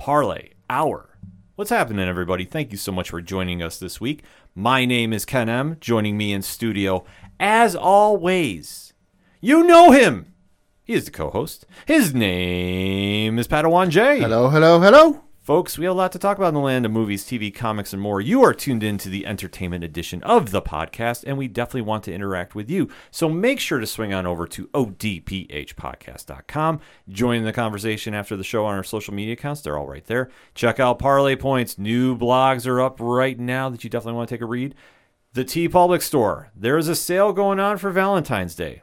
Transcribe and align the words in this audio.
Parlay 0.00 0.52
Hour. 0.70 1.18
What's 1.56 1.68
happening, 1.68 2.08
everybody? 2.08 2.46
Thank 2.46 2.72
you 2.72 2.78
so 2.78 2.90
much 2.90 3.10
for 3.10 3.20
joining 3.20 3.62
us 3.62 3.78
this 3.78 4.00
week. 4.00 4.24
My 4.54 4.86
name 4.86 5.12
is 5.12 5.26
Ken 5.26 5.50
M. 5.50 5.76
Joining 5.78 6.16
me 6.16 6.32
in 6.32 6.40
studio, 6.40 7.04
as 7.38 7.76
always, 7.76 8.94
you 9.42 9.62
know 9.62 9.90
him. 9.90 10.32
He 10.82 10.94
is 10.94 11.04
the 11.04 11.10
co 11.10 11.28
host. 11.28 11.66
His 11.84 12.14
name 12.14 13.38
is 13.38 13.46
Padawan 13.46 13.90
J. 13.90 14.20
Hello, 14.20 14.48
hello, 14.48 14.80
hello. 14.80 15.20
Folks, 15.42 15.78
we 15.78 15.86
have 15.86 15.94
a 15.94 15.96
lot 15.96 16.12
to 16.12 16.18
talk 16.18 16.36
about 16.36 16.48
in 16.48 16.54
the 16.54 16.60
land 16.60 16.84
of 16.84 16.92
movies, 16.92 17.24
TV, 17.24 17.52
comics, 17.52 17.94
and 17.94 18.02
more. 18.02 18.20
You 18.20 18.44
are 18.44 18.52
tuned 18.52 18.82
in 18.82 18.98
to 18.98 19.08
the 19.08 19.24
entertainment 19.24 19.82
edition 19.82 20.22
of 20.22 20.50
the 20.50 20.60
podcast, 20.60 21.24
and 21.26 21.38
we 21.38 21.48
definitely 21.48 21.80
want 21.80 22.04
to 22.04 22.12
interact 22.12 22.54
with 22.54 22.68
you. 22.68 22.90
So 23.10 23.26
make 23.26 23.58
sure 23.58 23.80
to 23.80 23.86
swing 23.86 24.12
on 24.12 24.26
over 24.26 24.46
to 24.48 24.66
odphpodcast.com. 24.68 26.80
Join 27.08 27.44
the 27.44 27.54
conversation 27.54 28.12
after 28.12 28.36
the 28.36 28.44
show 28.44 28.66
on 28.66 28.74
our 28.74 28.84
social 28.84 29.14
media 29.14 29.32
accounts. 29.32 29.62
They're 29.62 29.78
all 29.78 29.88
right 29.88 30.04
there. 30.04 30.28
Check 30.54 30.78
out 30.78 30.98
Parlay 30.98 31.36
Points. 31.36 31.78
New 31.78 32.18
blogs 32.18 32.66
are 32.66 32.82
up 32.82 32.98
right 33.00 33.40
now 33.40 33.70
that 33.70 33.82
you 33.82 33.88
definitely 33.88 34.18
want 34.18 34.28
to 34.28 34.34
take 34.34 34.42
a 34.42 34.46
read. 34.46 34.74
The 35.32 35.46
TeePublic 35.46 36.02
Store. 36.02 36.50
There 36.54 36.76
is 36.76 36.88
a 36.88 36.94
sale 36.94 37.32
going 37.32 37.58
on 37.58 37.78
for 37.78 37.90
Valentine's 37.90 38.54
Day. 38.54 38.82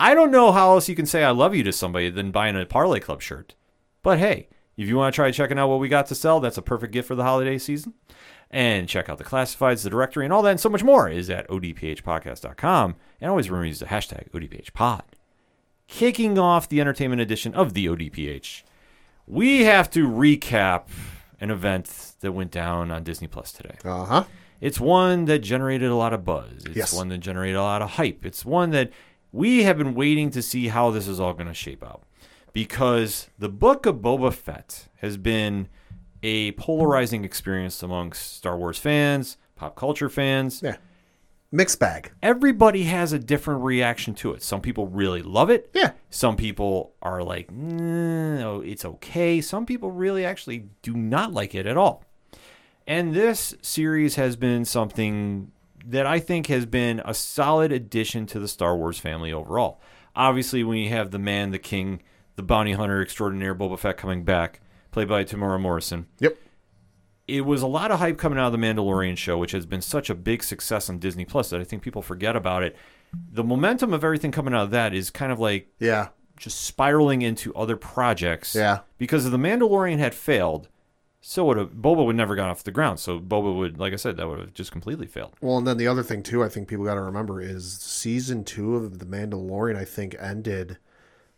I 0.00 0.14
don't 0.14 0.32
know 0.32 0.50
how 0.50 0.72
else 0.72 0.88
you 0.88 0.96
can 0.96 1.06
say 1.06 1.22
I 1.22 1.30
love 1.30 1.54
you 1.54 1.62
to 1.62 1.72
somebody 1.72 2.10
than 2.10 2.32
buying 2.32 2.56
a 2.56 2.66
Parlay 2.66 2.98
Club 2.98 3.22
shirt. 3.22 3.54
But 4.02 4.18
hey, 4.18 4.48
if 4.76 4.86
you 4.88 4.96
want 4.96 5.12
to 5.12 5.16
try 5.16 5.30
checking 5.30 5.58
out 5.58 5.68
what 5.68 5.80
we 5.80 5.88
got 5.88 6.06
to 6.06 6.14
sell, 6.14 6.40
that's 6.40 6.58
a 6.58 6.62
perfect 6.62 6.92
gift 6.92 7.08
for 7.08 7.14
the 7.14 7.22
holiday 7.24 7.58
season. 7.58 7.94
And 8.50 8.88
check 8.88 9.08
out 9.08 9.18
the 9.18 9.24
classifieds, 9.24 9.82
the 9.82 9.90
directory, 9.90 10.24
and 10.24 10.32
all 10.32 10.42
that 10.42 10.50
and 10.50 10.60
so 10.60 10.68
much 10.68 10.84
more 10.84 11.08
is 11.08 11.28
at 11.30 11.48
odphpodcast.com. 11.48 12.94
And 13.20 13.30
always 13.30 13.50
remember 13.50 13.64
to 13.64 13.68
use 13.68 13.78
the 13.80 13.86
hashtag 13.86 14.30
odphpod. 14.30 15.02
Kicking 15.88 16.38
off 16.38 16.68
the 16.68 16.80
entertainment 16.80 17.20
edition 17.20 17.54
of 17.54 17.74
the 17.74 17.86
ODPH, 17.86 18.62
we 19.26 19.62
have 19.64 19.88
to 19.90 20.08
recap 20.08 20.84
an 21.40 21.50
event 21.50 22.12
that 22.20 22.32
went 22.32 22.50
down 22.50 22.90
on 22.90 23.04
Disney 23.04 23.28
Plus 23.28 23.52
today. 23.52 23.76
Uh 23.84 24.04
huh. 24.04 24.24
It's 24.60 24.80
one 24.80 25.26
that 25.26 25.40
generated 25.40 25.90
a 25.90 25.94
lot 25.94 26.12
of 26.12 26.24
buzz. 26.24 26.64
It's 26.64 26.76
Yes. 26.76 26.92
one 26.92 27.08
that 27.08 27.18
generated 27.18 27.56
a 27.56 27.62
lot 27.62 27.82
of 27.82 27.90
hype. 27.90 28.24
It's 28.24 28.44
one 28.44 28.70
that 28.70 28.90
we 29.32 29.64
have 29.64 29.76
been 29.76 29.94
waiting 29.94 30.30
to 30.30 30.40
see 30.42 30.68
how 30.68 30.90
this 30.90 31.06
is 31.06 31.20
all 31.20 31.34
going 31.34 31.46
to 31.48 31.54
shape 31.54 31.84
out. 31.84 32.02
Because 32.56 33.28
the 33.38 33.50
book 33.50 33.84
of 33.84 33.96
Boba 33.96 34.32
Fett 34.32 34.88
has 35.02 35.18
been 35.18 35.68
a 36.22 36.52
polarizing 36.52 37.22
experience 37.22 37.82
amongst 37.82 38.34
Star 38.34 38.56
Wars 38.56 38.78
fans, 38.78 39.36
pop 39.56 39.76
culture 39.76 40.08
fans. 40.08 40.62
Yeah. 40.62 40.78
Mixed 41.52 41.78
bag. 41.78 42.12
Everybody 42.22 42.84
has 42.84 43.12
a 43.12 43.18
different 43.18 43.62
reaction 43.62 44.14
to 44.14 44.32
it. 44.32 44.42
Some 44.42 44.62
people 44.62 44.86
really 44.86 45.20
love 45.20 45.50
it. 45.50 45.68
Yeah. 45.74 45.90
Some 46.08 46.34
people 46.34 46.94
are 47.02 47.22
like, 47.22 47.50
no, 47.50 48.54
oh, 48.54 48.60
it's 48.62 48.86
okay. 48.86 49.42
Some 49.42 49.66
people 49.66 49.90
really 49.90 50.24
actually 50.24 50.70
do 50.80 50.94
not 50.94 51.34
like 51.34 51.54
it 51.54 51.66
at 51.66 51.76
all. 51.76 52.04
And 52.86 53.12
this 53.12 53.54
series 53.60 54.14
has 54.14 54.34
been 54.34 54.64
something 54.64 55.52
that 55.84 56.06
I 56.06 56.20
think 56.20 56.46
has 56.46 56.64
been 56.64 57.02
a 57.04 57.12
solid 57.12 57.70
addition 57.70 58.24
to 58.28 58.38
the 58.38 58.48
Star 58.48 58.74
Wars 58.74 58.98
family 58.98 59.30
overall. 59.30 59.78
Obviously, 60.16 60.64
when 60.64 60.78
you 60.78 60.88
have 60.88 61.10
the 61.10 61.18
man, 61.18 61.50
the 61.50 61.58
king, 61.58 62.00
the 62.36 62.42
bounty 62.42 62.72
hunter 62.72 63.02
extraordinaire 63.02 63.54
Boba 63.54 63.78
Fett 63.78 63.96
coming 63.96 64.22
back, 64.24 64.60
played 64.90 65.08
by 65.08 65.24
Temuera 65.24 65.60
Morrison, 65.60 66.06
Yep. 66.20 66.36
it 67.28 67.40
was 67.44 67.62
a 67.62 67.66
lot 67.66 67.90
of 67.90 67.98
hype 67.98 68.18
coming 68.18 68.38
out 68.38 68.52
of 68.52 68.52
the 68.52 68.58
Mandalorian 68.66 69.16
show, 69.16 69.36
which 69.38 69.52
has 69.52 69.66
been 69.66 69.82
such 69.82 70.08
a 70.10 70.14
big 70.14 70.42
success 70.42 70.88
on 70.88 70.98
Disney 70.98 71.24
Plus 71.24 71.50
that 71.50 71.60
I 71.60 71.64
think 71.64 71.82
people 71.82 72.02
forget 72.02 72.36
about 72.36 72.62
it. 72.62 72.76
The 73.32 73.44
momentum 73.44 73.92
of 73.92 74.04
everything 74.04 74.30
coming 74.32 74.54
out 74.54 74.64
of 74.64 74.70
that 74.70 74.92
is 74.94 75.10
kind 75.10 75.32
of 75.32 75.38
like 75.40 75.68
Yeah. 75.78 76.08
just 76.36 76.60
spiraling 76.60 77.22
into 77.22 77.54
other 77.54 77.76
projects. 77.76 78.54
Yeah. 78.54 78.80
Because 78.98 79.24
if 79.24 79.32
the 79.32 79.38
Mandalorian 79.38 79.98
had 79.98 80.14
failed, 80.14 80.68
so 81.22 81.46
would 81.46 81.56
have 81.56 81.70
Boba 81.70 82.04
would 82.06 82.14
never 82.16 82.36
gone 82.36 82.50
off 82.50 82.62
the 82.62 82.70
ground. 82.70 83.00
So 83.00 83.18
Boba 83.18 83.56
would, 83.56 83.78
like 83.78 83.92
I 83.92 83.96
said, 83.96 84.16
that 84.18 84.28
would 84.28 84.38
have 84.38 84.54
just 84.54 84.70
completely 84.70 85.06
failed. 85.06 85.34
Well, 85.40 85.56
and 85.58 85.66
then 85.66 85.76
the 85.78 85.88
other 85.88 86.02
thing 86.02 86.22
too, 86.22 86.44
I 86.44 86.48
think 86.48 86.68
people 86.68 86.84
got 86.84 86.94
to 86.94 87.00
remember 87.00 87.40
is 87.40 87.72
season 87.78 88.44
two 88.44 88.76
of 88.76 88.98
the 88.98 89.06
Mandalorian. 89.06 89.76
I 89.76 89.84
think 89.84 90.14
ended 90.20 90.78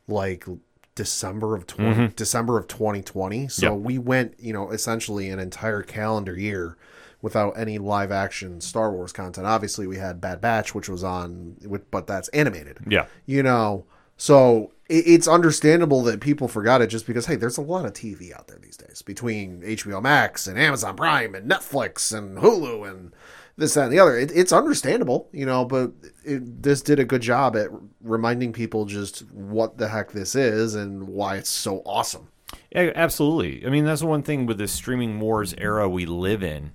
like 0.06 0.44
December 0.98 1.54
of 1.54 1.64
20, 1.68 1.90
mm-hmm. 1.90 2.06
December 2.16 2.58
of 2.58 2.66
2020. 2.66 3.46
So 3.46 3.66
Yeah. 3.66 3.72
we 3.72 3.98
went, 3.98 4.34
you 4.40 4.52
know, 4.52 4.72
essentially 4.72 5.30
an 5.30 5.38
entire 5.38 5.82
calendar 5.82 6.36
year 6.36 6.76
without 7.22 7.56
any 7.56 7.78
live 7.78 8.10
action 8.10 8.60
Star 8.60 8.90
Wars 8.90 9.12
content. 9.12 9.46
Obviously, 9.46 9.86
we 9.86 9.96
had 9.98 10.20
Bad 10.20 10.40
Batch, 10.40 10.74
which 10.74 10.88
was 10.88 11.04
on, 11.04 11.56
but 11.92 12.08
that's 12.08 12.28
animated. 12.30 12.78
Yeah. 12.88 13.06
you 13.26 13.44
know 13.44 13.84
so 14.20 14.72
it, 14.88 15.04
it's 15.06 15.28
understandable 15.28 16.02
that 16.02 16.18
people 16.20 16.48
forgot 16.48 16.82
it 16.82 16.88
just 16.88 17.06
because 17.06 17.26
hey 17.26 17.36
there's 17.36 17.56
a 17.58 17.62
lot 17.62 17.84
of 17.86 17.92
tv 17.92 18.32
out 18.36 18.48
there 18.48 18.58
these 18.58 18.76
days 18.76 19.00
between 19.00 19.62
hbo 19.62 20.02
max 20.02 20.48
and 20.48 20.58
amazon 20.58 20.96
prime 20.96 21.36
and 21.36 21.48
netflix 21.48 22.12
and 22.16 22.38
hulu 22.38 22.90
and 22.90 23.12
this 23.58 23.74
that 23.74 23.84
and 23.84 23.92
the 23.92 23.98
other 23.98 24.16
it, 24.16 24.30
it's 24.34 24.52
understandable 24.52 25.28
you 25.32 25.44
know 25.44 25.64
but 25.64 25.92
it, 26.24 26.62
this 26.62 26.80
did 26.80 26.98
a 26.98 27.04
good 27.04 27.20
job 27.20 27.54
at 27.56 27.68
reminding 28.00 28.52
people 28.52 28.86
just 28.86 29.30
what 29.32 29.76
the 29.76 29.88
heck 29.88 30.12
this 30.12 30.34
is 30.34 30.74
and 30.74 31.06
why 31.06 31.36
it's 31.36 31.50
so 31.50 31.82
awesome 31.84 32.28
Yeah, 32.72 32.92
absolutely. 32.94 33.66
I 33.66 33.68
mean, 33.70 33.84
that's 33.84 34.00
the 34.00 34.06
one 34.06 34.22
thing 34.22 34.46
with 34.46 34.56
this 34.56 34.72
streaming 34.72 35.20
wars 35.20 35.54
era 35.58 35.86
we 35.86 36.06
live 36.06 36.42
in. 36.42 36.72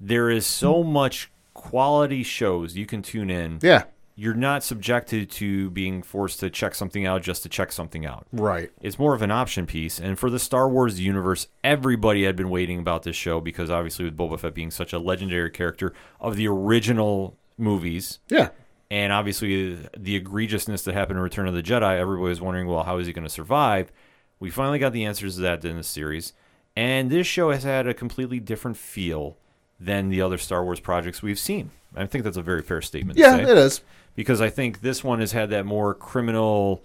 There 0.00 0.30
is 0.30 0.46
so 0.46 0.84
much 0.84 1.32
quality 1.54 2.22
shows 2.22 2.76
you 2.76 2.86
can 2.86 3.02
tune 3.02 3.30
in. 3.30 3.58
yeah 3.60 3.82
You're 4.20 4.34
not 4.34 4.64
subjected 4.64 5.30
to 5.32 5.70
being 5.70 6.02
forced 6.02 6.40
to 6.40 6.50
check 6.50 6.74
something 6.74 7.06
out 7.06 7.22
just 7.22 7.44
to 7.44 7.48
check 7.48 7.70
something 7.70 8.04
out. 8.04 8.26
right 8.32 8.72
It's 8.80 8.98
more 8.98 9.14
of 9.14 9.22
an 9.22 9.30
option 9.30 9.64
piece. 9.64 10.00
And 10.00 10.18
for 10.18 10.28
the 10.28 10.40
Star 10.40 10.68
Wars 10.68 10.98
universe, 10.98 11.46
everybody 11.62 12.24
had 12.24 12.34
been 12.34 12.50
waiting 12.50 12.80
about 12.80 13.04
this 13.04 13.14
show 13.14 13.40
because 13.40 13.70
obviously 13.70 14.04
with 14.06 14.16
Boba 14.16 14.40
Fett 14.40 14.54
being 14.54 14.72
such 14.72 14.92
a 14.92 14.98
legendary 14.98 15.50
character 15.50 15.94
of 16.20 16.34
the 16.34 16.48
original 16.48 17.36
movies, 17.56 18.18
yeah 18.28 18.48
and 18.90 19.12
obviously 19.12 19.74
the 19.96 20.20
egregiousness 20.20 20.82
that 20.84 20.94
happened 20.94 21.18
in 21.18 21.22
Return 21.22 21.46
of 21.46 21.54
the 21.54 21.62
Jedi, 21.62 21.96
everybody 21.98 22.28
was 22.28 22.40
wondering, 22.40 22.66
well, 22.66 22.84
how 22.84 22.98
is 22.98 23.06
he 23.06 23.12
going 23.12 23.26
to 23.26 23.32
survive? 23.32 23.92
We 24.40 24.50
finally 24.50 24.78
got 24.78 24.92
the 24.92 25.04
answers 25.04 25.36
to 25.36 25.42
that 25.42 25.64
in 25.64 25.76
the 25.76 25.82
series, 25.82 26.32
and 26.74 27.10
this 27.10 27.26
show 27.26 27.50
has 27.50 27.64
had 27.64 27.86
a 27.86 27.94
completely 27.94 28.40
different 28.40 28.76
feel 28.76 29.36
than 29.78 30.08
the 30.08 30.22
other 30.22 30.38
Star 30.38 30.64
Wars 30.64 30.80
projects 30.80 31.22
we've 31.22 31.38
seen. 31.38 31.70
I 31.94 32.06
think 32.06 32.24
that's 32.24 32.36
a 32.36 32.42
very 32.42 32.62
fair 32.62 32.82
statement. 32.82 33.18
yeah 33.18 33.36
it 33.36 33.58
is 33.58 33.82
because 34.18 34.40
I 34.40 34.50
think 34.50 34.80
this 34.80 35.04
one 35.04 35.20
has 35.20 35.30
had 35.30 35.50
that 35.50 35.64
more 35.64 35.94
criminal, 35.94 36.82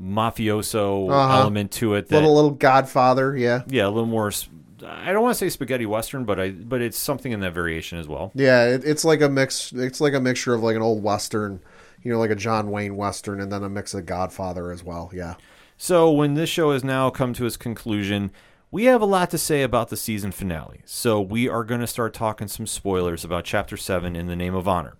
mafioso 0.00 1.10
Uh-huh. 1.10 1.38
element 1.40 1.72
to 1.72 1.94
it. 1.94 2.08
That 2.08 2.16
little 2.16 2.34
little 2.34 2.50
godfather 2.52 3.36
yeah 3.36 3.62
yeah, 3.68 3.86
a 3.86 3.90
little 3.90 4.06
more. 4.06 4.32
I 4.86 5.12
don't 5.12 5.22
want 5.22 5.34
to 5.34 5.38
say 5.38 5.50
spaghetti 5.50 5.84
western, 5.84 6.24
but 6.24 6.40
I 6.40 6.50
but 6.52 6.80
it's 6.80 6.98
something 6.98 7.32
in 7.32 7.40
that 7.40 7.52
variation 7.52 7.98
as 7.98 8.08
well. 8.08 8.32
Yeah, 8.34 8.64
it, 8.66 8.82
it's 8.84 9.04
like 9.04 9.20
a 9.20 9.28
mix. 9.28 9.72
It's 9.72 10.00
like 10.00 10.14
a 10.14 10.20
mixture 10.20 10.54
of 10.54 10.62
like 10.62 10.74
an 10.74 10.80
old 10.82 11.02
western, 11.02 11.60
you 12.02 12.10
know, 12.12 12.18
like 12.18 12.30
a 12.30 12.34
John 12.36 12.70
Wayne 12.70 12.96
western, 12.96 13.40
and 13.40 13.52
then 13.52 13.62
a 13.62 13.68
mix 13.68 13.92
of 13.92 14.06
Godfather 14.06 14.72
as 14.72 14.82
well. 14.82 15.10
Yeah, 15.12 15.34
So 15.76 16.10
when 16.10 16.32
this 16.32 16.48
show 16.48 16.72
has 16.72 16.82
now 16.82 17.10
come 17.10 17.34
to 17.34 17.44
its 17.44 17.58
conclusion, 17.58 18.30
we 18.70 18.84
have 18.84 19.02
a 19.02 19.06
lot 19.06 19.28
to 19.30 19.38
say 19.38 19.62
about 19.62 19.90
the 19.90 19.98
season 19.98 20.32
finale. 20.32 20.80
So 20.86 21.20
we 21.20 21.46
are 21.46 21.62
going 21.64 21.82
to 21.82 21.86
start 21.86 22.14
talking 22.14 22.48
some 22.48 22.66
spoilers 22.66 23.22
about 23.22 23.44
Chapter 23.44 23.76
7 23.76 24.16
in 24.16 24.28
the 24.28 24.36
Name 24.36 24.54
of 24.54 24.66
Honor. 24.66 24.96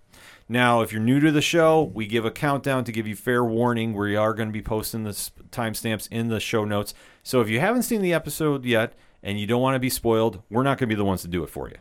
Now, 0.51 0.81
if 0.81 0.91
you're 0.91 0.99
new 0.99 1.21
to 1.21 1.31
the 1.31 1.41
show, 1.41 1.81
we 1.81 2.05
give 2.05 2.25
a 2.25 2.29
countdown 2.29 2.83
to 2.83 2.91
give 2.91 3.07
you 3.07 3.15
fair 3.15 3.41
warning. 3.41 3.93
We 3.93 4.17
are 4.17 4.33
going 4.33 4.49
to 4.49 4.53
be 4.53 4.61
posting 4.61 5.05
the 5.05 5.11
timestamps 5.49 6.09
in 6.11 6.27
the 6.27 6.41
show 6.41 6.65
notes. 6.65 6.93
So 7.23 7.39
if 7.39 7.47
you 7.47 7.61
haven't 7.61 7.83
seen 7.83 8.01
the 8.01 8.13
episode 8.13 8.65
yet 8.65 8.91
and 9.23 9.39
you 9.39 9.47
don't 9.47 9.61
want 9.61 9.75
to 9.75 9.79
be 9.79 9.89
spoiled, 9.89 10.43
we're 10.49 10.63
not 10.63 10.77
going 10.77 10.89
to 10.89 10.93
be 10.93 10.97
the 10.97 11.05
ones 11.05 11.21
to 11.21 11.29
do 11.29 11.41
it 11.45 11.49
for 11.49 11.69
you. 11.69 11.77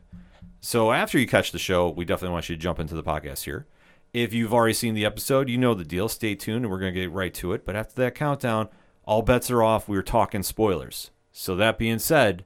So 0.60 0.92
after 0.92 1.18
you 1.18 1.26
catch 1.26 1.50
the 1.50 1.58
show, 1.58 1.88
we 1.90 2.04
definitely 2.04 2.32
want 2.32 2.48
you 2.48 2.54
to 2.54 2.62
jump 2.62 2.78
into 2.78 2.94
the 2.94 3.02
podcast 3.02 3.42
here. 3.42 3.66
If 4.12 4.32
you've 4.32 4.54
already 4.54 4.74
seen 4.74 4.94
the 4.94 5.04
episode, 5.04 5.48
you 5.48 5.58
know 5.58 5.74
the 5.74 5.84
deal. 5.84 6.08
Stay 6.08 6.36
tuned 6.36 6.64
and 6.64 6.70
we're 6.70 6.78
going 6.78 6.94
to 6.94 7.00
get 7.00 7.10
right 7.10 7.34
to 7.34 7.52
it. 7.52 7.66
But 7.66 7.74
after 7.74 8.00
that 8.02 8.14
countdown, 8.14 8.68
all 9.02 9.22
bets 9.22 9.50
are 9.50 9.64
off. 9.64 9.88
We're 9.88 10.02
talking 10.02 10.44
spoilers. 10.44 11.10
So 11.32 11.56
that 11.56 11.76
being 11.76 11.98
said, 11.98 12.44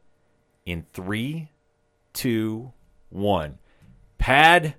in 0.65 0.87
three, 0.95 1.51
two, 2.15 2.73
one, 3.11 3.59
Pad, 4.17 4.77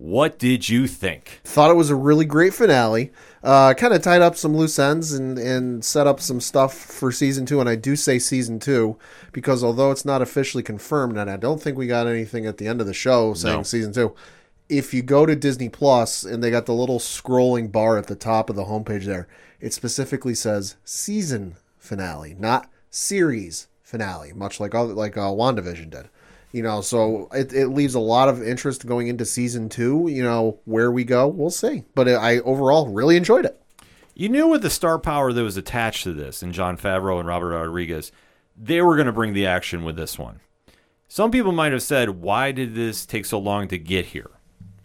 What 0.00 0.38
did 0.38 0.70
you 0.70 0.86
think? 0.86 1.42
Thought 1.44 1.70
it 1.70 1.76
was 1.76 1.90
a 1.90 1.94
really 1.94 2.24
great 2.24 2.54
finale. 2.54 3.12
Uh, 3.44 3.74
kind 3.74 3.92
of 3.92 4.00
tied 4.00 4.22
up 4.22 4.34
some 4.34 4.56
loose 4.56 4.78
ends 4.78 5.12
and, 5.12 5.38
and 5.38 5.84
set 5.84 6.06
up 6.06 6.20
some 6.20 6.40
stuff 6.40 6.72
for 6.72 7.12
season 7.12 7.44
two. 7.44 7.60
And 7.60 7.68
I 7.68 7.76
do 7.76 7.96
say 7.96 8.18
season 8.18 8.60
two 8.60 8.96
because 9.30 9.62
although 9.62 9.90
it's 9.90 10.06
not 10.06 10.22
officially 10.22 10.62
confirmed, 10.62 11.18
and 11.18 11.30
I 11.30 11.36
don't 11.36 11.60
think 11.60 11.76
we 11.76 11.86
got 11.86 12.06
anything 12.06 12.46
at 12.46 12.56
the 12.56 12.66
end 12.66 12.80
of 12.80 12.86
the 12.86 12.94
show 12.94 13.34
saying 13.34 13.56
No. 13.58 13.62
season 13.62 13.92
two. 13.92 14.14
If 14.70 14.94
you 14.94 15.02
go 15.02 15.26
to 15.26 15.36
Disney 15.36 15.68
Plus 15.68 16.24
and 16.24 16.42
they 16.42 16.50
got 16.50 16.64
the 16.64 16.72
little 16.72 16.98
scrolling 16.98 17.70
bar 17.70 17.98
at 17.98 18.06
the 18.06 18.16
top 18.16 18.48
of 18.48 18.56
the 18.56 18.64
homepage 18.64 19.04
there, 19.04 19.28
it 19.60 19.74
specifically 19.74 20.34
says 20.34 20.76
season 20.82 21.56
finale, 21.76 22.34
not 22.38 22.70
series 22.88 23.66
finale, 23.82 24.32
much 24.32 24.60
like 24.60 24.74
other, 24.74 24.94
like 24.94 25.18
uh, 25.18 25.28
WandaVision 25.28 25.90
did. 25.90 26.08
You 26.52 26.62
know, 26.62 26.80
so 26.80 27.28
it, 27.32 27.52
it 27.52 27.68
leaves 27.68 27.94
a 27.94 28.00
lot 28.00 28.28
of 28.28 28.42
interest 28.42 28.86
going 28.86 29.08
into 29.08 29.24
season 29.24 29.68
two. 29.68 30.08
You 30.08 30.22
know, 30.22 30.58
where 30.64 30.90
we 30.90 31.04
go, 31.04 31.28
we'll 31.28 31.50
see. 31.50 31.84
But 31.94 32.08
I 32.08 32.38
overall 32.40 32.88
really 32.88 33.16
enjoyed 33.16 33.44
it. 33.44 33.60
You 34.14 34.28
knew 34.28 34.48
with 34.48 34.62
the 34.62 34.70
star 34.70 34.98
power 34.98 35.32
that 35.32 35.42
was 35.42 35.56
attached 35.56 36.04
to 36.04 36.12
this, 36.12 36.42
and 36.42 36.52
Jon 36.52 36.76
Favreau 36.76 37.18
and 37.20 37.28
Robert 37.28 37.56
Rodriguez, 37.56 38.12
they 38.56 38.82
were 38.82 38.96
going 38.96 39.06
to 39.06 39.12
bring 39.12 39.32
the 39.32 39.46
action 39.46 39.84
with 39.84 39.96
this 39.96 40.18
one. 40.18 40.40
Some 41.08 41.30
people 41.30 41.52
might 41.52 41.72
have 41.72 41.82
said, 41.82 42.10
why 42.10 42.52
did 42.52 42.74
this 42.74 43.06
take 43.06 43.24
so 43.24 43.38
long 43.38 43.66
to 43.68 43.78
get 43.78 44.06
here? 44.06 44.30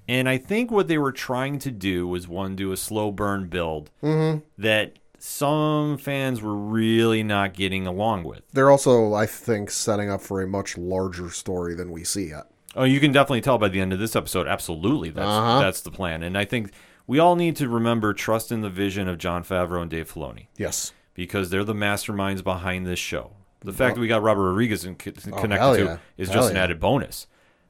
And 0.07 0.29
I 0.29 0.37
think 0.37 0.71
what 0.71 0.87
they 0.87 0.97
were 0.97 1.11
trying 1.11 1.59
to 1.59 1.71
do 1.71 2.07
was 2.07 2.27
one, 2.27 2.55
do 2.55 2.71
a 2.71 2.77
slow 2.77 3.11
burn 3.11 3.47
build 3.47 3.89
mm-hmm. 4.01 4.39
that 4.57 4.97
some 5.29 5.97
fans 5.97 6.39
were 6.41 6.55
really 6.55 7.23
not 7.23 7.53
getting 7.53 7.87
along 7.87 8.23
with. 8.23 8.43
They're 8.53 8.69
also, 8.69 9.15
I 9.15 9.25
think, 9.25 9.71
setting 9.71 10.09
up 10.09 10.21
for 10.21 10.41
a 10.41 10.47
much 10.47 10.77
larger 10.77 11.31
story 11.31 11.73
than 11.73 11.91
we 11.91 12.03
see 12.03 12.29
yet. 12.29 12.43
Oh, 12.75 12.83
you 12.83 12.99
can 12.99 13.11
definitely 13.11 13.41
tell 13.41 13.57
by 13.57 13.69
the 13.69 13.79
end 13.81 13.91
of 13.91 13.97
this 13.99 14.15
episode. 14.15 14.47
Absolutely, 14.47 15.09
that's 15.09 15.27
Uh-huh. 15.27 15.59
that's 15.61 15.81
the 15.81 15.89
plan. 15.89 16.21
And 16.21 16.37
I 16.37 16.45
think 16.45 16.71
we 17.07 17.17
all 17.17 17.35
need 17.35 17.55
to 17.55 17.67
remember 17.67 18.13
trust 18.13 18.51
in 18.51 18.61
the 18.61 18.69
vision 18.69 19.07
of 19.07 19.17
Jon 19.17 19.43
Favreau 19.43 19.81
and 19.81 19.89
Dave 19.89 20.11
Filoni. 20.13 20.47
Yes. 20.57 20.91
because 21.15 21.49
they're 21.49 21.63
the 21.63 21.73
masterminds 21.73 22.43
behind 22.43 22.85
this 22.85 22.99
show. 22.99 23.31
The 23.61 23.71
fact 23.71 23.95
that 23.95 24.01
we 24.01 24.07
got 24.07 24.21
Robert 24.21 24.43
Rodriguez 24.49 24.83
in, 24.85 24.95
co- 24.95 25.11
connected 25.11 25.51
hell 25.57 25.75
to 25.75 25.99
is 26.17 26.27
Hell 26.29 26.41
just 26.41 26.51
an 26.51 26.57
added 26.57 26.79
bonus. 26.79 27.25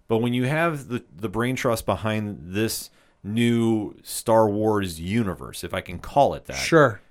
But 0.07 0.17
when 0.17 0.33
you 0.33 0.45
have 0.45 0.87
the, 0.87 1.05
the 1.15 1.29
brain 1.29 1.55
trust 1.55 1.85
behind 1.85 2.39
this 2.41 2.89
new 3.23 3.95
Star 4.03 4.49
Wars 4.49 4.99
universe, 4.99 5.63
if 5.63 5.73
I 5.75 5.81
can 5.81 5.99
call 5.99 6.33
it 6.33 6.45
that, 6.45 6.57
Sure. 6.57 7.01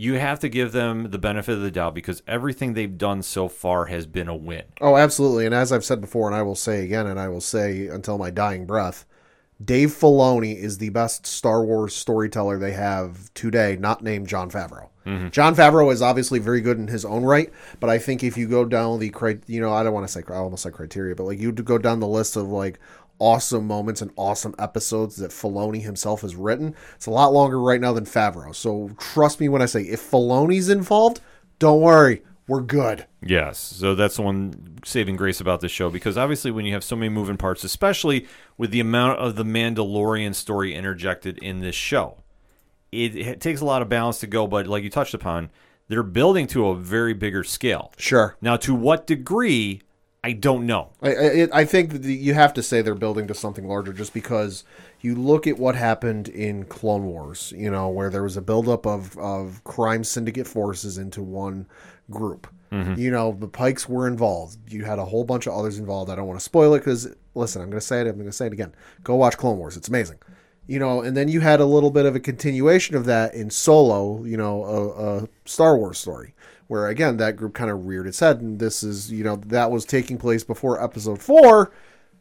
You 0.00 0.14
have 0.14 0.38
to 0.38 0.48
give 0.48 0.70
them 0.70 1.10
the 1.10 1.18
benefit 1.18 1.54
of 1.54 1.60
the 1.60 1.72
doubt 1.72 1.92
because 1.92 2.22
everything 2.24 2.74
they've 2.74 2.96
done 2.96 3.20
so 3.20 3.48
far 3.48 3.86
has 3.86 4.06
been 4.06 4.28
a 4.28 4.36
win. 4.36 4.62
Oh, 4.80 4.96
absolutely. 4.96 5.44
And 5.44 5.52
as 5.52 5.72
I've 5.72 5.84
said 5.84 6.00
before, 6.00 6.28
and 6.28 6.36
I 6.36 6.42
will 6.42 6.54
say 6.54 6.84
again, 6.84 7.08
and 7.08 7.18
I 7.18 7.26
will 7.26 7.40
say 7.40 7.88
until 7.88 8.16
my 8.16 8.30
dying 8.30 8.64
breath, 8.64 9.04
Dave 9.64 9.88
Filoni 9.88 10.54
is 10.54 10.78
the 10.78 10.90
best 10.90 11.26
Star 11.26 11.64
Wars 11.64 11.96
storyteller 11.96 12.60
they 12.60 12.74
have 12.74 13.34
today, 13.34 13.76
not 13.76 14.04
named 14.04 14.28
Jon 14.28 14.52
Favreau. 14.52 14.88
Mm-hmm. 15.04 15.30
Jon 15.30 15.56
Favreau 15.56 15.92
is 15.92 16.00
obviously 16.00 16.38
very 16.38 16.60
good 16.60 16.78
in 16.78 16.86
his 16.86 17.04
own 17.04 17.24
right, 17.24 17.52
but 17.80 17.90
I 17.90 17.98
think 17.98 18.22
if 18.22 18.36
you 18.36 18.46
go 18.46 18.64
down 18.64 19.00
the 19.00 19.12
you 19.48 19.60
know, 19.60 19.72
I 19.72 19.82
don't 19.82 19.94
want 19.94 20.06
to 20.06 20.12
say 20.12 20.22
I 20.28 20.34
almost 20.34 20.62
say 20.62 20.70
criteria, 20.70 21.16
but 21.16 21.24
like 21.24 21.40
you 21.40 21.50
go 21.50 21.76
down 21.76 21.98
the 21.98 22.06
list 22.06 22.36
of 22.36 22.46
like 22.46 22.78
awesome 23.18 23.66
moments 23.66 24.02
and 24.02 24.10
awesome 24.16 24.54
episodes 24.58 25.16
that 25.16 25.30
Filoni 25.30 25.82
himself 25.82 26.22
has 26.22 26.36
written, 26.36 26.74
it's 26.96 27.06
a 27.06 27.10
lot 27.10 27.32
longer 27.32 27.60
right 27.60 27.80
now 27.80 27.92
than 27.92 28.04
Favreau. 28.04 28.54
So 28.54 28.90
trust 28.98 29.40
me 29.40 29.48
when 29.48 29.62
I 29.62 29.66
say 29.66 29.82
if 29.82 30.00
Filoni's 30.00 30.68
involved, 30.68 31.20
don't 31.58 31.80
worry, 31.80 32.22
we're 32.46 32.62
good. 32.62 33.06
Yes, 33.22 33.58
so 33.58 33.94
that's 33.94 34.16
the 34.16 34.22
one 34.22 34.78
saving 34.84 35.16
grace 35.16 35.40
about 35.40 35.60
this 35.60 35.72
show 35.72 35.90
because 35.90 36.16
obviously 36.16 36.50
when 36.50 36.64
you 36.64 36.72
have 36.72 36.84
so 36.84 36.96
many 36.96 37.10
moving 37.10 37.36
parts, 37.36 37.64
especially 37.64 38.26
with 38.56 38.70
the 38.70 38.80
amount 38.80 39.18
of 39.18 39.36
the 39.36 39.44
Mandalorian 39.44 40.34
story 40.34 40.74
interjected 40.74 41.38
in 41.38 41.60
this 41.60 41.74
show, 41.74 42.22
it, 42.90 43.16
it 43.16 43.40
takes 43.40 43.60
a 43.60 43.64
lot 43.64 43.82
of 43.82 43.88
balance 43.88 44.18
to 44.20 44.26
go. 44.26 44.46
But 44.46 44.66
like 44.66 44.82
you 44.82 44.90
touched 44.90 45.14
upon, 45.14 45.50
they're 45.88 46.02
building 46.02 46.46
to 46.48 46.68
a 46.68 46.76
very 46.76 47.12
bigger 47.12 47.44
scale. 47.44 47.92
Sure. 47.98 48.36
Now, 48.40 48.56
to 48.58 48.74
what 48.74 49.06
degree, 49.06 49.82
I 50.24 50.32
don't 50.32 50.66
know. 50.66 50.90
I, 51.00 51.14
I, 51.14 51.48
I 51.52 51.64
think 51.64 51.92
that 51.92 52.04
you 52.04 52.34
have 52.34 52.52
to 52.54 52.62
say 52.62 52.82
they're 52.82 52.94
building 52.96 53.28
to 53.28 53.34
something 53.34 53.68
larger 53.68 53.92
just 53.92 54.12
because 54.12 54.64
you 55.00 55.14
look 55.14 55.46
at 55.46 55.58
what 55.58 55.76
happened 55.76 56.28
in 56.28 56.64
Clone 56.64 57.04
Wars, 57.04 57.52
you 57.56 57.70
know, 57.70 57.88
where 57.88 58.10
there 58.10 58.24
was 58.24 58.36
a 58.36 58.42
buildup 58.42 58.84
of, 58.84 59.16
of 59.16 59.62
crime 59.62 60.02
syndicate 60.02 60.48
forces 60.48 60.98
into 60.98 61.22
one 61.22 61.66
group. 62.10 62.48
Mm-hmm. 62.72 63.00
You 63.00 63.12
know, 63.12 63.36
the 63.38 63.46
Pikes 63.46 63.88
were 63.88 64.08
involved. 64.08 64.58
You 64.72 64.84
had 64.84 64.98
a 64.98 65.04
whole 65.04 65.24
bunch 65.24 65.46
of 65.46 65.54
others 65.54 65.78
involved. 65.78 66.10
I 66.10 66.16
don't 66.16 66.26
want 66.26 66.38
to 66.38 66.44
spoil 66.44 66.74
it 66.74 66.80
because, 66.80 67.14
listen, 67.34 67.62
I'm 67.62 67.70
going 67.70 67.80
to 67.80 67.86
say 67.86 68.00
it. 68.00 68.08
I'm 68.08 68.16
going 68.16 68.26
to 68.26 68.32
say 68.32 68.46
it 68.46 68.52
again. 68.52 68.74
Go 69.04 69.14
watch 69.14 69.36
Clone 69.36 69.56
Wars. 69.56 69.76
It's 69.76 69.88
amazing. 69.88 70.18
You 70.66 70.80
know, 70.80 71.00
and 71.00 71.16
then 71.16 71.28
you 71.28 71.40
had 71.40 71.60
a 71.60 71.64
little 71.64 71.90
bit 71.90 72.04
of 72.04 72.14
a 72.14 72.20
continuation 72.20 72.94
of 72.96 73.06
that 73.06 73.34
in 73.34 73.48
Solo, 73.48 74.24
you 74.24 74.36
know, 74.36 74.64
a, 74.64 75.22
a 75.22 75.28
Star 75.46 75.78
Wars 75.78 75.96
story 75.96 76.34
where 76.68 76.86
again 76.86 77.16
that 77.16 77.36
group 77.36 77.54
kind 77.54 77.70
of 77.70 77.86
reared 77.86 78.06
its 78.06 78.20
head 78.20 78.40
and 78.40 78.58
this 78.58 78.82
is 78.82 79.10
you 79.10 79.24
know 79.24 79.36
that 79.46 79.70
was 79.70 79.84
taking 79.84 80.16
place 80.18 80.44
before 80.44 80.82
episode 80.82 81.20
four. 81.20 81.72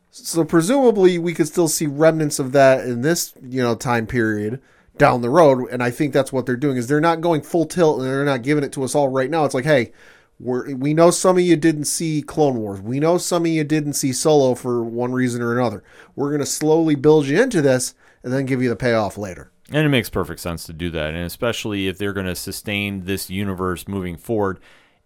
So 0.10 0.44
presumably 0.44 1.20
we 1.20 1.34
could 1.34 1.48
still 1.48 1.68
see 1.68 1.86
remnants 1.86 2.40
of 2.40 2.54
that 2.54 2.86
in 2.86 3.02
this 3.02 3.34
you 3.42 3.62
know 3.62 3.76
time 3.76 4.08
period 4.08 4.62
down 4.98 5.22
the 5.22 5.30
road 5.30 5.68
and 5.70 5.84
i 5.84 5.92
think 5.92 6.12
that's 6.12 6.34
what 6.34 6.48
they're 6.48 6.56
doing 6.56 6.76
is 6.76 6.88
they're 6.88 7.00
not 7.00 7.22
going 7.22 7.40
full 7.40 7.66
tilt 7.66 8.00
and 8.00 8.08
they're 8.08 8.26
not 8.26 8.42
giving 8.42 8.64
it 8.64 8.72
to 8.72 8.84
us 8.84 8.96
all 8.96 9.10
right 9.10 9.30
now. 9.30 9.46
It's 9.46 9.54
like 9.54 9.66
hey 9.66 9.92
we're, 10.40 10.76
we 10.76 10.94
know 10.94 11.12
some 11.12 11.38
of 11.38 11.44
you 11.44 11.56
didn't 11.56 11.86
see 11.86 12.22
clone 12.22 12.58
wars. 12.58 12.80
We 12.80 13.00
know 13.00 13.18
some 13.18 13.44
of 13.44 13.52
you 13.52 13.64
didn't 13.64 13.94
see 13.94 14.14
solo 14.14 14.54
for 14.54 14.84
one 14.84 15.12
reason 15.12 15.42
or 15.42 15.58
another. 15.58 15.84
We're 16.16 16.30
going 16.30 16.42
to 16.42 16.46
slowly 16.46 16.94
build 16.94 17.26
you 17.26 17.42
into 17.42 17.60
this 17.60 17.96
and 18.24 18.32
then 18.32 18.46
give 18.46 18.62
you 18.62 18.70
the 18.70 18.76
payoff 18.76 19.18
later 19.18 19.52
And 19.70 19.86
it 19.86 19.90
makes 19.90 20.10
perfect 20.10 20.40
sense 20.40 20.66
to 20.66 20.74
do 20.74 20.90
that. 20.92 21.14
And 21.14 21.26
especially 21.26 21.88
if 21.88 21.98
they're 21.98 22.14
going 22.14 22.26
to 22.26 22.36
sustain 22.36 23.06
this 23.06 23.30
universe 23.30 23.88
moving 23.88 24.16
forward, 24.16 24.60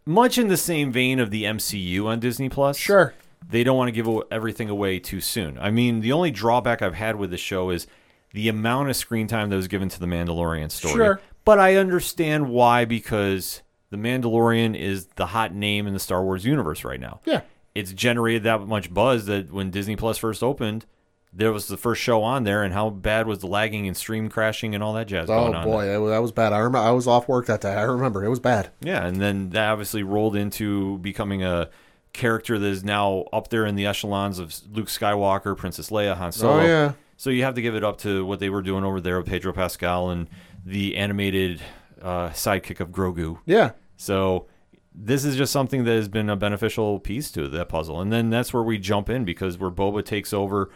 much 0.05 0.37
in 0.37 0.47
the 0.47 0.57
same 0.57 0.91
vein 0.91 1.19
of 1.19 1.31
the 1.31 1.43
MCU 1.45 2.05
on 2.05 2.19
Disney 2.19 2.49
Plus. 2.49 2.77
Sure. 2.77 3.13
They 3.47 3.63
don't 3.63 3.77
want 3.77 3.87
to 3.87 3.91
give 3.91 4.07
everything 4.29 4.69
away 4.69 4.99
too 4.99 5.19
soon. 5.19 5.57
I 5.57 5.71
mean, 5.71 6.01
the 6.01 6.11
only 6.11 6.31
drawback 6.31 6.81
I've 6.81 6.93
had 6.93 7.15
with 7.15 7.31
the 7.31 7.37
show 7.37 7.71
is 7.71 7.87
the 8.33 8.49
amount 8.49 8.89
of 8.89 8.95
screen 8.95 9.27
time 9.27 9.49
that 9.49 9.55
was 9.55 9.67
given 9.67 9.89
to 9.89 9.99
the 9.99 10.05
Mandalorian 10.05 10.69
story. 10.69 10.93
Sure. 10.93 11.21
But 11.43 11.59
I 11.59 11.75
understand 11.75 12.49
why 12.49 12.85
because 12.85 13.63
the 13.89 13.97
Mandalorian 13.97 14.75
is 14.75 15.07
the 15.15 15.27
hot 15.27 15.53
name 15.53 15.87
in 15.87 15.93
the 15.93 15.99
Star 15.99 16.23
Wars 16.23 16.45
universe 16.45 16.83
right 16.83 16.99
now. 16.99 17.19
Yeah. 17.25 17.41
It's 17.73 17.93
generated 17.93 18.43
that 18.43 18.61
much 18.67 18.93
buzz 18.93 19.25
that 19.25 19.51
when 19.51 19.71
Disney 19.71 19.95
Plus 19.95 20.17
first 20.17 20.43
opened, 20.43 20.85
there 21.33 21.53
was 21.53 21.67
the 21.67 21.77
first 21.77 22.01
show 22.01 22.23
on 22.23 22.43
there, 22.43 22.61
and 22.63 22.73
how 22.73 22.89
bad 22.89 23.25
was 23.27 23.39
the 23.39 23.47
lagging 23.47 23.87
and 23.87 23.95
stream 23.95 24.27
crashing 24.29 24.75
and 24.75 24.83
all 24.83 24.93
that 24.93 25.07
jazz 25.07 25.29
oh 25.29 25.35
going 25.45 25.55
on? 25.55 25.63
boy 25.63 25.85
that 25.85 25.97
was, 26.01 26.11
that 26.11 26.21
was 26.21 26.31
bad 26.33 26.51
i 26.51 26.57
remember 26.57 26.79
i 26.79 26.91
was 26.91 27.07
off 27.07 27.27
work 27.29 27.45
that 27.45 27.61
day 27.61 27.73
i 27.73 27.83
remember 27.83 28.23
it 28.23 28.29
was 28.29 28.39
bad 28.39 28.69
Yeah, 28.81 29.05
and 29.05 29.17
then 29.17 29.49
that 29.51 29.69
obviously 29.69 30.03
rolled 30.03 30.35
into 30.35 30.97
becoming 30.99 31.43
a 31.43 31.69
character 32.13 32.59
that 32.59 32.67
is 32.67 32.83
now 32.83 33.25
up 33.31 33.49
there 33.49 33.65
in 33.65 33.75
the 33.75 33.85
echelons 33.85 34.37
of 34.39 34.53
Luke 34.73 34.87
Skywalker, 34.87 35.55
Princess 35.55 35.89
Leia, 35.89 36.17
Han 36.17 36.33
Solo. 36.33 36.59
Oh, 36.59 36.65
yeah. 36.65 36.93
So 37.15 37.29
you 37.29 37.43
have 37.43 37.55
to 37.55 37.61
give 37.61 37.75
it 37.75 37.83
up 37.85 37.99
to 37.99 38.25
what 38.25 38.39
they 38.39 38.49
were 38.49 38.61
doing 38.61 38.83
over 38.83 38.99
there 38.99 39.17
with 39.17 39.27
Pedro 39.27 39.53
Pascal 39.53 40.09
and 40.09 40.27
the 40.65 40.97
animated 40.97 41.61
uh, 42.01 42.29
sidekick 42.31 42.79
of 42.81 42.89
Grogu. 42.89 43.37
yeah 43.45 43.71
So 43.95 44.47
this 44.93 45.23
is 45.23 45.37
just 45.37 45.53
something 45.53 45.85
that 45.85 45.93
has 45.93 46.09
been 46.09 46.29
a 46.29 46.35
beneficial 46.35 46.99
piece 46.99 47.31
to 47.31 47.47
that 47.47 47.69
puzzle. 47.69 48.01
And 48.01 48.11
then 48.11 48.29
that's 48.29 48.53
where 48.53 48.63
we 48.63 48.77
jump 48.77 49.09
in 49.09 49.23
because 49.23 49.57
where 49.57 49.71
Boba 49.71 50.03
takes 50.03 50.33
over 50.33 50.69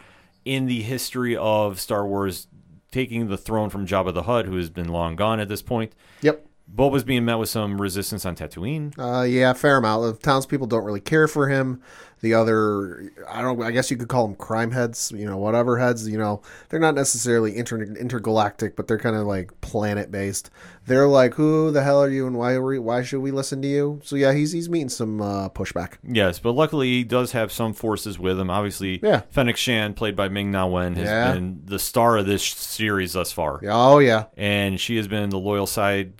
in 0.46 0.66
the 0.66 0.82
history 0.82 1.36
of 1.36 1.80
Star 1.80 2.06
Wars, 2.06 2.46
taking 2.90 3.28
the 3.28 3.36
throne 3.36 3.68
from 3.68 3.86
Jabba 3.86 4.14
the 4.14 4.22
Hutt, 4.22 4.46
who 4.46 4.56
has 4.56 4.70
been 4.70 4.88
long 4.88 5.16
gone 5.16 5.40
at 5.40 5.48
this 5.48 5.60
point. 5.60 5.92
yep 6.22 6.46
Boba's 6.72 7.04
being 7.04 7.24
met 7.24 7.36
with 7.38 7.48
some 7.48 7.80
resistance 7.80 8.26
on 8.26 8.34
Tatooine. 8.34 8.92
Uh, 8.98 9.22
yeah, 9.22 9.52
fair 9.52 9.76
amount. 9.76 10.02
The 10.02 10.20
townspeople 10.20 10.66
don't 10.66 10.84
really 10.84 11.00
care 11.00 11.28
for 11.28 11.48
him. 11.48 11.80
The 12.22 12.32
other, 12.32 13.12
I 13.28 13.42
don't. 13.42 13.62
I 13.62 13.70
guess 13.70 13.90
you 13.90 13.96
could 13.98 14.08
call 14.08 14.26
them 14.26 14.36
crime 14.36 14.70
heads. 14.70 15.12
You 15.14 15.26
know, 15.26 15.36
whatever 15.36 15.76
heads. 15.78 16.08
You 16.08 16.16
know, 16.16 16.40
they're 16.70 16.80
not 16.80 16.94
necessarily 16.94 17.54
inter, 17.56 17.82
intergalactic, 17.82 18.74
but 18.74 18.88
they're 18.88 18.98
kind 18.98 19.16
of 19.16 19.26
like 19.26 19.60
planet 19.60 20.10
based. 20.10 20.50
They're 20.86 21.08
like, 21.08 21.34
who 21.34 21.70
the 21.70 21.82
hell 21.82 22.02
are 22.02 22.08
you, 22.08 22.26
and 22.26 22.36
why 22.38 22.54
are 22.54 22.62
we, 22.64 22.78
why 22.78 23.02
should 23.02 23.20
we 23.20 23.32
listen 23.32 23.60
to 23.62 23.68
you? 23.68 24.00
So 24.02 24.16
yeah, 24.16 24.32
he's 24.32 24.52
he's 24.52 24.70
meeting 24.70 24.88
some 24.88 25.20
uh, 25.20 25.50
pushback. 25.50 25.94
Yes, 26.02 26.38
but 26.38 26.52
luckily 26.52 26.88
he 26.88 27.04
does 27.04 27.32
have 27.32 27.52
some 27.52 27.74
forces 27.74 28.18
with 28.18 28.40
him. 28.40 28.48
Obviously, 28.48 28.98
Yeah. 29.02 29.20
Fennec 29.30 29.58
Shand, 29.58 29.94
played 29.96 30.16
by 30.16 30.28
Ming 30.30 30.50
Na 30.50 30.66
Wen, 30.66 30.94
has 30.94 31.08
Yeah. 31.08 31.32
been 31.34 31.62
the 31.66 31.78
star 31.78 32.16
of 32.16 32.24
this 32.26 32.42
series 32.42 33.12
thus 33.12 33.30
far. 33.30 33.60
Oh 33.68 33.98
yeah, 33.98 34.24
and 34.38 34.80
she 34.80 34.96
has 34.96 35.06
been 35.06 35.28
the 35.28 35.38
loyal 35.38 35.66
side 35.66 36.14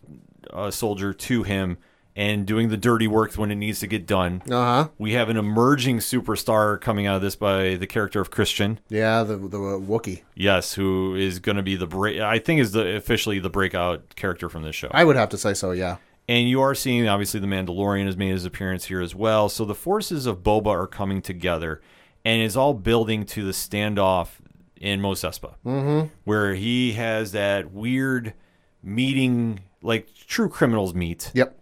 uh, 0.52 0.70
soldier 0.70 1.12
to 1.14 1.42
him 1.42 1.78
and 2.16 2.46
doing 2.46 2.70
the 2.70 2.78
dirty 2.78 3.06
work 3.06 3.34
when 3.34 3.50
it 3.50 3.56
needs 3.56 3.78
to 3.80 3.86
get 3.86 4.06
done. 4.06 4.42
uh 4.50 4.54
huh. 4.54 4.88
We 4.98 5.12
have 5.12 5.28
an 5.28 5.36
emerging 5.36 5.98
superstar 5.98 6.80
coming 6.80 7.06
out 7.06 7.16
of 7.16 7.22
this 7.22 7.36
by 7.36 7.76
the 7.76 7.86
character 7.86 8.20
of 8.20 8.30
Krrsantan. 8.30 8.78
Yeah, 8.88 9.22
the 9.22 9.36
the 9.36 9.58
Wookie. 9.58 10.22
Yes, 10.34 10.74
who 10.74 11.14
is 11.14 11.38
going 11.38 11.56
to 11.56 11.62
be 11.62 11.76
the 11.76 11.86
break? 11.86 12.20
I 12.20 12.38
think 12.38 12.60
is 12.60 12.72
the 12.72 12.96
officially 12.96 13.38
the 13.38 13.50
breakout 13.50 14.16
character 14.16 14.48
from 14.48 14.62
this 14.62 14.74
show. 14.74 14.88
I 14.92 15.04
would 15.04 15.16
have 15.16 15.28
to 15.28 15.38
say 15.38 15.52
so. 15.54 15.72
Yeah. 15.72 15.98
And 16.28 16.48
you 16.48 16.60
are 16.60 16.74
seeing, 16.74 17.06
obviously, 17.06 17.38
the 17.38 17.46
Mandalorian 17.46 18.06
has 18.06 18.16
made 18.16 18.32
his 18.32 18.44
appearance 18.44 18.86
here 18.86 19.00
as 19.00 19.14
well. 19.14 19.48
So 19.48 19.64
the 19.64 19.76
forces 19.76 20.26
of 20.26 20.42
Boba 20.42 20.66
are 20.66 20.88
coming 20.88 21.22
together, 21.22 21.80
and 22.24 22.42
it's 22.42 22.56
all 22.56 22.74
building 22.74 23.24
to 23.26 23.44
the 23.44 23.52
standoff 23.52 24.40
in 24.80 25.00
Mos 25.00 25.22
Espa, 25.22 25.54
mm-hmm. 25.64 26.08
where 26.24 26.54
he 26.54 26.94
has 26.94 27.30
that 27.32 27.70
weird 27.70 28.34
meeting, 28.82 29.60
like 29.82 30.08
true 30.26 30.48
criminals 30.48 30.94
meet 30.94 31.30
Yep. 31.34 31.56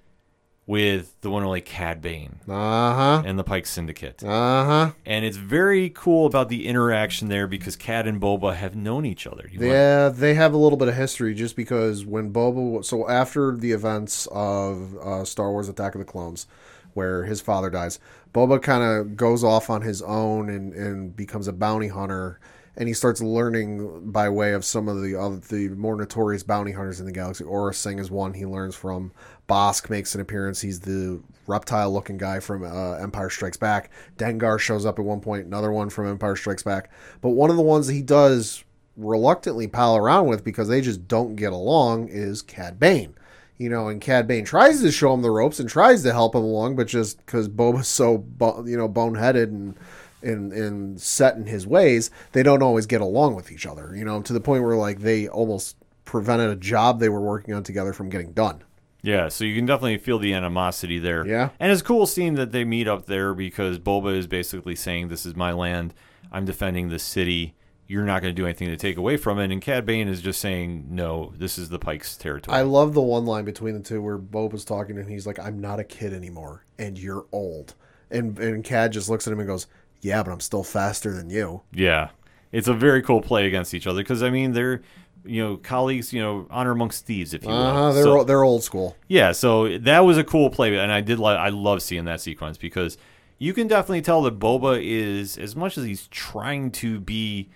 With 0.67 1.21
the 1.21 1.29
one 1.29 1.43
and 1.43 1.47
only 1.49 1.61
Cad 1.61 2.01
Bane 2.01 2.41
Uh 2.49 2.53
huh. 2.95 3.23
and 3.27 3.39
the 3.39 3.45
Pike 3.45 3.67
Syndicate. 3.67 4.25
Uh 4.25 4.65
huh. 4.65 4.91
And 5.05 5.23
it's 5.23 5.37
very 5.37 5.91
cool 5.91 6.25
about 6.25 6.49
the 6.49 6.67
interaction 6.67 7.29
there 7.29 7.47
because 7.47 7.77
Cad 7.77 8.07
and 8.07 8.19
Boba 8.19 8.55
have 8.55 8.75
known 8.75 9.05
each 9.05 9.27
other. 9.27 9.47
You 9.53 9.59
want- 9.61 9.73
Yeah, 9.73 10.09
they 10.09 10.33
have 10.33 10.55
a 10.55 10.57
little 10.57 10.79
bit 10.79 10.89
of 10.89 10.95
history 10.95 11.35
just 11.35 11.55
because 11.55 12.07
when 12.07 12.33
Boba, 12.33 12.83
so 12.83 13.07
after 13.11 13.55
the 13.55 13.73
events 13.73 14.27
of 14.33 14.97
uh, 14.97 15.25
Star 15.27 15.51
Wars: 15.51 15.69
Attack 15.69 15.97
of 15.97 15.99
the 15.99 16.07
Clones, 16.07 16.47
where 16.95 17.25
his 17.25 17.43
father 17.43 17.69
dies, 17.69 17.99
Boba 18.33 18.63
kind 18.63 18.83
of 18.83 19.19
goes 19.19 19.45
off 19.45 19.69
on 19.69 19.83
his 19.83 20.01
own 20.01 20.49
and, 20.49 20.73
and 20.73 21.15
becomes 21.15 21.47
a 21.47 21.53
bounty 21.53 21.89
hunter, 21.89 22.41
and 22.75 22.89
he 22.89 22.95
starts 22.95 23.21
learning 23.21 24.11
by 24.11 24.31
way 24.31 24.55
of 24.55 24.65
some 24.65 24.89
of 24.89 25.03
the 25.03 25.15
other, 25.15 25.37
the 25.37 25.69
more 25.69 25.95
notorious 25.95 26.43
bounty 26.43 26.73
hunters 26.73 27.01
in 27.01 27.07
the 27.07 27.13
galaxy. 27.13 27.45
Aurra 27.45 27.75
Sing 27.75 27.99
is 27.99 28.11
one 28.11 28.33
he 28.33 28.47
learns 28.47 28.75
from. 28.75 29.13
Bossk 29.49 29.91
makes 29.91 30.15
an 30.15 30.21
appearance. 30.21 30.61
He's 30.61 30.81
the 30.81 31.21
reptile-looking 31.47 32.17
guy 32.17 32.41
from 32.41 32.65
uh, 32.65 32.95
Empire 32.95 33.31
Strikes 33.31 33.57
Back. 33.57 33.91
Dengar 34.17 34.59
shows 34.59 34.87
up 34.87 34.99
at 34.99 35.05
one 35.05 35.21
point. 35.21 35.47
Another 35.47 35.71
one 35.71 35.91
from 35.91 36.09
Empire 36.09 36.37
Strikes 36.37 36.63
Back. 36.63 36.91
But 37.21 37.31
one 37.31 37.51
of 37.51 37.57
the 37.57 37.63
ones 37.63 37.87
that 37.87 37.93
he 37.93 38.03
does 38.03 38.65
reluctantly 38.97 39.67
pal 39.67 39.97
around 39.97 40.27
with 40.27 40.45
because 40.45 40.69
they 40.69 40.81
just 40.81 41.09
don't 41.09 41.37
get 41.37 41.53
along 41.53 42.09
is 42.09 42.43
Cad 42.43 42.79
Bane. 42.79 43.15
You 43.59 43.69
know, 43.69 43.89
and 43.89 44.01
Cad 44.01 44.27
Bane 44.27 44.45
tries 44.45 44.81
to 44.83 44.91
show 44.91 45.15
him 45.15 45.23
the 45.23 45.31
ropes 45.31 45.61
and 45.61 45.69
tries 45.69 46.03
to 46.03 46.13
help 46.13 46.35
him 46.35 46.43
along, 46.43 46.75
but 46.75 46.89
just 46.89 47.19
because 47.19 47.49
Boba's 47.49 47.87
so 47.87 48.25
you 48.67 48.77
know 48.77 48.89
boneheaded 48.89 49.45
and 49.45 49.77
and 50.23 50.53
and 50.53 51.01
set 51.01 51.37
in 51.37 51.47
his 51.47 51.67
ways, 51.67 52.11
they 52.33 52.43
don't 52.43 52.63
always 52.63 52.87
get 52.87 53.01
along 53.01 53.37
with 53.37 53.53
each 53.53 53.65
other. 53.65 53.95
You 53.95 54.05
know, 54.05 54.23
to 54.23 54.33
the 54.33 54.41
point 54.41 54.65
where 54.65 54.77
like 54.77 55.01
they 55.01 55.29
almost 55.29 55.77
prevented 56.05 56.51
a 56.51 56.57
job 56.57 56.99
they 56.99 57.09
were 57.09 57.21
working 57.21 57.55
on 57.55 57.63
together 57.63 57.93
from 57.93 58.09
getting 58.09 58.33
done. 58.33 58.65
Yeah, 59.05 59.29
so 59.29 59.45
you 59.45 59.55
can 59.55 59.67
definitely 59.67 59.99
feel 59.99 60.19
the 60.19 60.33
animosity 60.33 60.99
there. 60.99 61.27
Yeah. 61.27 61.51
And 61.61 61.71
it's 61.71 61.83
cool 61.83 62.07
seeing 62.07 62.35
that 62.37 62.53
they 62.53 62.65
meet 62.65 62.89
up 62.89 63.05
there 63.05 63.35
because 63.35 63.79
Boba 63.79 64.17
is 64.17 64.27
basically 64.27 64.75
saying, 64.75 65.09
This 65.09 65.27
is 65.27 65.37
my 65.37 65.53
land. 65.53 65.93
I'm 66.33 66.47
defending 66.47 66.89
the 66.89 66.99
city. 66.99 67.55
You're 67.87 68.07
not 68.07 68.23
going 68.23 68.35
to 68.35 68.41
do 68.41 68.47
anything 68.47 68.69
to 68.69 68.79
take 68.79 68.97
away 68.97 69.19
from 69.19 69.39
it. 69.39 69.53
And 69.53 69.61
Cad 69.61 69.85
Bane 69.85 70.09
is 70.09 70.23
just 70.23 70.41
saying, 70.41 70.87
No, 70.89 71.35
this 71.37 71.59
is 71.59 71.69
the 71.69 71.79
Pike's 71.79 72.17
territory. 72.17 72.57
I 72.57 72.63
love 72.63 72.95
the 72.95 73.03
one 73.03 73.27
line 73.27 73.45
between 73.45 73.75
the 73.75 73.85
two 73.85 74.01
where 74.01 74.17
Boba's 74.17 74.65
talking 74.65 74.97
and 74.97 75.09
he's 75.09 75.27
like, 75.27 75.39
"I'm 75.39 75.61
not 75.61 75.81
a 75.81 75.85
kid 75.85 76.15
anymore, 76.15 76.65
and 76.79 76.99
you're 76.99 77.27
old," 77.31 77.75
and 78.11 78.39
and 78.39 78.65
Cad 78.65 78.93
just 78.93 79.11
looks 79.11 79.27
at 79.27 79.35
him 79.35 79.39
and 79.39 79.47
goes, 79.47 79.67
"Yeah, 80.01 80.23
but 80.23 80.33
I'm 80.33 80.41
still 80.41 80.65
faster 80.65 81.13
than 81.13 81.29
you." 81.29 81.61
yeah. 81.73 82.09
It's 82.53 82.69
a 82.69 82.73
very 82.73 83.03
cool 83.03 83.21
play 83.21 83.49
against 83.49 83.75
each 83.75 83.85
other 83.85 84.01
because, 84.01 84.23
I 84.23 84.31
mean, 84.31 84.53
they're, 84.53 84.81
you 85.25 85.43
know, 85.43 85.57
colleagues, 85.57 86.13
you 86.13 86.21
know, 86.21 86.47
honor 86.51 86.71
amongst 86.73 87.07
thieves, 87.07 87.33
if 87.35 87.43
you 87.43 87.49
will. 87.49 87.57
Uh 87.57 87.73
huh. 87.73 87.93
They're 87.93 88.03
So- 88.05 88.25
they're 88.25 88.43
old 88.45 88.63
school. 88.63 88.97
Yeah, 89.09 89.33
so 89.33 89.79
that 89.79 90.01
was 90.01 90.19
a 90.19 90.25
cool 90.25 90.51
play, 90.51 90.77
and 90.77 90.93
I 90.93 91.01
did 91.01 91.19
like. 91.19 91.39
I 91.39 91.49
love 91.49 91.83
seeing 91.83 92.05
that 92.05 92.21
sequence 92.21 92.59
because 92.59 92.99
you 93.39 93.53
can 93.53 93.67
definitely 93.67 94.03
tell 94.03 94.23
that 94.23 94.39
Boba 94.39 94.81
is, 94.83 95.37
as 95.39 95.57
much 95.57 95.77
as 95.79 95.85
he's 95.85 96.07
trying 96.09 96.71
to 96.73 97.01
be 97.01 97.49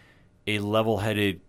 a 0.46 0.58
level-headed 0.60 1.40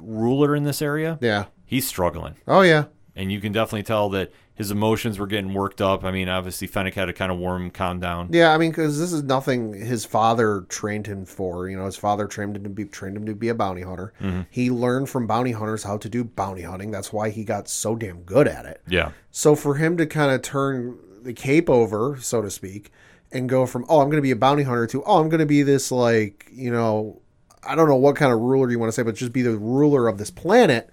ruler 0.00 0.54
in 0.56 0.64
this 0.64 0.82
area, 0.82 1.18
Yeah. 1.20 1.46
he's 1.66 1.86
struggling, 1.86 2.34
Oh 2.48 2.62
yeah. 2.62 2.84
And 3.14 3.30
you 3.32 3.40
can 3.40 3.52
definitely 3.52 3.82
tell 3.82 4.08
that 4.10 4.32
his 4.54 4.70
emotions 4.70 5.18
were 5.18 5.26
getting 5.26 5.54
worked 5.54 5.80
up. 5.80 6.04
I 6.04 6.10
mean, 6.10 6.28
obviously, 6.28 6.66
Fennec 6.66 6.94
had 6.94 7.06
to 7.06 7.12
kind 7.12 7.32
of 7.32 7.38
warm 7.38 7.64
him, 7.64 7.70
calm 7.70 7.98
down. 7.98 8.28
Yeah, 8.30 8.52
I 8.52 8.58
mean, 8.58 8.70
because 8.70 8.98
this 8.98 9.12
is 9.12 9.22
nothing 9.22 9.72
his 9.72 10.04
father 10.04 10.66
trained 10.68 11.06
him 11.06 11.24
for. 11.24 11.68
You 11.68 11.78
know, 11.78 11.86
his 11.86 11.96
father 11.96 12.26
trained 12.26 12.56
him 12.56 12.64
to 12.64 12.68
be 12.68 12.84
trained 12.84 13.16
him 13.16 13.26
to 13.26 13.34
be 13.34 13.48
a 13.48 13.54
bounty 13.54 13.82
hunter. 13.82 14.12
Mm-hmm. 14.20 14.42
He 14.50 14.70
learned 14.70 15.08
from 15.08 15.26
bounty 15.26 15.52
hunters 15.52 15.82
how 15.82 15.96
to 15.98 16.08
do 16.08 16.24
bounty 16.24 16.62
hunting. 16.62 16.90
That's 16.90 17.12
why 17.12 17.30
he 17.30 17.44
got 17.44 17.68
so 17.68 17.96
damn 17.96 18.22
good 18.22 18.46
at 18.46 18.66
it. 18.66 18.82
Yeah, 18.86 19.12
So 19.30 19.54
for 19.54 19.76
him 19.76 19.96
to 19.96 20.06
kind 20.06 20.30
of 20.30 20.42
turn 20.42 20.98
the 21.22 21.32
cape 21.32 21.70
over, 21.70 22.18
so 22.20 22.42
to 22.42 22.50
speak, 22.50 22.90
and 23.32 23.48
go 23.48 23.64
from 23.64 23.84
oh 23.88 24.00
I'm 24.00 24.08
going 24.08 24.18
to 24.18 24.22
be 24.22 24.30
a 24.30 24.36
bounty 24.36 24.64
hunter 24.64 24.86
to 24.88 25.02
oh 25.04 25.20
I'm 25.20 25.28
going 25.28 25.40
to 25.40 25.46
be 25.46 25.62
this 25.62 25.90
like 25.92 26.48
you 26.52 26.70
know 26.70 27.20
I 27.62 27.74
don't 27.74 27.88
know 27.88 27.96
what 27.96 28.16
kind 28.16 28.32
of 28.32 28.40
ruler 28.40 28.70
you 28.70 28.78
want 28.78 28.88
to 28.88 28.92
say, 28.92 29.02
but 29.02 29.14
just 29.14 29.32
be 29.32 29.42
the 29.42 29.56
ruler 29.56 30.08
of 30.08 30.18
this 30.18 30.30
planet. 30.30 30.90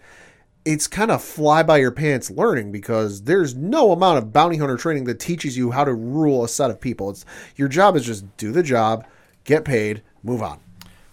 It's 0.68 0.86
kind 0.86 1.12
of 1.12 1.24
fly 1.24 1.64
by 1.64 1.78
your 1.78 1.92
pants 1.92 2.30
learning 2.30 2.74
because 2.74 3.22
there's 3.22 3.56
no 3.56 3.94
amount 3.94 4.18
of 4.18 4.34
bounty 4.34 4.58
hunter 4.58 4.76
training 4.76 5.06
that 5.06 5.18
teaches 5.18 5.56
you 5.58 5.72
how 5.72 5.86
to 5.86 5.94
rule 5.94 6.44
a 6.44 6.50
set 6.50 6.70
of 6.70 6.82
people. 6.82 7.10
It's 7.10 7.24
your 7.56 7.70
job 7.70 7.96
is 7.96 8.06
just 8.06 8.26
do 8.36 8.52
the 8.52 8.64
job, 8.64 9.06
get 9.46 9.64
paid, 9.64 10.02
move 10.24 10.42
on. 10.44 10.60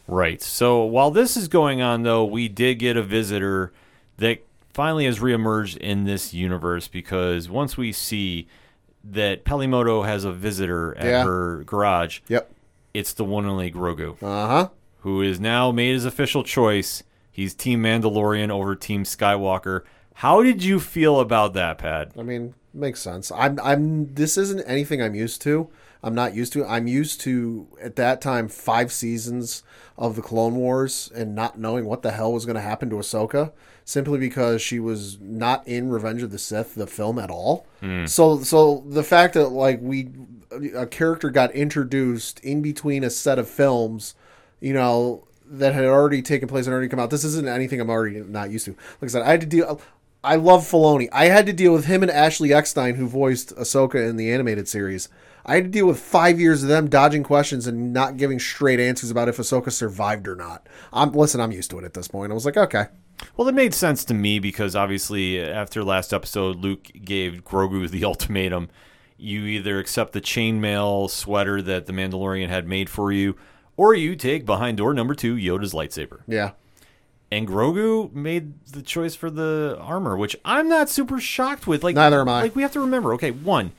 Right. 0.08 0.42
So 0.42 0.82
while 0.82 1.12
this 1.12 1.36
is 1.36 1.46
going 1.46 1.80
on, 1.80 2.02
though, 2.02 2.24
we 2.24 2.48
did 2.48 2.80
get 2.80 2.96
a 2.96 3.02
visitor 3.02 3.72
that 4.16 4.44
finally 4.72 5.04
has 5.04 5.20
reemerged 5.20 5.76
in 5.76 6.02
this 6.02 6.34
universe 6.34 6.88
because 6.88 7.48
once 7.48 7.76
we 7.76 7.92
see 7.92 8.48
that 9.04 9.44
Peli 9.44 9.68
Motto 9.68 10.02
has 10.02 10.24
a 10.24 10.32
visitor 10.32 10.98
at 10.98 11.06
Yeah. 11.06 11.22
her 11.24 11.62
garage, 11.64 12.20
Yep. 12.26 12.50
it's 12.92 13.12
the 13.12 13.24
one 13.24 13.44
and 13.44 13.52
only 13.52 13.70
Grogu, 13.70 14.16
Uh 14.20 14.46
huh. 14.48 14.68
who 15.02 15.22
is 15.22 15.38
now 15.38 15.70
made 15.70 15.92
his 15.92 16.04
official 16.04 16.42
choice. 16.42 17.04
He's 17.34 17.52
Team 17.52 17.82
Mandalorian 17.82 18.48
over 18.50 18.76
Team 18.76 19.02
Skywalker. 19.02 19.82
How 20.14 20.44
did 20.44 20.62
you 20.62 20.78
feel 20.78 21.18
about 21.18 21.52
that, 21.54 21.78
Pat? 21.78 22.12
I 22.16 22.22
mean, 22.22 22.54
makes 22.72 23.00
sense. 23.00 23.32
I'm 23.32 23.58
I'm 23.58 24.14
this 24.14 24.38
isn't 24.38 24.60
anything 24.68 25.02
I'm 25.02 25.16
used 25.16 25.42
to. 25.42 25.68
I'm 26.00 26.14
not 26.14 26.36
used 26.36 26.52
to. 26.52 26.64
I'm 26.64 26.86
used 26.86 27.20
to 27.22 27.66
at 27.82 27.96
that 27.96 28.20
time 28.20 28.46
five 28.46 28.92
seasons 28.92 29.64
of 29.98 30.14
the 30.14 30.22
Clone 30.22 30.54
Wars 30.54 31.10
and 31.12 31.34
not 31.34 31.58
knowing 31.58 31.86
what 31.86 32.02
the 32.02 32.12
hell 32.12 32.32
was 32.32 32.46
going 32.46 32.54
to 32.54 32.60
happen 32.60 32.88
to 32.90 32.96
Ahsoka 32.96 33.50
simply 33.84 34.20
because 34.20 34.62
she 34.62 34.78
was 34.78 35.18
not 35.18 35.66
in 35.66 35.90
Revenge 35.90 36.22
of 36.22 36.30
the 36.30 36.38
Sith 36.38 36.76
the 36.76 36.86
film 36.86 37.18
at 37.18 37.32
all. 37.32 37.66
Hmm. 37.80 38.06
So 38.06 38.42
so 38.44 38.84
the 38.86 39.02
fact 39.02 39.34
that 39.34 39.48
like 39.48 39.80
we 39.82 40.10
a 40.76 40.86
character 40.86 41.30
got 41.30 41.50
introduced 41.50 42.38
in 42.44 42.62
between 42.62 43.02
a 43.02 43.10
set 43.10 43.40
of 43.40 43.50
films, 43.50 44.14
you 44.60 44.72
know, 44.72 45.26
that 45.58 45.74
had 45.74 45.84
already 45.84 46.22
taken 46.22 46.48
place 46.48 46.66
and 46.66 46.72
already 46.72 46.88
come 46.88 47.00
out. 47.00 47.10
This 47.10 47.24
isn't 47.24 47.48
anything 47.48 47.80
I'm 47.80 47.90
already 47.90 48.20
not 48.20 48.50
used 48.50 48.64
to. 48.66 48.72
Like 48.72 49.04
I 49.04 49.06
said, 49.08 49.22
I 49.22 49.30
had 49.30 49.40
to 49.40 49.46
deal. 49.46 49.80
I 50.22 50.36
love 50.36 50.62
Filoni. 50.62 51.08
I 51.12 51.26
had 51.26 51.44
to 51.46 51.52
deal 51.52 51.72
with 51.72 51.84
him 51.84 52.02
and 52.02 52.10
Ashley 52.10 52.52
Eckstein, 52.52 52.94
who 52.94 53.06
voiced 53.06 53.54
Ahsoka 53.56 54.08
in 54.08 54.16
the 54.16 54.32
animated 54.32 54.66
series. 54.68 55.10
I 55.44 55.56
had 55.56 55.64
to 55.64 55.70
deal 55.70 55.86
with 55.86 56.00
five 56.00 56.40
years 56.40 56.62
of 56.62 56.70
them 56.70 56.88
dodging 56.88 57.22
questions 57.22 57.66
and 57.66 57.92
not 57.92 58.16
giving 58.16 58.38
straight 58.40 58.80
answers 58.80 59.10
about 59.10 59.28
if 59.28 59.36
Ahsoka 59.36 59.70
survived 59.70 60.26
or 60.26 60.34
not. 60.34 60.66
I'm 60.92 61.12
listen. 61.12 61.40
I'm 61.40 61.52
used 61.52 61.70
to 61.70 61.78
it 61.78 61.84
at 61.84 61.92
this 61.92 62.08
point. 62.08 62.32
I 62.32 62.34
was 62.34 62.46
like, 62.46 62.56
okay, 62.56 62.86
Well, 63.36 63.46
it 63.48 63.54
made 63.54 63.74
sense 63.74 64.04
to 64.06 64.14
me 64.14 64.38
because 64.38 64.74
obviously 64.74 65.38
after 65.40 65.84
last 65.84 66.14
episode, 66.14 66.56
Luke 66.56 66.90
gave 67.04 67.44
Grogu 67.44 67.88
the 67.90 68.04
ultimatum. 68.06 68.70
You 69.18 69.42
either 69.44 69.78
accept 69.78 70.12
the 70.12 70.20
chainmail 70.22 71.10
sweater 71.10 71.60
that 71.62 71.84
the 71.84 71.92
Mandalorian 71.92 72.48
had 72.48 72.66
made 72.66 72.88
for 72.88 73.12
you, 73.12 73.36
or 73.76 73.94
you 73.94 74.16
take 74.16 74.44
behind 74.46 74.76
door 74.76 74.94
number 74.94 75.14
two 75.14 75.34
Yoda's 75.36 75.72
lightsaber. 75.72 76.20
yeah, 76.26 76.52
And 77.32 77.48
Grogu 77.48 78.12
made 78.12 78.64
the 78.66 78.82
choice 78.82 79.14
for 79.14 79.30
the 79.30 79.76
armor, 79.80 80.16
which 80.16 80.36
I'm 80.44 80.68
not 80.68 80.88
super 80.88 81.18
shocked 81.20 81.66
with. 81.66 81.82
Like 81.82 81.94
Neither 81.96 82.20
am 82.20 82.28
I. 82.28 82.42
Like 82.42 82.56
we 82.56 82.62
have 82.62 82.72
to 82.72 82.80
remember, 82.80 83.14
okay, 83.14 83.30
one, 83.32 83.72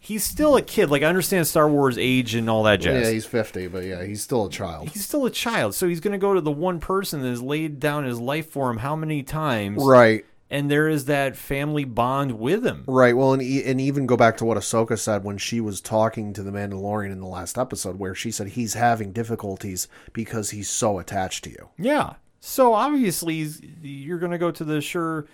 he's 0.00 0.24
still 0.24 0.56
a 0.56 0.62
kid. 0.62 0.90
Like 0.90 1.02
I 1.02 1.06
understand 1.06 1.46
Star 1.46 1.68
Wars 1.68 1.96
age 1.98 2.34
and 2.34 2.48
all 2.50 2.62
that 2.64 2.80
jazz. 2.80 3.06
yeah. 3.06 3.12
He's 3.12 3.26
fifty, 3.26 3.66
but 3.68 3.84
yeah, 3.84 4.02
he's 4.04 4.22
still 4.22 4.46
a 4.46 4.50
child. 4.50 4.88
he's 4.88 5.04
still 5.04 5.26
a 5.26 5.30
child, 5.30 5.74
so 5.74 5.86
he's 5.88 6.00
going 6.00 6.12
to 6.12 6.18
go 6.18 6.34
to 6.34 6.40
the 6.40 6.50
one 6.50 6.80
person 6.80 7.22
that 7.22 7.28
has 7.28 7.42
laid 7.42 7.78
down 7.78 8.04
his 8.04 8.18
life 8.18 8.50
for 8.50 8.70
him 8.70 8.78
how 8.78 8.96
many 8.96 9.22
times? 9.22 9.82
Right. 9.82 10.24
And 10.52 10.70
there 10.70 10.86
is 10.86 11.06
that 11.06 11.34
family 11.34 11.84
bond 11.84 12.38
with 12.38 12.64
him. 12.64 12.84
Right. 12.86 13.16
Well, 13.16 13.32
and, 13.32 13.42
and 13.42 13.80
even 13.80 14.06
go 14.06 14.18
back 14.18 14.36
to 14.36 14.44
what 14.44 14.58
Ahsoka 14.58 14.98
said 14.98 15.24
when 15.24 15.38
she 15.38 15.60
was 15.60 15.80
talking 15.80 16.34
to 16.34 16.42
the 16.42 16.50
Mandalorian 16.50 17.10
in 17.10 17.20
the 17.20 17.26
last 17.26 17.56
episode, 17.56 17.98
where 17.98 18.14
she 18.14 18.30
said 18.30 18.48
he's 18.48 18.74
having 18.74 19.12
difficulties 19.12 19.88
because 20.12 20.50
he's 20.50 20.68
so 20.68 20.98
attached 20.98 21.42
to 21.44 21.50
you. 21.50 21.70
Yeah. 21.78 22.14
So 22.40 22.74
obviously 22.74 23.48
you're 23.82 24.18
going 24.18 24.32
to 24.32 24.38
go 24.38 24.50
to 24.50 24.62
the 24.62 24.82
sure 24.82 25.26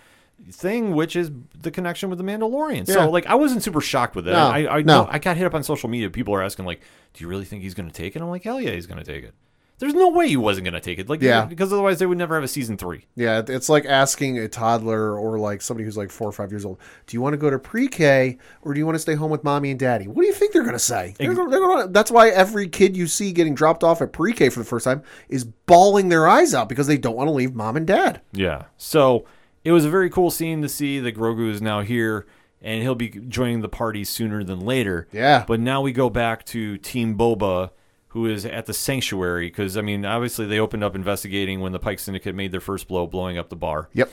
thing, 0.51 0.95
which 0.95 1.17
is 1.17 1.31
the 1.61 1.69
connection 1.69 2.09
with 2.09 2.17
the 2.17 2.23
Mandalorian. 2.23 2.87
Yeah. 2.87 2.93
So 2.93 3.09
like 3.09 3.25
I 3.25 3.35
wasn't 3.35 3.61
super 3.61 3.81
shocked 3.81 4.15
with 4.15 4.25
it. 4.25 4.31
No, 4.31 4.47
I 4.47 4.77
I, 4.77 4.81
no. 4.83 5.03
know, 5.03 5.09
I 5.11 5.19
got 5.19 5.35
hit 5.35 5.45
up 5.45 5.53
on 5.53 5.63
social 5.63 5.89
media. 5.89 6.09
People 6.09 6.33
are 6.33 6.41
asking 6.41 6.63
like, 6.63 6.79
"Do 7.13 7.23
you 7.23 7.27
really 7.27 7.45
think 7.45 7.63
he's 7.63 7.73
going 7.73 7.89
to 7.89 7.93
take 7.93 8.15
it?" 8.15 8.21
I'm 8.21 8.29
like, 8.29 8.43
"Hell 8.43 8.61
yeah, 8.61 8.71
he's 8.71 8.87
going 8.87 9.03
to 9.03 9.05
take 9.05 9.25
it." 9.25 9.33
There's 9.79 9.93
no 9.93 10.09
way 10.09 10.27
he 10.27 10.37
wasn't 10.37 10.65
going 10.65 10.73
to 10.75 10.79
take 10.79 10.99
it. 10.99 11.09
Like 11.09 11.21
Yeah. 11.21 11.45
because 11.45 11.71
otherwise 11.73 11.99
they 11.99 12.05
would 12.05 12.17
never 12.17 12.35
have 12.35 12.43
a 12.43 12.47
season 12.47 12.77
3. 12.77 13.05
Yeah, 13.15 13.41
it's 13.47 13.69
like 13.69 13.85
asking 13.85 14.37
a 14.37 14.47
toddler 14.47 15.17
or 15.17 15.39
like 15.39 15.61
somebody 15.61 15.85
who's 15.85 15.97
like 15.97 16.11
four 16.11 16.27
or 16.27 16.31
five 16.31 16.51
years 16.51 16.65
old, 16.65 16.77
do 17.07 17.15
you 17.15 17.21
want 17.21 17.33
to 17.33 17.37
go 17.37 17.49
to 17.49 17.57
pre-K 17.57 18.37
or 18.61 18.73
do 18.73 18.79
you 18.79 18.85
want 18.85 18.95
to 18.95 18.99
stay 18.99 19.15
home 19.15 19.31
with 19.31 19.43
mommy 19.43 19.71
and 19.71 19.79
daddy? 19.79 20.07
What 20.07 20.21
do 20.21 20.27
you 20.27 20.33
think 20.33 20.53
they're 20.53 20.63
going 20.63 20.73
to 20.73 20.79
say? 20.79 21.15
They're 21.17 21.33
they're 21.33 21.47
gonna- 21.59 21.87
that's 21.87 22.11
why 22.11 22.29
every 22.29 22.67
kid 22.67 22.95
you 22.97 23.07
see 23.07 23.31
getting 23.31 23.55
dropped 23.55 23.83
off 23.83 24.01
at 24.01 24.11
pre-K 24.11 24.49
for 24.49 24.59
the 24.59 24.65
first 24.65 24.83
time 24.85 25.01
is 25.29 25.45
bawling 25.45 26.09
their 26.09 26.27
eyes 26.27 26.53
out 26.53 26.69
because 26.69 26.87
they 26.87 26.97
don't 26.97 27.15
want 27.15 27.27
to 27.27 27.33
leave 27.33 27.55
mom 27.55 27.77
and 27.77 27.87
dad. 27.87 28.21
Yeah. 28.33 28.63
So 28.77 29.25
it 29.63 29.71
was 29.71 29.85
a 29.85 29.89
very 29.89 30.09
cool 30.09 30.29
scene 30.31 30.61
to 30.61 30.69
see 30.69 30.99
that 30.99 31.15
Grogu 31.15 31.49
is 31.49 31.61
now 31.61 31.81
here 31.81 32.25
and 32.61 32.81
he'll 32.81 32.95
be 32.95 33.07
joining 33.09 33.61
the 33.61 33.69
party 33.69 34.03
sooner 34.03 34.43
than 34.43 34.59
later. 34.59 35.07
Yeah. 35.13 35.45
But 35.47 35.61
now 35.61 35.81
we 35.81 35.93
go 35.93 36.09
back 36.09 36.45
to 36.47 36.77
Team 36.77 37.17
Boba 37.17 37.69
who 38.09 38.25
is 38.25 38.45
at 38.45 38.65
the 38.65 38.73
sanctuary 38.73 39.47
because 39.47 39.77
I 39.77 39.81
mean, 39.81 40.05
obviously 40.05 40.45
they 40.45 40.59
opened 40.59 40.83
up 40.83 40.95
investigating 40.95 41.59
when 41.61 41.71
the 41.71 41.79
Pike 41.79 41.99
Syndicate 41.99 42.35
made 42.35 42.51
their 42.51 42.59
first 42.61 42.87
blow, 42.87 43.05
blowing 43.07 43.37
up 43.37 43.49
the 43.49 43.55
bar. 43.55 43.89
Yep. 43.93 44.11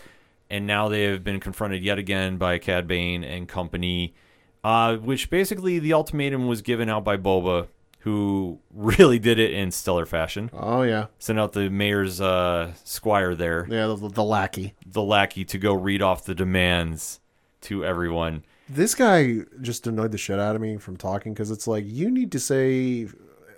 and 0.51 0.67
now 0.67 0.89
they 0.89 1.05
have 1.05 1.25
been 1.25 1.41
confronted 1.41 1.83
yet 1.83 1.99
again 1.99 2.37
by 2.37 2.59
Cad 2.59 2.87
Bane 2.87 3.25
and 3.25 3.49
company, 3.49 4.15
uh, 4.63 4.97
which 4.97 5.29
basically 5.31 5.79
the 5.79 5.93
ultimatum 5.93 6.47
was 6.47 6.63
given 6.63 6.89
out 6.89 7.05
by 7.05 7.17
Boba, 7.17 7.69
who 8.01 8.61
really 8.73 9.19
did 9.19 9.39
it 9.39 9.53
in 9.53 9.71
stellar 9.71 10.07
fashion. 10.07 10.51
Oh 10.53 10.83
yeah. 10.83 11.07
Sent 11.19 11.41
out 11.41 11.53
the 11.55 11.69
mayor's 11.71 12.21
uh, 12.21 12.73
squire 12.85 13.35
there, 13.35 13.67
Yeah, 13.69 13.87
the, 13.89 14.09
the 14.09 14.23
lackey. 14.25 14.75
the 14.87 15.03
lackey, 15.03 15.45
to 15.47 15.59
go 15.59 15.73
read 15.75 16.03
off 16.03 16.25
the 16.25 16.35
demands 16.35 17.19
to 17.63 17.85
everyone. 17.85 18.45
This 18.69 18.95
guy 18.95 19.39
just 19.63 19.87
annoyed 19.87 20.13
the 20.13 20.19
shit 20.19 20.39
out 20.39 20.55
of 20.55 20.61
me 20.63 20.77
from 20.77 20.97
talking 20.97 21.33
because 21.33 21.51
it's 21.51 21.67
like 21.67 21.85
you 21.87 22.11
need 22.11 22.31
to 22.33 22.41
say 22.41 23.07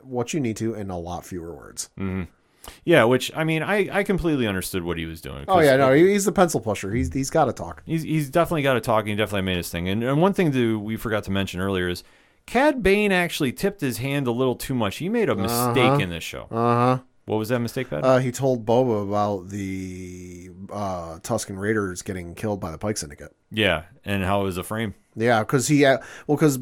what 0.08 0.32
you 0.34 0.40
need 0.40 0.56
to 0.58 0.74
in 0.74 0.90
a 0.90 0.98
lot 0.98 1.24
fewer 1.24 1.54
words. 1.54 1.90
Yeah, 2.84 3.04
which 3.04 3.30
I 3.34 3.44
mean, 3.44 3.62
I, 3.62 3.88
I 3.90 4.02
completely 4.02 4.46
understood 4.46 4.82
what 4.82 4.98
he 4.98 5.06
was 5.06 5.20
doing. 5.20 5.44
Oh 5.48 5.60
yeah, 5.60 5.76
no, 5.76 5.92
he's 5.92 6.24
the 6.26 6.32
pencil 6.32 6.60
pusher. 6.60 6.92
He's 6.92 7.12
he's 7.12 7.30
got 7.30 7.46
to 7.46 7.52
talk. 7.52 7.82
He's 7.86 8.02
he's 8.02 8.28
definitely 8.28 8.62
got 8.62 8.74
to 8.74 8.80
talk. 8.80 9.00
and 9.00 9.10
He 9.10 9.14
definitely 9.16 9.42
made 9.42 9.56
his 9.56 9.70
thing. 9.70 9.88
And, 9.88 10.02
and 10.04 10.20
one 10.20 10.34
thing 10.34 10.50
that 10.50 10.78
we 10.78 10.96
forgot 10.96 11.24
to 11.24 11.30
mention 11.30 11.60
earlier 11.60 11.88
is 11.88 12.02
Cad 12.46 12.82
Bane 12.82 13.10
actually 13.12 13.52
tipped 13.52 13.80
his 13.80 13.98
hand 13.98 14.26
a 14.26 14.32
little 14.32 14.54
too 14.54 14.74
much. 14.74 14.96
He 14.98 15.08
made 15.08 15.28
a 15.30 15.34
mistake 15.34 16.00
in 16.00 16.10
this 16.10 16.24
show. 16.24 16.42
Uh 16.50 16.56
huh. 16.96 16.98
What 17.24 17.36
was 17.36 17.50
that 17.50 17.60
mistake, 17.60 17.90
Pat? 17.90 18.04
Uh, 18.04 18.18
he 18.18 18.32
told 18.32 18.64
Boba 18.64 19.02
about 19.02 19.48
the 19.50 20.50
uh, 20.72 21.18
Tusken 21.20 21.58
Raiders 21.58 22.00
getting 22.02 22.34
killed 22.34 22.58
by 22.60 22.70
the 22.70 22.78
Pike 22.78 22.96
Syndicate. 22.96 23.34
yeah, 23.50 23.84
and 24.04 24.24
how 24.24 24.40
it 24.40 24.44
was 24.44 24.56
a 24.58 24.62
frame. 24.62 24.94
Yeah, 25.14 25.40
because 25.40 25.68
he 25.68 25.84
uh, 25.84 25.98
well, 26.26 26.36
because 26.36 26.58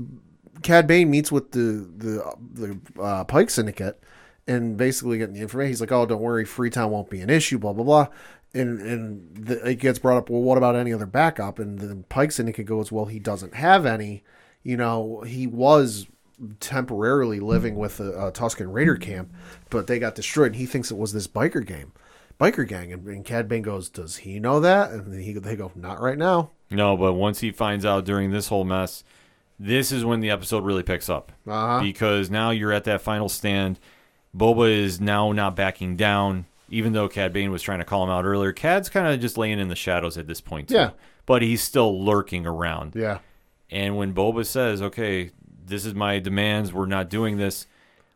Cad 0.67 0.89
Bane 0.89 1.09
meets 1.09 1.31
with 1.31 1.53
the 1.53 1.89
the 1.97 2.35
the 2.53 3.01
uh, 3.01 3.23
Pike 3.23 3.51
Syndicate 3.51 4.03
and 4.49 4.77
basically 4.77 5.17
getting 5.17 5.37
the 5.37 5.41
information. 5.41 5.69
He's 5.69 5.81
like, 5.81 5.93
"Oh, 5.93 6.07
don't 6.07 6.21
worry, 6.21 6.45
Freetown 6.45 6.91
won't 6.91 7.09
be 7.09 7.21
an 7.21 7.31
issue." 7.31 7.57
Blah 7.57 7.73
blah 7.73 7.85
blah. 7.85 8.09
And 8.53 8.81
and 8.81 9.47
the, 9.47 9.65
it 9.65 9.77
gets 9.77 10.01
brought 10.01 10.17
up. 10.17 10.29
Well, 10.29 10.43
what 10.43 10.59
about 10.59 10.75
any 10.75 10.93
other 10.93 11.07
backup? 11.07 11.61
And 11.61 11.79
the 11.79 12.03
Pike 12.09 12.33
Syndicate 12.33 12.67
goes, 12.67 12.91
"Well, 12.91 13.05
he 13.05 13.21
doesn't 13.21 13.55
have 13.55 13.87
any. 13.87 14.25
You 14.65 14.77
know, 14.77 15.21
he 15.21 15.47
was." 15.47 16.09
temporarily 16.61 17.41
living 17.41 17.77
with 17.77 17.99
a, 17.99 18.27
a 18.27 18.31
Tusken 18.31 18.71
Raider 18.71 18.97
camp, 18.97 19.33
but 19.71 19.87
they 19.87 19.99
got 19.99 20.15
destroyed. 20.15 20.49
And 20.49 20.57
he 20.57 20.67
thinks 20.67 20.91
it 20.91 20.99
was 20.99 21.15
this 21.15 21.27
biker 21.27 21.65
game, 21.65 21.93
biker 22.39 22.69
gang. 22.69 22.93
And, 22.93 23.07
and 23.09 23.25
Cad 23.25 23.49
Bane 23.49 23.63
goes, 23.63 23.89
"Does 23.89 24.17
he 24.19 24.39
know 24.39 24.61
that?" 24.61 24.91
And 24.91 25.15
he, 25.15 25.33
they 25.33 25.57
go, 25.57 25.73
"Not 25.75 25.99
right 25.99 26.19
now." 26.19 26.51
No, 26.71 26.95
but 26.95 27.15
once 27.15 27.41
he 27.41 27.53
finds 27.53 27.87
out 27.87 28.05
during 28.05 28.33
this 28.33 28.49
whole 28.49 28.65
mess, 28.65 29.03
this 29.59 29.93
is 29.93 30.05
when 30.05 30.21
the 30.21 30.31
episode 30.31 30.65
really 30.65 30.83
picks 30.83 31.09
up. 31.09 31.33
Uh-huh. 31.47 31.81
Because 31.83 32.31
now 32.31 32.51
you're 32.51 32.73
at 32.73 32.85
that 32.85 33.01
final 33.03 33.29
stand. 33.29 33.79
Boba 34.37 34.71
is 34.71 35.01
now 35.01 35.33
not 35.33 35.57
backing 35.57 35.97
down, 35.97 36.47
even 36.69 36.93
though 36.93 37.09
Cad 37.09 37.33
Bane 37.33 37.51
was 37.51 37.63
trying 37.63 37.79
to 37.79 37.85
call 37.85 38.05
him 38.05 38.11
out 38.11 38.25
earlier. 38.25 38.53
Cad's 38.53 38.89
kind 38.89 39.07
of 39.07 39.19
just 39.21 39.39
laying 39.39 39.59
in 39.59 39.69
the 39.69 39.75
shadows 39.77 40.19
at 40.19 40.27
this 40.27 40.41
point. 40.41 40.69
Too. 40.69 40.75
Yeah. 40.75 40.91
but 41.25 41.43
he's 41.43 41.63
still 41.63 42.05
lurking 42.05 42.47
around. 42.47 42.95
Yeah. 42.95 43.19
And 43.71 43.97
when 43.97 44.13
Boba 44.15 44.45
says, 44.47 44.81
"Okay, 44.81 45.31
this 45.65 45.85
is 45.85 45.95
my 45.95 46.19
demands. 46.21 46.73
We're 46.73 46.87
not 46.87 47.11
doing 47.11 47.37
this." 47.37 47.67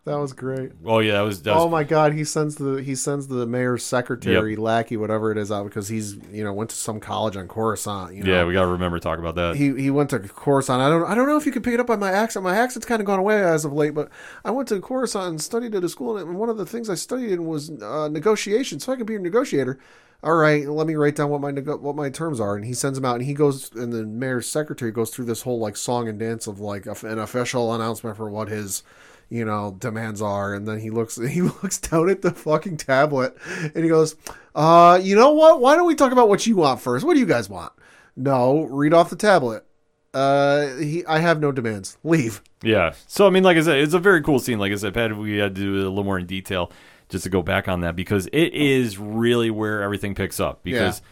That 0.06 0.16
was 0.16 0.32
great. 0.32 0.72
Oh 0.82 1.00
yeah, 1.00 1.12
that 1.12 1.20
was. 1.20 1.42
That 1.42 1.54
was 1.54 1.64
Oh 1.64 1.68
my 1.68 1.84
god, 1.84 2.14
he 2.14 2.24
sends 2.24 2.54
the 2.54 2.76
he 2.76 2.94
sends 2.94 3.28
the 3.28 3.46
mayor's 3.46 3.84
secretary, 3.84 4.56
lackey, 4.56 4.96
whatever 4.96 5.30
it 5.30 5.36
is, 5.36 5.52
out 5.52 5.64
because 5.64 5.88
he's 5.88 6.16
you 6.32 6.42
know 6.42 6.54
went 6.54 6.70
to 6.70 6.76
some 6.76 7.00
college 7.00 7.36
on 7.36 7.46
Coruscant. 7.48 8.14
You 8.14 8.24
know? 8.24 8.32
yeah, 8.32 8.44
we 8.44 8.54
got 8.54 8.62
to 8.62 8.68
remember 8.68 8.98
to 8.98 9.02
talk 9.02 9.18
about 9.18 9.34
that. 9.34 9.56
he 9.56 9.78
he 9.78 9.90
went 9.90 10.08
to 10.10 10.18
Coruscant. 10.18 10.80
I 10.80 10.88
don't 10.88 11.04
I 11.04 11.14
don't 11.14 11.28
know 11.28 11.36
if 11.36 11.44
you 11.44 11.52
can 11.52 11.62
pick 11.62 11.74
it 11.74 11.80
up 11.80 11.86
by 11.86 11.96
my 11.96 12.10
accent. 12.10 12.44
My 12.44 12.56
accent's 12.56 12.86
kind 12.86 13.00
of 13.00 13.06
gone 13.06 13.18
away 13.18 13.44
as 13.44 13.66
of 13.66 13.74
late, 13.74 13.92
but 13.92 14.08
I 14.42 14.50
went 14.52 14.68
to 14.68 14.80
Coruscant 14.80 15.28
and 15.28 15.40
studied 15.40 15.74
at 15.74 15.84
a 15.84 15.88
school, 15.88 16.16
and 16.16 16.38
one 16.38 16.48
of 16.48 16.56
the 16.56 16.66
things 16.66 16.88
I 16.88 16.94
studied 16.94 17.32
in 17.32 17.44
was 17.44 17.70
uh, 17.70 18.08
negotiation, 18.08 18.80
so 18.80 18.94
I 18.94 18.96
can 18.96 19.04
be 19.04 19.16
a 19.16 19.18
negotiator. 19.18 19.78
All 20.22 20.34
right, 20.34 20.68
let 20.68 20.86
me 20.86 20.96
write 20.96 21.16
down 21.16 21.30
what 21.30 21.40
my 21.40 21.50
what 21.52 21.96
my 21.96 22.10
terms 22.10 22.40
are, 22.40 22.54
and 22.54 22.64
he 22.64 22.74
sends 22.74 22.98
them 22.98 23.06
out, 23.06 23.16
and 23.16 23.24
he 23.24 23.32
goes, 23.32 23.70
and 23.72 23.90
the 23.90 24.04
mayor's 24.04 24.46
secretary 24.46 24.92
goes 24.92 25.10
through 25.10 25.24
this 25.24 25.42
whole 25.42 25.58
like 25.58 25.76
song 25.76 26.08
and 26.08 26.18
dance 26.18 26.46
of 26.46 26.60
like 26.60 26.84
an 26.86 27.18
official 27.18 27.74
announcement 27.74 28.18
for 28.18 28.28
what 28.28 28.48
his 28.48 28.82
you 29.30 29.46
know 29.46 29.74
demands 29.78 30.20
are, 30.20 30.52
and 30.52 30.68
then 30.68 30.78
he 30.80 30.90
looks 30.90 31.16
he 31.28 31.40
looks 31.40 31.78
down 31.78 32.10
at 32.10 32.20
the 32.20 32.32
fucking 32.32 32.76
tablet, 32.76 33.34
and 33.74 33.82
he 33.82 33.88
goes, 33.88 34.16
uh, 34.54 35.00
you 35.02 35.16
know 35.16 35.30
what? 35.30 35.60
Why 35.60 35.74
don't 35.74 35.86
we 35.86 35.94
talk 35.94 36.12
about 36.12 36.28
what 36.28 36.46
you 36.46 36.56
want 36.56 36.80
first? 36.80 37.04
What 37.06 37.14
do 37.14 37.20
you 37.20 37.26
guys 37.26 37.48
want? 37.48 37.72
No, 38.14 38.64
read 38.64 38.92
off 38.92 39.08
the 39.08 39.16
tablet. 39.16 39.64
Uh, 40.12 40.74
he, 40.76 41.06
I 41.06 41.20
have 41.20 41.40
no 41.40 41.52
demands. 41.52 41.96
Leave. 42.04 42.42
Yeah. 42.62 42.92
So 43.06 43.26
I 43.26 43.30
mean, 43.30 43.44
like 43.44 43.56
I 43.56 43.62
said, 43.62 43.78
it's 43.78 43.94
a 43.94 43.98
very 43.98 44.22
cool 44.22 44.38
scene. 44.38 44.58
Like 44.58 44.72
I 44.72 44.76
said, 44.76 44.92
Pat, 44.92 45.16
we 45.16 45.38
had 45.38 45.54
to 45.54 45.60
do 45.60 45.76
it 45.76 45.86
a 45.86 45.88
little 45.88 46.04
more 46.04 46.18
in 46.18 46.26
detail 46.26 46.70
just 47.10 47.24
to 47.24 47.30
go 47.30 47.42
back 47.42 47.68
on 47.68 47.80
that 47.80 47.94
because 47.96 48.26
it 48.32 48.54
is 48.54 48.98
really 48.98 49.50
where 49.50 49.82
everything 49.82 50.14
picks 50.14 50.40
up. 50.40 50.62
Because 50.62 51.02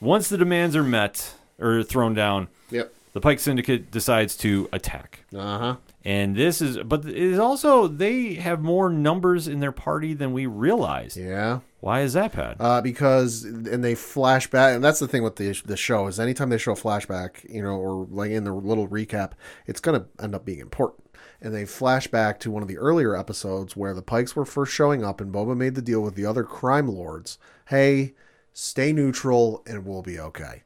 once 0.00 0.28
the 0.28 0.36
demands 0.38 0.74
are 0.76 0.82
met 0.84 1.34
or 1.60 1.82
thrown 1.82 2.14
down, 2.14 2.48
Yep. 2.70 2.92
the 3.12 3.20
Pike 3.20 3.38
Syndicate 3.40 3.90
decides 3.90 4.36
to 4.38 4.68
attack. 4.72 5.20
Uh 5.34 5.58
huh. 5.58 5.76
And 6.04 6.36
this 6.36 6.62
is, 6.62 6.78
but 6.78 7.04
it 7.04 7.16
is 7.16 7.38
also 7.38 7.88
they 7.88 8.34
have 8.34 8.62
more 8.62 8.88
numbers 8.88 9.48
in 9.48 9.58
their 9.58 9.72
party 9.72 10.14
than 10.14 10.32
we 10.32 10.46
realized. 10.46 11.16
Yeah. 11.16 11.60
Why 11.80 12.02
is 12.02 12.12
that, 12.12 12.32
Pat? 12.32 12.56
Uh, 12.60 12.80
because 12.80 13.42
and 13.44 13.82
they 13.82 13.94
flash 13.96 14.48
back, 14.48 14.74
and 14.76 14.84
that's 14.84 15.00
the 15.00 15.08
thing 15.08 15.22
with 15.24 15.34
the 15.36 15.60
the 15.64 15.76
show 15.76 16.06
is 16.06 16.20
anytime 16.20 16.48
they 16.48 16.58
show 16.58 16.72
a 16.72 16.76
flashback, 16.76 17.48
you 17.52 17.60
know, 17.62 17.76
or 17.76 18.06
like 18.10 18.30
in 18.30 18.44
the 18.44 18.52
little 18.52 18.86
recap, 18.88 19.32
it's 19.66 19.80
gonna 19.80 20.06
end 20.22 20.34
up 20.34 20.44
being 20.44 20.60
important. 20.60 21.02
And 21.40 21.54
they 21.54 21.64
flash 21.66 22.06
back 22.06 22.40
to 22.40 22.50
one 22.50 22.62
of 22.62 22.68
the 22.68 22.78
earlier 22.78 23.14
episodes 23.16 23.76
where 23.76 23.94
the 23.94 24.02
Pikes 24.02 24.34
were 24.34 24.44
first 24.44 24.72
showing 24.72 25.04
up, 25.04 25.20
and 25.20 25.32
Boba 25.32 25.56
made 25.56 25.74
the 25.74 25.82
deal 25.82 26.00
with 26.00 26.14
the 26.14 26.26
other 26.26 26.44
crime 26.44 26.88
lords. 26.88 27.38
Hey, 27.68 28.14
stay 28.52 28.92
neutral, 28.92 29.62
and 29.66 29.84
we'll 29.84 30.02
be 30.02 30.18
okay. 30.18 30.62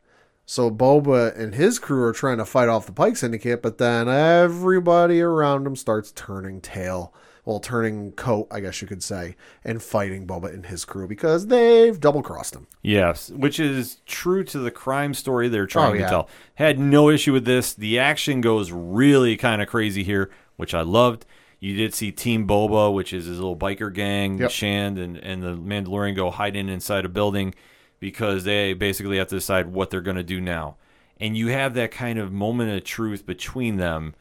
So 0.46 0.70
Boba 0.70 1.37
and 1.38 1.54
his 1.54 1.78
crew 1.78 2.02
are 2.04 2.12
trying 2.12 2.38
to 2.38 2.44
fight 2.44 2.68
off 2.68 2.87
the 2.87 2.92
Pike 2.92 3.16
Syndicate, 3.16 3.62
but 3.62 3.78
then 3.78 4.09
everybody 4.09 5.20
around 5.20 5.66
him 5.66 5.76
starts 5.76 6.12
turning 6.12 6.61
tail. 6.61 7.12
Well, 7.44 7.59
turning 7.59 8.12
coat, 8.12 8.48
I 8.50 8.61
guess 8.61 8.83
you 8.83 8.87
could 8.87 9.02
say, 9.02 9.35
and 9.64 9.83
fighting 9.83 10.26
Boba 10.26 10.52
and 10.52 10.66
his 10.66 10.85
crew 10.85 11.09
because 11.09 11.46
they've 11.46 11.98
double 11.98 12.22
crossed 12.22 12.54
him. 12.54 12.66
Yes, 12.83 13.30
which 13.30 13.59
is 13.59 13.96
true 14.06 14.44
to 14.44 14.59
the 14.59 14.70
crime 14.70 15.14
story 15.14 15.48
they're 15.48 15.66
trying 15.66 15.94
Oh, 15.96 15.98
to 15.98 16.09
tell. 16.09 16.28
Had 16.56 16.78
no 16.78 17.09
issue 17.09 17.33
with 17.33 17.46
this. 17.46 17.72
The 17.72 17.98
action 17.98 18.40
goes 18.40 18.70
really 18.72 19.37
kind 19.37 19.62
of 19.62 19.68
crazy 19.68 20.04
here, 20.04 20.30
which 20.60 20.74
I 20.74 20.82
loved. 20.82 21.26
You 21.58 21.76
did 21.76 21.92
see 21.92 22.10
Team 22.12 22.46
Boba, 22.46 22.92
which 22.94 23.12
is 23.12 23.26
his 23.26 23.38
little 23.38 23.56
biker 23.56 23.92
gang, 23.92 24.38
Yep. 24.38 24.50
Shand 24.50 24.98
and, 24.98 25.16
and 25.18 25.42
the 25.42 25.56
Mandalorian 25.56 26.16
go 26.16 26.30
hiding 26.30 26.68
inside 26.68 27.04
a 27.04 27.08
building 27.08 27.54
because 27.98 28.44
they 28.44 28.72
basically 28.72 29.18
have 29.18 29.28
to 29.28 29.34
decide 29.36 29.66
what 29.68 29.90
they're 29.90 30.00
going 30.00 30.16
to 30.16 30.22
do 30.22 30.40
now. 30.40 30.76
And 31.18 31.36
you 31.36 31.48
have 31.48 31.74
that 31.74 31.90
kind 31.90 32.18
of 32.18 32.32
moment 32.32 32.70
of 32.70 32.82
truth 32.84 33.26
between 33.26 33.76
them, 33.76 34.14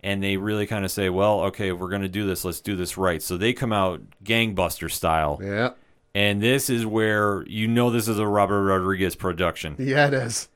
and 0.00 0.22
they 0.22 0.38
really 0.38 0.66
kind 0.66 0.84
of 0.84 0.90
say, 0.90 1.10
well, 1.10 1.40
okay, 1.42 1.72
we're 1.72 1.90
going 1.90 2.02
to 2.02 2.08
do 2.08 2.26
this, 2.26 2.42
let's 2.42 2.60
do 2.62 2.74
this 2.74 2.96
right. 2.96 3.22
So 3.22 3.36
they 3.36 3.52
come 3.52 3.72
out 3.72 4.00
gangbuster 4.24 4.90
style. 4.90 5.40
Yeah. 5.42 5.70
And 6.14 6.40
this 6.40 6.70
is 6.70 6.86
where 6.86 7.44
you 7.46 7.68
know 7.68 7.90
this 7.90 8.08
is 8.08 8.18
a 8.18 8.26
Robert 8.26 8.62
Rodriguez 8.64 9.14
production. 9.14 9.76
Yeah, 9.78 10.06
it 10.06 10.14
is. 10.14 10.48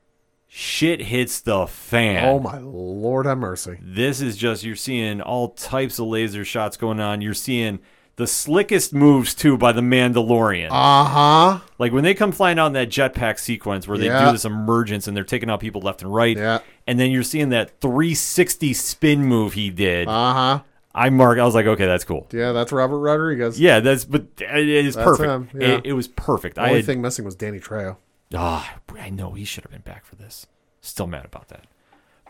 Shit 0.54 1.00
hits 1.00 1.40
the 1.40 1.66
fan. 1.66 2.28
Oh, 2.28 2.38
my 2.38 2.58
Lord 2.58 3.24
have 3.24 3.38
mercy. 3.38 3.78
This 3.80 4.20
is 4.20 4.36
just 4.36 4.62
you're 4.64 4.76
seeing 4.76 5.22
all 5.22 5.48
types 5.48 5.98
of 5.98 6.08
laser 6.08 6.44
shots 6.44 6.76
going 6.76 7.00
on. 7.00 7.22
You're 7.22 7.32
seeing 7.32 7.78
the 8.16 8.26
slickest 8.26 8.92
moves 8.92 9.34
too 9.34 9.56
by 9.56 9.72
the 9.72 9.80
Mandalorian. 9.80 10.68
Uh 10.70 11.04
huh. 11.04 11.60
like 11.78 11.90
when 11.92 12.04
they 12.04 12.12
come 12.12 12.32
flying 12.32 12.58
out 12.58 12.66
in 12.66 12.72
that 12.74 12.90
jetpack 12.90 13.38
sequence 13.38 13.88
where 13.88 13.96
they 13.96 14.04
Yeah. 14.06 14.26
do 14.26 14.32
this 14.32 14.44
emergence 14.44 15.08
and 15.08 15.16
they're 15.16 15.24
taking 15.24 15.48
out 15.48 15.60
people 15.60 15.80
left 15.80 16.02
and 16.02 16.14
right. 16.14 16.36
Yeah. 16.36 16.58
And 16.86 17.00
then 17.00 17.10
you're 17.10 17.22
seeing 17.22 17.48
that 17.48 17.80
360 17.80 18.74
spin 18.74 19.24
move 19.24 19.54
he 19.54 19.70
did. 19.70 20.06
Uh 20.06 20.34
huh. 20.34 20.60
I 20.94 21.08
mark. 21.08 21.38
I 21.38 21.44
was 21.46 21.54
like, 21.54 21.64
okay, 21.64 21.86
that's 21.86 22.04
cool. 22.04 22.26
Yeah, 22.30 22.52
that's 22.52 22.72
Robert 22.72 22.98
Rodriguez. 22.98 23.58
Yeah, 23.58 23.80
that's 23.80 24.04
but 24.04 24.26
it 24.38 24.68
is 24.68 24.96
perfect. 24.96 25.30
him, 25.30 25.48
yeah. 25.58 25.68
It, 25.78 25.86
it 25.86 25.92
was 25.94 26.08
perfect. 26.08 26.56
The 26.56 26.60
I 26.60 26.64
only 26.66 26.76
had, 26.80 26.84
thing 26.84 27.00
missing 27.00 27.24
was 27.24 27.34
Danny 27.36 27.58
Trejo. 27.58 27.96
Ah, 28.34 28.78
I 28.98 29.10
know 29.10 29.32
he 29.32 29.44
should 29.44 29.64
have 29.64 29.72
been 29.72 29.82
back 29.82 30.04
for 30.04 30.16
this. 30.16 30.46
Still 30.80 31.06
mad 31.06 31.24
about 31.24 31.48
that. 31.48 31.66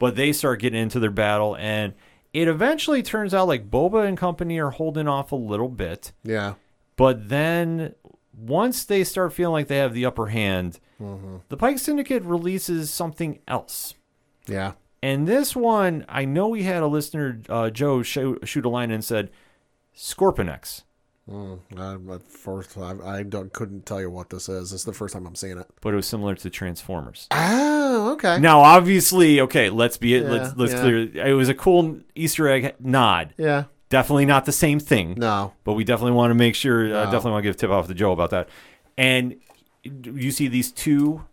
But 0.00 0.16
they 0.16 0.32
start 0.32 0.60
getting 0.60 0.80
into 0.80 0.98
their 0.98 1.10
battle, 1.10 1.56
and 1.56 1.94
it 2.32 2.48
eventually 2.48 3.02
turns 3.02 3.34
out 3.34 3.48
like 3.48 3.70
Boba 3.70 4.06
and 4.06 4.16
company 4.18 4.58
are 4.58 4.70
holding 4.70 5.06
off 5.06 5.32
a 5.32 5.36
little 5.36 5.68
bit. 5.68 6.12
Yeah. 6.24 6.54
But 6.96 7.28
then 7.28 7.94
once 8.36 8.84
they 8.84 9.04
start 9.04 9.32
feeling 9.32 9.52
like 9.52 9.68
they 9.68 9.76
have 9.76 9.94
the 9.94 10.06
upper 10.06 10.26
hand, 10.28 10.78
the 11.48 11.56
Pike 11.56 11.78
Syndicate 11.78 12.22
releases 12.22 12.90
something 12.90 13.40
else. 13.48 13.94
Yeah. 14.46 14.72
And 15.02 15.26
this 15.26 15.56
one, 15.56 16.04
I 16.08 16.24
know 16.24 16.46
we 16.48 16.62
had 16.62 16.82
a 16.82 16.86
listener, 16.86 17.40
uh, 17.48 17.70
Joe, 17.70 18.02
shoot, 18.02 18.46
shoot 18.46 18.64
a 18.64 18.68
line 18.68 18.92
and 18.92 19.04
said, 19.04 19.30
Scorpinex. 19.96 20.84
Mm, 21.30 21.60
I, 21.76 22.14
at 22.14 22.22
first, 22.22 22.76
I, 22.76 22.96
I 23.04 23.22
don't, 23.22 23.52
couldn't 23.52 23.86
tell 23.86 24.00
you 24.00 24.10
what 24.10 24.30
this 24.30 24.48
is. 24.48 24.72
It's 24.72 24.84
the 24.84 24.92
first 24.92 25.14
time 25.14 25.24
I'm 25.26 25.36
seeing 25.36 25.56
it. 25.56 25.66
But 25.80 25.92
it 25.92 25.96
was 25.96 26.06
similar 26.06 26.34
to 26.34 26.50
Transformers. 26.50 27.28
Oh, 27.30 28.12
okay. 28.14 28.38
Now, 28.40 28.60
obviously, 28.60 29.40
okay, 29.42 29.70
let's 29.70 29.96
be 29.96 30.08
Yeah, 30.08 30.22
let's 30.22 30.56
let's 30.56 30.72
yeah. 30.72 30.80
clear. 30.80 31.26
It 31.28 31.34
was 31.34 31.48
a 31.48 31.54
cool 31.54 32.00
Easter 32.14 32.48
egg 32.48 32.74
nod. 32.80 33.34
Yeah. 33.38 33.64
Definitely 33.88 34.26
not 34.26 34.46
the 34.46 34.52
same 34.52 34.80
thing. 34.80 35.14
No. 35.16 35.52
But 35.64 35.74
we 35.74 35.84
definitely 35.84 36.12
want 36.12 36.30
to 36.30 36.34
make 36.34 36.54
sure. 36.54 36.86
Uh, 36.86 37.04
definitely 37.04 37.32
want 37.32 37.42
to 37.44 37.48
give 37.48 37.54
a 37.56 37.58
tip 37.58 37.70
off 37.70 37.86
to 37.88 37.94
Joe 37.94 38.12
about 38.12 38.30
that. 38.30 38.48
And 38.98 39.36
you 39.84 40.32
see 40.32 40.48
these 40.48 40.72
two 40.72 41.24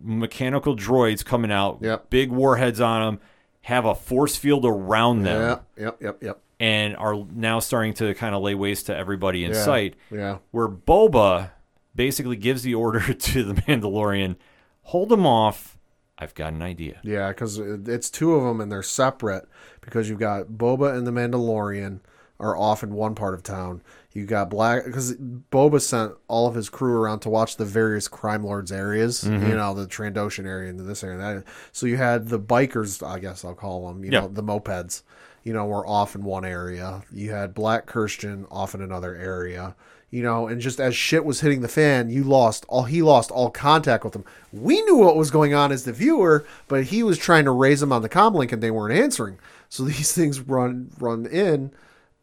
mechanical 0.00 0.76
droids 0.76 1.24
coming 1.24 1.50
out. 1.50 1.78
Yep. 1.82 2.08
Big 2.08 2.30
warheads 2.30 2.80
on 2.80 3.02
them. 3.02 3.20
Have 3.62 3.84
a 3.84 3.94
force 3.94 4.36
field 4.36 4.64
around 4.64 5.24
them. 5.24 5.60
Yeah. 5.76 5.84
Yep. 5.84 5.96
Yep. 6.00 6.22
Yep. 6.22 6.40
And 6.60 6.94
are 6.96 7.16
now 7.34 7.58
starting 7.58 7.94
to 7.94 8.12
kind 8.14 8.34
of 8.34 8.42
lay 8.42 8.54
waste 8.54 8.86
to 8.86 8.96
everybody 8.96 9.44
in 9.44 9.52
Yeah. 9.52 9.64
sight. 9.64 9.94
Yeah. 10.10 10.38
Where 10.52 10.68
Boba 10.68 11.50
basically 11.96 12.36
gives 12.36 12.62
the 12.62 12.74
order 12.74 13.14
to 13.14 13.42
the 13.42 13.54
Mandalorian, 13.62 14.36
hold 14.82 15.08
them 15.08 15.26
off. 15.26 15.78
I've 16.18 16.34
got 16.34 16.52
an 16.52 16.60
idea. 16.60 17.00
Yeah, 17.02 17.28
because 17.28 17.58
it's 17.58 18.10
two 18.10 18.34
of 18.34 18.44
them 18.44 18.60
and 18.60 18.70
they're 18.70 18.82
separate 18.82 19.48
because 19.80 20.10
you've 20.10 20.18
got 20.20 20.48
Boba 20.48 20.94
and 20.94 21.06
the 21.06 21.10
Mandalorian 21.12 22.00
are 22.38 22.56
off 22.56 22.82
in 22.82 22.92
one 22.92 23.14
part 23.14 23.32
of 23.32 23.42
town. 23.42 23.82
You 24.12 24.26
got 24.26 24.50
Black 24.50 24.84
because 24.84 25.14
Boba 25.16 25.80
sent 25.80 26.12
all 26.28 26.46
of 26.46 26.54
his 26.54 26.68
crew 26.68 26.94
around 26.94 27.20
to 27.20 27.30
watch 27.30 27.56
the 27.56 27.64
various 27.64 28.06
crime 28.06 28.44
lords 28.44 28.70
areas. 28.70 29.24
Mm-hmm. 29.24 29.48
You 29.48 29.54
know, 29.56 29.72
the 29.72 29.86
Trandoshan 29.86 30.44
area 30.46 30.68
and 30.68 30.78
this 30.80 31.02
area 31.02 31.18
and 31.18 31.38
that. 31.38 31.44
So 31.72 31.86
you 31.86 31.96
had 31.96 32.28
the 32.28 32.38
bikers, 32.40 33.06
I 33.06 33.18
guess 33.18 33.42
I'll 33.44 33.54
call 33.54 33.88
them. 33.88 34.04
You 34.04 34.10
Yeah. 34.10 34.20
know, 34.20 34.28
the 34.28 34.42
mopeds. 34.42 35.02
You 35.44 35.52
know, 35.52 35.66
were 35.66 35.86
off 35.86 36.14
in 36.14 36.22
one 36.22 36.44
area. 36.44 37.02
You 37.12 37.30
had 37.30 37.54
Black 37.54 37.86
Krrsantan 37.86 38.46
off 38.50 38.74
in 38.74 38.82
another 38.82 39.14
area. 39.14 39.74
You 40.10 40.24
know, 40.24 40.48
and 40.48 40.60
just 40.60 40.80
as 40.80 40.96
shit 40.96 41.24
was 41.24 41.40
hitting 41.40 41.60
the 41.60 41.68
fan, 41.68 42.10
you 42.10 42.24
lost 42.24 42.66
all. 42.68 42.82
He 42.82 43.00
lost 43.00 43.30
all 43.30 43.48
contact 43.48 44.02
with 44.02 44.12
them. 44.12 44.24
We 44.52 44.82
knew 44.82 44.96
what 44.96 45.16
was 45.16 45.30
going 45.30 45.54
on 45.54 45.70
as 45.70 45.84
the 45.84 45.92
viewer, 45.92 46.44
but 46.66 46.84
he 46.84 47.04
was 47.04 47.16
trying 47.16 47.44
to 47.44 47.52
raise 47.52 47.78
them 47.78 47.92
on 47.92 48.02
the 48.02 48.08
comm 48.08 48.34
link, 48.34 48.50
and 48.50 48.60
they 48.60 48.72
weren't 48.72 48.98
answering. 48.98 49.38
So 49.68 49.84
these 49.84 50.12
things 50.12 50.40
run 50.40 50.90
run 50.98 51.26
in, 51.26 51.70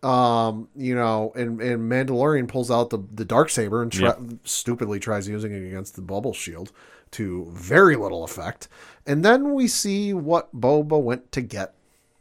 um, 0.04 0.68
you 0.76 0.96
know, 0.96 1.32
and 1.34 1.62
and 1.62 1.90
Mandalorian 1.90 2.50
pulls 2.50 2.70
out 2.70 2.90
the 2.90 3.00
the 3.14 3.24
dark 3.24 3.50
saber 3.50 3.82
and 3.82 3.90
try, 3.90 4.14
stupidly 4.44 5.00
tries 5.00 5.30
using 5.30 5.54
it 5.54 5.66
against 5.66 5.96
the 5.96 6.02
bubble 6.02 6.34
shield 6.34 6.74
to 7.12 7.50
very 7.54 7.96
little 7.96 8.26
effect. 8.26 8.68
And 9.06 9.24
then 9.24 9.54
we 9.54 9.68
see 9.68 10.14
what 10.14 10.54
Boba 10.54 11.02
went 11.02 11.32
to 11.32 11.42
get. 11.42 11.74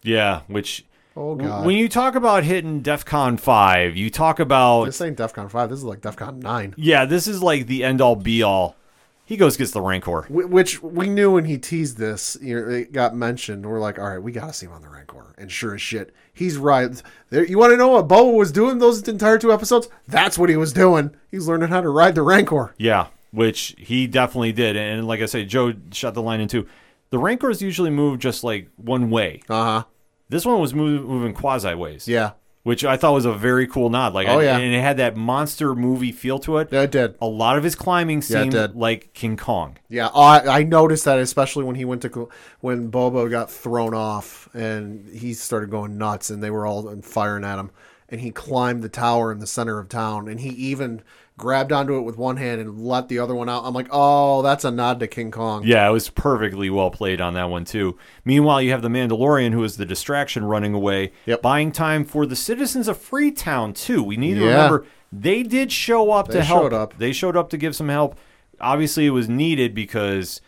Yeah, 0.02 0.42
which 0.46 0.84
Oh 1.16 1.34
god, 1.34 1.64
when 1.64 1.76
you 1.76 1.88
talk 1.88 2.14
about 2.14 2.44
hitting 2.44 2.82
DEFCON 2.82 3.40
five, 3.40 3.96
you 3.96 4.10
talk 4.10 4.38
about 4.38 4.84
this 4.84 5.00
ain't 5.00 5.16
DefCon 5.16 5.50
five. 5.50 5.70
This 5.70 5.78
is 5.78 5.84
like 5.84 6.00
DefCon 6.00 6.42
nine. 6.42 6.74
yeah, 6.76 7.06
this 7.06 7.26
is 7.26 7.42
like 7.42 7.66
the 7.66 7.84
end 7.84 8.00
all 8.00 8.16
be 8.16 8.42
all. 8.42 8.76
He 9.24 9.36
goes 9.36 9.56
gets 9.56 9.72
the 9.72 9.80
Rancor. 9.80 10.22
Which 10.28 10.80
we 10.84 11.08
knew 11.08 11.32
when 11.32 11.46
he 11.46 11.58
teased 11.58 11.98
this, 11.98 12.36
you 12.40 12.60
know, 12.60 12.70
it 12.70 12.92
got 12.92 13.12
mentioned. 13.16 13.66
We're 13.66 13.80
like, 13.80 13.98
all 13.98 14.08
right, 14.08 14.22
we 14.22 14.30
got 14.30 14.46
to 14.46 14.52
see 14.52 14.66
him 14.66 14.72
on 14.72 14.82
the 14.82 14.88
Rancor. 14.88 15.34
And 15.36 15.50
sure 15.50 15.74
as 15.74 15.82
shit, 15.82 16.14
he's 16.32 16.56
right. 16.58 17.02
There, 17.30 17.44
you 17.44 17.58
want 17.58 17.72
to 17.72 17.76
know 17.76 17.88
what 17.88 18.06
Boba 18.06 18.34
was 18.34 18.52
doing 18.52 18.78
those 18.78 19.02
entire 19.08 19.36
two 19.36 19.52
episodes? 19.52 19.88
That's 20.06 20.38
what 20.38 20.48
he 20.48 20.56
was 20.56 20.72
doing. 20.72 21.10
He's 21.28 21.48
learning 21.48 21.70
how 21.70 21.80
to 21.80 21.88
ride 21.88 22.14
the 22.14 22.22
Rancor. 22.22 22.72
Yeah, 22.78 23.08
which 23.32 23.74
he 23.78 24.06
definitely 24.06 24.52
did. 24.52 24.76
And 24.76 25.08
like 25.08 25.20
I 25.20 25.26
say, 25.26 25.44
Joe 25.44 25.74
shot 25.90 26.14
the 26.14 26.22
line 26.22 26.40
in 26.40 26.46
two. 26.46 26.68
The 27.16 27.22
Rancors 27.22 27.62
usually 27.62 27.88
move 27.88 28.18
just 28.18 28.44
like 28.44 28.68
one 28.76 29.08
way. 29.08 29.40
Uh 29.48 29.64
huh. 29.64 29.84
This 30.28 30.44
one 30.44 30.60
was 30.60 30.74
move, 30.74 31.06
moving 31.06 31.32
quasi 31.32 31.74
ways. 31.74 32.06
Yeah. 32.06 32.32
which 32.62 32.84
I 32.84 32.96
thought 32.98 33.14
was 33.14 33.24
a 33.24 33.32
very 33.32 33.66
cool 33.66 33.88
nod. 33.88 34.12
Like, 34.12 34.28
Oh, 34.28 34.40
I- 34.40 34.42
yeah. 34.42 34.58
and 34.58 34.74
it 34.74 34.80
had 34.80 34.96
that 34.98 35.16
monster 35.16 35.74
movie 35.74 36.12
feel 36.12 36.38
to 36.40 36.58
it. 36.58 36.68
Yeah, 36.72 36.82
it 36.82 36.90
did. 36.90 37.14
A 37.22 37.26
lot 37.26 37.56
of 37.56 37.64
his 37.64 37.74
climbing 37.74 38.18
Yeah, 38.18 38.38
it 38.38 38.40
seemed 38.42 38.52
did. 38.52 38.74
like 38.74 39.14
King 39.14 39.36
Kong. 39.38 39.78
Yeah, 39.88 40.10
oh, 40.12 40.20
I, 40.20 40.58
I 40.58 40.62
noticed 40.64 41.04
that 41.06 41.18
especially 41.20 41.64
when 41.64 41.76
he 41.76 41.84
went 41.86 42.02
to 42.02 42.28
when 42.60 42.88
Bobo 42.88 43.28
got 43.30 43.50
thrown 43.50 43.94
off 43.94 44.48
and 44.52 45.08
he 45.08 45.32
started 45.32 45.70
going 45.70 45.96
nuts 45.96 46.28
and 46.28 46.42
they 46.42 46.50
were 46.50 46.66
all 46.66 47.00
firing 47.00 47.44
at 47.44 47.58
him 47.58 47.70
and 48.10 48.20
he 48.20 48.30
climbed 48.30 48.82
the 48.82 48.88
tower 48.90 49.32
in 49.32 49.38
the 49.38 49.46
center 49.46 49.78
of 49.78 49.88
town 49.88 50.28
and 50.28 50.40
he 50.40 50.48
even 50.50 51.02
grabbed 51.38 51.70
onto 51.70 51.96
it 51.98 52.02
with 52.02 52.16
one 52.16 52.36
hand 52.38 52.60
and 52.60 52.80
let 52.80 53.08
the 53.08 53.18
other 53.18 53.34
one 53.34 53.48
out. 53.48 53.64
I'm 53.64 53.74
like, 53.74 53.88
oh, 53.90 54.40
that's 54.42 54.64
a 54.64 54.70
nod 54.70 55.00
to 55.00 55.06
King 55.06 55.30
Kong. 55.30 55.62
Yeah, 55.66 55.86
it 55.86 55.92
was 55.92 56.08
perfectly 56.08 56.70
well 56.70 56.90
played 56.90 57.20
on 57.20 57.34
that 57.34 57.50
one 57.50 57.64
too. 57.64 57.98
Meanwhile, 58.24 58.62
you 58.62 58.70
have 58.70 58.80
the 58.82 58.88
Mandalorian, 58.88 59.52
who 59.52 59.62
is 59.62 59.76
the 59.76 59.84
distraction, 59.84 60.44
running 60.46 60.72
away, 60.72 61.12
Yep. 61.26 61.42
buying 61.42 61.72
time 61.72 62.04
for 62.04 62.24
the 62.24 62.36
citizens 62.36 62.88
of 62.88 62.96
Freetown 62.98 63.74
too. 63.74 64.02
We 64.02 64.16
need 64.16 64.34
to 64.34 64.40
Yeah. 64.40 64.46
remember 64.50 64.86
they 65.12 65.42
did 65.42 65.70
show 65.72 66.10
up 66.10 66.28
They 66.28 66.38
to 66.38 66.44
help. 66.44 66.62
showed 66.64 66.72
up. 66.72 66.98
They 66.98 67.12
showed 67.12 67.36
up 67.36 67.50
to 67.50 67.56
give 67.58 67.76
some 67.76 67.88
help. 67.90 68.16
Obviously, 68.60 69.06
it 69.06 69.10
was 69.10 69.28
needed 69.28 69.74
because 69.74 70.40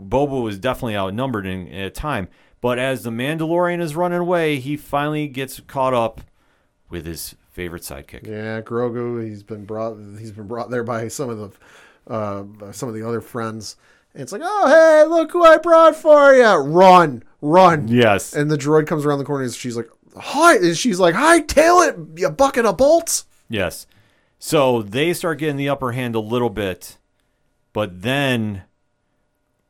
Boba 0.00 0.42
was 0.42 0.58
definitely 0.58 0.96
outnumbered 0.96 1.46
in, 1.46 1.68
at 1.68 1.86
a 1.86 1.90
time. 1.90 2.26
But 2.60 2.78
as 2.80 3.04
the 3.04 3.10
Mandalorian 3.10 3.80
is 3.80 3.94
running 3.94 4.18
away, 4.18 4.56
he 4.56 4.76
finally 4.76 5.28
gets 5.28 5.60
caught 5.60 5.94
up 5.94 6.22
with 6.90 7.06
his 7.06 7.36
favorite 7.54 7.82
sidekick. 7.82 8.26
Yeah, 8.26 8.60
Grogu. 8.60 9.26
He's 9.26 9.42
been 9.42 9.64
brought. 9.64 9.96
He's 10.18 10.32
been 10.32 10.46
brought 10.46 10.68
there 10.70 10.84
by 10.84 11.08
some 11.08 11.30
of 11.30 11.38
the, 11.38 12.12
uh, 12.12 12.72
some 12.72 12.88
of 12.88 12.94
the 12.94 13.06
other 13.06 13.22
friends. 13.22 13.76
And 14.12 14.22
it's 14.22 14.32
like, 14.32 14.42
oh 14.44 14.68
hey, 14.68 15.08
look 15.08 15.32
who 15.32 15.44
I 15.44 15.56
brought 15.56 15.96
for 15.96 16.34
you! 16.34 16.54
Run, 16.54 17.24
run! 17.40 17.88
Yes. 17.88 18.32
And 18.34 18.50
the 18.50 18.58
droid 18.58 18.86
comes 18.86 19.04
around 19.04 19.18
the 19.18 19.24
corner. 19.24 19.44
and 19.44 19.52
She's 19.52 19.76
like, 19.76 19.88
hi, 20.16 20.56
and 20.56 20.76
she's 20.76 21.00
like, 21.00 21.14
hi, 21.14 21.40
tail 21.40 21.80
it, 21.80 21.96
you 22.16 22.30
bucket 22.30 22.64
of 22.66 22.76
bolts. 22.76 23.24
Yes. 23.48 23.86
So 24.38 24.82
they 24.82 25.14
start 25.14 25.38
getting 25.38 25.56
the 25.56 25.68
upper 25.68 25.92
hand 25.92 26.14
a 26.14 26.20
little 26.20 26.50
bit, 26.50 26.98
but 27.72 28.02
then, 28.02 28.62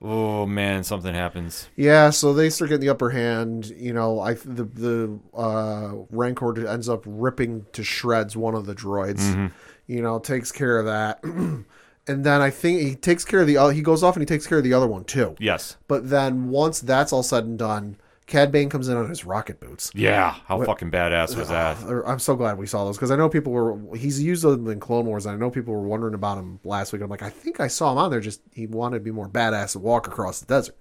oh 0.04 0.46
man, 0.46 0.84
something 0.84 1.14
happens. 1.14 1.68
Yeah, 1.76 2.10
so 2.10 2.32
they 2.34 2.50
start 2.50 2.68
getting 2.68 2.82
the 2.82 2.90
upper 2.90 3.10
hand. 3.10 3.66
You 3.76 3.92
know, 3.94 4.20
I 4.20 4.34
the 4.34 4.64
the 4.64 5.18
uh, 5.36 5.92
Rancor 6.10 6.66
ends 6.68 6.88
up 6.88 7.02
ripping 7.06 7.66
to 7.72 7.82
shreds 7.82 8.36
one 8.36 8.54
of 8.54 8.66
the 8.66 8.74
droids. 8.74 9.50
You 9.86 10.00
know, 10.02 10.18
takes 10.18 10.52
care 10.52 10.78
of 10.78 10.86
that, 10.86 11.22
and 11.24 11.64
then 12.06 12.40
I 12.40 12.50
think 12.50 12.80
he 12.80 12.94
takes 12.94 13.24
care 13.24 13.40
of 13.40 13.46
the. 13.46 13.56
oth- 13.58 13.74
He 13.74 13.82
goes 13.82 14.02
off 14.02 14.14
and 14.16 14.22
he 14.22 14.26
takes 14.26 14.46
care 14.46 14.58
of 14.58 14.64
the 14.64 14.72
other 14.74 14.86
one 14.86 15.04
too. 15.04 15.34
Yes. 15.38 15.76
But 15.88 16.08
then 16.10 16.48
once 16.48 16.80
that's 16.80 17.12
all 17.12 17.22
said 17.22 17.44
and 17.44 17.58
done, 17.58 17.96
Cad 18.26 18.50
Bane 18.50 18.70
comes 18.70 18.88
in 18.88 18.96
on 18.96 19.08
his 19.08 19.24
rocket 19.26 19.60
boots. 19.60 19.90
Yeah. 19.94 20.34
How 20.46 20.62
fucking 20.64 20.90
badass 20.90 21.36
was 21.36 21.48
that? 21.50 21.76
Uh, 21.82 22.02
I'm 22.06 22.18
so 22.18 22.34
glad 22.36 22.56
we 22.56 22.66
saw 22.66 22.84
those 22.84 22.96
because 22.96 23.10
I 23.10 23.16
know 23.16 23.28
people 23.28 23.52
were. 23.52 23.96
He's 23.96 24.22
used 24.22 24.42
them 24.44 24.66
in 24.68 24.80
Clone 24.80 25.04
Wars, 25.06 25.26
and 25.26 25.34
I 25.34 25.38
know 25.38 25.50
people 25.50 25.74
were 25.74 25.86
wondering 25.86 26.14
about 26.14 26.38
him 26.38 26.58
last 26.64 26.92
week. 26.92 27.02
I'm 27.02 27.10
like, 27.10 27.22
I 27.22 27.28
think 27.28 27.60
I 27.60 27.66
saw 27.68 27.92
him 27.92 27.98
on 27.98 28.10
there. 28.10 28.20
Just 28.20 28.40
he 28.52 28.66
wanted 28.66 28.98
to 28.98 29.04
be 29.04 29.10
more 29.10 29.28
badass 29.28 29.74
and 29.74 29.84
walk 29.84 30.06
across 30.06 30.40
the 30.40 30.46
desert. 30.46 30.76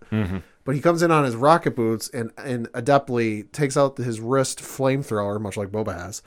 But 0.65 0.75
he 0.75 0.81
comes 0.81 1.01
in 1.01 1.11
on 1.11 1.25
his 1.25 1.35
rocket 1.35 1.75
boots 1.75 2.07
and 2.09 2.31
and 2.37 2.71
adeptly 2.71 3.51
takes 3.51 3.75
out 3.75 3.97
his 3.97 4.21
wrist 4.21 4.59
flamethrower, 4.61 5.41
much 5.41 5.57
like 5.57 5.67
Boba 5.69 5.93
has, 5.93 6.21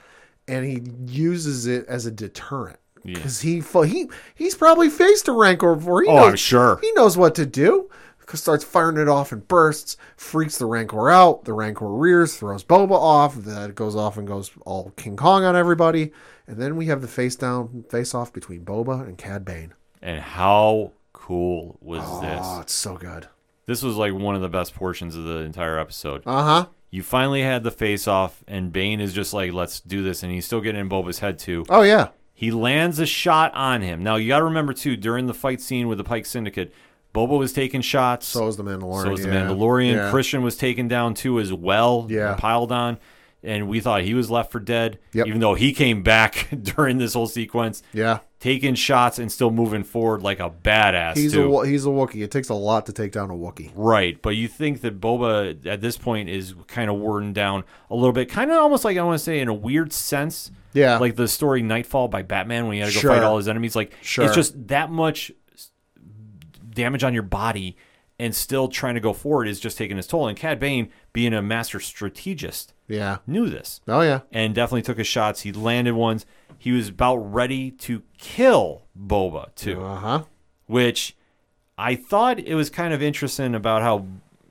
and 0.47 0.63
he 0.65 0.83
uses 1.11 1.65
it 1.65 1.87
as 1.87 2.05
a 2.05 2.11
deterrent. 2.11 2.77
Because 3.03 3.41
he 3.41 3.61
he 3.85 4.09
he's 4.35 4.53
probably 4.53 4.89
faced 4.89 5.27
a 5.29 5.31
rancor 5.31 5.75
before. 5.75 6.01
He 6.03 6.09
Oh, 6.09 6.15
knows, 6.17 6.29
I'm 6.31 6.35
sure. 6.35 6.77
he 6.81 6.91
knows 6.91 7.17
what 7.17 7.35
to 7.35 7.45
do. 7.45 7.89
Starts 8.33 8.63
firing 8.63 8.97
it 8.97 9.07
off 9.07 9.31
in 9.31 9.39
bursts, 9.39 9.95
freaks 10.17 10.57
the 10.57 10.65
Rancor 10.65 11.09
out. 11.09 11.45
The 11.45 11.53
Rancor 11.53 11.87
rears, 11.89 12.35
throws 12.37 12.63
Boba 12.63 12.91
off. 12.91 13.35
That 13.35 13.73
goes 13.75 13.95
off 13.95 14.17
and 14.17 14.27
goes 14.27 14.51
all 14.65 14.91
King 14.97 15.15
Kong 15.15 15.45
on 15.45 15.55
everybody. 15.55 16.11
And 16.45 16.57
then 16.57 16.75
we 16.75 16.87
have 16.87 17.01
the 17.01 17.07
face 17.07 17.35
down, 17.37 17.85
face 17.89 18.13
off 18.13 18.33
between 18.33 18.65
Boba 18.65 19.07
and 19.07 19.17
Cad 19.17 19.45
Bane. 19.45 19.73
And 20.01 20.19
how 20.21 20.91
cool 21.13 21.77
was 21.81 22.03
Oh, 22.05 22.21
this? 22.21 22.41
Oh, 22.43 22.59
it's 22.61 22.73
so 22.73 22.95
good. 22.97 23.27
This 23.65 23.81
was 23.81 23.95
like 23.95 24.13
one 24.13 24.35
of 24.35 24.41
the 24.41 24.49
best 24.49 24.75
portions 24.75 25.15
of 25.15 25.23
the 25.23 25.37
entire 25.39 25.79
episode. 25.79 26.23
Uh 26.25 26.43
huh. 26.43 26.65
You 26.89 27.03
finally 27.03 27.41
had 27.41 27.63
the 27.63 27.71
face 27.71 28.07
off, 28.07 28.43
and 28.47 28.71
Bane 28.71 29.01
is 29.01 29.11
just 29.13 29.33
like, 29.33 29.51
let's 29.51 29.79
do 29.81 30.03
this. 30.03 30.23
And 30.23 30.31
he's 30.31 30.45
still 30.45 30.61
getting 30.61 30.79
in 30.81 30.89
Boba's 30.89 31.19
head, 31.19 31.37
too. 31.39 31.65
Oh 31.69 31.81
yeah. 31.81 32.09
He 32.33 32.51
lands 32.51 32.99
a 32.99 33.05
shot 33.05 33.53
on 33.55 33.81
him. 33.81 34.03
Now, 34.03 34.15
you 34.15 34.27
got 34.27 34.39
to 34.39 34.45
remember, 34.45 34.71
too, 34.71 34.95
during 34.95 35.25
the 35.25 35.33
fight 35.33 35.59
scene 35.59 35.87
with 35.87 35.97
the 35.97 36.03
Pike 36.03 36.25
Syndicate, 36.27 36.71
Boba 37.17 37.37
was 37.39 37.51
taking 37.53 37.81
shots. 37.81 38.27
So 38.27 38.47
is 38.47 38.57
the 38.57 38.63
Mandalorian. 38.63 39.03
So 39.03 39.09
was 39.09 39.21
the 39.23 39.29
yeah. 39.29 39.45
Mandalorian. 39.47 39.93
Yeah. 39.95 40.11
Krrsantan 40.11 40.43
was 40.43 40.55
taken 40.55 40.87
down 40.87 41.15
too 41.15 41.39
as 41.39 41.51
well. 41.51 42.05
Yeah. 42.09 42.35
Piled 42.35 42.71
on. 42.71 42.99
And 43.43 43.67
we 43.69 43.79
thought 43.79 44.01
he 44.01 44.13
was 44.13 44.29
left 44.29 44.51
for 44.51 44.59
dead. 44.59 44.99
Yep. 45.13 45.27
Even 45.27 45.39
though 45.39 45.53
he 45.53 45.71
came 45.73 46.03
back 46.03 46.47
during 46.61 46.97
this 46.97 47.13
whole 47.13 47.27
sequence, 47.27 47.81
Yeah. 47.93 48.19
taking 48.39 48.73
shots 48.75 49.19
and 49.19 49.31
still 49.31 49.51
moving 49.51 49.83
forward 49.83 50.21
like 50.21 50.39
a 50.39 50.49
badass. 50.49 51.15
He's 51.17 51.33
too. 51.33 51.57
a 51.59 51.65
he's 51.67 51.85
a 51.85 51.89
Wookiee. 51.89 52.23
It 52.23 52.31
takes 52.31 52.49
a 52.49 52.55
lot 52.55 52.87
to 52.87 52.93
take 52.93 53.11
down 53.13 53.29
a 53.29 53.33
Wookiee. 53.35 53.71
Right, 53.75 54.19
but 54.21 54.31
you 54.31 54.47
think 54.47 54.81
that 54.81 54.99
Boba 54.99 55.65
at 55.67 55.81
this 55.81 55.97
point 55.97 56.29
is 56.29 56.55
kind 56.67 56.89
of 56.89 56.97
worn 56.97 57.31
down 57.33 57.63
a 57.89 57.95
little 57.95 58.11
bit, 58.11 58.27
kind 58.29 58.51
of 58.51 58.57
almost 58.57 58.83
like 58.83 58.97
I 58.97 59.03
want 59.03 59.17
to 59.19 59.23
say 59.23 59.39
in 59.39 59.47
a 59.47 59.53
weird 59.53 59.93
sense, 59.93 60.51
Yeah. 60.73 60.97
like 60.97 61.15
the 61.15 61.27
story 61.27 61.61
Knightfall 61.61 62.07
by 62.09 62.23
Batman 62.23 62.65
when 62.65 62.73
he 62.73 62.79
had 62.81 62.89
to 62.89 62.95
go 62.95 63.01
Sure. 63.01 63.11
fight 63.11 63.23
all 63.23 63.37
his 63.37 63.47
enemies. 63.47 63.75
Like 63.75 63.93
Sure. 64.01 64.25
it's 64.25 64.35
just 64.35 64.67
that 64.67 64.91
much 64.91 65.31
damage 66.77 67.03
on 67.03 67.13
your 67.13 67.23
body, 67.23 67.75
and 68.19 68.33
still 68.33 68.67
trying 68.67 68.95
to 68.95 68.99
go 69.01 69.13
forward 69.13 69.47
is 69.47 69.59
just 69.59 69.77
taking 69.77 69.97
its 69.97 70.07
toll. 70.07 70.27
And 70.27 70.37
Cad 70.37 70.59
Bane, 70.59 70.89
being 71.13 71.33
a 71.33 71.41
master 71.41 71.79
strategist, 71.79 72.73
yeah. 72.87 73.17
knew 73.27 73.49
this 73.49 73.81
Oh 73.87 74.01
yeah. 74.01 74.21
and 74.31 74.55
definitely 74.55 74.81
took 74.83 74.97
his 74.97 75.07
shots. 75.07 75.41
He 75.41 75.51
landed 75.51 75.93
ones. 75.93 76.25
He 76.57 76.71
was 76.71 76.87
about 76.89 77.17
ready 77.17 77.69
to 77.71 78.01
kill 78.17 78.85
Boba 78.97 79.53
too 79.55 79.83
Uh 79.83 79.95
huh. 79.97 80.23
which 80.65 81.15
I 81.77 81.95
thought 81.95 82.39
it 82.39 82.55
was 82.55 82.69
kind 82.71 82.93
of 82.93 83.03
interesting 83.03 83.53
about 83.53 83.81
how 83.83 84.05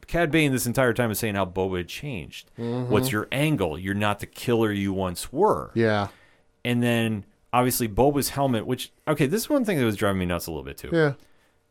Cad 0.07 0.31
Bane 0.31 0.53
this 0.53 0.67
entire 0.67 0.93
time 0.93 1.11
is 1.11 1.19
saying 1.19 1.35
how 1.35 1.47
Boba 1.47 1.79
had 1.79 1.89
changed. 1.89 2.51
What's 2.57 3.11
your 3.11 3.27
angle? 3.33 3.77
You're 3.77 3.95
not 3.95 4.21
the 4.21 4.27
killer 4.27 4.71
you 4.71 4.93
once 4.93 5.33
were. 5.33 5.73
Yeah. 5.75 6.09
And 6.65 6.81
then 6.83 7.25
obviously 7.53 7.89
Boba's 7.89 8.29
helmet, 8.29 8.65
which 8.67 8.93
okay, 9.09 9.27
this 9.27 9.43
is 9.43 9.51
one 9.51 9.65
thing 9.65 9.79
that 9.79 9.85
was 9.85 9.97
driving 9.97 10.21
me 10.21 10.27
nuts 10.27 10.47
a 10.47 10.53
little 10.53 10.63
bit 10.63 10.77
too. 10.77 10.91
Yeah. 10.93 11.15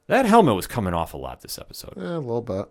That 0.08 0.26
helmet 0.26 0.56
was 0.56 0.68
coming 0.68 0.94
off 0.94 1.14
a 1.14 1.18
lot 1.18 1.42
this 1.42 1.58
episode. 1.58 1.94
Yeah, 1.98 2.18
a 2.18 2.20
little 2.20 2.42
bit. 2.42 2.66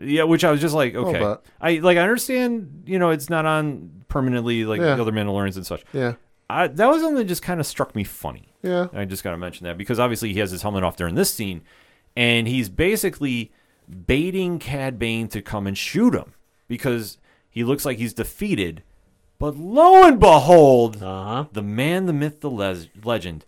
Yeah, 0.00 0.22
which 0.24 0.44
I 0.44 0.50
was 0.52 0.60
just 0.60 0.74
like, 0.74 0.94
Little 0.94 1.08
okay, 1.10 1.18
bit. 1.18 1.40
I 1.60 1.78
like 1.80 1.98
I 1.98 2.02
understand, 2.02 2.84
you 2.86 2.98
know, 2.98 3.10
it's 3.10 3.28
not 3.28 3.46
on 3.46 4.04
permanently 4.08 4.64
like 4.64 4.80
Yeah. 4.80 4.94
the 4.94 5.02
other 5.02 5.12
Mandalorians 5.12 5.56
and 5.56 5.66
such. 5.66 5.84
Yeah. 5.92 6.14
I, 6.50 6.68
that 6.68 6.86
was 6.86 7.00
something 7.02 7.16
that 7.16 7.24
just 7.24 7.42
kind 7.42 7.58
of 7.60 7.66
struck 7.66 7.94
me 7.94 8.04
funny. 8.04 8.54
Yeah. 8.62 8.86
I 8.94 9.04
just 9.04 9.22
got 9.24 9.32
to 9.32 9.36
mention 9.36 9.64
that 9.66 9.76
because 9.76 9.98
obviously 9.98 10.32
he 10.32 10.38
has 10.38 10.50
his 10.50 10.62
helmet 10.62 10.82
off 10.84 10.96
during 10.96 11.14
this 11.16 11.32
scene, 11.34 11.62
and 12.16 12.46
he's 12.48 12.68
basically 12.68 13.52
baiting 14.06 14.58
Cad 14.58 14.98
Bane 14.98 15.28
to 15.28 15.42
come 15.42 15.66
and 15.66 15.76
shoot 15.76 16.14
him 16.14 16.32
because 16.68 17.18
he 17.50 17.64
looks 17.64 17.84
like 17.84 17.98
he's 17.98 18.14
defeated. 18.14 18.82
But 19.38 19.56
lo 19.56 20.04
and 20.06 20.18
behold, 20.20 21.02
Uh-huh. 21.02 21.46
the 21.52 21.62
man, 21.62 22.06
the 22.06 22.12
myth, 22.12 22.40
the 22.40 22.50
les- 22.50 22.88
legend 23.04 23.44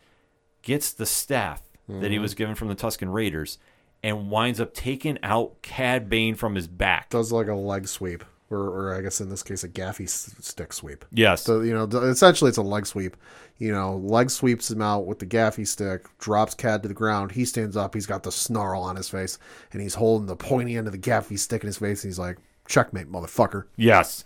gets 0.63 0.93
the 0.93 1.07
staff 1.07 1.63
that 1.99 2.11
he 2.11 2.17
mm-hmm. 2.17 2.23
was 2.23 2.35
given 2.35 2.55
from 2.55 2.69
the 2.69 2.77
Tusken 2.77 3.13
Raiders 3.13 3.59
and 4.03 4.31
winds 4.31 4.61
up 4.61 4.75
taking 4.75 5.19
out 5.23 5.63
Cad 5.63 6.09
Bane 6.09 6.35
from 6.35 6.55
his 6.55 6.69
back. 6.69 7.11
Does 7.11 7.33
like 7.33 7.49
a 7.49 7.55
leg 7.55 7.89
sweep, 7.89 8.25
or, 8.51 8.59
or 8.59 8.95
I 8.95 9.01
guess 9.03 9.21
in 9.21 9.29
this 9.29 9.43
case, 9.43 9.65
a 9.65 9.69
gaffi 9.69 10.09
stick 10.09 10.73
sweep. 10.73 11.05
Yes. 11.13 11.43
So 11.43 11.61
you 11.61 11.75
know, 11.75 11.85
essentially, 11.85 12.49
it's 12.49 12.59
a 12.59 12.63
leg 12.63 12.87
sweep. 12.87 13.17
You 13.59 13.73
know, 13.73 13.97
leg 13.97 14.31
sweeps 14.31 14.71
him 14.71 14.81
out 14.81 15.07
with 15.07 15.19
the 15.19 15.27
gaffi 15.27 15.67
stick, 15.67 16.07
drops 16.19 16.55
Cad 16.55 16.83
to 16.83 16.89
the 16.89 16.95
ground. 16.95 17.33
He 17.33 17.45
stands 17.45 17.77
up. 17.77 17.95
He's 17.95 18.07
got 18.07 18.23
the 18.23 18.33
snarl 18.33 18.83
on 18.83 18.97
his 18.97 19.09
face, 19.09 19.39
and 19.73 19.83
he's 19.83 19.95
holding 19.95 20.27
the 20.27 20.37
pointy 20.37 20.77
end 20.77 20.87
of 20.87 20.93
the 20.93 20.99
gaffi 20.99 21.39
stick 21.39 21.63
in 21.63 21.67
his 21.67 21.79
face. 21.79 22.03
And 22.03 22.11
he's 22.11 22.19
like, 22.19 22.39
"Checkmate, 22.69 23.11
motherfucker." 23.11 23.65
yes. 23.77 24.25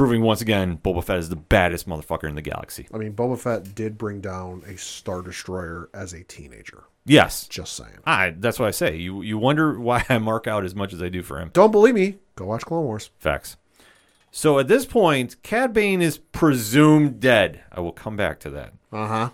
Proving 0.00 0.22
once 0.22 0.40
again, 0.40 0.78
Boba 0.78 1.04
Fett 1.04 1.18
is 1.18 1.28
the 1.28 1.36
baddest 1.36 1.86
motherfucker 1.86 2.26
in 2.26 2.34
the 2.34 2.40
galaxy. 2.40 2.88
I 2.90 2.96
mean, 2.96 3.12
Boba 3.12 3.38
Fett 3.38 3.74
did 3.74 3.98
bring 3.98 4.22
down 4.22 4.62
a 4.66 4.78
Star 4.78 5.20
Destroyer 5.20 5.90
as 5.92 6.14
a 6.14 6.24
teenager. 6.24 6.84
Yes. 7.04 7.46
Just 7.46 7.74
saying. 7.76 7.98
I, 8.06 8.30
that's 8.30 8.58
what 8.58 8.66
I 8.66 8.70
say. 8.70 8.96
You 8.96 9.20
you 9.20 9.36
wonder 9.36 9.78
why 9.78 10.02
I 10.08 10.16
mark 10.16 10.46
out 10.46 10.64
as 10.64 10.74
much 10.74 10.94
as 10.94 11.02
I 11.02 11.10
do 11.10 11.22
for 11.22 11.38
him. 11.38 11.50
Don't 11.52 11.70
believe 11.70 11.94
me? 11.94 12.16
Go 12.34 12.46
watch 12.46 12.64
Clone 12.64 12.86
Wars. 12.86 13.10
Facts. 13.18 13.58
So 14.30 14.58
at 14.58 14.68
this 14.68 14.86
point, 14.86 15.36
Cad 15.42 15.74
Bane 15.74 16.00
is 16.00 16.16
presumed 16.16 17.20
dead. 17.20 17.60
I 17.70 17.80
will 17.80 17.92
come 17.92 18.16
back 18.16 18.40
to 18.40 18.48
that. 18.52 18.72
Uh 18.90 19.06
huh. 19.06 19.30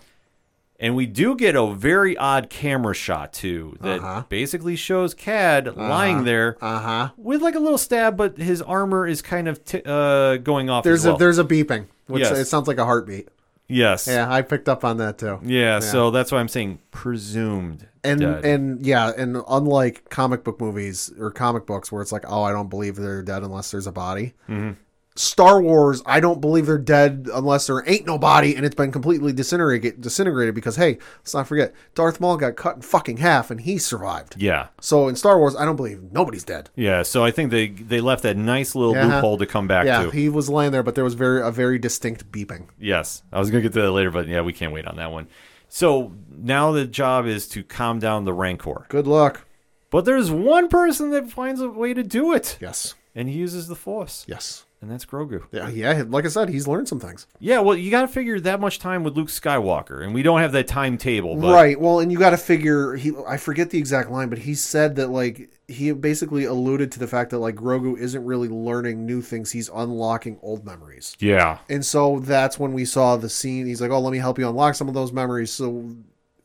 And 0.79 0.95
we 0.95 1.07
do 1.07 1.35
get 1.35 1.55
a 1.55 1.73
very 1.73 2.15
odd 2.17 2.49
camera 2.51 2.93
shot 2.93 3.33
too 3.33 3.75
that 3.81 3.99
Uh-huh. 3.99 4.23
basically 4.29 4.75
shows 4.75 5.13
Cad 5.15 5.75
lying 5.75 6.23
there 6.23 6.55
Uh 6.61 6.79
huh. 6.79 7.09
with 7.17 7.41
like 7.41 7.55
a 7.55 7.59
little 7.59 7.79
stab, 7.79 8.15
but 8.15 8.37
his 8.37 8.61
armor 8.61 9.07
is 9.07 9.21
kind 9.23 9.47
of 9.47 9.63
t- 9.65 9.81
uh, 9.85 10.37
going 10.37 10.69
off. 10.69 10.83
There's 10.83 11.05
well. 11.05 11.15
a 11.15 11.17
there's 11.19 11.39
a 11.39 11.43
beeping, 11.43 11.85
which 12.05 12.21
Yes. 12.23 12.37
it 12.37 12.45
sounds 12.45 12.67
like 12.67 12.77
a 12.77 12.85
heartbeat. 12.85 13.27
yes, 13.67 14.07
Yeah, 14.07 14.31
I 14.31 14.43
picked 14.43 14.69
up 14.69 14.85
on 14.85 14.97
that 14.97 15.17
too. 15.17 15.39
yeah, 15.43 15.79
So 15.79 16.11
that's 16.11 16.31
why 16.31 16.39
I'm 16.39 16.47
saying 16.47 16.77
presumed 16.91 17.87
and 18.03 18.19
dead. 18.21 18.45
and 18.45 18.85
yeah, 18.85 19.11
and 19.17 19.41
unlike 19.49 20.07
comic 20.09 20.43
book 20.43 20.61
movies 20.61 21.11
or 21.19 21.31
comic 21.31 21.65
books 21.65 21.91
where 21.91 22.01
it's 22.03 22.11
like, 22.11 22.23
oh, 22.27 22.43
I 22.43 22.51
don't 22.51 22.69
believe 22.69 22.95
they're 22.97 23.23
dead 23.23 23.41
unless 23.43 23.71
there's 23.71 23.87
a 23.87 23.91
body. 23.91 24.35
Mm-hmm. 24.47 24.73
Star 25.19 25.61
Wars, 25.61 26.01
I 26.05 26.19
don't 26.19 26.39
believe 26.41 26.65
they're 26.67 26.77
dead 26.77 27.27
unless 27.33 27.67
there 27.67 27.83
ain't 27.89 28.05
nobody 28.05 28.55
and 28.55 28.65
it's 28.65 28.75
been 28.75 28.91
completely 28.91 29.33
disintegrated. 29.33 29.99
Disintegrated 30.01 30.53
because 30.55 30.75
hey, 30.75 30.97
let's 31.19 31.33
not 31.33 31.47
forget, 31.47 31.73
Darth 31.95 32.19
Maul 32.19 32.37
got 32.37 32.55
cut 32.55 32.75
in 32.77 32.81
fucking 32.81 33.17
half 33.17 33.49
and 33.51 33.61
he 33.61 33.77
survived. 33.77 34.35
yeah, 34.37 34.67
So 34.79 35.07
in 35.07 35.15
Star 35.15 35.37
Wars, 35.37 35.55
I 35.55 35.65
don't 35.65 35.75
believe 35.75 36.03
nobody's 36.11 36.43
dead. 36.43 36.69
yeah. 36.75 37.03
So 37.03 37.23
I 37.23 37.31
think 37.31 37.51
they 37.51 37.67
they 37.69 38.01
left 38.01 38.23
that 38.23 38.37
nice 38.37 38.75
little 38.75 38.93
loophole 38.93 39.37
to 39.39 39.45
come 39.45 39.67
back 39.67 39.85
Yeah, 39.85 40.03
to. 40.03 40.11
he 40.11 40.29
was 40.29 40.49
laying 40.49 40.71
there, 40.71 40.83
but 40.83 40.95
there 40.95 41.03
was 41.03 41.15
very 41.15 41.41
a 41.41 41.51
very 41.51 41.79
distinct 41.79 42.31
beeping. 42.31 42.67
Yes, 42.79 43.23
I 43.33 43.39
was 43.39 43.49
gonna 43.49 43.63
get 43.63 43.73
to 43.73 43.81
that 43.81 43.91
later, 43.91 44.11
but 44.11 44.27
yeah, 44.27 44.41
we 44.41 44.53
can't 44.53 44.71
wait 44.71 44.85
on 44.87 44.97
that 44.97 45.11
one. 45.11 45.27
So 45.69 46.13
now 46.31 46.71
the 46.71 46.85
job 46.85 47.25
is 47.25 47.47
to 47.49 47.63
calm 47.63 47.99
down 47.99 48.23
the 48.25 48.33
rancor. 48.33 48.85
Good 48.89 49.07
luck. 49.07 49.45
But 49.89 50.05
there's 50.05 50.29
one 50.29 50.67
person 50.67 51.11
that 51.11 51.29
finds 51.31 51.59
a 51.61 51.69
way 51.69 51.93
to 51.93 52.03
do 52.03 52.33
it, 52.33 52.57
Yes. 52.61 52.93
and 53.15 53.27
he 53.29 53.35
uses 53.35 53.67
the 53.67 53.75
Force, 53.75 54.25
Yes. 54.27 54.65
And 54.81 54.91
that's 54.91 55.05
Grogu. 55.05 55.43
Yeah, 55.51 55.69
yeah. 55.69 56.03
Like 56.07 56.25
I 56.25 56.27
said, 56.27 56.49
he's 56.49 56.67
learned 56.67 56.87
some 56.87 56.99
things. 56.99 57.25
Yeah, 57.39 57.59
well, 57.59 57.75
you 57.75 57.89
got 57.89 58.01
to 58.01 58.07
figure 58.07 58.39
that 58.41 58.59
much 58.59 58.77
time 58.77 59.03
with 59.03 59.17
Luke 59.17 59.29
Skywalker, 59.29 60.03
and 60.03 60.13
we 60.13 60.21
don't 60.21 60.39
have 60.39 60.51
that 60.51 60.67
timetable. 60.67 61.35
But 61.35 61.53
right. 61.53 61.79
Well, 61.79 61.99
and 61.99 62.11
you 62.11 62.19
got 62.19 62.29
to 62.29 62.37
figure 62.37 62.95
he. 62.95 63.11
I 63.27 63.37
forget 63.37 63.71
the 63.71 63.79
exact 63.79 64.11
line, 64.11 64.29
but 64.29 64.37
he 64.39 64.53
said 64.53 64.95
that 64.97 65.09
like 65.09 65.49
he 65.67 65.91
basically 65.93 66.45
alluded 66.45 66.91
to 66.93 66.99
the 66.99 67.07
fact 67.07 67.31
that 67.31 67.39
like 67.39 67.55
Grogu 67.55 67.97
isn't 67.97 68.23
really 68.23 68.49
learning 68.49 69.05
new 69.05 69.21
things; 69.21 69.51
he's 69.51 69.69
unlocking 69.73 70.37
old 70.43 70.63
memories. 70.63 71.15
Yeah, 71.19 71.57
And 71.69 71.83
so 71.83 72.19
that's 72.19 72.59
when 72.59 72.73
we 72.73 72.85
saw 72.85 73.17
the 73.17 73.29
scene. 73.29 73.65
He's 73.65 73.81
like, 73.81 73.91
"Oh, 73.91 73.99
let 73.99 74.11
me 74.11 74.19
help 74.19 74.37
you 74.37 74.47
unlock 74.47 74.75
some 74.75 74.87
of 74.87 74.93
those 74.93 75.11
memories." 75.11 75.51
So, 75.51 75.89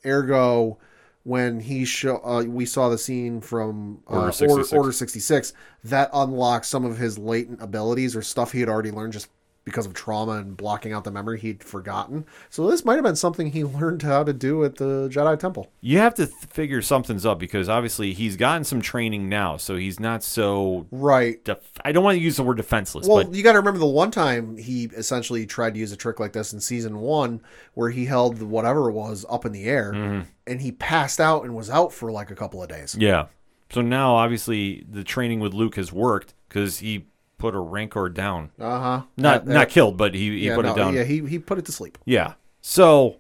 ergo, 0.07 0.79
when 1.25 1.61
he 1.61 1.85
show, 1.85 2.19
uh, 2.25 2.43
we 2.45 2.67
saw 2.67 2.89
the 2.89 2.99
scene 2.99 3.41
from 3.41 4.03
uh, 4.09 4.15
Order 4.15 4.27
Order, 4.27 4.33
66. 4.33 4.73
Order 4.73 4.93
66, 4.93 5.53
that 5.85 6.11
unlocked 6.13 6.67
some 6.67 6.85
of 6.85 6.99
his 6.99 7.19
latent 7.19 7.63
abilities 7.63 8.17
or 8.17 8.23
stuff 8.23 8.53
he 8.53 8.61
had 8.61 8.69
already 8.69 8.91
learned 8.91 9.13
just 9.13 9.29
because 9.65 9.87
of 9.87 9.95
trauma 9.95 10.33
and 10.33 10.57
blocking 10.57 10.93
out 10.93 11.05
the 11.05 11.11
memory 11.11 11.39
he'd 11.39 11.63
forgotten. 11.63 12.25
So 12.51 12.69
this 12.69 12.85
might 12.85 12.95
have 12.95 13.05
been 13.05 13.17
something 13.17 13.53
he 13.53 13.63
learned 13.81 14.03
how 14.03 14.25
to 14.25 14.33
do 14.33 14.65
at 14.65 14.77
the 14.77 15.09
Jedi 15.09 15.39
Temple. 15.39 15.71
you 15.81 15.99
have 15.99 16.15
to 16.17 16.27
th- 16.27 16.37
figure 16.51 16.83
something's 16.83 17.25
up 17.25 17.39
because 17.39 17.69
obviously 17.69 18.13
he's 18.13 18.37
gotten 18.37 18.65
some 18.65 18.81
training 18.81 19.29
now, 19.29 19.57
so 19.57 19.77
he's 19.77 20.01
not 20.01 20.25
so. 20.25 20.87
Right. 20.91 21.43
Def- 21.45 21.71
I 21.85 21.93
don't 21.93 22.03
want 22.05 22.17
to 22.17 22.23
use 22.23 22.37
the 22.37 22.43
word 22.43 22.57
defenseless, 22.57 23.07
Well, 23.07 23.25
but 23.25 23.35
you 23.35 23.43
got 23.43 23.53
to 23.53 23.59
remember 23.59 23.79
the 23.79 23.87
one 23.87 24.11
time 24.11 24.57
he 24.57 24.85
essentially 24.97 25.47
tried 25.47 25.75
to 25.75 25.81
use 25.81 25.93
a 25.93 25.97
trick 25.97 26.19
like 26.19 26.33
this 26.33 26.53
in 26.53 26.61
season 26.61 26.99
one, 26.99 27.41
where 27.75 27.91
he 27.91 28.05
held 28.05 28.43
whatever 28.43 28.89
it 28.89 28.93
was 28.93 29.25
up 29.31 29.45
in 29.47 29.53
the 29.53 29.65
air, 29.65 29.93
mm-hmm. 29.93 30.21
and 30.47 30.61
he 30.61 30.73
passed 30.73 31.21
out 31.21 31.45
and 31.45 31.55
was 31.55 31.71
out 31.71 31.93
for 31.93 32.11
like 32.11 32.31
a 32.31 32.35
couple 32.35 32.63
of 32.63 32.69
days. 32.69 32.97
yeah. 32.99 33.27
So 33.71 33.81
now 33.81 34.17
obviously 34.17 34.85
the 34.87 35.03
training 35.03 35.41
with 35.41 35.55
Luke 35.55 35.77
has 35.77 35.91
worked 35.91 36.35
because 36.47 36.81
he 36.81 37.07
put 37.43 37.57
a 37.57 37.59
rancor 37.59 38.09
down. 38.09 38.53
Uh 38.59 38.79
huh. 38.79 39.03
Not 39.17 39.47
not 39.49 39.69
killed, 39.69 39.97
but 39.97 40.15
he, 40.15 40.31
he 40.31 40.47
yeah, 40.47 40.55
put 40.55 40.65
no, 40.65 40.73
it 40.73 40.77
down. 40.77 40.95
Yeah, 40.95 41.03
he 41.03 41.27
he 41.27 41.39
put 41.41 41.59
it 41.59 41.65
to 41.67 41.73
sleep. 41.73 41.99
Yeah. 42.05 42.35
So 42.61 43.17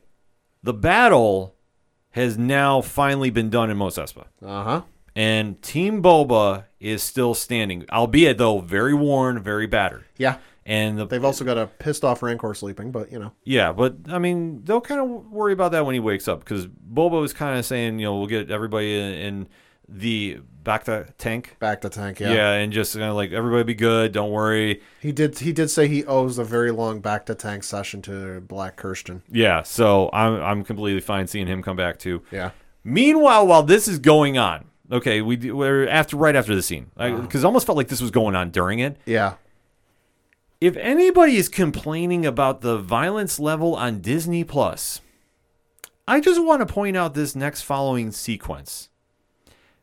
the 0.62 0.72
battle 0.72 1.56
has 2.10 2.38
now 2.38 2.80
finally 2.80 3.30
been 3.30 3.50
done 3.50 3.68
in 3.68 3.76
Mos 3.76 3.98
Espa. 3.98 4.26
Uh 4.40 4.64
huh. 4.64 4.82
And 5.16 5.60
Team 5.60 6.02
Boba 6.02 6.64
is 6.78 7.02
still 7.02 7.34
standing, 7.34 7.84
albeit 7.90 8.38
though 8.38 8.60
very 8.60 8.94
worn, 8.94 9.42
very 9.42 9.66
battered. 9.66 10.04
Yeah. 10.16 10.38
And 10.64 10.96
the, 10.96 11.06
They've 11.06 11.24
also 11.24 11.44
got 11.44 11.58
a 11.58 11.66
pissed 11.66 12.04
off 12.04 12.22
Rancor 12.22 12.54
sleeping, 12.54 12.92
but 12.92 13.10
you 13.10 13.18
know. 13.18 13.32
yeah, 13.42 13.72
but 13.72 13.96
I 14.08 14.20
mean 14.20 14.62
they'll 14.62 14.80
kind 14.80 15.00
of 15.00 15.32
worry 15.32 15.52
about 15.52 15.72
that 15.72 15.84
when 15.84 15.94
he 15.94 16.00
wakes 16.00 16.28
up 16.28 16.38
because 16.38 16.68
Boba 16.68 17.20
was 17.20 17.32
kind 17.32 17.58
of 17.58 17.66
saying, 17.66 17.98
you 17.98 18.06
know, 18.06 18.16
we'll 18.16 18.28
get 18.28 18.52
everybody 18.52 18.96
in, 18.96 19.12
in 19.14 19.48
the 19.88 20.40
bacta 20.64 21.12
tank. 21.18 21.56
Bacta 21.60 21.90
tank, 21.90 22.20
Yeah, 22.20 22.32
yeah. 22.32 22.52
and 22.52 22.72
just 22.72 22.94
kind 22.94 23.06
of 23.06 23.16
like 23.16 23.32
everybody 23.32 23.64
be 23.64 23.74
good, 23.74 24.12
don't 24.12 24.30
worry. 24.30 24.80
He 25.00 25.12
did. 25.12 25.38
He 25.38 25.52
did 25.52 25.70
say 25.70 25.88
he 25.88 26.04
owes 26.04 26.38
a 26.38 26.44
very 26.44 26.70
long 26.70 27.02
bacta 27.02 27.36
tank 27.36 27.64
session 27.64 28.02
to 28.02 28.40
Black 28.40 28.80
Krrsantan. 28.80 29.22
Yeah, 29.30 29.62
so 29.62 30.10
I'm 30.12 30.40
I'm 30.42 30.64
completely 30.64 31.00
fine 31.00 31.26
seeing 31.26 31.46
him 31.46 31.62
come 31.62 31.76
back 31.76 31.98
too. 31.98 32.22
Yeah. 32.30 32.50
Meanwhile, 32.84 33.46
while 33.46 33.62
this 33.62 33.86
is 33.86 33.98
going 33.98 34.38
on, 34.38 34.66
okay, 34.90 35.22
we 35.22 35.36
do- 35.36 35.56
we're 35.56 35.86
after 35.88 36.16
right 36.16 36.34
after 36.34 36.54
the 36.54 36.62
scene 36.62 36.90
because 36.96 37.12
uh-huh. 37.12 37.38
it 37.38 37.44
almost 37.44 37.66
felt 37.66 37.76
like 37.76 37.88
this 37.88 38.00
was 38.00 38.10
going 38.10 38.34
on 38.34 38.50
during 38.50 38.78
it. 38.78 38.96
Yeah. 39.06 39.34
If 40.60 40.76
anybody 40.76 41.36
is 41.36 41.48
complaining 41.48 42.24
about 42.24 42.60
the 42.60 42.78
violence 42.78 43.40
level 43.40 43.74
on 43.74 44.00
Disney 44.00 44.44
Plus, 44.44 45.00
I 46.06 46.20
just 46.20 46.42
want 46.42 46.66
to 46.66 46.72
point 46.72 46.96
out 46.96 47.14
this 47.14 47.34
next 47.34 47.62
following 47.62 48.12
sequence 48.12 48.88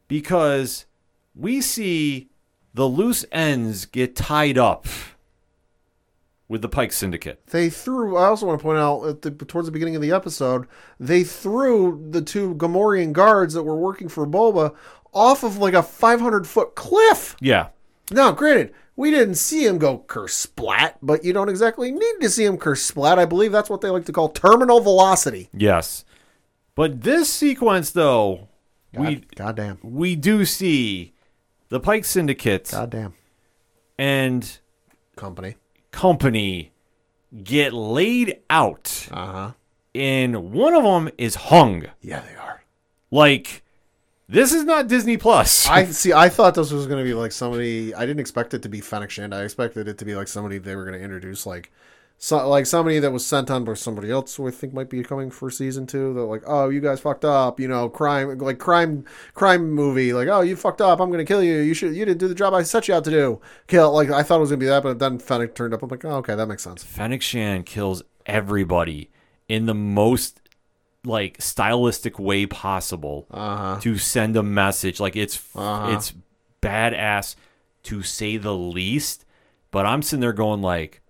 because 0.10 0.86
we 1.34 1.62
see 1.62 2.28
the 2.74 2.86
loose 2.86 3.24
ends 3.32 3.86
get 3.86 4.17
tied 4.17 4.58
up 4.58 4.86
with 6.50 6.62
the 6.62 6.67
Pike 6.67 6.91
Syndicate. 6.91 7.45
They 7.48 7.69
threw. 7.69 8.17
I 8.17 8.26
also 8.26 8.45
want 8.48 8.60
to 8.60 8.63
point 8.63 8.80
out 8.80 9.04
at 9.06 9.22
the, 9.22 9.32
towards 9.32 9.67
the 9.67 9.72
beginning 9.72 9.95
of 9.95 10.02
the 10.02 10.12
episode, 10.12 10.67
they 11.00 11.24
threw 11.24 12.06
the 12.10 12.22
two 12.22 12.56
Gamorrean 12.56 13.13
guards 13.13 13.54
that 13.54 13.63
were 13.63 13.78
working 13.78 14.10
for 14.10 14.28
Boba 14.28 14.76
off 15.13 15.43
of 15.43 15.58
like 15.58 15.74
a 15.74 15.84
500 15.84 16.45
foot 16.45 16.76
cliff. 16.76 17.38
Yeah, 17.39 17.69
Now, 18.12 18.32
granted, 18.32 18.74
we 18.95 19.12
didn't 19.12 19.36
see 19.36 19.65
him 19.65 19.78
go 19.78 20.00
kersplat, 20.08 20.95
but 21.02 21.24
you 21.24 21.32
don't 21.32 21.50
exactly 21.50 21.91
need 21.91 22.15
to 22.22 22.30
see 22.30 22.43
him 22.45 22.58
kersplat. 22.58 23.17
I 23.17 23.26
believe 23.26 23.52
that's 23.52 23.69
what 23.69 23.82
they 23.82 23.89
like 23.89 24.06
to 24.06 24.12
call 24.12 24.30
terminal 24.30 24.82
velocity. 24.82 25.50
yes. 25.54 26.04
But 26.76 27.02
this 27.02 27.30
sequence, 27.32 27.91
though, 27.91 28.49
we 28.93 29.23
goddamn. 29.36 29.78
we 29.84 30.15
do 30.15 30.45
see 30.45 31.13
the 31.69 31.80
Pike 31.80 32.06
Syndicate 32.06 32.69
Goddamn. 32.71 33.13
and 33.97 34.60
Company. 35.15 35.56
company 35.91 36.71
get 37.43 37.73
laid 37.73 38.39
out, 38.49 39.08
Uh 39.12 39.25
huh. 39.32 39.52
and 39.93 40.52
one 40.52 40.73
of 40.73 40.84
them 40.84 41.10
is 41.17 41.36
hung. 41.36 41.86
Yeah, 42.02 42.21
they 42.21 42.36
are. 42.36 42.63
Like 43.12 43.63
This 44.28 44.54
is 44.54 44.63
not 44.63 44.88
Disney 44.88 45.17
Plus. 45.17 45.67
I 45.69 45.86
see. 45.91 46.13
I 46.13 46.30
thought 46.30 46.56
this 46.56 46.71
was 46.71 46.88
going 46.88 47.04
to 47.04 47.08
be 47.08 47.13
like 47.13 47.32
somebody. 47.32 47.93
I 47.95 48.02
didn't 48.06 48.19
expect 48.19 48.54
it 48.54 48.62
to 48.63 48.69
be 48.69 48.80
Fennec 48.82 49.10
Shand. 49.10 49.34
I 49.34 49.41
expected 49.43 49.88
it 49.88 49.97
to 49.99 50.06
be 50.06 50.15
like 50.15 50.28
somebody 50.28 50.58
they 50.58 50.75
were 50.75 50.86
going 50.86 50.97
to 50.97 51.04
introduce, 51.04 51.45
like, 51.45 51.71
so, 52.21 52.47
like 52.49 52.65
somebody 52.65 52.99
that 52.99 53.12
was 53.12 53.25
sent 53.25 53.49
on 53.49 53.63
by 53.63 53.75
somebody 53.75 54.12
else 54.12 54.36
who 54.36 54.45
I 54.47 54.51
think 54.51 54.73
might 54.73 54.89
be 54.89 55.01
coming 55.03 55.32
for 55.32 55.49
season 55.49 55.88
two. 55.88 56.13
They're 56.13 56.23
like, 56.25 56.43
oh, 56.45 56.67
you 56.67 56.82
guys 56.82 56.99
fucked 56.99 57.23
up. 57.23 57.60
You 57.62 57.69
know, 57.69 57.88
crime, 57.88 58.38
like 58.39 58.60
crime, 58.60 59.05
crime 59.34 59.71
movie. 59.71 60.12
Like, 60.12 60.27
oh, 60.27 60.41
you 60.41 60.58
fucked 60.58 60.82
up. 60.82 60.99
I'm 60.99 61.10
going 61.10 61.25
to 61.25 61.25
kill 61.25 61.41
you. 61.41 61.60
You 61.60 61.73
should. 61.73 61.95
You 61.95 62.03
didn't 62.03 62.19
do 62.19 62.27
the 62.27 62.36
job 62.36 62.53
I 62.53 62.63
set 62.63 62.89
you 62.89 62.93
out 62.93 63.05
to 63.05 63.10
do. 63.12 63.39
Kill. 63.67 63.91
Like, 63.93 64.10
I 64.12 64.21
thought 64.21 64.36
it 64.38 64.41
was 64.41 64.49
going 64.49 64.60
to 64.60 64.65
be 64.65 64.69
that, 64.69 64.84
but 64.84 64.99
then 64.99 65.17
Fennec 65.17 65.55
turned 65.55 65.73
up. 65.73 65.82
I'm 65.82 65.88
like, 65.89 66.03
oh, 66.03 66.17
okay, 66.17 66.36
that 66.36 66.45
makes 66.47 66.62
sense. 66.63 66.84
Fennec 66.84 67.21
Shand 67.21 67.65
kills 67.65 68.03
everybody 68.25 69.10
in 69.47 69.65
the 69.65 69.73
most 69.73 70.41
like 71.05 71.38
stylistic 71.41 72.19
way 72.19 72.45
possible 72.45 73.25
Uh-huh. 73.32 73.79
to 73.79 73.97
send 73.97 74.36
a 74.36 74.43
message. 74.43 74.99
Like 74.99 75.15
it's 75.15 75.38
Uh-huh. 75.55 75.93
it's 75.95 76.13
badass 76.62 77.36
to 77.84 78.03
say 78.03 78.38
the 78.38 78.53
least. 78.53 79.23
But 79.71 79.86
I'm 79.86 80.01
sitting 80.01 80.19
there 80.21 80.34
going 80.34 80.62
like, 80.62 81.01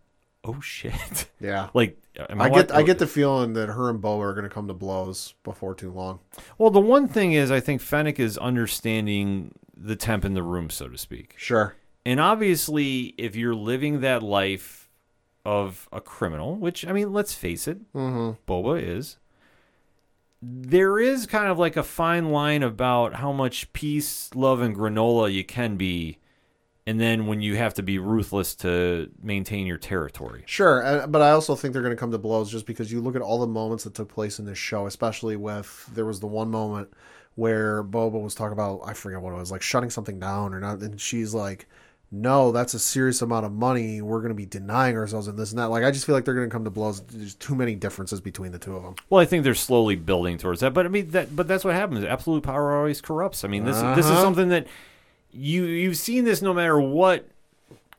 oh 0.56 0.62
shit. 0.62 1.28
Yeah. 1.40 1.70
like 1.74 1.98
am 2.30 2.42
I 2.42 2.50
get. 2.50 2.72
I 2.74 2.84
get 2.84 3.00
the 3.00 3.08
feeling 3.08 3.54
that 3.54 3.70
her 3.70 3.90
and 3.90 4.02
Bo 4.02 4.20
are 4.20 4.34
going 4.34 4.44
to 4.44 4.50
come 4.50 4.68
to 4.68 4.74
blows 4.74 5.36
before 5.44 5.74
too 5.74 5.92
long. 5.92 6.20
Well, 6.58 6.70
the 6.70 6.82
one 6.82 7.08
thing 7.08 7.32
is, 7.32 7.50
I 7.50 7.60
think 7.62 7.82
Fennec 7.82 8.20
is 8.20 8.38
understanding 8.38 9.54
the 9.76 9.96
temp 9.96 10.26
in 10.26 10.34
the 10.34 10.44
room, 10.44 10.70
so 10.70 10.90
to 10.90 10.98
speak. 10.98 11.36
Sure. 11.38 11.76
And 12.06 12.20
obviously, 12.20 13.14
if 13.18 13.36
you're 13.36 13.56
living 13.56 14.02
that 14.02 14.22
life 14.22 14.90
of 15.46 15.88
a 15.94 16.02
criminal, 16.02 16.56
which 16.58 16.86
I 16.86 16.92
mean, 16.92 17.14
let's 17.14 17.34
face 17.34 17.68
it, 17.68 17.80
Mm-hmm. 17.94 18.52
Boba 18.52 18.82
is. 18.82 19.18
There 20.42 21.00
is 21.00 21.26
kind 21.26 21.48
of 21.48 21.60
like 21.60 21.76
a 21.76 21.84
fine 21.84 22.32
line 22.32 22.64
about 22.64 23.16
how 23.16 23.32
much 23.34 23.74
peace, 23.74 24.30
love, 24.34 24.62
and 24.62 24.76
granola 24.76 25.32
you 25.32 25.44
can 25.44 25.76
be, 25.76 26.18
and 26.90 27.00
then 27.00 27.28
when 27.28 27.40
you 27.42 27.56
have 27.56 27.76
to 27.76 27.84
be 27.84 28.00
ruthless 28.00 28.56
to 28.56 29.10
maintain 29.22 29.68
your 29.68 29.78
territory. 29.78 30.44
Sure, 30.48 31.06
but 31.08 31.22
I 31.22 31.32
also 31.32 31.56
think 31.56 31.74
they're 31.74 31.84
going 31.84 31.96
to 31.96 32.00
come 32.00 32.12
to 32.12 32.18
blows 32.18 32.50
just 32.52 32.66
because 32.66 32.92
you 32.92 33.00
look 33.00 33.16
at 33.16 33.22
all 33.22 33.40
the 33.40 33.48
moments 33.48 33.84
that 33.84 33.94
took 33.94 34.10
place 34.10 34.40
in 34.40 34.46
this 34.46 34.58
show, 34.58 34.88
especially 34.88 35.36
with 35.36 35.88
there 35.94 36.06
was 36.06 36.20
the 36.20 36.28
one 36.28 36.50
moment 36.50 36.90
where 37.36 37.84
Boba 37.84 38.22
was 38.22 38.34
talking 38.36 38.54
about 38.54 38.82
I 38.84 38.94
forget 38.94 39.22
what 39.22 39.34
it 39.34 39.38
was 39.38 39.52
like 39.52 39.62
shutting 39.62 39.90
something 39.92 40.20
down 40.20 40.54
or 40.54 40.60
not, 40.60 40.80
and 40.82 41.00
she's 41.00 41.34
like, 41.34 41.68
"No, 42.12 42.52
that's 42.52 42.74
a 42.74 42.80
serious 42.80 43.22
amount 43.22 43.46
of 43.46 43.52
money. 43.54 44.02
We're 44.02 44.20
going 44.20 44.30
to 44.30 44.36
be 44.36 44.48
denying 44.48 44.98
ourselves 44.98 45.28
and 45.28 45.38
this 45.38 45.52
and 45.52 45.60
that." 45.60 45.68
Like 45.70 45.84
I 45.84 45.92
just 45.92 46.06
feel 46.06 46.16
like 46.16 46.26
they're 46.26 46.34
going 46.34 46.50
to 46.50 46.52
come 46.52 46.64
to 46.66 46.70
blows. 46.72 47.02
There's 47.02 47.36
too 47.36 47.56
many 47.56 47.76
differences 47.76 48.20
between 48.20 48.52
the 48.52 48.60
two 48.60 48.76
of 48.76 48.84
them. 48.84 48.96
Well, 49.10 49.22
I 49.22 49.26
think 49.26 49.44
they're 49.44 49.54
slowly 49.54 49.96
building 49.96 50.38
towards 50.38 50.60
that, 50.62 50.74
but 50.74 50.86
I 50.86 50.90
mean 50.90 51.12
that. 51.12 51.36
But 51.36 51.48
that's 51.48 51.64
what 51.64 51.76
happens. 51.76 52.04
Absolute 52.04 52.44
power 52.44 52.76
always 52.76 53.00
corrupts. 53.00 53.44
I 53.44 53.48
mean, 53.48 53.64
this 53.64 53.78
this 53.96 54.06
is 54.06 54.12
Uh-huh. 54.12 54.22
something 54.22 54.50
that 54.50 54.66
you 55.32 55.66
you've 55.66 55.98
seen 55.98 56.24
this 56.26 56.42
no 56.42 56.54
matter 56.54 56.80
what 56.80 57.28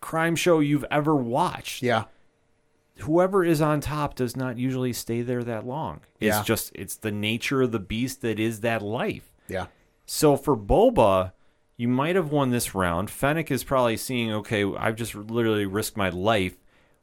crime 0.00 0.36
show 0.36 0.60
you've 0.60 0.84
ever 0.90 1.14
watched. 1.14 1.82
Yeah, 1.82 2.04
whoever 2.98 3.44
is 3.44 3.60
on 3.60 3.80
top 3.80 4.14
does 4.14 4.36
not 4.36 4.58
usually 4.58 4.92
stay 4.92 5.22
there 5.22 5.42
that 5.44 5.66
long. 5.66 6.00
It's 6.20 6.36
Yeah. 6.36 6.42
just 6.42 6.72
it's 6.74 6.96
the 6.96 7.12
nature 7.12 7.62
of 7.62 7.72
the 7.72 7.78
beast 7.78 8.20
that 8.22 8.38
is 8.38 8.60
that 8.60 8.82
life. 8.82 9.32
yeah, 9.48 9.66
So 10.06 10.36
for 10.36 10.56
Boba, 10.56 11.32
you 11.76 11.88
might 11.88 12.14
have 12.16 12.30
won 12.30 12.50
this 12.50 12.74
round. 12.74 13.10
Fennec 13.10 13.50
is 13.50 13.64
probably 13.64 13.96
seeing, 13.96 14.30
okay, 14.32 14.64
I've 14.64 14.96
just 14.96 15.14
literally 15.14 15.66
risked 15.66 15.96
my 15.96 16.08
life. 16.10 16.56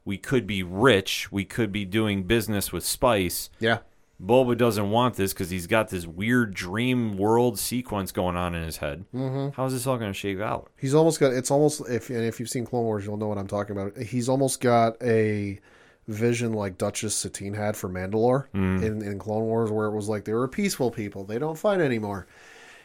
We 0.04 0.16
could 0.18 0.46
be 0.46 0.62
rich. 0.62 1.30
We 1.32 1.44
could 1.44 1.70
be 1.72 1.84
doing 1.84 2.22
business 2.22 2.72
with 2.72 2.84
Spice. 2.84 3.50
yeah. 3.60 3.78
Boba 4.22 4.56
doesn't 4.56 4.90
want 4.90 5.14
this 5.14 5.32
because 5.32 5.50
he's 5.50 5.68
got 5.68 5.90
this 5.90 6.06
weird 6.06 6.52
dream 6.52 7.16
world 7.16 7.58
sequence 7.58 8.10
going 8.10 8.36
on 8.36 8.54
in 8.54 8.64
his 8.64 8.78
head. 8.78 9.04
Mm-hmm. 9.14 9.54
How 9.54 9.66
is 9.66 9.72
this 9.72 9.86
all 9.86 9.96
going 9.96 10.10
to 10.10 10.18
shake 10.18 10.40
out? 10.40 10.70
He's 10.76 10.94
almost 10.94 11.20
got. 11.20 11.32
It's 11.32 11.50
almost 11.50 11.82
if 11.88 12.10
and 12.10 12.24
if 12.24 12.40
you've 12.40 12.48
seen 12.48 12.66
Clone 12.66 12.84
Wars, 12.84 13.04
you'll 13.06 13.16
know 13.16 13.28
what 13.28 13.38
I'm 13.38 13.46
talking 13.46 13.76
about. 13.76 13.96
He's 13.96 14.28
almost 14.28 14.60
got 14.60 15.00
a 15.02 15.60
vision 16.08 16.52
like 16.52 16.78
Duchess 16.78 17.14
Satine 17.14 17.54
had 17.54 17.76
for 17.76 17.88
Mandalore 17.88 18.46
in, 18.54 19.02
in 19.02 19.18
Clone 19.18 19.44
Wars, 19.44 19.70
where 19.70 19.86
it 19.86 19.94
was 19.94 20.08
like 20.08 20.24
they 20.24 20.32
were 20.32 20.48
peaceful 20.48 20.90
people, 20.90 21.24
they 21.24 21.38
don't 21.38 21.58
fight 21.58 21.80
anymore. 21.80 22.26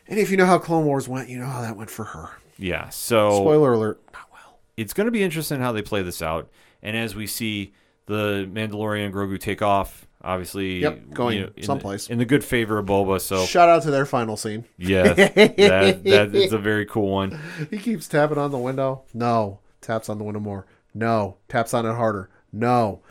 And 0.07 0.19
if 0.19 0.29
you 0.29 0.37
know 0.37 0.45
how 0.45 0.59
Clone 0.59 0.85
Wars 0.85 1.07
went, 1.07 1.29
you 1.29 1.39
know 1.39 1.45
how 1.45 1.61
that 1.61 1.77
went 1.77 1.89
for 1.89 2.03
her. 2.03 2.29
Yeah. 2.57 2.89
So 2.89 3.31
Spoiler 3.31 3.73
alert. 3.73 4.01
Not 4.13 4.25
well. 4.31 4.59
it's 4.75 4.93
going 4.93 5.05
to 5.05 5.11
be 5.11 5.23
interesting 5.23 5.61
how 5.61 5.71
they 5.71 5.81
play 5.81 6.01
this 6.03 6.21
out. 6.21 6.49
And 6.81 6.97
as 6.97 7.15
we 7.15 7.25
see 7.25 7.73
the 8.05 8.47
Mandalorian 8.51 9.05
and 9.05 9.13
Grogu 9.13 9.39
take 9.39 9.61
off, 9.61 10.05
obviously, 10.23 10.79
Yep, 10.79 11.11
going 11.11 11.39
in 11.39 11.51
the- 11.55 11.63
someplace. 11.63 12.09
in 12.09 12.17
the 12.17 12.25
good 12.25 12.43
favor 12.43 12.77
of 12.77 12.85
Boba. 12.85 13.19
So 13.21 13.45
Shout 13.45 13.69
out 13.69 13.83
to 13.83 13.91
their 13.91 14.05
final 14.05 14.37
scene. 14.37 14.65
yeah, 14.77 15.13
that 15.13 16.03
that 16.05 16.35
is 16.35 16.53
a 16.53 16.57
very 16.57 16.85
cool 16.85 17.09
one. 17.09 17.39
He 17.69 17.77
keeps 17.77 18.07
tapping 18.07 18.37
on 18.37 18.51
the 18.51 18.57
window. 18.57 19.03
No. 19.13 19.59
Taps 19.81 20.07
on 20.09 20.17
the 20.17 20.23
window 20.23 20.39
more. 20.39 20.65
No. 20.93 21.37
Taps 21.49 21.73
on 21.73 21.85
it 21.85 21.93
harder. 21.93 22.29
No. 22.51 23.01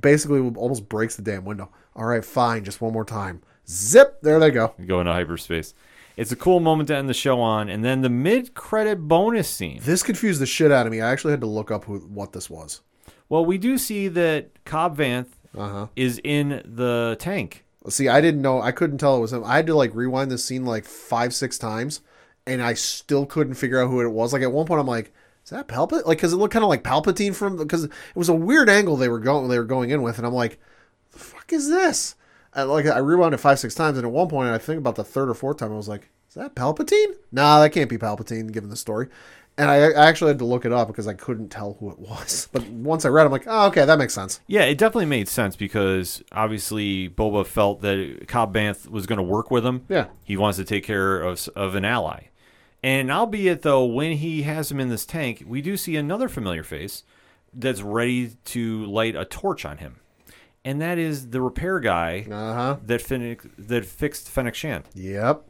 Basically, 0.00 0.40
almost 0.56 0.88
breaks 0.88 1.16
the 1.16 1.22
damn 1.22 1.44
window. 1.44 1.70
All 1.94 2.04
right, 2.06 2.24
fine. 2.24 2.64
Just 2.64 2.80
one 2.80 2.92
more 2.92 3.04
time. 3.04 3.42
Zip. 3.68 4.20
There 4.22 4.38
they 4.40 4.50
go. 4.50 4.74
Go 4.86 5.00
into 5.00 5.12
hyperspace. 5.12 5.74
It's 6.16 6.32
a 6.32 6.36
cool 6.36 6.60
moment 6.60 6.86
to 6.88 6.96
end 6.96 7.10
the 7.10 7.14
show 7.14 7.40
on, 7.40 7.68
and 7.68 7.84
then 7.84 8.00
the 8.00 8.08
mid-credit 8.08 9.06
bonus 9.06 9.50
scene. 9.50 9.80
This 9.82 10.02
confused 10.02 10.40
the 10.40 10.46
shit 10.46 10.72
out 10.72 10.86
of 10.86 10.92
me. 10.92 11.02
I 11.02 11.10
actually 11.10 11.32
had 11.32 11.42
to 11.42 11.46
look 11.46 11.70
up 11.70 11.84
who, 11.84 11.98
what 11.98 12.32
this 12.32 12.48
was. 12.48 12.80
Well, 13.28 13.44
we 13.44 13.58
do 13.58 13.76
see 13.76 14.08
that 14.08 14.64
Cobb 14.64 14.96
Vanth 14.96 15.26
Uh 15.56 15.68
huh. 15.68 15.86
is 15.96 16.20
in 16.22 16.62
the 16.64 17.16
tank. 17.18 17.64
See, 17.88 18.08
I 18.08 18.20
didn't 18.20 18.42
know. 18.42 18.60
I 18.60 18.72
couldn't 18.72 18.98
tell 18.98 19.16
it 19.16 19.20
was 19.20 19.32
him. 19.32 19.44
I 19.44 19.56
had 19.56 19.66
to 19.68 19.74
like 19.74 19.94
rewind 19.94 20.30
this 20.30 20.44
scene 20.44 20.64
like 20.64 20.84
five, 20.84 21.32
six 21.34 21.56
times, 21.56 22.00
and 22.46 22.60
I 22.60 22.74
still 22.74 23.26
couldn't 23.26 23.54
figure 23.54 23.80
out 23.80 23.88
who 23.88 24.00
it 24.00 24.08
was. 24.08 24.32
Like 24.32 24.42
at 24.42 24.52
one 24.52 24.66
point, 24.66 24.80
I'm 24.80 24.86
like, 24.86 25.12
"Is 25.44 25.50
that 25.50 25.68
Palpatine?" 25.68 26.04
Like, 26.04 26.18
because 26.18 26.32
it 26.32 26.36
looked 26.36 26.52
kind 26.52 26.64
of 26.64 26.68
like 26.68 26.82
Palpatine 26.82 27.34
from 27.34 27.56
because 27.56 27.84
it 27.84 27.92
was 28.16 28.28
a 28.28 28.34
weird 28.34 28.68
angle 28.68 28.96
they 28.96 29.08
were 29.08 29.20
going 29.20 29.48
they 29.48 29.58
were 29.58 29.64
going 29.64 29.90
in 29.90 30.02
with, 30.02 30.18
and 30.18 30.26
I'm 30.26 30.34
like, 30.34 30.58
"The 31.12 31.18
fuck 31.18 31.52
is 31.52 31.68
this?" 31.68 32.16
And 32.54 32.68
like 32.70 32.86
I 32.86 32.98
rewound 32.98 33.34
it 33.34 33.38
five, 33.38 33.58
six 33.60 33.74
times, 33.74 33.98
and 33.98 34.06
at 34.06 34.12
one 34.12 34.28
point, 34.28 34.48
I 34.50 34.58
think 34.58 34.78
about 34.78 34.96
the 34.96 35.04
third 35.04 35.28
or 35.30 35.34
fourth 35.34 35.58
time, 35.58 35.72
I 35.72 35.76
was 35.76 35.88
like, 35.88 36.10
"Is 36.28 36.34
that 36.34 36.56
Palpatine?" 36.56 37.14
Nah, 37.30 37.60
that 37.60 37.70
can't 37.70 37.90
be 37.90 37.98
Palpatine, 37.98 38.50
given 38.52 38.70
the 38.70 38.76
story. 38.76 39.08
And 39.58 39.70
I, 39.70 39.76
I 39.92 40.06
actually 40.06 40.28
had 40.32 40.38
to 40.40 40.44
look 40.44 40.66
it 40.66 40.72
up 40.72 40.86
because 40.88 41.08
I 41.08 41.14
couldn't 41.14 41.48
tell 41.48 41.78
who 41.80 41.90
it 41.90 41.98
was. 41.98 42.48
But 42.52 42.68
once 42.68 43.04
I 43.06 43.08
read, 43.08 43.22
it, 43.22 43.26
I'm 43.26 43.32
like, 43.32 43.44
"Oh, 43.46 43.66
okay, 43.68 43.84
that 43.86 43.98
makes 43.98 44.12
sense." 44.12 44.40
Yeah, 44.46 44.64
it 44.64 44.76
definitely 44.76 45.06
made 45.06 45.28
sense 45.28 45.56
because 45.56 46.22
obviously 46.32 47.08
Boba 47.08 47.46
felt 47.46 47.80
that 47.80 48.26
Cobb 48.28 48.54
Vanth 48.54 48.88
was 48.88 49.06
going 49.06 49.16
to 49.16 49.22
work 49.22 49.50
with 49.50 49.64
him. 49.64 49.84
Yeah. 49.88 50.08
He 50.24 50.36
wants 50.36 50.58
to 50.58 50.64
take 50.64 50.84
care 50.84 51.22
of, 51.22 51.48
of 51.56 51.74
an 51.74 51.84
ally. 51.86 52.24
And 52.82 53.10
albeit, 53.10 53.62
though, 53.62 53.84
when 53.86 54.18
he 54.18 54.42
has 54.42 54.70
him 54.70 54.78
in 54.78 54.90
this 54.90 55.06
tank, 55.06 55.42
we 55.46 55.62
do 55.62 55.76
see 55.76 55.96
another 55.96 56.28
familiar 56.28 56.62
face 56.62 57.02
that's 57.54 57.80
ready 57.80 58.32
to 58.44 58.84
light 58.84 59.16
a 59.16 59.24
torch 59.24 59.64
on 59.64 59.78
him. 59.78 59.96
And 60.64 60.80
that 60.82 60.98
is 60.98 61.30
the 61.30 61.40
repair 61.40 61.80
guy 61.80 62.26
Uh 62.30 62.54
huh. 62.54 62.76
that, 62.84 63.38
that 63.56 63.86
fixed 63.86 64.28
Fennec 64.28 64.54
Shand. 64.54 64.84
Yep. 64.94 65.44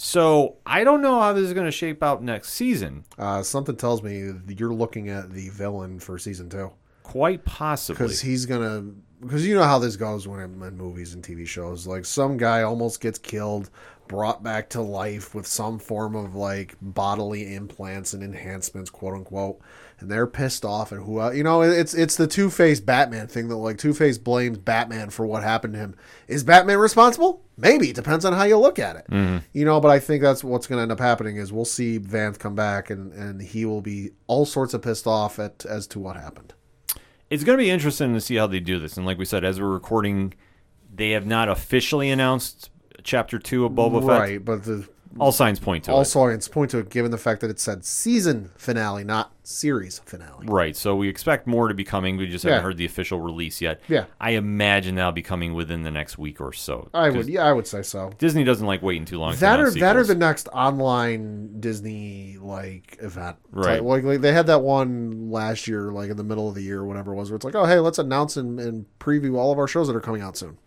So 0.00 0.58
I 0.64 0.84
don't 0.84 1.02
know 1.02 1.18
how 1.20 1.32
this 1.32 1.42
is 1.42 1.52
going 1.52 1.66
to 1.66 1.72
shape 1.72 2.04
out 2.04 2.22
next 2.22 2.50
season. 2.50 3.02
Uh, 3.18 3.42
something 3.42 3.74
tells 3.74 4.00
me 4.00 4.30
you're 4.46 4.72
looking 4.72 5.08
at 5.08 5.32
the 5.32 5.48
villain 5.48 5.98
for 5.98 6.18
season 6.18 6.48
two 6.48 6.70
Quite 7.02 7.44
possibly. 7.44 8.04
because 8.04 8.20
he's 8.20 8.46
gonna 8.46 8.84
because 9.20 9.44
you 9.44 9.56
know 9.56 9.64
how 9.64 9.80
this 9.80 9.96
goes 9.96 10.28
when 10.28 10.38
in, 10.38 10.62
in 10.62 10.76
movies 10.76 11.14
and 11.14 11.24
TV 11.24 11.44
shows. 11.44 11.84
Like 11.84 12.04
some 12.04 12.36
guy 12.36 12.62
almost 12.62 13.00
gets 13.00 13.18
killed, 13.18 13.70
brought 14.06 14.44
back 14.44 14.70
to 14.70 14.80
life 14.80 15.34
with 15.34 15.48
some 15.48 15.80
form 15.80 16.14
of 16.14 16.36
like 16.36 16.76
bodily 16.80 17.56
implants 17.56 18.12
and 18.12 18.22
enhancements, 18.22 18.90
quote 18.90 19.14
unquote, 19.14 19.58
and 20.00 20.10
they're 20.10 20.26
pissed 20.26 20.64
off 20.64 20.92
at 20.92 20.98
who 20.98 21.32
you 21.32 21.42
know. 21.42 21.62
It's 21.62 21.94
it's 21.94 22.16
the 22.16 22.26
Two 22.26 22.50
Face 22.50 22.80
Batman 22.80 23.26
thing 23.26 23.48
that 23.48 23.56
like 23.56 23.78
Two 23.78 23.92
Face 23.94 24.18
blames 24.18 24.58
Batman 24.58 25.10
for 25.10 25.26
what 25.26 25.42
happened 25.42 25.74
to 25.74 25.80
him. 25.80 25.96
Is 26.28 26.44
Batman 26.44 26.78
responsible? 26.78 27.42
Maybe 27.56 27.90
it 27.90 27.96
depends 27.96 28.24
on 28.24 28.32
how 28.32 28.44
you 28.44 28.56
look 28.58 28.78
at 28.78 28.96
it. 28.96 29.06
Mm-hmm. 29.10 29.38
You 29.52 29.64
know, 29.64 29.80
but 29.80 29.88
I 29.88 29.98
think 29.98 30.22
that's 30.22 30.44
what's 30.44 30.66
going 30.66 30.78
to 30.78 30.82
end 30.82 30.92
up 30.92 31.00
happening 31.00 31.36
is 31.36 31.52
we'll 31.52 31.64
see 31.64 31.98
Vanth 31.98 32.38
come 32.38 32.54
back 32.54 32.90
and 32.90 33.12
and 33.12 33.42
he 33.42 33.64
will 33.64 33.82
be 33.82 34.10
all 34.26 34.46
sorts 34.46 34.74
of 34.74 34.82
pissed 34.82 35.06
off 35.06 35.38
at 35.38 35.66
as 35.66 35.86
to 35.88 35.98
what 35.98 36.16
happened. 36.16 36.54
it's 37.30 37.44
going 37.44 37.58
to 37.58 37.62
be 37.62 37.70
interesting 37.70 38.14
to 38.14 38.20
see 38.20 38.36
how 38.36 38.46
they 38.46 38.60
do 38.60 38.78
this. 38.78 38.96
And 38.96 39.04
like 39.04 39.18
we 39.18 39.24
said, 39.24 39.44
as 39.44 39.60
we're 39.60 39.68
recording, 39.68 40.34
they 40.94 41.10
have 41.10 41.26
not 41.26 41.48
officially 41.48 42.10
announced 42.10 42.70
chapter 43.02 43.38
two 43.38 43.64
of 43.64 43.72
Boba 43.72 44.00
Fett. 44.00 44.20
Right, 44.20 44.44
but 44.44 44.64
the 44.64 44.88
All 45.18 45.32
signs 45.32 45.58
point 45.58 45.84
to 45.84 45.92
also 45.92 46.28
signs 46.28 46.46
point 46.48 46.70
to 46.72 46.78
it 46.78 46.90
given 46.90 47.10
the 47.10 47.18
fact 47.18 47.40
that 47.40 47.50
it 47.50 47.58
said 47.58 47.84
season 47.84 48.50
finale, 48.56 49.02
not 49.04 49.32
series 49.42 50.00
finale. 50.04 50.46
Right. 50.46 50.76
So 50.76 50.94
we 50.94 51.08
expect 51.08 51.46
more 51.46 51.68
to 51.68 51.74
be 51.74 51.82
coming. 51.82 52.16
We 52.18 52.26
just 52.26 52.44
haven't 52.44 52.58
Yeah. 52.58 52.62
heard 52.62 52.76
the 52.76 52.84
official 52.84 53.18
release 53.20 53.60
yet. 53.60 53.80
Yeah. 53.88 54.04
I 54.20 54.32
imagine 54.32 54.94
that'll 54.96 55.12
be 55.12 55.22
coming 55.22 55.54
within 55.54 55.82
the 55.82 55.90
next 55.90 56.18
week 56.18 56.40
or 56.40 56.52
so. 56.52 56.88
I 56.92 57.08
'Cause 57.08 57.16
would, 57.16 57.28
yeah, 57.28 57.44
I 57.46 57.52
would 57.52 57.66
say 57.66 57.82
so. 57.82 58.12
Disney 58.18 58.44
doesn't 58.44 58.66
like 58.66 58.82
waiting 58.82 59.06
too 59.06 59.18
long. 59.18 59.32
to 59.32 59.40
That 59.40 59.58
or 59.58 59.62
announce 59.64 59.80
that 59.80 59.96
or 59.96 60.04
sequels. 60.04 60.08
the 60.08 60.14
next 60.14 60.48
online 60.48 61.58
Disney 61.60 62.36
like 62.40 62.98
event. 63.00 63.36
Right. 63.50 63.82
Like, 63.82 64.04
like 64.04 64.20
they 64.20 64.32
had 64.32 64.46
that 64.48 64.62
one 64.62 65.30
last 65.30 65.66
year, 65.66 65.90
like 65.90 66.10
in 66.10 66.16
the 66.16 66.24
middle 66.24 66.48
of 66.48 66.54
the 66.54 66.62
year, 66.62 66.80
or 66.80 66.84
whatever 66.86 67.12
it 67.12 67.16
was, 67.16 67.30
where 67.30 67.36
it's 67.36 67.44
like, 67.44 67.54
oh 67.54 67.64
hey, 67.64 67.78
let's 67.80 67.98
announce 67.98 68.36
and, 68.36 68.60
and 68.60 68.84
preview 69.00 69.36
all 69.36 69.50
of 69.52 69.58
our 69.58 69.66
shows 69.66 69.86
that 69.88 69.96
are 69.96 70.00
coming 70.00 70.20
out 70.22 70.36
soon. 70.36 70.58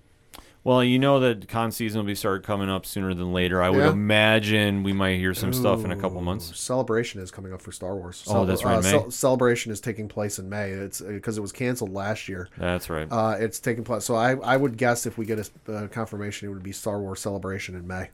Well, 0.63 0.83
you 0.83 0.99
know 0.99 1.19
that 1.21 1.47
con 1.47 1.71
season 1.71 1.99
will 2.01 2.05
be 2.05 2.13
started 2.13 2.43
coming 2.45 2.69
up 2.69 2.85
sooner 2.85 3.15
than 3.15 3.33
later. 3.33 3.63
I 3.63 3.71
would 3.71 3.79
Yeah. 3.79 3.91
imagine 3.91 4.83
we 4.83 4.93
might 4.93 5.17
hear 5.17 5.33
some 5.33 5.53
stuff 5.53 5.83
in 5.83 5.91
a 5.91 5.95
couple 5.95 6.21
months. 6.21 6.55
Celebration 6.59 7.19
is 7.19 7.31
coming 7.31 7.51
up 7.51 7.61
for 7.63 7.71
Star 7.71 7.95
Wars. 7.95 8.23
Oh, 8.27 8.45
that's 8.45 8.63
right, 8.63 8.77
uh, 8.77 8.81
May. 9.05 9.09
Celebration 9.09 9.71
is 9.71 9.81
taking 9.81 10.07
place 10.07 10.37
in 10.37 10.49
May. 10.49 10.69
It's 10.69 11.01
because 11.01 11.39
it 11.39 11.41
was 11.41 11.51
canceled 11.51 11.91
last 11.93 12.29
year. 12.29 12.47
That's 12.59 12.91
right. 12.91 13.07
Uh, 13.09 13.37
it's 13.39 13.59
taking 13.59 13.83
place. 13.83 14.05
So 14.05 14.13
I, 14.13 14.35
I 14.35 14.55
would 14.55 14.77
guess 14.77 15.07
if 15.07 15.17
we 15.17 15.25
get 15.25 15.39
a 15.67 15.73
uh, 15.73 15.87
confirmation, 15.87 16.47
it 16.47 16.51
would 16.53 16.61
be 16.61 16.73
Star 16.73 16.99
Wars 17.01 17.21
Celebration 17.21 17.73
in 17.73 17.87
May. 17.87 18.09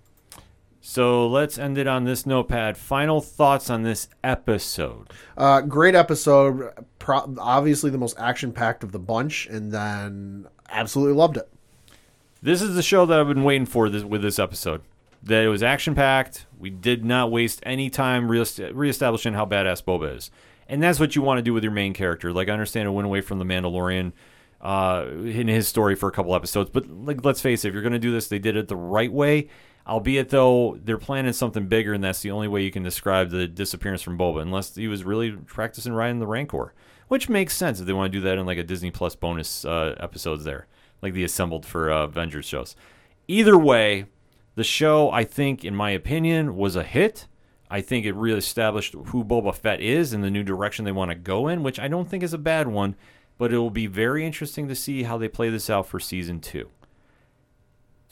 So 0.80 1.28
let's 1.28 1.58
end 1.58 1.78
it 1.78 1.86
on 1.88 2.06
this 2.06 2.26
notepad. 2.26 2.78
Final 2.78 3.20
thoughts 3.20 3.70
on 3.70 3.84
this 3.84 4.08
episode. 4.24 5.12
Uh, 5.38 5.60
great 5.60 5.96
episode. 5.96 6.72
Pro- 6.98 7.36
obviously 7.40 7.90
the 7.90 7.98
most 7.98 8.18
action 8.18 8.54
packed 8.54 8.86
of 8.86 8.94
the 8.94 9.00
bunch, 9.00 9.48
and 9.48 9.70
then 9.74 10.48
absolutely 10.70 11.14
loved 11.16 11.36
it. 11.36 11.50
This 12.42 12.62
is 12.62 12.76
the 12.76 12.84
show 12.84 13.06
that 13.06 13.20
I've 13.20 13.28
been 13.28 13.44
waiting 13.44 13.66
for 13.66 13.90
this, 13.90 14.04
with 14.04 14.22
this 14.22 14.38
episode. 14.40 14.82
That 15.24 15.44
it 15.44 15.48
was 15.48 15.64
action 15.64 15.96
packed. 15.96 16.46
We 16.60 16.70
did 16.70 17.04
not 17.04 17.32
waste 17.32 17.60
any 17.64 17.90
time 17.90 18.30
reestablishing 18.30 19.34
how 19.34 19.46
badass 19.46 19.84
Boba 19.84 20.16
is, 20.16 20.32
and 20.70 20.82
that's 20.82 21.00
what 21.00 21.16
you 21.16 21.24
want 21.24 21.40
to 21.40 21.42
do 21.42 21.54
with 21.54 21.64
your 21.64 21.72
main 21.72 21.94
character. 21.94 22.32
Like 22.32 22.50
I 22.50 22.54
understand 22.54 22.88
it 22.88 22.92
went 22.92 23.08
away 23.08 23.22
from 23.22 23.40
the 23.40 23.46
Mandalorian 23.46 24.14
uh, 24.62 25.06
in 25.10 25.48
his 25.48 25.68
story 25.68 25.96
for 25.96 26.08
a 26.08 26.12
couple 26.12 26.36
episodes, 26.36 26.70
but 26.70 26.88
like 26.88 27.26
let's 27.26 27.42
face 27.42 27.66
it, 27.66 27.70
if 27.70 27.74
you're 27.74 27.82
going 27.82 27.94
to 27.94 28.00
do 28.00 28.12
this, 28.12 28.28
they 28.28 28.40
did 28.40 28.56
it 28.56 28.68
the 28.68 28.76
right 28.76 29.12
way. 29.12 29.48
Albeit 29.88 30.30
though 30.30 30.78
they're 30.84 30.98
planning 30.98 31.34
something 31.34 31.68
bigger, 31.68 31.94
and 31.94 32.04
that's 32.04 32.22
the 32.22 32.32
only 32.32 32.48
way 32.48 32.62
you 32.62 32.72
can 32.72 32.84
describe 32.84 33.32
the 33.32 33.48
disappearance 33.48 34.02
from 34.02 34.18
Boba, 34.18 34.42
unless 34.42 34.76
he 34.76 34.88
was 34.88 35.04
really 35.04 35.32
practicing 35.32 35.94
riding 35.94 36.20
the 36.20 36.28
Rancor, 36.28 36.74
which 37.08 37.28
makes 37.28 37.56
sense 37.56 37.80
if 37.80 37.88
they 37.88 37.94
want 37.94 38.12
to 38.12 38.18
do 38.18 38.24
that 38.24 38.38
in 38.38 38.46
like 38.46 38.58
a 38.60 38.64
Disney 38.64 38.92
Plus 38.92 39.16
bonus 39.16 39.66
uh, 39.66 39.96
episodes 40.00 40.44
there, 40.44 40.68
like 41.02 41.14
the 41.14 41.24
assembled 41.24 41.66
for 41.66 41.92
uh, 41.92 42.04
Avengers 42.04 42.46
shows. 42.46 42.76
Either 43.28 43.58
way, 43.58 44.06
the 44.56 44.64
show, 44.64 45.12
I 45.12 45.24
think, 45.24 45.64
in 45.64 45.76
my 45.76 45.92
opinion, 45.92 46.56
was 46.56 46.76
a 46.76 46.84
hit. 46.84 47.28
I 47.70 47.82
think 47.82 48.06
it 48.06 48.14
really 48.14 48.40
established 48.40 48.96
who 49.08 49.24
Boba 49.24 49.54
Fett 49.54 49.82
is 49.82 50.14
and 50.14 50.24
the 50.24 50.32
new 50.32 50.44
direction 50.44 50.86
they 50.86 50.92
want 50.92 51.12
to 51.12 51.16
go 51.16 51.48
in, 51.48 51.64
which 51.64 51.80
I 51.80 51.88
don't 51.88 52.10
think 52.10 52.24
is 52.24 52.34
a 52.34 52.38
bad 52.38 52.68
one. 52.68 52.96
But 53.38 53.54
it 53.54 53.58
will 53.58 53.70
be 53.70 53.88
very 53.88 54.26
interesting 54.26 54.68
to 54.68 54.76
see 54.76 55.04
how 55.04 55.18
they 55.18 55.28
play 55.28 55.50
this 55.50 55.70
out 55.70 55.86
for 55.86 56.00
season 56.00 56.40
two. 56.40 56.70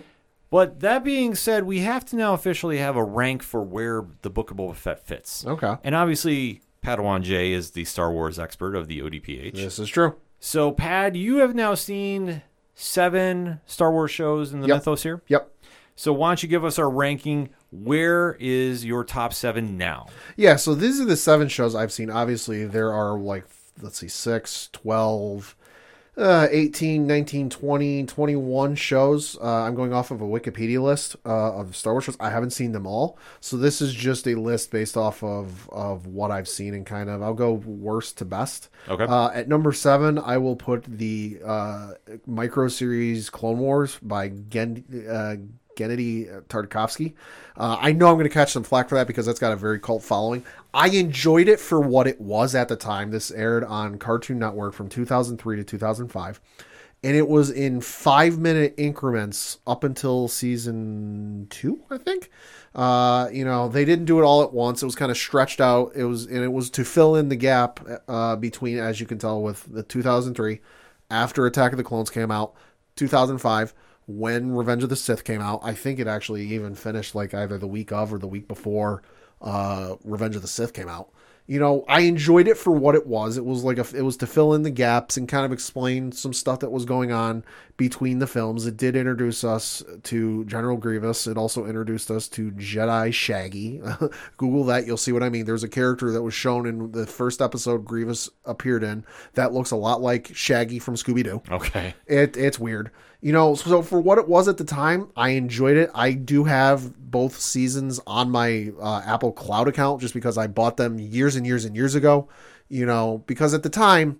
But 0.55 0.79
that 0.83 1.03
being 1.03 1.35
said, 1.35 1.65
we 1.65 1.81
have 1.81 2.05
to 2.05 2.15
now 2.15 2.33
officially 2.33 2.79
have 2.79 2.95
a 2.95 3.03
rank 3.03 3.43
for 3.43 3.61
where 3.61 4.05
the 4.23 4.31
Book 4.31 4.53
of 4.53 4.57
Boba 4.57 4.77
Fett 4.77 5.05
fits. 5.05 5.45
Okay. 5.45 5.75
And 5.83 5.97
obviously, 5.97 6.63
Padawan 6.81 7.23
J 7.23 7.51
is 7.51 7.73
the 7.73 7.85
Star 7.85 8.13
Wars 8.13 8.39
expert 8.39 8.77
of 8.77 8.87
the 8.87 9.01
ODPH. 9.01 9.55
This 9.57 9.81
is 9.81 9.89
true. 9.89 10.15
So, 10.39 10.71
Pad, 10.71 11.17
you 11.17 11.39
have 11.39 11.57
now 11.57 11.75
seen 11.75 12.43
seven 12.77 13.63
Star 13.67 13.91
Wars 13.91 14.13
shows 14.13 14.53
in 14.53 14.61
the 14.61 14.69
Yep. 14.69 14.77
mythos 14.77 15.03
here. 15.03 15.23
Yep. 15.27 15.51
So, 15.97 16.13
why 16.13 16.29
don't 16.29 16.45
you 16.45 16.49
give 16.49 16.65
us 16.65 16.79
our 16.79 16.89
ranking? 16.89 17.49
Where 17.73 18.37
is 18.39 18.85
your 18.85 19.03
top 19.03 19.35
seven 19.35 19.77
now? 19.77 20.07
Yeah, 20.37 20.55
so 20.55 20.77
these 20.77 21.01
are 21.01 21.05
the 21.05 21.17
seven 21.17 21.49
shows 21.49 21.75
I've 21.75 21.93
seen. 21.93 22.11
Obviously, 22.11 22.65
there 22.65 22.93
are 22.93 23.19
like, 23.19 23.45
let's 23.83 23.99
see, 23.99 24.07
6, 24.07 24.69
12, 24.73 25.57
uh, 26.17 26.49
18, 26.51 27.07
19, 27.07 27.51
20, 27.51 28.05
21 28.05 28.75
shows. 28.77 29.37
Uh, 29.41 29.63
I'm 29.63 29.75
going 29.75 29.93
off 29.93 30.11
of 30.11 30.21
a 30.21 30.25
Wikipedia 30.25 30.81
list 30.81 31.17
uh, 31.27 31.55
of 31.55 31.75
Star 31.75 31.95
Wars 31.95 32.05
shows. 32.05 32.17
I 32.21 32.31
haven't 32.31 32.51
seen 32.51 32.73
them 32.73 32.87
all. 32.87 33.19
So 33.41 33.57
this 33.57 33.81
is 33.81 33.93
just 33.93 34.27
a 34.27 34.35
list 34.35 34.71
based 34.71 34.97
off 34.97 35.23
of, 35.23 35.69
of 35.71 36.07
what 36.07 36.31
I've 36.31 36.49
seen 36.49 36.75
and 36.75 36.87
kind 36.87 37.11
of, 37.11 37.23
I'll 37.23 37.35
go 37.35 37.53
worst 37.53 38.19
to 38.19 38.25
best. 38.25 38.69
Okay. 38.89 39.05
Uh, 39.05 39.31
at 39.31 39.49
number 39.49 39.73
seven, 39.73 40.19
I 40.19 40.39
will 40.39 40.57
put 40.57 40.85
the 40.85 41.41
uh, 41.45 41.93
micro 42.27 42.69
series 42.69 43.31
Clone 43.31 43.59
Wars 43.59 43.99
by 44.03 44.29
Gen- 44.29 44.85
uh, 45.11 45.37
Gennady 45.77 46.43
Tartakovsky. 46.49 47.15
Uh, 47.57 47.77
I 47.81 47.93
know 47.93 48.09
I'm 48.09 48.15
going 48.15 48.25
to 48.25 48.31
catch 48.31 48.53
some 48.53 48.65
flack 48.65 48.89
for 48.89 48.97
that 48.97 49.07
because 49.07 49.27
that's 49.27 49.39
got 49.39 49.53
a 49.53 49.57
very 49.57 49.79
cult 49.79 50.03
following. 50.03 50.45
I 50.73 50.89
enjoyed 50.89 51.49
it 51.49 51.61
for 51.61 51.81
what 51.81 52.07
it 52.07 52.21
was 52.21 52.55
at 52.55 52.69
the 52.69 52.77
time. 52.77 53.11
This 53.11 53.31
aired 53.31 53.65
on 53.65 53.99
Cartoon 53.99 54.39
Network 54.39 54.75
from 54.75 54.89
2003 54.89 55.57
to 55.57 55.65
2005. 55.65 56.41
And 57.03 57.15
it 57.15 57.29
was 57.29 57.51
in 57.51 57.83
five 57.83 58.39
minute 58.39 58.75
increments 58.79 59.59
up 59.67 59.85
until 59.85 60.27
season 60.27 61.47
two, 61.51 61.83
I 61.91 61.99
think. 61.99 62.31
Uh, 62.75 63.29
you 63.31 63.45
know, 63.45 63.69
they 63.69 63.85
didn't 63.85 64.07
do 64.07 64.19
it 64.19 64.25
all 64.25 64.43
at 64.43 64.53
once. 64.53 64.83
It 64.83 64.87
was 64.87 64.95
kind 64.95 65.11
of 65.11 65.19
stretched 65.19 65.61
out. 65.61 65.93
It 65.95 66.05
was, 66.05 66.25
and 66.25 66.43
it 66.43 66.53
was 66.53 66.71
to 66.71 66.85
fill 66.85 67.15
in 67.15 67.29
the 67.29 67.37
gap 67.37 67.81
uh, 68.09 68.37
between, 68.37 68.79
as 68.79 69.01
you 69.01 69.07
can 69.07 69.19
tell, 69.19 69.43
with 69.43 69.65
the 69.73 69.83
2003 69.83 70.61
after 71.11 71.47
Attack 71.47 71.73
of 71.73 71.79
the 71.79 71.85
Clones 71.85 72.11
came 72.11 72.31
out, 72.31 72.55
2005 72.97 73.75
when 74.07 74.53
Revenge 74.53 74.83
of 74.83 74.89
the 74.89 74.97
Sith 74.97 75.25
came 75.25 75.41
out. 75.41 75.61
I 75.63 75.75
think 75.75 75.99
it 75.99 76.07
actually 76.07 76.43
even 76.53 76.75
finished 76.75 77.15
like 77.15 77.35
either 77.35 77.59
the 77.59 77.67
week 77.67 77.93
of 77.93 78.13
or 78.13 78.19
the 78.19 78.27
week 78.27 78.49
before 78.49 79.03
uh, 79.41 79.97
Revenge 80.05 80.37
of 80.37 80.43
the 80.43 80.49
Sith 80.49 80.73
came 80.73 80.89
out. 80.89 81.11
You 81.47 81.61
know, 81.61 81.85
I 81.89 82.01
enjoyed 82.01 82.49
it 82.49 82.57
for 82.57 82.71
what 82.71 82.95
it 82.95 83.07
was. 83.07 83.37
It 83.37 83.45
was 83.45 83.65
like 83.65 83.77
a, 83.77 83.87
it 83.95 84.01
was 84.01 84.17
to 84.19 84.27
fill 84.27 84.55
in 84.55 84.63
the 84.63 84.71
gaps 84.71 85.19
and 85.19 85.29
kind 85.29 85.45
of 85.45 85.53
explain 85.53 86.11
some 86.11 86.33
stuff 86.33 86.61
that 86.61 86.73
was 86.73 86.87
going 86.87 87.13
on 87.13 87.45
between 87.77 88.19
the 88.19 88.27
films. 88.27 88.65
It 88.65 88.79
did 88.79 88.97
introduce 88.97 89.45
us 89.45 89.83
to 90.05 90.47
General 90.47 90.79
Grievous. 90.79 91.27
It 91.27 91.37
also 91.37 91.67
introduced 91.67 92.11
us 92.11 92.29
to 92.29 92.51
Jedi 92.53 93.13
Shaggy. 93.13 93.83
Google 94.39 94.65
that, 94.65 94.87
you'll 94.87 94.97
see 94.97 95.13
what 95.13 95.23
I 95.23 95.29
mean. 95.29 95.45
There's 95.45 95.65
a 95.65 95.69
character 95.69 96.11
that 96.13 96.23
was 96.23 96.33
shown 96.33 96.67
in 96.67 96.93
the 96.93 97.07
first 97.07 97.43
episode 97.43 97.85
Grievous 97.85 98.31
appeared 98.47 98.83
in 98.83 99.05
that 99.35 99.53
looks 99.53 99.71
a 99.71 99.77
lot 99.77 100.01
like 100.01 100.31
Shaggy 100.35 100.79
from 100.79 100.95
Scooby 100.95 101.25
Doo. 101.25 101.43
Okay. 101.51 101.95
It 102.07 102.39
it's 102.39 102.59
weird. 102.59 102.91
You 103.25 103.33
know, 103.33 103.55
so 103.55 103.81
for 103.81 104.03
what 104.03 104.19
it 104.19 104.29
was 104.29 104.49
at 104.49 104.59
the 104.59 104.65
time, 104.65 105.09
I 105.17 105.31
enjoyed 105.31 105.79
it. 105.79 105.91
I 105.95 106.13
do 106.13 106.45
have 106.45 107.11
both 107.11 107.41
seasons 107.41 107.99
on 108.07 108.31
my 108.31 108.71
uh, 108.79 109.01
Apple 109.07 109.33
Cloud 109.33 109.67
account 109.67 110.03
just 110.03 110.13
because 110.13 110.37
I 110.37 110.47
bought 110.47 110.77
them 110.77 110.99
years 110.99 111.35
and 111.35 111.47
years 111.47 111.65
and 111.65 111.75
years 111.75 111.95
ago. 111.95 112.29
You 112.69 112.85
know, 112.85 113.25
because 113.27 113.55
at 113.55 113.63
the 113.63 113.71
time, 113.71 114.19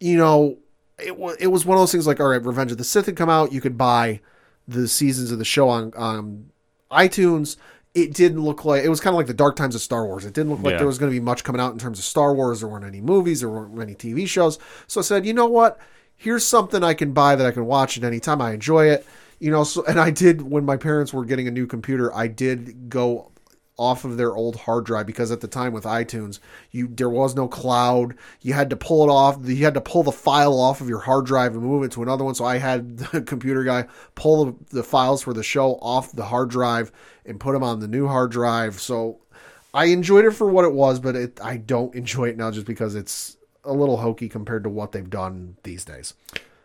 you 0.00 0.16
know, 0.16 0.56
it 0.98 1.18
was 1.18 1.36
it 1.40 1.48
was 1.48 1.66
one 1.66 1.76
of 1.76 1.82
those 1.82 1.92
things 1.92 2.06
like, 2.06 2.18
all 2.18 2.28
right, 2.28 2.42
Revenge 2.42 2.72
of 2.72 2.78
the 2.78 2.84
Sith 2.84 3.04
had 3.04 3.16
come 3.16 3.28
out. 3.28 3.52
You 3.52 3.60
could 3.60 3.76
buy 3.76 4.20
the 4.66 4.88
seasons 4.88 5.30
of 5.30 5.38
the 5.38 5.44
show 5.44 5.68
on 5.68 5.92
on 5.94 6.48
iTunes. 6.90 7.58
It 7.94 8.14
didn't 8.14 8.40
look 8.40 8.64
like 8.64 8.82
it 8.82 8.88
was 8.88 9.00
kind 9.00 9.12
of 9.12 9.18
like 9.18 9.26
the 9.26 9.34
dark 9.34 9.56
times 9.56 9.74
of 9.74 9.82
Star 9.82 10.06
Wars. 10.06 10.24
It 10.24 10.32
didn't 10.32 10.52
look 10.52 10.62
like 10.62 10.72
Yeah. 10.72 10.78
there 10.78 10.86
was 10.86 10.96
going 10.98 11.12
to 11.12 11.14
be 11.14 11.22
much 11.22 11.44
coming 11.44 11.60
out 11.60 11.74
in 11.74 11.78
terms 11.78 11.98
of 11.98 12.04
Star 12.06 12.32
Wars. 12.34 12.60
There 12.60 12.68
weren't 12.68 12.86
any 12.86 13.02
movies. 13.02 13.40
There 13.40 13.50
weren't 13.50 13.74
many 13.74 13.94
TV 13.94 14.26
shows. 14.26 14.58
So 14.86 15.00
I 15.00 15.02
said, 15.02 15.26
you 15.26 15.34
know 15.34 15.44
what? 15.46 15.78
Here's 16.16 16.44
something 16.44 16.82
I 16.82 16.94
can 16.94 17.12
buy 17.12 17.36
that 17.36 17.46
I 17.46 17.50
can 17.50 17.66
watch 17.66 17.98
at 17.98 18.04
any 18.04 18.20
time. 18.20 18.40
I 18.40 18.52
enjoy 18.52 18.86
it. 18.86 19.06
You 19.38 19.50
know, 19.50 19.64
so 19.64 19.84
and 19.84 20.00
I 20.00 20.10
did 20.10 20.42
when 20.42 20.64
my 20.64 20.78
parents 20.78 21.12
were 21.12 21.24
getting 21.24 21.46
a 21.46 21.50
new 21.50 21.66
computer. 21.66 22.14
I 22.14 22.26
did 22.26 22.88
go 22.88 23.32
off 23.78 24.04
of 24.04 24.16
their 24.16 24.34
old 24.34 24.56
hard 24.56 24.86
drive 24.86 25.06
because 25.06 25.30
at 25.30 25.40
the 25.40 25.48
time 25.48 25.72
with 25.72 25.84
iTunes, 25.84 26.38
you 26.70 26.88
there 26.88 27.10
was 27.10 27.34
no 27.34 27.46
cloud. 27.46 28.14
You 28.40 28.54
had 28.54 28.70
to 28.70 28.76
pull 28.76 29.04
it 29.04 29.12
off. 29.12 29.38
You 29.42 29.64
had 29.64 29.74
to 29.74 29.80
pull 29.80 30.02
the 30.02 30.12
file 30.12 30.58
off 30.58 30.80
of 30.80 30.88
your 30.88 31.00
hard 31.00 31.26
drive 31.26 31.52
and 31.52 31.62
move 31.62 31.82
it 31.82 31.92
to 31.92 32.02
another 32.02 32.24
one. 32.24 32.34
So 32.34 32.44
I 32.44 32.58
had 32.58 32.98
the 33.12 33.20
computer 33.22 33.64
guy 33.64 33.86
pull 34.14 34.46
the, 34.46 34.54
the 34.70 34.82
files 34.82 35.22
for 35.22 35.34
the 35.34 35.42
show 35.42 35.74
off 35.82 36.12
the 36.12 36.24
hard 36.24 36.50
drive 36.50 36.92
and 37.24 37.38
put 37.40 37.52
them 37.52 37.62
on 37.62 37.80
the 37.80 37.88
new 37.88 38.06
hard 38.06 38.30
drive. 38.30 38.80
So 38.80 39.20
I 39.74 39.86
enjoyed 39.86 40.24
it 40.24 40.32
for 40.32 40.48
what 40.48 40.64
it 40.64 40.72
was, 40.72 40.98
but 41.00 41.16
it, 41.16 41.40
I 41.42 41.58
don't 41.58 41.94
enjoy 41.94 42.28
it 42.30 42.36
now 42.36 42.50
just 42.50 42.66
because 42.66 42.94
it's 42.94 43.35
a 43.66 43.72
little 43.72 43.98
hokey 43.98 44.28
compared 44.28 44.62
to 44.64 44.70
what 44.70 44.92
they've 44.92 45.10
done 45.10 45.56
these 45.64 45.84
days. 45.84 46.14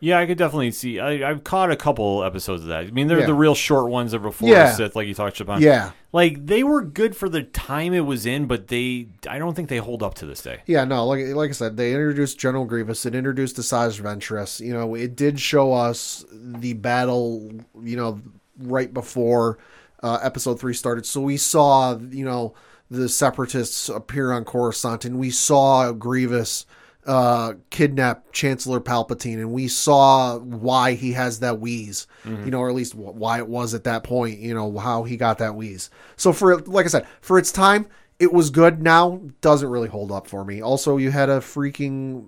Yeah, 0.04 0.18
I 0.18 0.26
could 0.26 0.40
definitely 0.40 0.72
see. 0.72 1.00
I, 1.00 1.30
I've 1.30 1.44
caught 1.44 1.70
a 1.70 1.76
couple 1.76 2.24
episodes 2.24 2.64
of 2.64 2.70
that. 2.70 2.86
I 2.86 2.90
mean, 2.92 3.08
they're 3.08 3.20
Yeah. 3.20 3.28
the 3.28 3.36
real 3.36 3.54
short 3.54 3.88
ones 3.92 4.14
that 4.14 4.20
before 4.20 4.50
Yeah. 4.50 4.74
Sith, 4.74 4.96
like 4.96 5.08
you 5.08 5.14
talked 5.14 5.40
about. 5.42 5.62
Yeah. 5.62 5.92
like 6.12 6.44
they 6.48 6.64
were 6.64 6.82
good 6.82 7.16
for 7.16 7.30
the 7.30 7.44
time 7.44 7.94
it 7.94 8.00
was 8.00 8.26
in, 8.26 8.48
but 8.48 8.70
they, 8.70 9.10
I 9.30 9.38
don't 9.38 9.54
think 9.56 9.70
they 9.70 9.78
hold 9.78 10.02
up 10.02 10.16
to 10.16 10.26
this 10.26 10.42
day. 10.42 10.62
Yeah, 10.66 10.86
no, 10.86 11.06
like 11.06 11.24
like 11.36 11.50
I 11.52 11.54
said, 11.54 11.78
they 11.78 11.92
introduced 11.94 12.40
General 12.40 12.66
Grievous. 12.66 13.06
It 13.06 13.14
introduced 13.14 13.58
the 13.58 13.62
Asajj 13.62 14.02
Ventress. 14.02 14.60
You 14.60 14.74
know, 14.74 14.96
it 14.96 15.16
did 15.16 15.40
show 15.40 15.72
us 15.72 16.26
the 16.32 16.74
battle. 16.74 17.52
You 17.84 17.96
know, 17.98 18.22
right 18.58 18.92
before 18.92 19.60
uh, 20.02 20.18
Episode 20.24 20.60
Three 20.60 20.74
started, 20.74 21.06
so 21.06 21.22
we 21.22 21.38
saw 21.38 21.96
you 21.98 22.26
know 22.26 22.56
the 22.90 23.08
Separatists 23.08 23.88
appear 23.88 24.32
on 24.32 24.46
Coruscant, 24.46 25.06
and 25.06 25.20
we 25.20 25.30
saw 25.30 25.92
Grievous 25.92 26.66
uh 27.08 27.54
kidnap 27.72 28.32
chancellor 28.32 28.80
palpatine 28.80 29.36
and 29.40 29.52
we 29.52 29.68
saw 29.68 30.38
why 30.38 30.94
he 30.94 31.14
has 31.14 31.40
that 31.40 31.60
wheeze 31.60 32.06
you 32.26 32.52
know 32.52 32.60
or 32.60 32.70
at 32.70 32.76
least 32.76 32.94
why 32.94 33.40
it 33.40 33.48
was 33.48 33.74
at 33.74 33.86
that 33.86 34.04
point 34.04 34.38
you 34.38 34.54
know 34.54 34.78
how 34.78 35.04
he 35.04 35.18
got 35.18 35.40
that 35.40 35.56
wheeze. 35.56 35.90
So 36.16 36.32
for 36.32 36.58
like 36.60 36.86
i 36.86 36.90
said 36.90 37.08
for 37.22 37.40
its 37.40 37.52
time 37.52 37.88
it 38.20 38.32
was 38.32 38.52
good. 38.52 38.84
Now 38.84 39.20
doesn't 39.42 39.68
really 39.68 39.90
hold 39.90 40.12
up 40.12 40.28
for 40.28 40.46
me. 40.46 40.62
Also 40.62 40.98
you 40.98 41.10
had 41.10 41.28
a 41.30 41.40
freaking 41.40 42.28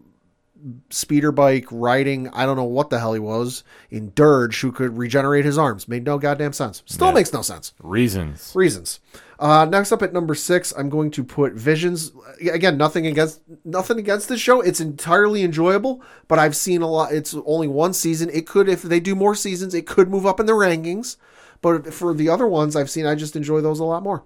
speeder 0.89 1.31
bike 1.31 1.65
riding 1.71 2.29
i 2.29 2.45
don't 2.45 2.55
know 2.55 2.63
what 2.63 2.89
the 2.89 2.97
hell 2.97 3.11
he 3.13 3.19
was 3.19 3.65
in 3.91 4.09
Durge 4.11 4.61
who 4.61 4.71
could 4.71 4.97
regenerate 4.97 5.45
his 5.45 5.57
arms. 5.57 5.87
Made 5.87 6.05
no 6.05 6.17
goddamn 6.17 6.53
sense. 6.53 6.81
Still 6.85 7.07
Yeah. 7.09 7.13
makes 7.13 7.33
no 7.33 7.41
sense. 7.41 7.73
Reasons. 7.83 8.51
reasons. 8.55 8.99
Uh, 9.39 9.65
next 9.65 9.91
up 9.91 10.01
at 10.01 10.13
number 10.13 10.35
six, 10.35 10.71
I'm 10.77 10.89
going 10.89 11.11
to 11.11 11.23
put 11.23 11.53
Visions. 11.53 12.11
Again, 12.51 12.77
nothing 12.77 13.07
against 13.07 13.41
nothing 13.65 13.97
against 13.99 14.29
this 14.29 14.39
show. 14.39 14.61
It's 14.61 14.79
entirely 14.79 15.43
enjoyable, 15.43 16.01
but 16.27 16.39
I've 16.39 16.55
seen 16.55 16.81
a 16.81 16.87
lot. 16.87 17.11
It's 17.13 17.35
only 17.45 17.67
one 17.67 17.93
season. 17.93 18.29
It 18.31 18.45
could, 18.47 18.69
if 18.69 18.81
they 18.83 18.99
do 18.99 19.15
more 19.15 19.35
seasons, 19.35 19.73
it 19.73 19.87
could 19.87 20.09
move 20.09 20.25
up 20.25 20.39
in 20.39 20.45
the 20.45 20.53
rankings. 20.53 21.17
But 21.61 21.93
for 21.93 22.13
the 22.13 22.29
other 22.29 22.47
ones 22.47 22.75
I've 22.75 22.89
seen, 22.89 23.05
I 23.05 23.15
just 23.15 23.35
enjoy 23.35 23.61
those 23.61 23.79
a 23.79 23.85
lot 23.85 24.03
more. 24.03 24.23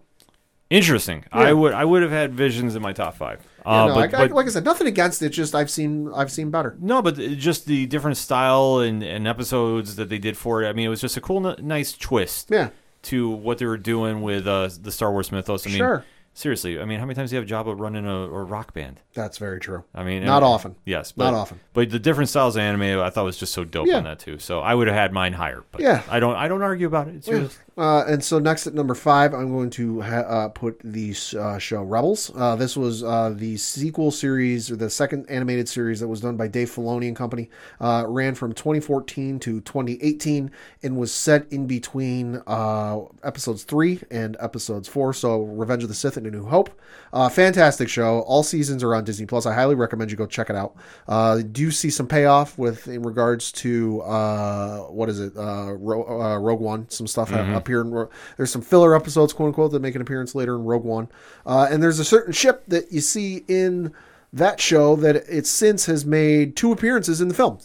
Interesting. 0.69 1.23
I 1.31 1.53
would, 1.53 1.73
I 1.73 1.85
would 1.85 2.01
have 2.01 2.11
had 2.11 2.33
Visions 2.33 2.75
in 2.75 2.81
my 2.81 2.91
top 2.91 3.15
five. 3.15 3.39
Yeah, 3.65 3.83
Uh, 3.83 3.87
no, 3.87 3.93
but, 3.95 4.13
I, 4.13 4.23
I- 4.23 4.27
but- 4.27 4.35
like 4.35 4.47
I 4.47 4.49
said, 4.49 4.65
nothing 4.65 4.87
against 4.87 5.21
it. 5.21 5.29
Just 5.29 5.55
I've 5.55 5.69
seen 5.69 6.11
I've 6.13 6.29
seen 6.31 6.51
better. 6.51 6.75
No, 6.81 7.01
but 7.01 7.15
just 7.15 7.65
the 7.67 7.85
different 7.85 8.17
style 8.17 8.79
and, 8.79 9.01
and 9.01 9.25
episodes 9.27 9.95
that 9.95 10.09
they 10.09 10.17
did 10.17 10.35
for 10.35 10.63
it. 10.63 10.67
I 10.67 10.73
mean, 10.73 10.85
it 10.87 10.89
was 10.89 10.99
just 10.99 11.15
a 11.15 11.21
cool, 11.21 11.47
n- 11.47 11.55
nice 11.65 11.93
twist 11.93 12.49
Yeah, 12.51 12.69
to 13.07 13.29
what 13.29 13.57
they 13.57 13.65
were 13.65 13.77
doing 13.77 14.21
with 14.21 14.47
uh, 14.47 14.69
the 14.81 14.91
Star 14.91 15.11
Wars 15.11 15.31
mythos. 15.31 15.65
I 15.65 15.69
mean, 15.69 15.77
Sure. 15.77 16.05
seriously, 16.33 16.79
I 16.79 16.85
mean, 16.85 16.99
how 16.99 17.05
many 17.05 17.15
times 17.15 17.29
do 17.31 17.35
you 17.35 17.41
have 17.41 17.49
Jabba 17.49 17.79
running 17.79 18.05
a, 18.05 18.15
a 18.15 18.43
rock 18.43 18.73
band? 18.73 18.99
that's 19.13 19.37
very 19.37 19.59
true. 19.59 19.83
I 19.95 20.03
mean, 20.03 20.23
Not 20.23 20.43
often. 20.43 20.75
Yes, 20.85 21.15
Not 21.17 21.33
often. 21.33 21.59
But 21.73 21.89
the 21.89 21.99
different 21.99 22.29
styles 22.29 22.55
of 22.55 22.61
anime, 22.61 22.99
I 23.01 23.09
thought 23.09 23.25
was 23.25 23.37
just 23.37 23.53
so 23.53 23.63
dope 23.63 23.87
Yeah. 23.87 23.97
on 23.97 24.03
that 24.05 24.19
too. 24.19 24.39
So 24.39 24.59
I 24.59 24.73
would 24.75 24.87
have 24.87 24.95
had 24.95 25.11
mine 25.13 25.33
higher. 25.33 25.63
But 25.71 25.81
Yeah. 25.81 26.03
I 26.09 26.19
don't, 26.19 26.35
I 26.35 26.47
don't 26.47 26.61
argue 26.61 26.87
about 26.87 27.07
it. 27.07 27.15
It's 27.15 27.27
yours. 27.27 27.57
Uh, 27.77 28.03
and 28.07 28.23
so 28.23 28.39
next 28.39 28.65
at 28.65 28.73
number 28.73 28.95
five, 28.95 29.35
I'm 29.35 29.51
going 29.51 29.69
to 29.71 30.01
ha- 30.01 30.21
uh, 30.21 30.49
put 30.49 30.79
the 30.83 31.15
uh, 31.37 31.59
show 31.59 31.83
Rebels. 31.83 32.31
Uh, 32.35 32.55
this 32.55 32.75
was 32.75 33.03
uh, 33.03 33.31
the 33.35 33.55
sequel 33.57 34.09
series, 34.09 34.71
or 34.71 34.75
the 34.75 34.89
second 34.89 35.29
animated 35.29 35.69
series 35.69 35.99
that 35.99 36.07
was 36.07 36.21
done 36.21 36.37
by 36.37 36.47
Dave 36.47 36.71
Filoni 36.71 37.07
and 37.07 37.15
company. 37.15 37.49
Uh, 37.79 38.03
ran 38.07 38.33
from 38.33 38.53
2014 38.53 39.39
to 39.41 39.61
2018 39.61 40.49
and 40.81 40.97
was 40.97 41.11
set 41.11 41.51
in 41.51 41.67
between 41.67 42.41
uh, 42.47 42.99
episodes 43.23 43.63
three 43.63 44.01
and 44.09 44.35
episodes 44.39 44.87
four. 44.87 45.13
So 45.13 45.41
Revenge 45.41 45.83
of 45.83 45.89
the 45.89 45.95
Sith 45.95 46.17
and 46.17 46.25
A 46.25 46.31
New 46.31 46.45
Hope. 46.45 46.71
Uh, 47.13 47.29
fantastic 47.29 47.89
show. 47.89 48.21
All 48.21 48.41
seasons 48.41 48.83
are 48.83 48.95
on 48.95 49.03
Disney 49.03 49.27
Plus. 49.27 49.45
I 49.45 49.53
highly 49.53 49.75
recommend 49.75 50.09
you 50.09 50.17
go 50.17 50.25
check 50.25 50.49
it 50.49 50.55
out. 50.55 50.75
Uh, 51.07 51.41
do 51.51 51.69
see 51.69 51.91
some 51.91 52.07
payoff 52.07 52.57
with 52.57 52.87
in 52.87 53.03
regards 53.03 53.51
to 53.51 54.01
uh, 54.01 54.79
what 54.85 55.09
is 55.09 55.19
it? 55.19 55.37
Uh, 55.37 55.73
Ro- 55.73 56.21
uh, 56.21 56.37
Rogue 56.39 56.59
One. 56.59 56.89
Some 56.89 57.05
stuff 57.05 57.29
ha- 57.29 57.59
appear 57.67 57.81
in. 57.81 58.07
There's 58.37 58.51
some 58.51 58.61
filler 58.61 58.95
episodes, 58.95 59.33
quote 59.33 59.47
unquote, 59.47 59.71
that 59.71 59.81
make 59.81 59.95
an 59.95 60.01
appearance 60.01 60.33
later 60.35 60.55
in 60.55 60.63
Rogue 60.63 60.83
One. 60.83 61.09
Uh, 61.45 61.67
and 61.69 61.83
there's 61.83 61.99
a 61.99 62.05
certain 62.05 62.33
ship 62.33 62.63
that 62.67 62.91
you 62.91 63.01
see 63.01 63.43
in 63.47 63.93
that 64.33 64.59
show 64.59 64.95
that 64.95 65.15
it 65.15 65.45
since 65.45 65.85
has 65.85 66.05
made 66.05 66.55
two 66.55 66.71
appearances 66.71 67.21
in 67.21 67.27
the 67.27 67.33
film. 67.33 67.59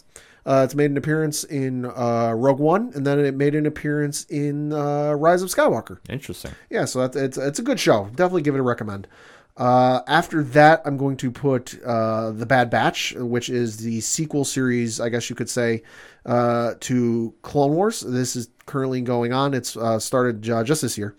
Uh, 0.45 0.61
it's 0.65 0.75
made 0.75 0.91
an 0.91 0.97
appearance 0.97 1.45
in 1.45 1.85
uh, 1.85 2.33
Rogue 2.35 2.59
One, 2.59 2.91
and 2.95 3.07
then 3.07 3.17
it 3.19 3.33
made 3.33 3.55
an 3.55 3.65
appearance 3.65 4.25
in 4.25 4.73
uh, 4.73 5.13
Rise 5.13 5.41
of 5.41 5.49
Skywalker 5.49 5.99
Interesting. 6.09 6.51
yeah, 6.69 6.83
so 6.83 6.99
that's, 6.99 7.15
it's 7.15 7.37
it's 7.37 7.59
a 7.59 7.63
good 7.63 7.79
show. 7.79 8.09
Definitely 8.15 8.41
give 8.41 8.55
it 8.55 8.59
a 8.59 8.63
recommend. 8.63 9.07
Uh, 9.55 10.01
after 10.07 10.43
that, 10.43 10.81
I'm 10.83 10.97
going 10.97 11.15
to 11.17 11.31
put 11.31 11.81
uh, 11.83 12.31
the 12.31 12.45
Bad 12.45 12.69
Batch, 12.69 13.13
which 13.15 13.49
is 13.49 13.77
the 13.77 14.01
sequel 14.01 14.43
series, 14.45 14.99
I 14.99 15.09
guess 15.09 15.29
you 15.29 15.35
could 15.35 15.49
say, 15.49 15.83
uh, 16.25 16.73
to 16.81 17.33
Clone 17.43 17.73
Wars. 17.73 18.01
This 18.01 18.35
is 18.35 18.47
currently 18.65 19.01
going 19.01 19.33
on. 19.33 19.53
It's 19.53 19.75
uh, 19.75 19.99
started 19.99 20.49
uh, 20.49 20.63
just 20.63 20.81
this 20.81 20.97
year. 20.97 21.15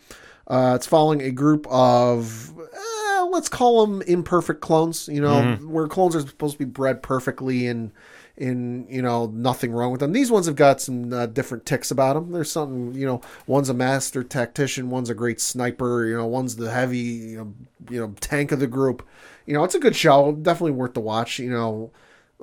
Uh, 0.46 0.74
it's 0.76 0.86
following 0.86 1.22
a 1.22 1.30
group 1.30 1.66
of 1.68 2.52
uh, 2.58 3.26
let's 3.26 3.48
call 3.48 3.86
them 3.86 4.02
imperfect 4.02 4.60
clones. 4.60 5.08
You 5.08 5.20
know, 5.20 5.56
where 5.62 5.88
clones 5.88 6.14
are 6.14 6.20
supposed 6.20 6.54
to 6.54 6.58
be 6.58 6.64
bred 6.64 7.02
perfectly 7.02 7.66
and 7.66 7.92
in 8.36 8.86
you 8.88 9.00
know 9.00 9.26
nothing 9.26 9.72
wrong 9.72 9.90
with 9.92 10.00
them. 10.00 10.12
These 10.12 10.30
ones 10.30 10.46
have 10.46 10.56
got 10.56 10.80
some 10.80 11.12
uh, 11.12 11.26
different 11.26 11.66
ticks 11.66 11.90
about 11.90 12.14
them. 12.14 12.32
There's 12.32 12.50
something 12.50 12.92
you 12.94 13.06
know. 13.06 13.20
One's 13.46 13.68
a 13.68 13.74
master 13.74 14.24
tactician. 14.24 14.90
One's 14.90 15.10
a 15.10 15.14
great 15.14 15.40
sniper. 15.40 16.06
You 16.06 16.16
know, 16.16 16.26
one's 16.26 16.56
the 16.56 16.70
heavy 16.70 16.98
you 16.98 17.36
know 17.38 17.54
you 17.90 18.00
know 18.00 18.14
tank 18.20 18.52
of 18.52 18.60
the 18.60 18.66
group. 18.66 19.06
You 19.46 19.54
know, 19.54 19.64
it's 19.64 19.74
a 19.74 19.80
good 19.80 19.96
show. 19.96 20.32
Definitely 20.32 20.72
worth 20.72 20.94
the 20.94 21.00
watch. 21.00 21.38
You 21.38 21.50
know. 21.50 21.90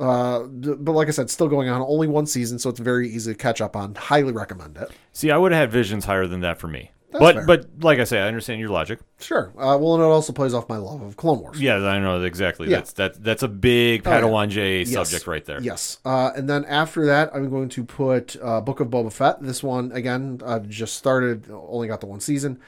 Uh, 0.01 0.43
but 0.47 0.93
like 0.93 1.07
I 1.07 1.11
said, 1.11 1.29
still 1.29 1.47
going 1.47 1.69
on. 1.69 1.81
Only 1.81 2.07
one 2.07 2.25
season, 2.25 2.57
so 2.59 2.69
it's 2.69 2.79
very 2.79 3.07
easy 3.09 3.31
to 3.33 3.37
catch 3.37 3.61
up 3.61 3.75
on. 3.75 3.93
Highly 3.95 4.31
recommend 4.33 4.77
it. 4.77 4.89
See, 5.13 5.29
I 5.29 5.37
would 5.37 5.51
have 5.51 5.61
had 5.61 5.71
Visions 5.71 6.05
higher 6.05 6.25
than 6.25 6.39
that 6.41 6.57
for 6.59 6.67
me. 6.67 6.91
That's 7.11 7.19
but 7.19 7.35
fair. 7.35 7.45
but 7.45 7.65
like 7.81 7.99
I 7.99 8.05
say, 8.05 8.19
I 8.21 8.27
understand 8.27 8.61
your 8.61 8.69
logic. 8.69 8.99
Sure. 9.19 9.51
Uh, 9.57 9.77
well, 9.77 9.95
and 9.95 10.01
it 10.01 10.05
also 10.05 10.31
plays 10.31 10.53
off 10.53 10.69
my 10.69 10.77
love 10.77 11.01
of 11.01 11.17
Clone 11.17 11.41
Wars. 11.41 11.61
Yeah, 11.61 11.75
I 11.75 11.99
know 11.99 12.21
exactly. 12.23 12.69
Yeah. 12.69 12.77
That's 12.77 12.93
that 12.93 13.21
that's 13.23 13.43
a 13.43 13.49
big 13.49 14.07
Oh, 14.07 14.11
yeah. 14.11 14.21
Padawan 14.21 14.47
J 14.49 14.79
Yes. 14.83 14.93
subject 14.93 15.27
right 15.27 15.43
there. 15.43 15.61
Yes. 15.61 15.99
Uh, 16.05 16.31
and 16.37 16.49
then 16.49 16.63
after 16.65 17.05
that, 17.07 17.29
I'm 17.35 17.49
going 17.49 17.67
to 17.69 17.83
put 17.83 18.37
uh, 18.41 18.61
Book 18.61 18.79
of 18.79 18.87
Boba 18.87 19.11
Fett. 19.11 19.41
This 19.43 19.61
one, 19.61 19.91
again, 19.91 20.39
uh, 20.45 20.59
just 20.59 20.95
started, 20.95 21.49
only 21.51 21.89
got 21.89 21.99
the 21.99 22.07
one 22.07 22.21
season. 22.21 22.59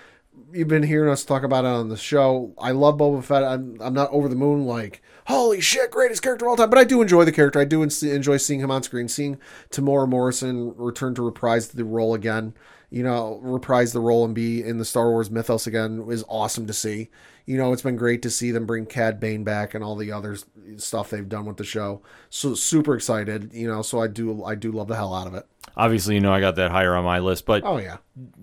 You've 0.52 0.68
been 0.68 0.84
hearing 0.84 1.10
us 1.10 1.24
talk 1.24 1.44
about 1.44 1.64
it 1.64 1.70
on 1.70 1.88
the 1.88 1.98
show. 1.98 2.54
I 2.60 2.72
love 2.72 2.98
Boba 2.98 3.24
Fett. 3.24 3.44
I'm, 3.44 3.78
I'm 3.80 3.94
not 3.94 4.10
over 4.12 4.28
the 4.28 4.36
moon, 4.36 4.66
like, 4.66 5.02
holy 5.28 5.62
shit, 5.62 5.92
greatest 5.92 6.22
character 6.22 6.46
of 6.46 6.50
all 6.50 6.58
time. 6.58 6.70
But 6.70 6.80
I 6.80 6.84
do 6.84 7.02
enjoy 7.02 7.26
the 7.26 7.32
character. 7.32 7.60
I 7.60 7.66
do 7.66 7.84
enjoy 7.84 8.38
seeing 8.38 8.60
him 8.60 8.72
on 8.72 8.84
screen, 8.84 9.08
seeing 9.08 9.40
Temuera 9.70 10.08
Morrison 10.08 10.74
return 10.76 11.16
to 11.16 11.22
reprise 11.22 11.70
the 11.70 11.86
role 11.86 12.14
again. 12.14 12.54
You 12.90 13.02
know, 13.02 13.40
reprise 13.42 13.92
the 13.92 14.00
role 14.00 14.24
and 14.24 14.36
be 14.36 14.62
in 14.64 14.78
the 14.78 14.86
Star 14.86 15.10
Wars 15.10 15.32
mythos 15.32 15.66
again 15.66 16.06
is 16.10 16.24
awesome 16.30 16.68
to 16.68 16.74
see. 16.74 17.10
You 17.46 17.58
know, 17.58 17.74
it's 17.74 17.82
been 17.82 17.96
great 17.96 18.22
to 18.22 18.30
see 18.30 18.52
them 18.52 18.68
bring 18.68 18.86
Cad 18.86 19.20
Bane 19.20 19.44
back 19.44 19.74
and 19.74 19.84
all 19.84 19.96
the 19.96 20.12
other 20.12 20.38
stuff 20.78 21.10
they've 21.10 21.28
done 21.28 21.46
with 21.46 21.58
the 21.58 21.64
show. 21.64 22.02
So 22.30 22.54
super 22.54 22.96
excited. 22.96 23.52
You 23.52 23.68
know, 23.68 23.82
so 23.82 24.00
I 24.00 24.08
do 24.08 24.44
I 24.44 24.54
do 24.56 24.72
love 24.72 24.88
the 24.88 24.96
hell 24.96 25.14
out 25.14 25.26
of 25.26 25.34
it. 25.34 25.46
Obviously, 25.76 26.14
you 26.14 26.22
know 26.22 26.32
I 26.32 26.40
got 26.40 26.56
that 26.58 26.70
higher 26.70 26.96
on 26.96 27.04
my 27.04 27.18
list, 27.18 27.48
but 27.48 27.64
Oh 27.66 27.78
yeah, 27.78 27.98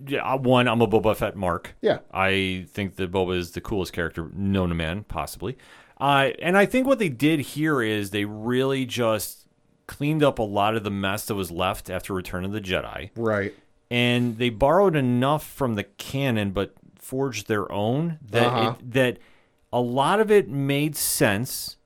yeah, 0.05 0.19
uh, 0.19 0.37
one, 0.37 0.67
I'm 0.67 0.81
a 0.81 0.87
Boba 0.87 1.15
Fett 1.15 1.37
mark. 1.37 1.73
Yeah. 1.81 1.99
I 2.13 2.65
think 2.69 2.97
that 2.97 3.11
Boba 3.11 3.37
is 3.37 3.51
the 3.51 3.61
coolest 3.61 3.93
character 3.93 4.29
known 4.33 4.69
to 4.69 4.75
man, 4.75 5.05
possibly. 5.05 5.57
Uh, 6.01 6.31
and 6.41 6.57
I 6.57 6.65
think 6.65 6.87
what 6.87 6.97
they 6.99 7.09
did 7.09 7.39
here 7.41 7.81
is 7.81 8.09
they 8.09 8.25
really 8.25 8.85
just 8.85 9.47
cleaned 9.87 10.23
up 10.23 10.39
a 10.39 10.43
lot 10.43 10.75
of 10.75 10.83
the 10.83 10.89
mess 10.91 11.25
that 11.27 11.35
was 11.35 11.51
left 11.51 11.89
after 11.89 12.13
Return 12.13 12.43
of 12.43 12.51
the 12.51 12.59
Jedi, 12.61 13.11
right. 13.15 13.53
and 13.91 14.37
they 14.37 14.49
borrowed 14.49 14.95
enough 14.95 15.45
from 15.45 15.75
the 15.75 15.83
canon, 15.83 16.51
but 16.51 16.73
forged 16.97 17.47
their 17.47 17.71
own 17.71 18.17
that 18.31 18.47
Uh-huh. 18.47 18.75
it, 18.79 18.91
that 18.93 19.17
a 19.71 19.79
lot 19.81 20.19
of 20.19 20.31
it 20.31 20.49
made 20.49 20.95
sense, 20.95 21.77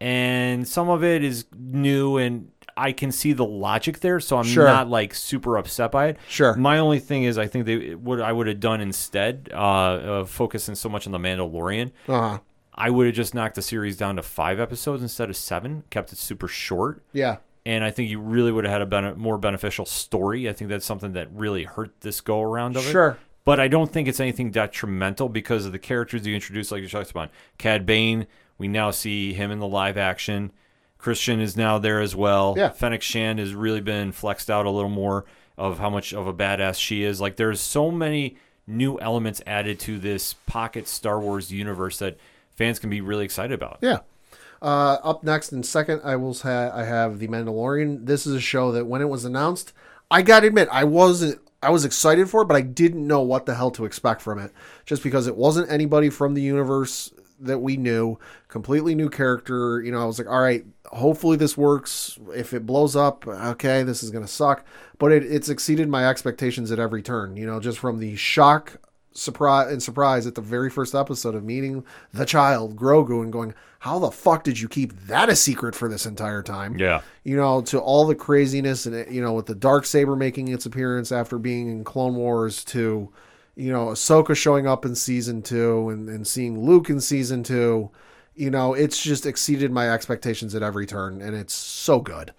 and 0.00 0.66
some 0.68 0.88
of 0.88 1.02
it 1.04 1.24
is 1.24 1.46
new 1.56 2.16
and. 2.18 2.50
I 2.78 2.92
can 2.92 3.10
see 3.10 3.32
the 3.32 3.42
logic 3.46 4.00
there, 4.00 4.20
so 4.20 4.36
I'm 4.36 4.44
Sure. 4.44 4.66
not 4.66 4.90
like 4.90 5.14
super 5.14 5.56
upset 5.56 5.90
by 5.90 6.08
it. 6.08 6.18
Sure. 6.28 6.54
My 6.56 6.76
only 6.76 6.98
thing 6.98 7.22
is, 7.24 7.38
I 7.38 7.46
think 7.46 7.64
they 7.64 7.94
what 7.94 8.20
I 8.20 8.30
would 8.30 8.46
have 8.48 8.60
done 8.60 8.82
instead 8.82 9.48
uh, 9.50 9.56
of 9.56 10.28
focusing 10.28 10.74
so 10.74 10.90
much 10.90 11.06
on 11.06 11.12
the 11.12 11.18
Mandalorian. 11.18 11.92
Uh 12.06 12.12
huh. 12.20 12.38
I 12.76 12.90
would 12.90 13.06
have 13.06 13.14
just 13.14 13.34
knocked 13.34 13.54
the 13.54 13.62
series 13.62 13.96
down 13.96 14.16
to 14.16 14.22
five 14.22 14.60
episodes 14.60 15.02
instead 15.02 15.30
of 15.30 15.36
seven, 15.36 15.84
kept 15.90 16.12
it 16.12 16.18
super 16.18 16.46
short, 16.48 17.02
Yeah. 17.12 17.36
and 17.64 17.82
I 17.82 17.90
think 17.90 18.10
you 18.10 18.20
really 18.20 18.52
would 18.52 18.64
have 18.64 18.72
had 18.72 18.82
a 18.82 18.86
bene- 18.86 19.14
more 19.16 19.38
beneficial 19.38 19.86
story. 19.86 20.48
I 20.48 20.52
think 20.52 20.68
that's 20.70 20.84
something 20.84 21.12
that 21.14 21.28
really 21.32 21.64
hurt 21.64 22.00
this 22.02 22.20
go 22.20 22.42
around 22.42 22.76
of 22.76 22.86
it. 22.86 22.90
Sure. 22.90 23.16
But 23.44 23.60
I 23.60 23.68
don't 23.68 23.92
think 23.92 24.08
it's 24.08 24.20
anything 24.20 24.50
detrimental 24.50 25.28
because 25.28 25.64
of 25.66 25.72
the 25.72 25.78
characters 25.78 26.26
you 26.26 26.34
introduced, 26.34 26.72
like 26.72 26.82
you 26.82 26.88
talked 26.88 27.10
about. 27.12 27.30
Cad 27.58 27.86
Bane, 27.86 28.26
we 28.58 28.66
now 28.68 28.90
see 28.90 29.32
him 29.32 29.50
in 29.50 29.58
the 29.60 29.68
live 29.68 29.96
action. 29.96 30.50
Christian 30.98 31.40
is 31.40 31.56
now 31.56 31.78
there 31.78 32.00
as 32.00 32.16
well. 32.16 32.54
Yeah. 32.56 32.70
Fennec 32.70 33.02
Shand 33.02 33.38
has 33.38 33.54
really 33.54 33.80
been 33.80 34.10
flexed 34.12 34.50
out 34.50 34.66
a 34.66 34.70
little 34.70 34.90
more 34.90 35.24
of 35.56 35.78
how 35.78 35.88
much 35.90 36.12
of 36.12 36.26
a 36.26 36.34
badass 36.34 36.78
she 36.78 37.04
is. 37.04 37.20
Like 37.20 37.36
there's 37.36 37.60
so 37.60 37.90
many 37.90 38.36
new 38.66 38.98
elements 38.98 39.40
added 39.46 39.78
to 39.80 39.98
this 39.98 40.34
pocket 40.46 40.88
Star 40.88 41.20
Wars 41.20 41.52
universe 41.52 41.98
that 42.00 42.18
fans 42.56 42.78
can 42.78 42.90
be 42.90 43.00
really 43.00 43.24
excited 43.24 43.52
about. 43.52 43.78
Yeah. 43.80 44.00
Uh, 44.60 44.98
up 45.04 45.22
next 45.22 45.52
and 45.52 45.64
second, 45.64 46.00
I 46.02 46.16
will 46.16 46.34
ha- 46.34 46.70
I 46.72 46.84
have 46.84 47.18
The 47.18 47.28
Mandalorian. 47.28 48.06
This 48.06 48.26
is 48.26 48.34
a 48.34 48.40
show 48.40 48.72
that 48.72 48.86
when 48.86 49.02
it 49.02 49.08
was 49.08 49.24
announced, 49.24 49.72
I 50.10 50.22
got 50.22 50.40
to 50.40 50.46
admit 50.46 50.68
I 50.72 50.84
wasn't 50.84 51.40
I 51.62 51.70
was 51.70 51.84
excited 51.84 52.30
for 52.30 52.42
it, 52.42 52.46
but 52.46 52.56
I 52.56 52.60
didn't 52.60 53.06
know 53.06 53.22
what 53.22 53.46
the 53.46 53.54
hell 53.54 53.70
to 53.72 53.84
expect 53.84 54.22
from 54.22 54.38
it, 54.38 54.52
just 54.84 55.02
because 55.02 55.26
it 55.26 55.36
wasn't 55.36 55.70
anybody 55.70 56.10
from 56.10 56.34
the 56.34 56.42
universe 56.42 57.12
that 57.40 57.58
we 57.58 57.76
knew, 57.76 58.18
completely 58.48 58.94
new 58.94 59.10
character. 59.10 59.82
You 59.82 59.90
know, 59.92 60.00
I 60.00 60.04
was 60.04 60.18
like, 60.18 60.28
all 60.28 60.40
right, 60.40 60.64
hopefully 60.86 61.36
this 61.36 61.56
works. 61.56 62.18
If 62.34 62.54
it 62.54 62.66
blows 62.66 62.94
up, 62.94 63.26
okay, 63.26 63.82
this 63.82 64.02
is 64.02 64.10
gonna 64.10 64.28
suck. 64.28 64.64
But 64.98 65.12
it, 65.12 65.24
it's 65.24 65.48
exceeded 65.48 65.88
my 65.88 66.08
expectations 66.08 66.70
at 66.70 66.78
every 66.78 67.02
turn. 67.02 67.36
You 67.36 67.46
know, 67.46 67.58
just 67.58 67.78
from 67.78 67.98
the 67.98 68.16
shock 68.16 68.78
surprise 69.16 69.72
and 69.72 69.82
surprise 69.82 70.26
at 70.26 70.34
the 70.34 70.40
very 70.40 70.70
first 70.70 70.94
episode 70.94 71.34
of 71.34 71.44
meeting 71.44 71.84
the 72.12 72.24
child 72.24 72.76
Grogu 72.76 73.22
and 73.22 73.32
going, 73.32 73.54
how 73.80 73.98
the 73.98 74.10
fuck 74.10 74.42
did 74.44 74.58
you 74.58 74.68
keep 74.68 74.92
that 75.06 75.28
a 75.28 75.36
secret 75.36 75.74
for 75.74 75.88
this 75.88 76.06
entire 76.06 76.42
time? 76.42 76.76
Yeah. 76.78 77.02
You 77.24 77.36
know, 77.36 77.62
to 77.62 77.78
all 77.78 78.06
the 78.06 78.14
craziness 78.14 78.86
and 78.86 79.14
you 79.14 79.22
know 79.22 79.32
with 79.32 79.46
the 79.46 79.54
dark 79.54 79.86
saber 79.86 80.16
making 80.16 80.48
its 80.48 80.66
appearance 80.66 81.12
after 81.12 81.38
being 81.38 81.68
in 81.68 81.84
Clone 81.84 82.16
Wars 82.16 82.64
to 82.66 83.12
you 83.54 83.72
know 83.72 83.86
Ahsoka 83.86 84.36
showing 84.36 84.66
up 84.66 84.84
in 84.84 84.94
season 84.94 85.42
two 85.42 85.88
and, 85.88 86.08
and 86.08 86.26
seeing 86.26 86.60
Luke 86.64 86.90
in 86.90 87.00
season 87.00 87.42
two. 87.42 87.90
You 88.34 88.50
know, 88.50 88.74
it's 88.74 89.02
just 89.02 89.24
exceeded 89.24 89.72
my 89.72 89.88
expectations 89.88 90.54
at 90.54 90.62
every 90.62 90.84
turn, 90.84 91.22
and 91.22 91.34
it's 91.34 91.54
so 91.54 92.00
good. 92.00 92.34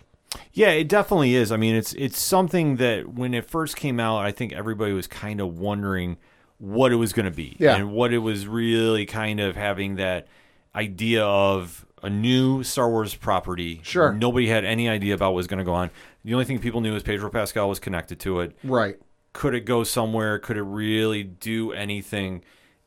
Yeah, 0.53 0.69
it 0.69 0.87
definitely 0.87 1.33
is. 1.33 1.51
I 1.51 1.57
mean, 1.57 1.75
it's 1.75 1.93
it's 1.93 2.19
something 2.19 2.75
that 2.75 3.13
when 3.13 3.33
it 3.33 3.45
first 3.45 3.75
came 3.75 3.99
out, 3.99 4.17
I 4.17 4.31
think 4.31 4.53
everybody 4.53 4.93
was 4.93 5.07
kind 5.07 5.39
of 5.39 5.57
wondering 5.57 6.17
what 6.59 6.91
it 6.91 6.95
was 6.95 7.13
going 7.13 7.25
to 7.25 7.31
be 7.31 7.55
Yeah. 7.59 7.75
and 7.75 7.91
what 7.91 8.11
it 8.13 8.17
was 8.19 8.47
really 8.47 9.05
kind 9.05 9.39
of 9.39 9.55
having 9.55 9.95
that 9.97 10.27
idea 10.75 11.23
of 11.23 11.85
a 12.03 12.09
new 12.09 12.63
Star 12.63 12.89
Wars 12.89 13.15
property. 13.15 13.79
Sure. 13.83 14.13
Nobody 14.13 14.47
had 14.47 14.63
any 14.65 14.87
idea 14.89 15.13
about 15.13 15.31
what 15.31 15.37
was 15.37 15.47
going 15.47 15.59
to 15.59 15.63
go 15.65 15.73
on. 15.73 15.89
The 16.23 16.33
only 16.33 16.45
thing 16.45 16.59
people 16.59 16.81
knew 16.81 16.95
is 16.95 17.03
Pedro 17.03 17.29
Pascal 17.29 17.69
was 17.69 17.79
connected 17.79 18.19
to 18.21 18.39
it. 18.41 18.55
Right. 18.63 18.97
Could 19.33 19.53
it 19.55 19.61
go 19.65 19.83
somewhere? 19.83 20.39
Could 20.39 20.57
it 20.57 20.63
really 20.63 21.23
do 21.23 21.71
anything? 21.71 22.43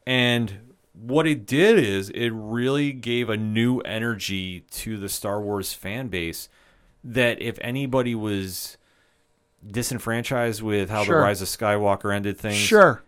And 0.06 0.74
what 0.92 1.26
it 1.26 1.46
did 1.46 1.78
is 1.78 2.10
it 2.10 2.30
really 2.30 2.92
gave 2.92 3.28
a 3.30 3.36
new 3.36 3.78
energy 3.80 4.60
to 4.72 4.96
the 4.96 5.08
Star 5.08 5.40
Wars 5.40 5.72
fan 5.72 6.08
base 6.08 6.48
that 7.04 7.40
if 7.40 7.58
anybody 7.62 8.14
was 8.14 8.76
disenfranchised 9.66 10.62
with 10.62 10.90
how 10.90 11.04
Sure. 11.04 11.16
the 11.16 11.22
Rise 11.22 11.42
of 11.42 11.48
Skywalker 11.48 12.14
ended 12.14 12.38
things, 12.38 12.56
Sure. 12.56 13.02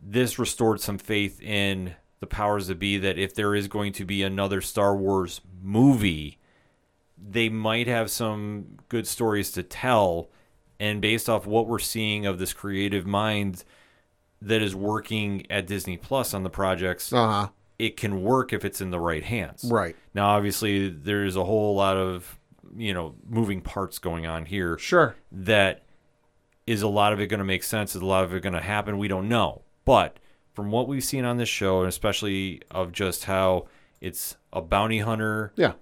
This 0.00 0.38
restored 0.38 0.80
some 0.80 0.98
faith 0.98 1.40
in 1.42 1.94
the 2.20 2.26
powers 2.26 2.66
that 2.68 2.78
be 2.78 2.98
that 2.98 3.18
if 3.18 3.34
there 3.34 3.54
is 3.54 3.68
going 3.68 3.92
to 3.94 4.04
be 4.04 4.22
another 4.22 4.60
Star 4.60 4.96
Wars 4.96 5.40
movie, 5.62 6.38
they 7.16 7.48
might 7.48 7.86
have 7.86 8.10
some 8.10 8.78
good 8.88 9.06
stories 9.06 9.50
to 9.52 9.62
tell. 9.62 10.30
And 10.80 11.00
based 11.00 11.28
off 11.28 11.46
what 11.46 11.66
we're 11.66 11.78
seeing 11.78 12.26
of 12.26 12.38
this 12.38 12.52
creative 12.52 13.06
mind 13.06 13.64
that 14.40 14.62
is 14.62 14.74
working 14.74 15.44
at 15.50 15.66
Disney 15.66 15.96
Plus 15.96 16.32
on 16.34 16.42
the 16.44 16.50
projects, 16.50 17.12
Uh 17.12 17.26
huh. 17.26 17.48
it 17.78 17.96
can 17.96 18.22
work 18.22 18.52
if 18.52 18.64
it's 18.64 18.80
in 18.80 18.90
the 18.90 19.00
right 19.00 19.24
hands. 19.24 19.64
Right. 19.68 19.96
Now, 20.14 20.28
obviously, 20.28 20.88
there's 20.88 21.34
a 21.36 21.44
whole 21.44 21.74
lot 21.74 21.96
of 21.96 22.38
you 22.76 22.92
know 22.94 23.14
moving 23.28 23.60
parts 23.62 23.98
going 23.98 24.26
on 24.26 24.44
here 24.44 24.76
Sure. 24.78 25.16
that 25.32 25.84
is 26.66 26.82
a 26.82 26.88
lot 26.88 27.12
of 27.14 27.20
it 27.20 27.28
going 27.28 27.38
to 27.38 27.44
make 27.44 27.62
sense? 27.62 27.96
Is 27.96 28.02
a 28.02 28.06
lot 28.06 28.24
of 28.24 28.34
it 28.34 28.42
going 28.42 28.52
to 28.52 28.60
happen? 28.60 28.98
We 28.98 29.08
don't 29.08 29.28
know. 29.28 29.62
But 29.88 30.18
from 30.54 30.70
what 30.70 30.86
we've 30.86 31.02
seen 31.02 31.24
on 31.24 31.38
this 31.38 31.48
show, 31.48 31.80
and 31.80 31.88
especially 31.88 32.62
of 32.70 32.92
just 32.92 33.24
how 33.24 33.66
it's 34.00 34.36
a 34.52 34.60
bounty 34.60 34.98
hunter 35.00 35.52
Yeah. 35.56 35.72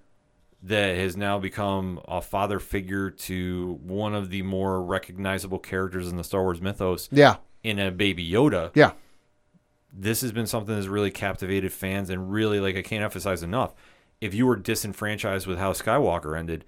that 0.63 0.97
has 0.97 1.17
now 1.17 1.39
become 1.39 2.01
a 2.09 2.21
father 2.23 2.59
figure 2.59 3.11
to 3.11 3.79
one 3.83 4.15
of 4.15 4.31
the 4.31 4.43
more 4.43 4.83
recognizable 4.83 5.59
characters 5.59 6.09
in 6.09 6.17
the 6.17 6.25
Star 6.25 6.43
Wars 6.43 6.61
mythos 6.63 7.09
Yeah. 7.13 7.37
in 7.63 7.79
a 7.79 7.91
baby 7.91 8.27
Yoda. 8.29 8.71
Yeah. 8.75 8.93
This 9.93 10.21
has 10.21 10.31
been 10.33 10.47
something 10.47 10.75
that's 10.75 10.87
really 10.89 11.11
captivated 11.11 11.73
fans 11.73 12.09
and 12.11 12.31
really, 12.31 12.61
like, 12.61 12.77
I 12.77 12.83
can't 12.83 13.03
emphasize 13.03 13.43
enough. 13.43 13.75
If 14.21 14.35
you 14.35 14.47
were 14.47 14.57
disenfranchised 14.57 15.47
with 15.47 15.59
how 15.59 15.73
Skywalker 15.73 16.39
ended, 16.39 16.65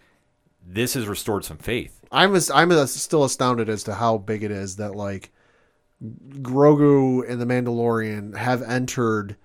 this 0.67 0.95
has 0.95 1.07
restored 1.07 1.45
some 1.45 1.59
faith. 1.59 2.01
I'm 2.11 2.35
as, 2.35 2.51
I'm 2.51 2.73
as 2.73 2.93
still 2.93 3.25
astounded 3.25 3.69
as 3.69 3.85
to 3.85 3.95
how 3.95 4.19
big 4.19 4.43
it 4.43 4.51
is 4.51 4.77
that 4.77 4.95
like 4.95 5.31
Grogu 6.03 7.29
and 7.29 7.41
the 7.41 7.47
Mandalorian 7.47 8.37
have 8.37 8.63
entered 8.63 9.37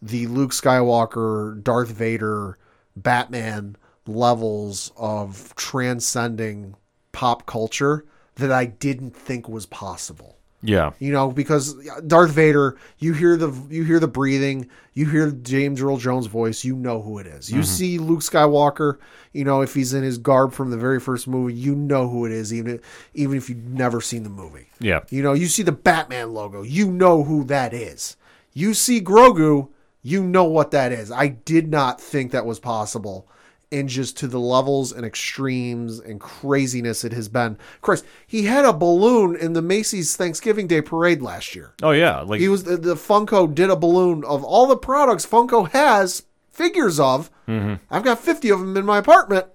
the 0.00 0.26
Luke 0.26 0.52
Skywalker, 0.52 1.62
Darth 1.62 1.90
Vader, 1.90 2.58
Batman 2.94 3.76
levels 4.06 4.92
of 4.96 5.54
transcending 5.56 6.76
pop 7.12 7.46
culture 7.46 8.04
that 8.36 8.52
I 8.52 8.66
didn't 8.66 9.16
think 9.16 9.48
was 9.48 9.66
possible. 9.66 10.38
Yeah. 10.66 10.92
You 10.98 11.12
know, 11.12 11.30
because 11.30 11.74
Darth 12.06 12.32
Vader, 12.32 12.76
you 12.98 13.12
hear 13.12 13.36
the 13.36 13.52
you 13.70 13.84
hear 13.84 14.00
the 14.00 14.08
breathing, 14.08 14.68
you 14.94 15.08
hear 15.08 15.30
James 15.30 15.80
Earl 15.80 15.96
Jones' 15.96 16.26
voice, 16.26 16.64
you 16.64 16.74
know 16.74 17.00
who 17.00 17.18
it 17.18 17.26
is. 17.26 17.50
You 17.50 17.60
mm-hmm. 17.60 17.64
see 17.64 17.98
Luke 17.98 18.20
Skywalker, 18.20 18.98
you 19.32 19.44
know, 19.44 19.60
if 19.60 19.74
he's 19.74 19.94
in 19.94 20.02
his 20.02 20.18
garb 20.18 20.52
from 20.52 20.70
the 20.70 20.76
very 20.76 20.98
first 20.98 21.28
movie, 21.28 21.54
you 21.54 21.74
know 21.74 22.08
who 22.08 22.26
it 22.26 22.32
is, 22.32 22.52
even 22.52 22.80
even 23.14 23.36
if 23.36 23.48
you've 23.48 23.64
never 23.64 24.00
seen 24.00 24.24
the 24.24 24.28
movie. 24.28 24.68
Yeah. 24.80 25.00
You 25.08 25.22
know, 25.22 25.34
you 25.34 25.46
see 25.46 25.62
the 25.62 25.72
Batman 25.72 26.34
logo, 26.34 26.62
you 26.62 26.90
know 26.90 27.22
who 27.22 27.44
that 27.44 27.72
is. 27.72 28.16
You 28.52 28.74
see 28.74 29.00
Grogu, 29.00 29.68
you 30.02 30.24
know 30.24 30.44
what 30.44 30.72
that 30.72 30.92
is. 30.92 31.12
I 31.12 31.28
did 31.28 31.70
not 31.70 32.00
think 32.00 32.32
that 32.32 32.46
was 32.46 32.58
possible. 32.58 33.28
And 33.72 33.88
just 33.88 34.16
to 34.18 34.28
the 34.28 34.38
levels 34.38 34.92
and 34.92 35.04
extremes 35.04 35.98
and 35.98 36.20
craziness 36.20 37.02
it 37.04 37.12
has 37.12 37.28
been. 37.28 37.52
Of 37.74 37.80
course, 37.80 38.04
he 38.26 38.44
had 38.44 38.64
a 38.64 38.72
balloon 38.72 39.34
in 39.34 39.54
the 39.54 39.62
Macy's 39.62 40.16
Thanksgiving 40.16 40.68
Day 40.68 40.80
parade 40.80 41.20
last 41.20 41.56
year. 41.56 41.74
Oh, 41.82 41.90
yeah. 41.90 42.20
Like, 42.20 42.40
He 42.40 42.48
was 42.48 42.62
the, 42.64 42.76
the 42.76 42.94
Funko 42.94 43.52
did 43.52 43.68
a 43.68 43.74
balloon 43.76 44.24
of 44.24 44.44
all 44.44 44.68
the 44.68 44.76
products 44.76 45.26
Funko 45.26 45.68
has 45.72 46.22
figures 46.48 47.00
of. 47.00 47.28
Mm-hmm. 47.48 47.74
I've 47.90 48.04
got 48.04 48.20
50 48.20 48.50
of 48.50 48.60
them 48.60 48.76
in 48.76 48.84
my 48.86 48.98
apartment. 48.98 49.46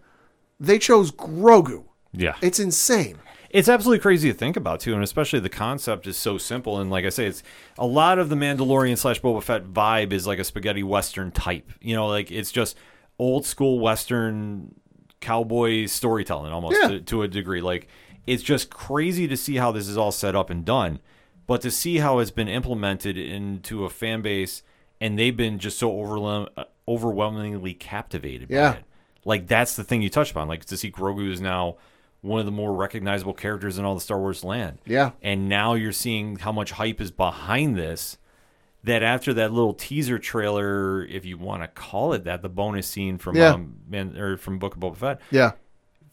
They 0.60 0.78
chose 0.78 1.12
Grogu. 1.12 1.86
yeah. 2.12 2.36
It's 2.42 2.60
insane. 2.60 3.18
It's 3.50 3.68
absolutely 3.68 4.00
crazy 4.00 4.32
to 4.32 4.38
think 4.38 4.56
about 4.56 4.80
too, 4.80 4.94
and 4.94 5.04
especially 5.04 5.40
the 5.42 5.50
concept 5.50 6.08
is 6.08 6.16
so 6.16 6.38
simple. 6.38 6.80
And 6.80 6.90
like 6.90 7.04
I 7.04 7.10
say, 7.10 7.26
it's 7.26 7.44
a 7.78 7.86
lot 7.86 8.18
of 8.18 8.30
the 8.30 8.36
Mandalorian 8.36 8.98
slash 8.98 9.20
Boba 9.22 9.44
Fett 9.44 9.66
vibe 9.66 10.14
is 10.14 10.26
like 10.26 10.40
a 10.40 10.44
spaghetti 10.46 10.84
western 10.84 11.32
type. 11.32 11.70
You 11.82 11.96
know, 11.96 12.08
like 12.08 12.32
it's 12.32 12.52
just 12.52 12.78
old 13.22 13.46
school 13.46 13.80
western 13.80 14.74
cowboy 15.20 15.86
storytelling 15.86 16.52
almost 16.52 16.78
Yeah. 16.82 16.88
to, 16.90 17.00
to 17.02 17.22
a 17.22 17.28
degree. 17.28 17.62
Like 17.62 17.88
it's 18.26 18.42
just 18.44 18.70
crazy 18.72 19.28
to 19.28 19.38
see 19.38 19.56
how 19.58 19.72
this 19.72 19.88
is 19.88 19.96
all 19.98 20.12
set 20.12 20.36
up 20.36 20.50
and 20.50 20.66
done, 20.66 21.00
but 21.48 21.62
to 21.62 21.70
see 21.72 21.98
how 21.98 22.18
it's 22.20 22.32
been 22.32 22.48
implemented 22.48 23.18
into 23.18 23.86
a 23.86 23.90
fan 23.90 24.22
base 24.22 24.64
and 25.00 25.18
they've 25.20 25.38
been 25.38 25.60
just 25.60 25.78
so 25.78 25.92
overwhelm- 26.02 26.50
uh, 26.58 26.64
overwhelmingly 26.88 27.74
captivated 27.76 28.50
Yeah. 28.50 28.72
by 28.72 28.78
it. 28.78 28.84
Like 29.24 29.48
that's 29.48 29.76
the 29.76 29.84
thing 29.84 30.02
you 30.02 30.10
touched 30.10 30.32
upon. 30.32 30.48
Like 30.48 30.66
to 30.66 30.76
see 30.78 30.90
Grogu 30.92 31.32
is 31.32 31.40
now 31.40 31.78
one 32.22 32.40
of 32.40 32.46
the 32.48 32.52
more 32.52 32.74
recognizable 32.74 33.34
characters 33.34 33.78
in 33.78 33.86
all 33.86 33.94
the 33.96 34.02
Star 34.02 34.20
Wars 34.20 34.44
land. 34.44 34.80
Yeah. 34.86 35.12
And 35.22 35.48
now 35.48 35.74
you're 35.76 35.92
seeing 35.92 36.38
how 36.38 36.52
much 36.52 36.72
hype 36.72 37.00
is 37.02 37.12
behind 37.12 37.76
this. 37.76 38.18
That 38.84 39.04
after 39.04 39.34
that 39.36 39.52
little 39.54 39.74
teaser 39.76 40.18
trailer, 40.18 41.06
if 41.06 41.24
you 41.26 41.38
want 41.38 41.62
to 41.62 41.68
call 41.68 42.14
it 42.14 42.24
that, 42.24 42.42
the 42.42 42.50
bonus 42.50 42.88
scene 42.88 43.18
from 43.20 43.36
Yeah. 43.38 43.52
um, 43.54 43.76
Man, 43.88 44.18
or 44.18 44.38
from 44.38 44.58
Book 44.58 44.74
of 44.76 44.82
Boba 44.82 44.98
Fett, 44.98 45.22
Yeah. 45.30 45.52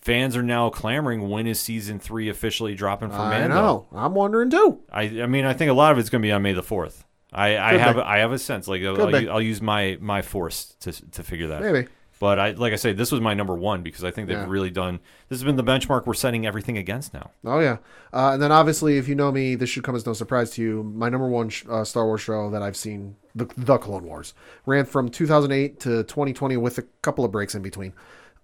fans 0.02 0.36
are 0.36 0.42
now 0.42 0.68
clamoring 0.68 1.30
when 1.30 1.46
is 1.46 1.58
season 1.58 1.98
three 1.98 2.28
officially 2.28 2.74
dropping 2.74 3.08
for 3.08 3.16
I 3.16 3.40
Mando. 3.40 3.54
know. 3.54 3.86
I'm 3.92 4.14
wondering 4.14 4.50
too. 4.50 4.80
I, 4.92 5.02
I 5.22 5.26
mean, 5.26 5.46
I 5.46 5.54
think 5.54 5.70
a 5.70 5.74
lot 5.74 5.92
of 5.92 5.98
it's 5.98 6.10
going 6.10 6.20
to 6.20 6.26
be 6.26 6.32
on 6.32 6.42
May 6.42 6.52
the 6.52 6.62
fourth. 6.62 7.04
I, 7.32 7.56
I 7.58 7.70
Could 7.72 7.80
have 7.80 7.96
be. 7.96 8.02
I 8.02 8.18
have 8.18 8.32
a 8.32 8.38
sense 8.38 8.68
like 8.68 8.82
I'll, 8.82 9.00
I'll, 9.00 9.12
be. 9.12 9.18
u- 9.20 9.30
I'll 9.30 9.42
use 9.42 9.60
my 9.62 9.96
my 10.00 10.22
force 10.22 10.74
to 10.80 10.92
to 11.10 11.22
figure 11.22 11.48
that. 11.48 11.60
Maybe. 11.62 11.88
But 12.20 12.38
I 12.38 12.50
like 12.52 12.72
I 12.72 12.76
say, 12.76 12.92
this 12.92 13.12
was 13.12 13.20
my 13.20 13.34
number 13.34 13.54
one 13.54 13.82
because 13.82 14.02
I 14.02 14.10
think 14.10 14.26
they've 14.28 14.36
Yeah. 14.38 14.46
really 14.48 14.70
done. 14.70 14.98
This 15.28 15.38
has 15.38 15.44
been 15.44 15.56
the 15.56 15.62
benchmark 15.64 16.04
we're 16.06 16.14
setting 16.14 16.46
everything 16.46 16.76
against 16.76 17.14
now. 17.14 17.30
Oh 17.44 17.60
yeah, 17.60 17.76
uh, 18.12 18.30
and 18.32 18.42
then 18.42 18.50
obviously, 18.50 18.98
if 18.98 19.06
you 19.08 19.14
know 19.14 19.30
me, 19.30 19.54
this 19.54 19.70
should 19.70 19.84
come 19.84 19.94
as 19.94 20.04
no 20.04 20.12
surprise 20.12 20.50
to 20.52 20.62
you. 20.62 20.82
My 20.82 21.08
number 21.08 21.28
one 21.28 21.48
sh- 21.48 21.64
uh, 21.70 21.84
Star 21.84 22.04
Wars 22.06 22.20
show 22.20 22.50
that 22.50 22.62
I've 22.62 22.76
seen, 22.76 23.16
the, 23.34 23.46
the 23.56 23.78
Clone 23.78 24.04
Wars, 24.04 24.34
ran 24.66 24.84
from 24.84 25.08
2008 25.10 25.78
to 25.80 26.02
2020 26.04 26.56
with 26.56 26.78
a 26.78 26.82
couple 27.02 27.24
of 27.24 27.30
breaks 27.30 27.54
in 27.54 27.62
between. 27.62 27.92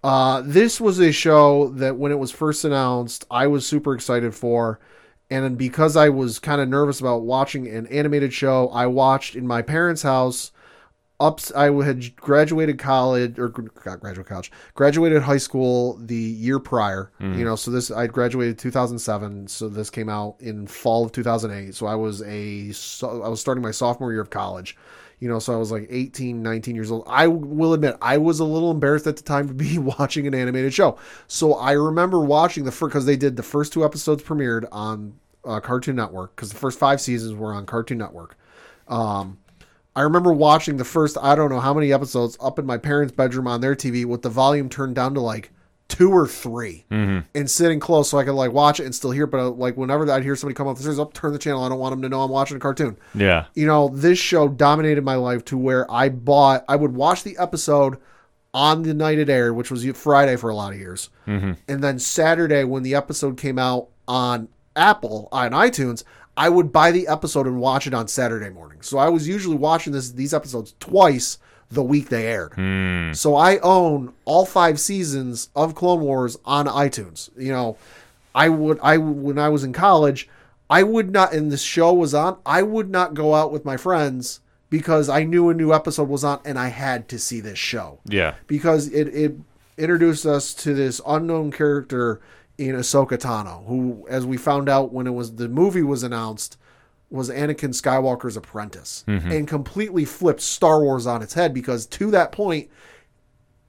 Uh, 0.05 0.43
this 0.45 0.81
was 0.81 1.01
a 1.01 1.11
show 1.11 1.69
that 1.71 1.97
when 1.97 2.13
it 2.13 2.19
was 2.19 2.31
first 2.31 2.65
announced, 2.65 3.25
I 3.31 3.47
was 3.47 3.67
super 3.67 3.95
excited 3.95 4.35
for, 4.35 4.79
and 5.31 5.57
because 5.57 5.97
I 5.97 6.11
was 6.11 6.39
kind 6.39 6.61
of 6.61 6.69
nervous 6.69 7.01
about 7.01 7.23
watching 7.23 7.67
an 7.67 7.87
animated 7.87 8.33
show, 8.35 8.69
I 8.69 8.87
watched 8.87 9.35
in 9.35 9.47
my 9.47 9.63
parents' 9.63 10.03
house 10.03 10.53
ups 11.21 11.53
I 11.53 11.71
had 11.85 12.17
graduated 12.17 12.79
college 12.79 13.39
or 13.39 13.49
gr- 13.49 13.69
not 13.87 14.01
graduated 14.01 14.27
college, 14.27 14.53
graduated 14.75 15.23
high 15.23 15.39
school 15.39 15.97
the 15.99 16.17
year 16.17 16.59
prior. 16.59 17.11
You 17.39 17.45
know, 17.45 17.57
so 17.57 17.71
this 17.71 17.91
I 17.91 18.07
graduated 18.07 18.59
2007, 18.59 19.49
so 19.49 19.69
this 19.69 19.91
came 19.91 20.09
out 20.09 20.37
in 20.41 20.67
fall 20.67 21.05
of 21.05 21.13
2008. 21.13 21.75
So 21.75 21.87
I 21.87 21.95
was 21.95 22.23
a 22.23 22.73
so 22.73 23.23
I 23.23 23.29
was 23.29 23.41
starting 23.41 23.63
my 23.63 23.71
sophomore 23.71 24.13
year 24.13 24.21
of 24.21 24.31
college. 24.31 24.77
You 25.21 25.29
know, 25.29 25.39
so 25.39 25.55
I 25.55 25.57
was 25.57 25.71
like 25.71 25.87
18, 25.89 26.43
19 26.43 26.75
years 26.75 26.91
old. 26.91 27.05
I 27.07 27.29
will 27.29 27.73
admit, 27.73 27.97
I 28.03 28.19
was 28.19 28.41
a 28.41 28.45
little 28.45 28.71
embarrassed 28.71 29.07
at 29.07 29.17
the 29.17 29.23
time 29.23 29.49
to 29.49 29.55
be 29.55 29.79
watching 29.99 30.27
an 30.27 30.35
animated 30.35 30.75
show. 30.75 30.99
So 31.29 31.55
I 31.55 31.73
remember 31.73 32.21
watching 32.21 32.65
the 32.65 32.73
first, 32.73 32.91
because 32.91 33.07
they 33.07 33.17
did 33.17 33.37
the 33.37 33.43
first 33.43 33.73
two 33.73 33.85
episodes 33.85 34.23
premiered 34.23 34.67
on 34.73 35.15
uh, 35.45 35.61
Cartoon 35.61 35.97
Network, 35.97 36.35
because 36.37 36.51
the 36.51 36.59
first 36.59 36.79
five 36.79 37.01
seasons 37.01 37.33
were 37.33 37.55
on 37.55 37.65
Cartoon 37.65 37.97
Network. 37.97 38.37
Um, 38.89 39.39
I 39.97 40.03
remember 40.03 40.33
watching 40.33 40.77
the 40.77 40.85
first, 40.85 41.17
I 41.21 41.35
don't 41.35 41.51
know 41.51 41.61
how 41.61 41.73
many 41.75 41.93
episodes 41.93 42.37
up 42.41 42.59
in 42.59 42.67
my 42.67 42.79
parents' 42.79 43.13
bedroom 43.13 43.47
on 43.47 43.61
their 43.61 43.77
TV 43.77 44.05
with 44.05 44.23
the 44.23 44.29
volume 44.29 44.69
turned 44.69 44.95
down 44.97 45.15
to 45.15 45.21
like 45.21 45.51
two 45.87 46.11
or 46.11 46.27
3 46.27 46.85
and 47.35 47.51
sitting 47.51 47.79
close 47.79 48.09
so 48.09 48.19
I 48.19 48.25
could 48.25 48.33
like 48.33 48.53
watch 48.53 48.81
it 48.81 48.85
and 48.85 48.95
still 48.95 49.13
hear 49.13 49.25
it. 49.25 49.31
But 49.31 49.41
uh, 49.41 49.51
like 49.51 49.77
whenever 49.77 50.11
I'd 50.11 50.25
hear 50.25 50.35
somebody 50.35 50.57
come 50.57 50.67
up 50.67 50.77
the 50.77 50.83
stairs, 50.83 50.99
up, 50.99 51.13
turn 51.13 51.33
the 51.33 51.39
channel. 51.39 51.63
I 51.63 51.69
don't 51.69 51.79
want 51.79 51.93
them 51.93 52.03
to 52.03 52.09
know 52.09 52.23
I'm 52.23 52.31
watching 52.31 52.57
a 52.57 52.61
cartoon. 52.61 52.97
Yeah. 53.15 53.47
You 53.55 53.67
know, 53.67 53.89
this 53.89 54.19
show 54.19 54.49
dominated 54.49 55.05
my 55.05 55.15
life 55.15 55.45
to 55.47 55.59
where 55.59 55.89
I 55.91 56.09
bought, 56.09 56.65
I 56.69 56.77
would 56.77 56.95
watch 56.95 57.23
the 57.23 57.37
episode 57.39 57.99
on 58.53 58.83
the 58.83 58.95
night 58.95 59.19
it 59.19 59.29
aired, 59.29 59.55
which 59.55 59.71
was 59.71 59.85
Friday 59.93 60.37
for 60.37 60.51
a 60.51 60.57
lot 60.57 60.73
of 60.73 60.79
years. 60.79 61.11
And 61.69 61.85
then 61.85 61.99
Saturday, 61.99 62.65
when 62.65 62.83
the 62.83 62.95
episode 62.95 63.37
came 63.37 63.59
out 63.59 63.89
on 64.09 64.49
Apple, 64.77 65.29
on 65.33 65.51
iTunes, 65.51 66.03
I 66.37 66.49
would 66.49 66.73
buy 66.73 66.91
the 66.91 67.07
episode 67.09 67.47
and 67.47 67.61
watch 67.61 67.87
it 67.87 67.95
on 67.95 68.09
Saturday 68.09 68.51
morning. 68.51 68.83
So 68.83 68.99
I 68.99 69.09
was 69.09 69.29
usually 69.29 69.57
watching 69.57 69.93
this 69.93 70.11
these 70.11 70.35
episodes 70.35 70.75
twice 70.81 71.39
the 71.71 71.83
week 71.83 72.09
they 72.09 72.27
aired. 72.27 72.53
Hmm. 72.55 73.13
So 73.13 73.37
I 73.37 73.59
own 73.59 74.13
all 74.25 74.45
five 74.47 74.79
seasons 74.81 75.49
of 75.57 75.75
Clone 75.75 76.01
Wars 76.01 76.37
on 76.45 76.67
iTunes. 76.67 77.31
You 77.37 77.53
know, 77.53 77.77
I 78.35 78.49
would 78.49 78.79
I 78.83 78.97
when 78.99 79.39
I 79.39 79.49
was 79.49 79.65
in 79.65 79.73
college, 79.73 80.29
I 80.69 80.83
would 80.83 81.11
not 81.11 81.33
and 81.33 81.51
this 81.53 81.63
show 81.63 81.93
was 81.93 82.15
on, 82.15 82.39
I 82.45 82.63
would 82.63 82.91
not 82.91 83.15
go 83.15 83.35
out 83.35 83.53
with 83.53 83.65
my 83.65 83.77
friends 83.77 84.41
because 84.71 85.09
I 85.09 85.23
knew 85.23 85.51
a 85.51 85.55
new 85.55 85.73
episode 85.73 86.09
was 86.09 86.25
on 86.25 86.41
and 86.45 86.59
I 86.59 86.69
had 86.69 87.09
to 87.11 87.19
see 87.19 87.41
this 87.41 87.59
show 87.59 88.01
Yeah. 88.07 88.35
because 88.49 88.89
it, 88.89 89.07
it 89.15 89.37
introduced 89.79 90.27
us 90.27 90.53
to 90.55 90.75
this 90.75 91.01
unknown 91.07 91.53
character 91.53 92.21
in 92.57 92.75
Ahsoka 92.77 93.19
Tano, 93.19 93.67
who, 93.67 94.07
as 94.09 94.25
we 94.25 94.37
found 94.37 94.69
out 94.69 94.93
when 94.93 95.07
it 95.07 95.15
was 95.15 95.37
the 95.37 95.49
movie 95.49 95.83
was 95.83 96.03
announced, 96.03 96.57
was 97.11 97.31
Anakin 97.31 97.71
Skywalker's 97.71 98.37
apprentice, 98.37 99.05
mm-hmm. 99.07 99.31
and 99.31 99.49
completely 99.49 100.05
flipped 100.05 100.41
Star 100.41 100.83
Wars 100.83 101.07
on 101.07 101.23
its 101.23 101.35
head 101.35 101.53
because 101.53 101.87
to 101.87 102.11
that 102.11 102.33
point, 102.33 102.71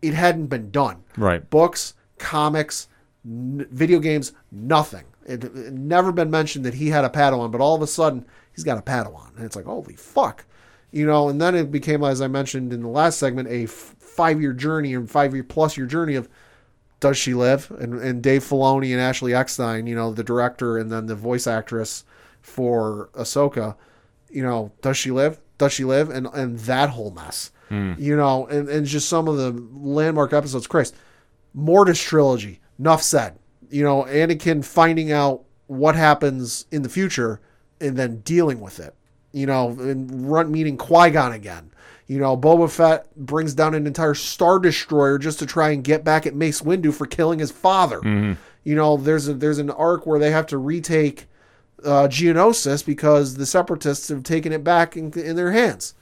it 0.01 0.13
hadn't 0.13 0.47
been 0.47 0.71
done. 0.71 1.03
Right. 1.17 1.47
Books, 1.49 1.95
comics, 2.17 2.87
n- 3.25 3.67
video 3.71 3.99
games, 3.99 4.33
nothing. 4.51 5.05
It, 5.25 5.43
it 5.43 5.73
never 5.73 6.11
been 6.11 6.29
mentioned 6.29 6.65
that 6.65 6.75
he 6.75 6.89
had 6.89 7.05
a 7.05 7.09
Padawan, 7.09 7.51
but 7.51 7.61
all 7.61 7.75
of 7.75 7.81
a 7.81 7.87
sudden 7.87 8.25
he's 8.53 8.63
got 8.63 8.77
a 8.77 8.81
Padawan, 8.81 9.35
and 9.35 9.45
it's 9.45 9.55
like 9.55 9.65
holy 9.65 9.95
fuck, 9.95 10.45
you 10.91 11.05
know. 11.05 11.29
And 11.29 11.41
then 11.41 11.55
it 11.55 11.71
became, 11.71 12.03
as 12.03 12.21
I 12.21 12.27
mentioned 12.27 12.71
in 12.71 12.81
the 12.81 12.87
last 12.87 13.17
segment, 13.17 13.47
a 13.47 13.63
f- 13.63 13.95
five-year 13.99 14.53
journey 14.53 14.93
and 14.93 15.09
five-year 15.09 15.43
plus 15.43 15.77
year 15.77 15.87
journey 15.87 16.15
of 16.15 16.29
does 17.05 17.19
she 17.19 17.35
live? 17.35 17.69
And, 17.77 18.01
and 18.01 18.23
Dave 18.23 18.43
Filoni 18.43 18.91
and 18.91 18.99
Ashley 18.99 19.35
Eckstein, 19.35 19.85
you 19.85 19.93
know, 19.93 20.11
the 20.11 20.23
director 20.23 20.79
and 20.79 20.91
then 20.91 21.05
the 21.05 21.13
voice 21.13 21.45
actress 21.45 22.03
for 22.41 23.11
Ahsoka, 23.13 23.75
you 24.27 24.41
know, 24.41 24.71
does 24.81 24.97
she 24.97 25.11
live? 25.11 25.39
Does 25.59 25.71
she 25.71 25.83
live? 25.83 26.09
And 26.09 26.25
and 26.33 26.57
that 26.61 26.89
whole 26.89 27.11
mess, 27.11 27.51
hmm. 27.69 27.93
you 27.99 28.15
know, 28.15 28.47
and, 28.47 28.67
and 28.69 28.87
just 28.87 29.07
some 29.07 29.27
of 29.27 29.37
the 29.37 29.51
landmark 29.51 30.33
episodes. 30.33 30.65
Christ, 30.65 30.95
Mortis 31.53 32.01
trilogy. 32.01 32.59
Enough 32.79 33.03
said. 33.03 33.37
You 33.69 33.83
know, 33.83 34.05
Anakin 34.05 34.65
finding 34.65 35.11
out 35.11 35.43
what 35.67 35.95
happens 35.95 36.65
in 36.71 36.81
the 36.81 36.89
future 36.89 37.39
and 37.79 37.97
then 37.97 38.21
dealing 38.21 38.61
with 38.61 38.79
it. 38.79 38.95
You 39.31 39.45
know, 39.45 39.69
and 39.69 40.27
run 40.27 40.51
meeting 40.51 40.75
Qui 40.75 41.11
Gon 41.11 41.33
again. 41.33 41.69
You 42.07 42.19
know, 42.19 42.37
Boba 42.37 42.69
Fett 42.69 43.15
brings 43.15 43.53
down 43.55 43.73
an 43.73 43.87
entire 43.87 44.13
Star 44.13 44.59
Destroyer 44.59 45.17
just 45.17 45.39
to 45.39 45.45
try 45.45 45.71
and 45.71 45.83
get 45.83 46.03
back 46.03 46.27
at 46.27 46.35
Mace 46.35 46.61
Windu 46.61 46.93
for 46.93 47.07
killing 47.07 47.39
his 47.39 47.51
father. 47.51 47.99
You 48.63 48.75
know, 48.75 48.97
there's 48.97 49.27
a 49.27 49.33
there's 49.33 49.59
an 49.59 49.69
arc 49.71 50.05
where 50.05 50.19
they 50.19 50.31
have 50.31 50.47
to 50.47 50.57
retake 50.57 51.27
uh, 51.83 52.07
Geonosis 52.07 52.85
because 52.85 53.35
the 53.35 53.45
Separatists 53.45 54.09
have 54.09 54.23
taken 54.23 54.51
it 54.51 54.63
back 54.63 54.97
in, 54.97 55.11
in 55.13 55.35
their 55.35 55.51
hands. 55.51 55.93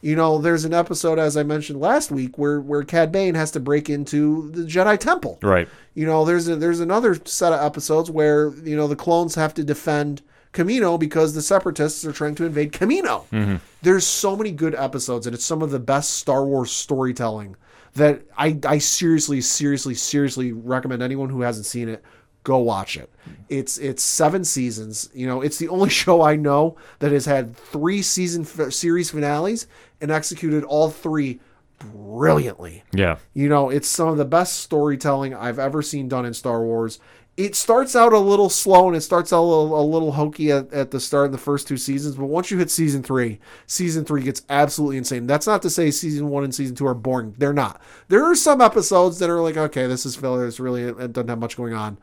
You 0.00 0.16
know, 0.16 0.38
there's 0.38 0.64
an 0.64 0.74
episode, 0.74 1.20
as 1.20 1.36
I 1.36 1.44
mentioned 1.44 1.80
last 1.80 2.10
week, 2.10 2.36
where 2.36 2.60
where 2.60 2.82
Cad 2.82 3.12
Bane 3.12 3.36
has 3.36 3.52
to 3.52 3.60
break 3.60 3.88
into 3.88 4.50
the 4.50 4.62
Jedi 4.62 4.98
Temple. 4.98 5.38
Right. 5.42 5.68
You 5.94 6.06
know, 6.06 6.24
there's 6.24 6.48
a, 6.48 6.56
there's 6.56 6.80
another 6.80 7.16
set 7.24 7.52
of 7.52 7.64
episodes 7.64 8.10
where 8.10 8.52
you 8.64 8.76
know 8.76 8.88
the 8.88 8.96
clones 8.96 9.36
have 9.36 9.54
to 9.54 9.64
defend 9.64 10.22
Kamino 10.52 10.98
because 10.98 11.34
the 11.34 11.42
Separatists 11.42 12.04
are 12.04 12.12
trying 12.12 12.34
to 12.36 12.44
invade 12.44 12.72
Kamino. 12.72 13.26
Mm-hmm. 13.30 13.56
There's 13.82 14.06
so 14.06 14.36
many 14.36 14.50
good 14.50 14.74
episodes, 14.74 15.26
and 15.26 15.34
it's 15.34 15.44
some 15.44 15.62
of 15.62 15.70
the 15.70 15.78
best 15.78 16.12
Star 16.12 16.44
Wars 16.44 16.70
storytelling 16.70 17.56
that 17.94 18.22
I 18.36 18.58
I 18.66 18.78
seriously, 18.78 19.40
seriously, 19.40 19.94
seriously 19.94 20.52
recommend 20.52 21.02
anyone 21.02 21.30
who 21.30 21.42
hasn't 21.42 21.66
seen 21.66 21.88
it 21.88 22.04
go 22.44 22.58
watch 22.58 22.96
it. 22.96 23.10
It's 23.48 23.78
it's 23.78 24.02
seven 24.02 24.44
seasons. 24.44 25.08
You 25.14 25.26
know, 25.26 25.40
it's 25.40 25.58
the 25.58 25.68
only 25.68 25.90
show 26.02 26.22
I 26.22 26.36
know 26.36 26.76
that 26.98 27.12
has 27.12 27.24
had 27.24 27.56
three 27.56 28.02
season 28.02 28.42
f- 28.42 28.72
series 28.72 29.10
finales 29.10 29.66
and 30.00 30.10
executed 30.10 30.64
all 30.64 30.90
three 30.90 31.40
brilliantly. 31.78 32.84
Yeah. 32.92 33.18
You 33.34 33.48
know, 33.48 33.70
it's 33.70 33.88
some 33.88 34.08
of 34.08 34.16
the 34.16 34.24
best 34.24 34.60
storytelling 34.60 35.34
I've 35.34 35.58
ever 35.58 35.82
seen 35.82 36.08
done 36.08 36.24
in 36.24 36.34
Star 36.34 36.62
Wars. 36.62 36.98
It 37.36 37.54
starts 37.54 37.96
out 37.96 38.12
a 38.12 38.18
little 38.18 38.50
slow 38.50 38.88
and 38.88 38.96
it 38.96 39.00
starts 39.00 39.32
out 39.32 39.40
a 39.40 39.42
little, 39.42 39.80
a 39.80 39.82
little 39.82 40.12
hokey 40.12 40.52
at, 40.52 40.70
at 40.72 40.90
the 40.90 41.00
start 41.00 41.26
in 41.26 41.32
the 41.32 41.38
first 41.38 41.66
two 41.66 41.78
seasons, 41.78 42.16
but 42.16 42.26
once 42.26 42.50
you 42.50 42.58
hit 42.58 42.70
season 42.70 43.02
three, 43.02 43.40
season 43.66 44.04
three 44.04 44.22
gets 44.22 44.42
absolutely 44.50 44.98
insane. 44.98 45.26
That's 45.26 45.46
not 45.46 45.62
to 45.62 45.70
say 45.70 45.90
season 45.90 46.28
one 46.28 46.44
and 46.44 46.54
season 46.54 46.76
two 46.76 46.86
are 46.86 46.94
boring. 46.94 47.34
They're 47.38 47.54
not. 47.54 47.80
There 48.08 48.24
are 48.24 48.34
some 48.34 48.60
episodes 48.60 49.18
that 49.18 49.30
are 49.30 49.40
like, 49.40 49.56
okay, 49.56 49.86
this 49.86 50.04
is 50.04 50.14
filler. 50.14 50.46
It's 50.46 50.60
really, 50.60 50.82
it 50.82 51.12
doesn't 51.14 51.28
have 51.28 51.38
much 51.38 51.56
going 51.56 51.72
on. 51.72 51.96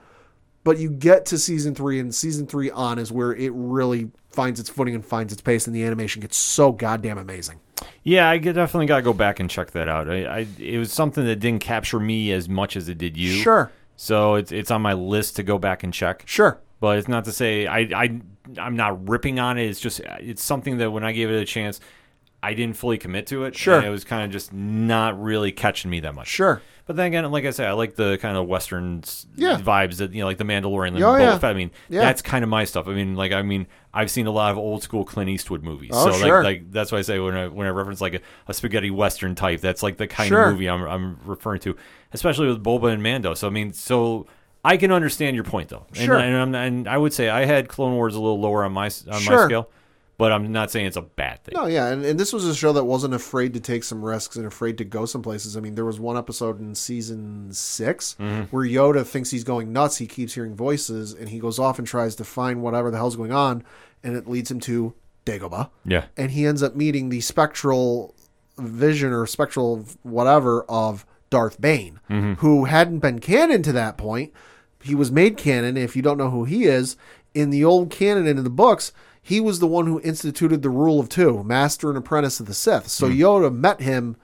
But 0.64 0.78
you 0.78 0.90
get 0.90 1.26
to 1.28 1.38
season 1.38 1.74
three, 1.74 2.00
and 2.00 2.14
season 2.14 2.46
three 2.46 2.70
on 2.70 3.00
is 3.00 3.12
where 3.12 3.34
it 3.34 3.52
really 3.54 4.12
finds 4.30 4.60
its 4.60 4.70
footing 4.70 4.94
and 4.94 5.06
finds 5.06 5.32
its 5.32 5.42
pace, 5.42 5.68
and 5.68 5.76
the 5.76 5.84
animation 5.84 6.22
gets 6.22 6.38
so 6.38 6.72
goddamn 6.72 7.18
amazing. 7.18 7.60
Yeah, 8.04 8.30
I 8.30 8.38
definitely 8.40 8.86
got 8.86 8.98
to 8.98 9.02
go 9.02 9.14
back 9.14 9.40
and 9.40 9.50
check 9.50 9.72
that 9.72 9.88
out. 9.88 10.10
I, 10.10 10.26
I 10.26 10.48
it 10.60 10.78
was 10.78 10.92
something 10.92 11.26
that 11.26 11.38
didn't 11.38 11.62
capture 11.62 12.00
me 12.00 12.34
as 12.34 12.50
much 12.50 12.76
as 12.76 12.90
it 12.90 12.98
did 12.98 13.16
you. 13.16 13.32
Sure, 13.32 13.72
So 14.02 14.36
it's 14.36 14.54
it's 14.54 14.72
on 14.72 14.82
my 14.82 14.94
list 14.94 15.36
to 15.36 15.44
go 15.44 15.58
back 15.58 15.84
and 15.84 15.94
check. 15.94 16.24
sure. 16.26 16.62
But 16.80 16.98
it's 17.00 17.10
not 17.10 17.26
to 17.26 17.34
say 17.34 17.68
I 17.68 17.80
I 17.94 18.22
I'm 18.58 18.78
not 18.78 19.10
ripping 19.10 19.40
on 19.42 19.58
it. 19.58 19.66
It's 19.66 19.82
just 19.82 20.00
it's 20.22 20.42
something 20.42 20.78
that 20.78 20.92
when 20.92 21.04
I 21.04 21.12
gave 21.12 21.30
it 21.30 21.36
a 21.36 21.44
chance, 21.44 21.82
I 22.42 22.54
didn't 22.54 22.78
fully 22.78 22.98
commit 22.98 23.28
to 23.28 23.44
it. 23.44 23.58
Sure. 23.58 23.76
And 23.78 23.86
it 23.86 23.90
was 23.90 24.06
kind 24.06 24.24
of 24.24 24.32
just 24.32 24.54
not 24.54 25.22
really 25.22 25.52
catching 25.52 25.92
me 25.92 26.00
that 26.00 26.16
much. 26.16 26.30
Sure. 26.30 26.62
But 26.86 26.96
then 26.96 27.08
again, 27.08 27.30
like 27.30 27.44
I 27.44 27.52
said, 27.52 27.68
I 27.68 27.74
like 27.74 27.96
the 27.96 28.18
kind 28.20 28.38
of 28.38 28.48
western 28.48 29.04
Yeah. 29.36 29.58
vibes 29.60 29.98
that 29.98 30.14
you 30.14 30.22
know, 30.22 30.28
like 30.28 30.38
the 30.38 30.46
Mandalorian, 30.46 30.96
and 30.96 31.04
Oh, 31.04 31.08
Boba 31.08 31.20
yeah. 31.20 31.38
Fett. 31.38 31.52
I 31.52 31.54
mean, 31.54 31.72
Yeah. 31.90 32.00
that's 32.00 32.22
kind 32.22 32.44
of 32.46 32.50
my 32.50 32.64
stuff. 32.64 32.88
I 32.88 32.94
mean, 32.94 33.16
like 33.18 33.34
I 33.34 33.42
mean, 33.42 33.68
I've 33.94 34.12
seen 34.12 34.28
a 34.28 34.32
lot 34.32 34.52
of 34.52 34.58
old 34.58 34.84
school 34.84 35.04
Clint 35.04 35.30
Eastwood 35.30 35.64
movies. 35.64 35.92
Oh, 35.94 36.12
so 36.12 36.18
sure. 36.20 36.44
like, 36.44 36.62
like 36.62 36.72
that's 36.72 36.92
why 36.92 37.00
I 37.00 37.02
say 37.02 37.20
when 37.20 37.36
I 37.36 37.48
when 37.48 37.66
I 37.66 37.72
reference 37.72 38.02
like 38.02 38.14
a, 38.16 38.20
a 38.48 38.54
spaghetti 38.54 38.92
western 38.92 39.34
type, 39.36 39.62
that's 39.62 39.82
like 39.82 39.98
the 39.98 40.08
kind 40.08 40.28
Sure. 40.28 40.46
of 40.46 40.54
movie 40.54 40.70
I'm 40.70 40.84
I'm 40.84 41.20
referring 41.26 41.60
to, 41.62 41.76
especially 42.14 42.48
with 42.48 42.64
Boba 42.64 42.94
and 42.94 43.02
Mando. 43.02 43.34
So 43.34 43.48
I 43.48 43.50
mean, 43.52 43.74
so. 43.74 44.28
I 44.62 44.76
can 44.76 44.92
understand 44.92 45.36
your 45.36 45.46
point 45.46 45.70
though, 45.70 45.86
and, 45.96 45.98
Sure. 45.98 46.18
and, 46.18 46.36
I'm, 46.36 46.54
and 46.54 46.86
I 46.90 46.98
would 46.98 47.14
say 47.14 47.30
I 47.30 47.46
had 47.46 47.70
Clone 47.70 47.94
Wars 47.94 48.14
a 48.14 48.20
little 48.20 48.42
lower 48.42 48.66
on 48.66 48.74
my 48.74 48.88
on 49.10 49.24
my 49.24 49.46
scale, 49.46 49.70
but 50.20 50.34
I'm 50.34 50.52
not 50.52 50.70
saying 50.70 50.86
it's 50.86 50.98
a 50.98 51.02
bad 51.02 51.46
thing. 51.46 51.54
No, 51.56 51.66
yeah, 51.66 51.88
and, 51.88 52.04
and 52.04 52.20
this 52.20 52.34
was 52.34 52.44
a 52.44 52.54
show 52.54 52.74
that 52.74 52.84
wasn't 52.84 53.14
afraid 53.14 53.54
to 53.54 53.62
take 53.62 53.86
some 53.86 54.04
risks 54.04 54.36
and 54.36 54.46
afraid 54.46 54.78
to 54.80 54.84
go 54.84 55.06
some 55.06 55.22
places. 55.22 55.56
I 55.56 55.62
mean, 55.62 55.76
there 55.76 55.86
was 55.86 55.98
one 55.98 56.18
episode 56.18 56.60
in 56.60 56.76
season 56.76 57.54
6 57.54 58.16
mm-hmm. 58.20 58.42
where 58.54 58.66
Yoda 58.66 59.06
thinks 59.06 59.32
he's 59.32 59.46
going 59.46 59.72
nuts. 59.72 59.96
He 59.96 60.08
keeps 60.08 60.34
hearing 60.34 60.58
voices, 60.58 61.14
and 61.14 61.30
he 61.30 61.40
goes 61.40 61.58
off 61.58 61.80
and 61.80 61.88
tries 61.88 62.18
to 62.18 62.26
find 62.26 62.62
whatever 62.62 62.92
the 62.92 62.98
hell's 62.98 63.16
going 63.16 63.32
on, 63.32 63.64
and 64.04 64.18
it 64.18 64.28
leads 64.28 64.52
him 64.52 64.60
to 64.60 64.94
Dagobah. 65.26 65.70
Yeah, 65.86 66.08
And 66.18 66.32
he 66.32 66.46
ends 66.46 66.62
up 66.62 66.76
meeting 66.76 67.08
the 67.08 67.22
spectral 67.22 68.14
vision 68.58 69.14
or 69.14 69.26
spectral 69.26 69.86
whatever 70.04 70.64
of 70.64 71.06
Darth 71.30 71.62
Bane, 71.62 72.02
mm-hmm. 72.10 72.34
who 72.34 72.66
hadn't 72.66 73.00
been 73.00 73.20
canon 73.20 73.64
to 73.64 73.72
that 73.72 73.98
point. 73.98 74.34
He 74.84 74.96
was 74.96 75.14
made 75.14 75.38
canon. 75.38 75.78
If 75.78 75.96
you 75.96 76.02
don't 76.02 76.18
know 76.18 76.30
who 76.30 76.44
he 76.44 76.66
is, 76.66 76.98
in 77.34 77.52
the 77.52 77.64
old 77.64 77.90
canon 77.90 78.28
and 78.28 78.40
in 78.40 78.44
the 78.44 78.50
books, 78.50 78.92
he 79.30 79.40
was 79.40 79.60
the 79.60 79.68
one 79.68 79.86
who 79.88 80.02
instituted 80.02 80.62
the 80.64 80.70
rule 80.70 81.00
of 81.00 81.08
two, 81.10 81.44
master 81.44 81.90
and 81.90 81.98
apprentice 81.98 82.40
of 82.40 82.48
the 82.48 82.54
Sith. 82.54 82.88
So 82.90 83.08
Yoda 83.10 83.54
met 83.54 83.80
him 83.80 84.16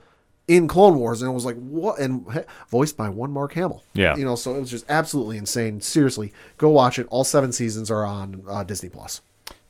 in 0.47 0.67
Clone 0.67 0.97
Wars 0.99 1.21
and 1.21 1.31
it 1.31 1.33
was 1.33 1.45
like, 1.45 1.55
what? 1.57 1.99
And 1.99 2.25
he- 2.33 2.39
voiced 2.69 2.97
by 2.97 3.09
one 3.09 3.31
Mark 3.31 3.53
Hamill. 3.53 3.83
Yeah. 3.93 4.15
You 4.15 4.25
know, 4.25 4.35
so 4.35 4.55
it 4.55 4.59
was 4.59 4.69
just 4.69 4.85
absolutely 4.89 5.37
insane. 5.37 5.81
Seriously, 5.81 6.33
go 6.57 6.69
watch 6.69 6.99
it. 6.99 7.07
All 7.09 7.23
seven 7.23 7.51
seasons 7.51 7.89
are 7.89 8.05
on 8.05 8.43
uh, 8.47 8.63
Disney 8.63 8.89
Plus. 8.89 9.21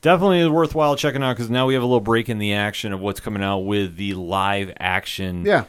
definitely 0.02 0.40
is 0.40 0.48
worthwhile 0.48 0.96
checking 0.96 1.22
out 1.22 1.34
because 1.36 1.50
now 1.50 1.66
we 1.66 1.74
have 1.74 1.82
a 1.82 1.86
little 1.86 2.00
break 2.00 2.28
in 2.28 2.38
the 2.38 2.52
action 2.54 2.92
of 2.92 3.00
what's 3.00 3.20
coming 3.20 3.42
out 3.42 3.60
with 3.60 3.96
the 3.96 4.14
live 4.14 4.72
action 4.78 5.44
Yeah. 5.46 5.64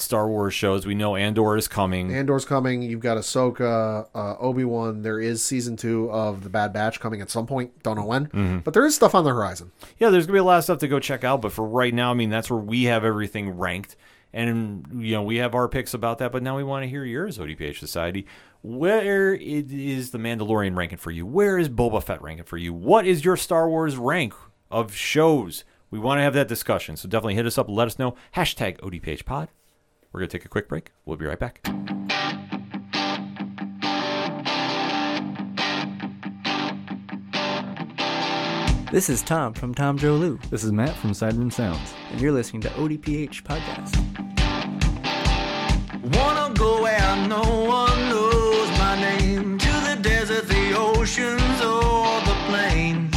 Star 0.00 0.28
Wars 0.28 0.54
shows. 0.54 0.86
We 0.86 0.94
know 0.94 1.14
Andor 1.16 1.56
is 1.56 1.68
coming. 1.68 2.12
Andor's 2.14 2.44
coming. 2.44 2.82
You've 2.82 3.00
got 3.00 3.16
Ahsoka, 3.16 4.06
uh, 4.14 4.36
Obi 4.38 4.64
Wan. 4.64 5.02
There 5.02 5.20
is 5.20 5.44
season 5.44 5.76
two 5.76 6.10
of 6.10 6.42
the 6.42 6.48
Bad 6.50 6.72
Batch 6.72 6.98
coming 7.00 7.20
at 7.20 7.30
some 7.30 7.46
point. 7.46 7.82
Don't 7.82 7.96
know 7.96 8.04
when, 8.06 8.26
Mm-hmm. 8.26 8.58
but 8.60 8.74
there 8.74 8.84
is 8.86 8.94
stuff 8.94 9.14
on 9.14 9.24
the 9.24 9.30
horizon. 9.30 9.72
yeah, 9.98 10.10
there's 10.10 10.26
gonna 10.26 10.34
be 10.36 10.40
a 10.40 10.44
lot 10.44 10.58
of 10.58 10.64
stuff 10.64 10.78
to 10.78 10.88
go 10.88 10.98
check 11.00 11.24
out. 11.24 11.40
But 11.42 11.52
for 11.52 11.64
right 11.64 11.92
now, 11.94 12.10
I 12.10 12.14
mean, 12.14 12.30
that's 12.30 12.50
where 12.50 12.58
we 12.58 12.84
have 12.84 13.04
everything 13.04 13.50
ranked, 13.50 13.96
and 14.32 14.86
you 14.98 15.12
know 15.14 15.22
we 15.22 15.36
have 15.36 15.54
our 15.54 15.68
picks 15.68 15.94
about 15.94 16.18
that. 16.18 16.32
But 16.32 16.42
now 16.42 16.56
we 16.56 16.64
want 16.64 16.82
to 16.84 16.88
hear 16.88 17.04
yours, 17.04 17.38
ODPH 17.38 17.78
Society. 17.78 18.26
Where 18.62 19.32
is 19.34 20.10
the 20.10 20.18
Mandalorian 20.18 20.76
ranking 20.76 20.98
for 20.98 21.10
you? 21.10 21.24
Where 21.24 21.58
is 21.58 21.68
Boba 21.68 22.02
Fett 22.02 22.20
ranking 22.20 22.44
for 22.44 22.56
you? 22.58 22.74
What 22.74 23.06
is 23.06 23.24
your 23.24 23.36
Star 23.36 23.68
Wars 23.68 23.96
rank 23.96 24.34
of 24.70 24.94
shows? 24.94 25.64
We 25.90 25.98
want 25.98 26.18
to 26.18 26.22
have 26.22 26.34
that 26.34 26.46
discussion, 26.46 26.96
so 26.96 27.08
definitely 27.08 27.34
hit 27.34 27.46
us 27.46 27.58
up. 27.58 27.68
Let 27.68 27.86
us 27.88 27.98
know. 27.98 28.14
Hashtag 28.36 28.78
ODPH 28.80 29.24
Pod. 30.10 30.12
We're 30.12 30.20
gonna 30.20 30.28
take 30.28 30.44
a 30.44 30.48
quick 30.48 30.68
break. 30.68 30.92
We'll 31.04 31.16
be 31.16 31.26
right 31.26 31.38
back. 31.38 31.60
This 38.90 39.08
is 39.08 39.22
Tom 39.22 39.54
from 39.54 39.72
Tom 39.72 39.96
Joe 39.96 40.14
Lou, 40.16 40.36
This 40.50 40.64
is 40.64 40.72
Matt 40.72 40.96
from 40.96 41.10
Sideroom 41.12 41.52
Sounds. 41.52 41.94
and 42.10 42.20
you're 42.20 42.32
listening 42.32 42.60
to 42.62 42.68
ODPH 42.70 43.44
Podcast. 43.44 43.96
Wanna 46.16 46.52
go 46.54 46.82
where 46.82 47.16
no 47.28 47.40
one 47.40 48.08
knows 48.08 48.68
my 48.80 49.00
name 49.00 49.58
To 49.58 49.68
the 49.68 49.96
desert, 50.02 50.48
the 50.48 50.74
oceans, 50.76 51.60
or 51.62 52.20
the 52.22 52.34
plains 52.48 53.14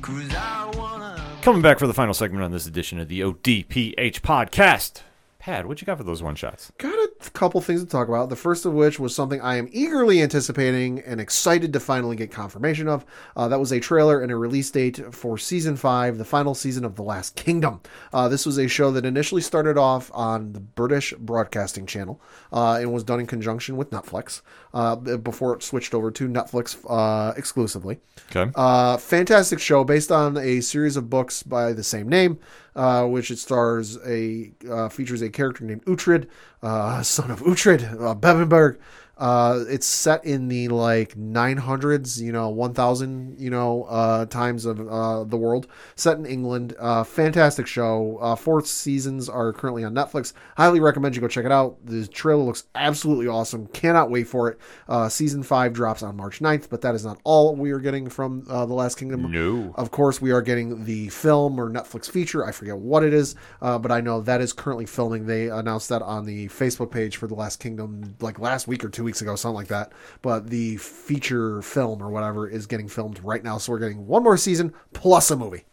Cause 0.00 0.32
I 0.36 0.70
wanna 0.76 1.20
Coming 1.42 1.62
back 1.62 1.80
for 1.80 1.88
the 1.88 1.94
final 1.94 2.14
segment 2.14 2.44
on 2.44 2.52
this 2.52 2.66
edition 2.68 3.00
of 3.00 3.08
the 3.08 3.20
ODPH 3.22 4.20
Podcast. 4.20 5.00
Pad, 5.40 5.64
what 5.64 5.80
you 5.80 5.86
got 5.86 5.96
for 5.96 6.04
those 6.04 6.22
one 6.22 6.34
shots? 6.34 6.70
Got 6.76 6.92
a 6.92 7.30
couple 7.30 7.62
things 7.62 7.82
to 7.82 7.88
talk 7.88 8.08
about. 8.08 8.28
The 8.28 8.36
first 8.36 8.66
of 8.66 8.74
which 8.74 9.00
was 9.00 9.14
something 9.14 9.40
I 9.40 9.56
am 9.56 9.70
eagerly 9.72 10.20
anticipating 10.20 11.00
and 11.00 11.18
excited 11.18 11.72
to 11.72 11.80
finally 11.80 12.14
get 12.14 12.30
confirmation 12.30 12.88
of. 12.88 13.06
Uh, 13.34 13.48
that 13.48 13.58
was 13.58 13.72
a 13.72 13.80
trailer 13.80 14.20
and 14.20 14.30
a 14.30 14.36
release 14.36 14.70
date 14.70 15.14
for 15.14 15.38
season 15.38 15.76
five, 15.76 16.18
the 16.18 16.26
final 16.26 16.54
season 16.54 16.84
of 16.84 16.96
The 16.96 17.02
Last 17.02 17.36
Kingdom. 17.36 17.80
Uh, 18.12 18.28
this 18.28 18.44
was 18.44 18.58
a 18.58 18.68
show 18.68 18.90
that 18.90 19.06
initially 19.06 19.40
started 19.40 19.78
off 19.78 20.10
on 20.12 20.52
the 20.52 20.60
British 20.60 21.14
Broadcasting 21.14 21.86
Channel 21.86 22.20
uh, 22.52 22.74
and 22.74 22.92
was 22.92 23.02
done 23.02 23.20
in 23.20 23.26
conjunction 23.26 23.78
with 23.78 23.88
Netflix 23.88 24.42
uh, 24.72 24.96
before 24.96 25.54
it 25.54 25.62
switched 25.62 25.94
over 25.94 26.10
to 26.10 26.28
Netflix 26.28 26.76
uh, 26.88 27.32
exclusively. 27.36 27.98
Okay. 28.34 28.50
Uh, 28.54 28.96
fantastic 28.96 29.58
show 29.58 29.84
based 29.84 30.12
on 30.12 30.36
a 30.36 30.60
series 30.60 30.96
of 30.96 31.10
books 31.10 31.42
by 31.42 31.72
the 31.72 31.82
same 31.82 32.08
name, 32.08 32.38
uh, 32.76 33.04
which 33.06 33.30
it 33.30 33.38
stars 33.38 33.98
a 34.06 34.52
uh, 34.70 34.88
features 34.88 35.22
a 35.22 35.30
character 35.30 35.64
named 35.64 35.84
Uhtred, 35.84 36.26
uh, 36.62 37.02
son 37.02 37.30
of 37.30 37.40
Uhtred, 37.40 38.00
uh, 38.00 38.14
Bebbanburg. 38.14 38.78
Uh, 39.20 39.64
it's 39.68 39.86
set 39.86 40.24
in 40.24 40.48
the 40.48 40.68
like 40.68 41.14
900s, 41.14 42.18
you 42.18 42.32
know, 42.32 42.48
1000, 42.48 43.38
you 43.38 43.50
know, 43.50 43.84
uh, 43.84 44.24
times 44.24 44.64
of 44.64 44.80
uh, 44.88 45.24
the 45.24 45.36
world. 45.36 45.66
Set 45.94 46.16
in 46.16 46.24
England. 46.24 46.74
Uh, 46.78 47.04
fantastic 47.04 47.66
show. 47.66 48.16
Uh, 48.22 48.34
four 48.34 48.64
seasons 48.64 49.28
are 49.28 49.52
currently 49.52 49.84
on 49.84 49.92
Netflix. 49.94 50.32
Highly 50.56 50.80
recommend 50.80 51.14
you 51.14 51.20
go 51.20 51.28
check 51.28 51.44
it 51.44 51.52
out. 51.52 51.76
The 51.84 52.06
trailer 52.08 52.42
looks 52.42 52.64
absolutely 52.74 53.28
awesome. 53.28 53.66
Cannot 53.66 54.10
wait 54.10 54.26
for 54.26 54.48
it. 54.48 54.58
Uh, 54.88 55.10
season 55.10 55.42
five 55.42 55.74
drops 55.74 56.02
on 56.02 56.16
March 56.16 56.40
9th, 56.40 56.70
but 56.70 56.80
that 56.80 56.94
is 56.94 57.04
not 57.04 57.20
all 57.24 57.54
we 57.54 57.72
are 57.72 57.78
getting 57.78 58.08
from 58.08 58.46
uh, 58.48 58.64
The 58.64 58.74
Last 58.74 58.96
Kingdom. 58.96 59.30
No. 59.30 59.74
Of 59.76 59.90
course, 59.90 60.22
we 60.22 60.30
are 60.30 60.40
getting 60.40 60.86
the 60.86 61.10
film 61.10 61.60
or 61.60 61.68
Netflix 61.68 62.10
feature. 62.10 62.46
I 62.46 62.52
forget 62.52 62.78
what 62.78 63.04
it 63.04 63.12
is, 63.12 63.34
uh, 63.60 63.78
but 63.78 63.92
I 63.92 64.00
know 64.00 64.22
that 64.22 64.40
is 64.40 64.54
currently 64.54 64.86
filming. 64.86 65.26
They 65.26 65.50
announced 65.50 65.90
that 65.90 66.00
on 66.00 66.24
the 66.24 66.48
Facebook 66.48 66.90
page 66.90 67.18
for 67.18 67.26
The 67.26 67.34
Last 67.34 67.60
Kingdom 67.60 68.16
like 68.20 68.38
last 68.38 68.66
week 68.66 68.82
or 68.82 68.88
two 68.88 69.09
weeks 69.10 69.20
ago, 69.22 69.36
something 69.36 69.56
like 69.56 69.68
that. 69.68 69.92
But 70.22 70.48
the 70.48 70.76
feature 70.76 71.60
film 71.62 72.02
or 72.02 72.10
whatever 72.10 72.48
is 72.48 72.66
getting 72.66 72.88
filmed 72.88 73.20
right 73.24 73.42
now. 73.42 73.58
So 73.58 73.72
we're 73.72 73.78
getting 73.80 74.06
one 74.06 74.22
more 74.22 74.36
season 74.36 74.72
plus 74.92 75.30
a 75.30 75.36
movie. 75.36 75.64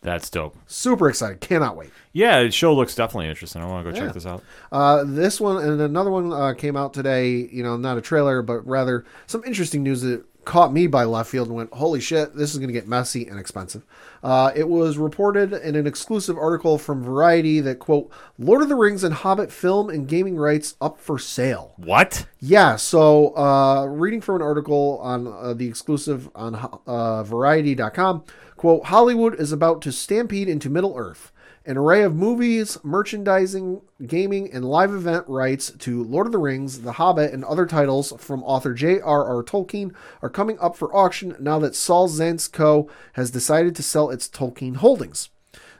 That's 0.00 0.30
dope. 0.30 0.56
Super 0.66 1.08
excited. 1.08 1.40
Cannot 1.40 1.76
wait. 1.76 1.90
Yeah, 2.12 2.42
the 2.44 2.50
show 2.52 2.72
looks 2.74 2.94
definitely 2.94 3.28
interesting. 3.28 3.62
I 3.62 3.66
want 3.66 3.84
to 3.84 3.92
go 3.92 3.96
Yeah. 3.98 4.04
check 4.06 4.14
this 4.14 4.26
out. 4.26 4.42
Uh, 4.70 5.02
this 5.04 5.40
one 5.40 5.56
and 5.62 5.80
another 5.80 6.10
one 6.10 6.32
uh, 6.32 6.54
came 6.54 6.76
out 6.76 6.94
today. 6.94 7.30
You 7.50 7.62
know, 7.64 7.76
not 7.76 7.98
a 7.98 8.00
trailer, 8.00 8.40
but 8.42 8.64
rather 8.66 9.04
some 9.26 9.42
interesting 9.44 9.82
news 9.82 10.02
that 10.02 10.24
caught 10.44 10.72
me 10.72 10.86
by 10.86 11.02
left 11.04 11.28
field 11.30 11.48
and 11.48 11.56
went, 11.56 11.72
"Holy 11.74 12.00
shit, 12.00 12.36
this 12.36 12.52
is 12.52 12.58
going 12.58 12.68
to 12.68 12.72
get 12.72 12.86
messy 12.86 13.26
and 13.26 13.38
expensive." 13.40 13.84
Uh, 14.22 14.52
it 14.54 14.68
was 14.68 14.98
reported 14.98 15.52
in 15.52 15.76
an 15.76 15.86
exclusive 15.86 16.36
article 16.36 16.78
from 16.78 17.02
Variety 17.02 17.60
that 17.60 17.78
quote, 17.78 18.10
"Lord 18.38 18.62
of 18.62 18.68
the 18.68 18.74
Rings 18.74 19.04
and 19.04 19.14
Hobbit 19.14 19.52
film 19.52 19.88
and 19.90 20.08
gaming 20.08 20.36
rights 20.36 20.76
up 20.80 20.98
for 20.98 21.18
sale." 21.18 21.74
What? 21.76 22.26
Yeah, 22.40 22.76
so 22.76 23.36
uh, 23.36 23.86
reading 23.86 24.20
from 24.20 24.36
an 24.36 24.42
article 24.42 24.98
on 25.02 25.26
uh, 25.26 25.54
the 25.54 25.68
exclusive 25.68 26.28
on 26.34 26.54
uh, 26.86 27.22
Variety.com, 27.22 28.24
quote, 28.56 28.86
Hollywood 28.86 29.38
is 29.40 29.52
about 29.52 29.82
to 29.82 29.92
stampede 29.92 30.48
into 30.48 30.70
Middle 30.70 30.94
Earth. 30.96 31.32
An 31.68 31.76
array 31.76 32.02
of 32.02 32.16
movies, 32.16 32.78
merchandising, 32.82 33.82
gaming, 34.06 34.50
and 34.50 34.64
live 34.64 34.90
event 34.90 35.26
rights 35.28 35.70
to 35.72 36.02
Lord 36.02 36.24
of 36.24 36.32
the 36.32 36.38
Rings, 36.38 36.80
The 36.80 36.92
Hobbit, 36.92 37.34
and 37.34 37.44
other 37.44 37.66
titles 37.66 38.14
from 38.16 38.42
author 38.42 38.72
J.R.R. 38.72 39.42
Tolkien 39.42 39.94
are 40.22 40.30
coming 40.30 40.58
up 40.60 40.76
for 40.76 40.96
auction 40.96 41.36
now 41.38 41.58
that 41.58 41.74
Saul 41.74 42.08
Zaentz 42.08 42.50
Co. 42.50 42.88
has 43.12 43.30
decided 43.30 43.76
to 43.76 43.82
sell 43.82 44.08
its 44.08 44.30
Tolkien 44.30 44.76
holdings. 44.76 45.28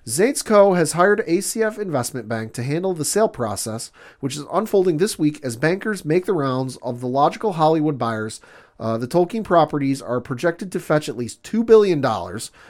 Zaentz 0.06 0.44
Co. 0.44 0.74
has 0.74 0.92
hired 0.92 1.26
ACF 1.26 1.78
Investment 1.78 2.28
Bank 2.28 2.52
to 2.52 2.62
handle 2.62 2.92
the 2.92 3.02
sale 3.02 3.28
process, 3.28 3.90
which 4.20 4.36
is 4.36 4.44
unfolding 4.52 4.98
this 4.98 5.18
week 5.18 5.42
as 5.42 5.56
bankers 5.56 6.04
make 6.04 6.26
the 6.26 6.34
rounds 6.34 6.76
of 6.82 7.00
the 7.00 7.08
logical 7.08 7.54
Hollywood 7.54 7.96
buyers. 7.96 8.42
Uh, 8.80 8.96
the 8.96 9.08
Tolkien 9.08 9.44
properties 9.44 10.00
are 10.00 10.20
projected 10.20 10.70
to 10.72 10.80
fetch 10.80 11.08
at 11.08 11.16
least 11.16 11.42
$2 11.42 11.66
billion 11.66 12.00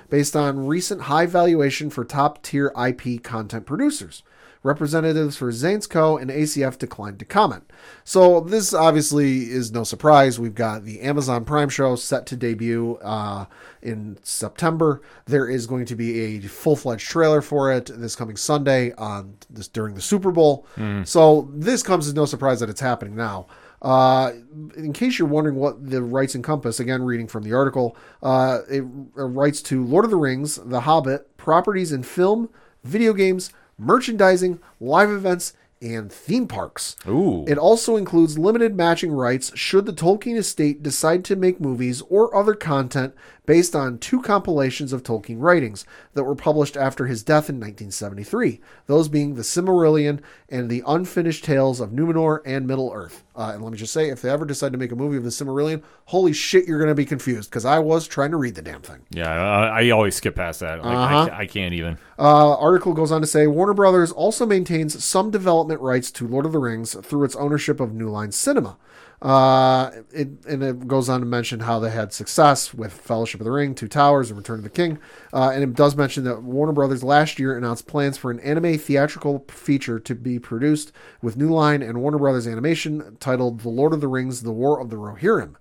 based 0.08 0.34
on 0.34 0.66
recent 0.66 1.02
high 1.02 1.26
valuation 1.26 1.90
for 1.90 2.04
top 2.04 2.42
tier 2.42 2.72
IP 2.76 3.22
content 3.22 3.66
producers. 3.66 4.22
Representatives 4.64 5.36
for 5.36 5.52
Zaentz 5.52 5.88
Co. 5.88 6.16
and 6.16 6.30
ACF 6.30 6.78
declined 6.78 7.20
to 7.20 7.24
comment. 7.24 7.70
So, 8.02 8.40
this 8.40 8.74
obviously 8.74 9.42
is 9.44 9.70
no 9.70 9.84
surprise. 9.84 10.40
We've 10.40 10.54
got 10.54 10.84
the 10.84 11.00
Amazon 11.00 11.44
Prime 11.44 11.68
show 11.68 11.94
set 11.94 12.26
to 12.26 12.36
debut 12.36 12.96
uh, 12.96 13.44
in 13.82 14.18
September. 14.24 15.00
There 15.26 15.48
is 15.48 15.68
going 15.68 15.84
to 15.86 15.94
be 15.94 16.20
a 16.20 16.40
full 16.40 16.74
fledged 16.74 17.08
trailer 17.08 17.40
for 17.40 17.72
it 17.72 17.88
this 17.94 18.16
coming 18.16 18.36
Sunday 18.36 18.92
on 18.94 19.36
this 19.48 19.68
during 19.68 19.94
the 19.94 20.00
Super 20.00 20.32
Bowl. 20.32 20.66
So, 21.04 21.48
this 21.54 21.84
comes 21.84 22.08
as 22.08 22.14
no 22.14 22.24
surprise 22.24 22.58
that 22.58 22.68
it's 22.68 22.80
happening 22.80 23.14
now. 23.14 23.46
Uh, 23.80 24.32
in 24.76 24.92
case 24.92 25.18
you're 25.18 25.28
wondering 25.28 25.56
what 25.56 25.90
the 25.90 26.02
rights 26.02 26.34
encompass, 26.34 26.80
again, 26.80 27.02
reading 27.02 27.28
from 27.28 27.44
the 27.44 27.52
article, 27.52 27.96
uh, 28.22 28.60
it 28.68 28.82
uh, 28.82 29.24
writes 29.24 29.62
to 29.62 29.84
Lord 29.84 30.04
of 30.04 30.10
the 30.10 30.16
Rings, 30.16 30.56
The 30.56 30.80
Hobbit, 30.80 31.36
properties 31.36 31.92
in 31.92 32.02
film, 32.02 32.48
video 32.82 33.12
games, 33.12 33.52
merchandising, 33.78 34.58
live 34.80 35.10
events, 35.10 35.52
and 35.80 36.12
theme 36.12 36.48
parks. 36.48 36.96
Ooh. 37.06 37.44
It 37.46 37.56
also 37.56 37.96
includes 37.96 38.36
limited 38.36 38.76
matching 38.76 39.12
rights 39.12 39.56
should 39.56 39.86
the 39.86 39.92
Tolkien 39.92 40.36
estate 40.36 40.82
decide 40.82 41.24
to 41.26 41.36
make 41.36 41.60
movies 41.60 42.02
or 42.08 42.34
other 42.34 42.54
content 42.54 43.14
based 43.48 43.74
on 43.74 43.96
two 43.96 44.20
compilations 44.20 44.92
of 44.92 45.02
Tolkien 45.02 45.38
writings 45.40 45.86
that 46.12 46.24
were 46.24 46.34
published 46.34 46.76
after 46.76 47.06
his 47.06 47.22
death 47.22 47.48
in 47.48 47.56
1973, 47.56 48.60
those 48.84 49.08
being 49.08 49.36
The 49.36 49.42
Silmarillion 49.42 50.20
and 50.50 50.68
The 50.68 50.82
Unfinished 50.86 51.44
Tales 51.44 51.80
of 51.80 51.88
Numenor 51.88 52.40
and 52.44 52.66
Middle 52.66 52.92
Earth. 52.94 53.24
Uh, 53.34 53.52
and 53.54 53.62
let 53.64 53.72
me 53.72 53.78
just 53.78 53.94
say, 53.94 54.10
if 54.10 54.20
they 54.20 54.28
ever 54.28 54.44
decide 54.44 54.72
to 54.72 54.78
make 54.78 54.92
a 54.92 54.96
movie 54.96 55.16
of 55.16 55.24
The 55.24 55.30
Silmarillion, 55.30 55.82
holy 56.04 56.34
shit, 56.34 56.66
you're 56.66 56.78
going 56.78 56.90
to 56.90 56.94
be 56.94 57.06
confused 57.06 57.48
because 57.48 57.64
I 57.64 57.78
was 57.78 58.06
trying 58.06 58.32
to 58.32 58.36
read 58.36 58.54
the 58.54 58.60
damn 58.60 58.82
thing. 58.82 59.00
Yeah, 59.08 59.30
I, 59.32 59.84
I 59.84 59.90
always 59.90 60.14
skip 60.14 60.34
past 60.36 60.60
that. 60.60 60.84
Like, 60.84 60.94
Uh-huh. 60.94 61.30
I, 61.32 61.38
I 61.40 61.46
can't 61.46 61.72
even. 61.72 61.96
Uh, 62.18 62.54
article 62.58 62.92
goes 62.92 63.10
on 63.10 63.22
to 63.22 63.26
say 63.26 63.46
Warner 63.46 63.72
Brothers 63.72 64.12
also 64.12 64.44
maintains 64.44 65.02
some 65.02 65.30
development 65.30 65.80
rights 65.80 66.10
to 66.10 66.28
Lord 66.28 66.44
of 66.44 66.52
the 66.52 66.58
Rings 66.58 66.94
through 67.02 67.24
its 67.24 67.36
ownership 67.36 67.80
of 67.80 67.94
New 67.94 68.10
Line 68.10 68.30
Cinema. 68.30 68.76
Uh, 69.20 69.90
it, 70.12 70.28
and 70.46 70.62
it 70.62 70.86
goes 70.86 71.08
on 71.08 71.20
to 71.20 71.26
mention 71.26 71.60
how 71.60 71.80
they 71.80 71.90
had 71.90 72.12
success 72.12 72.72
with 72.72 72.92
Fellowship 72.92 73.40
of 73.40 73.44
the 73.44 73.50
Ring, 73.50 73.74
Two 73.74 73.88
Towers, 73.88 74.30
and 74.30 74.38
Return 74.38 74.58
of 74.58 74.64
the 74.64 74.70
King. 74.70 74.98
Uh, 75.32 75.50
and 75.52 75.62
it 75.64 75.74
does 75.74 75.96
mention 75.96 76.22
that 76.24 76.42
Warner 76.42 76.72
Brothers 76.72 77.02
last 77.02 77.38
year 77.38 77.56
announced 77.56 77.88
plans 77.88 78.16
for 78.16 78.30
an 78.30 78.38
anime 78.40 78.78
theatrical 78.78 79.44
feature 79.48 79.98
to 79.98 80.14
be 80.14 80.38
produced 80.38 80.92
with 81.20 81.36
New 81.36 81.50
Line 81.50 81.82
and 81.82 82.00
Warner 82.00 82.18
Brothers 82.18 82.46
Animation 82.46 83.16
titled 83.18 83.60
The 83.60 83.70
Lord 83.70 83.92
of 83.92 84.00
the 84.00 84.08
Rings: 84.08 84.42
The 84.42 84.52
War 84.52 84.80
of 84.80 84.90
the 84.90 84.96
Rohirrim. 84.96 85.54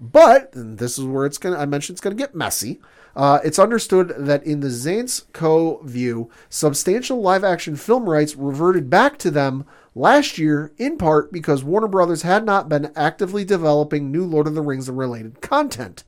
But 0.00 0.50
this 0.54 0.98
is 0.98 1.04
where 1.04 1.26
it's 1.26 1.38
gonna. 1.38 1.58
I 1.58 1.66
mentioned 1.66 1.94
it's 1.94 2.00
gonna 2.00 2.14
get 2.14 2.34
messy. 2.34 2.80
Uh, 3.16 3.40
it's 3.44 3.58
understood 3.58 4.14
that 4.16 4.44
in 4.44 4.60
the 4.60 4.68
Zaentz 4.68 5.24
Co. 5.32 5.82
view, 5.82 6.30
substantial 6.48 7.20
live-action 7.20 7.74
film 7.74 8.08
rights 8.08 8.36
reverted 8.36 8.88
back 8.88 9.18
to 9.18 9.32
them 9.32 9.66
last 10.00 10.38
year, 10.38 10.72
in 10.78 10.96
part 10.96 11.30
because 11.30 11.62
Warner 11.62 11.86
Brothers 11.86 12.22
had 12.22 12.44
not 12.44 12.68
been 12.68 12.90
actively 12.96 13.44
developing 13.44 14.10
new 14.10 14.24
Lord 14.24 14.46
of 14.46 14.54
the 14.54 14.62
Rings 14.62 14.88
related 14.88 15.42
content. 15.42 16.04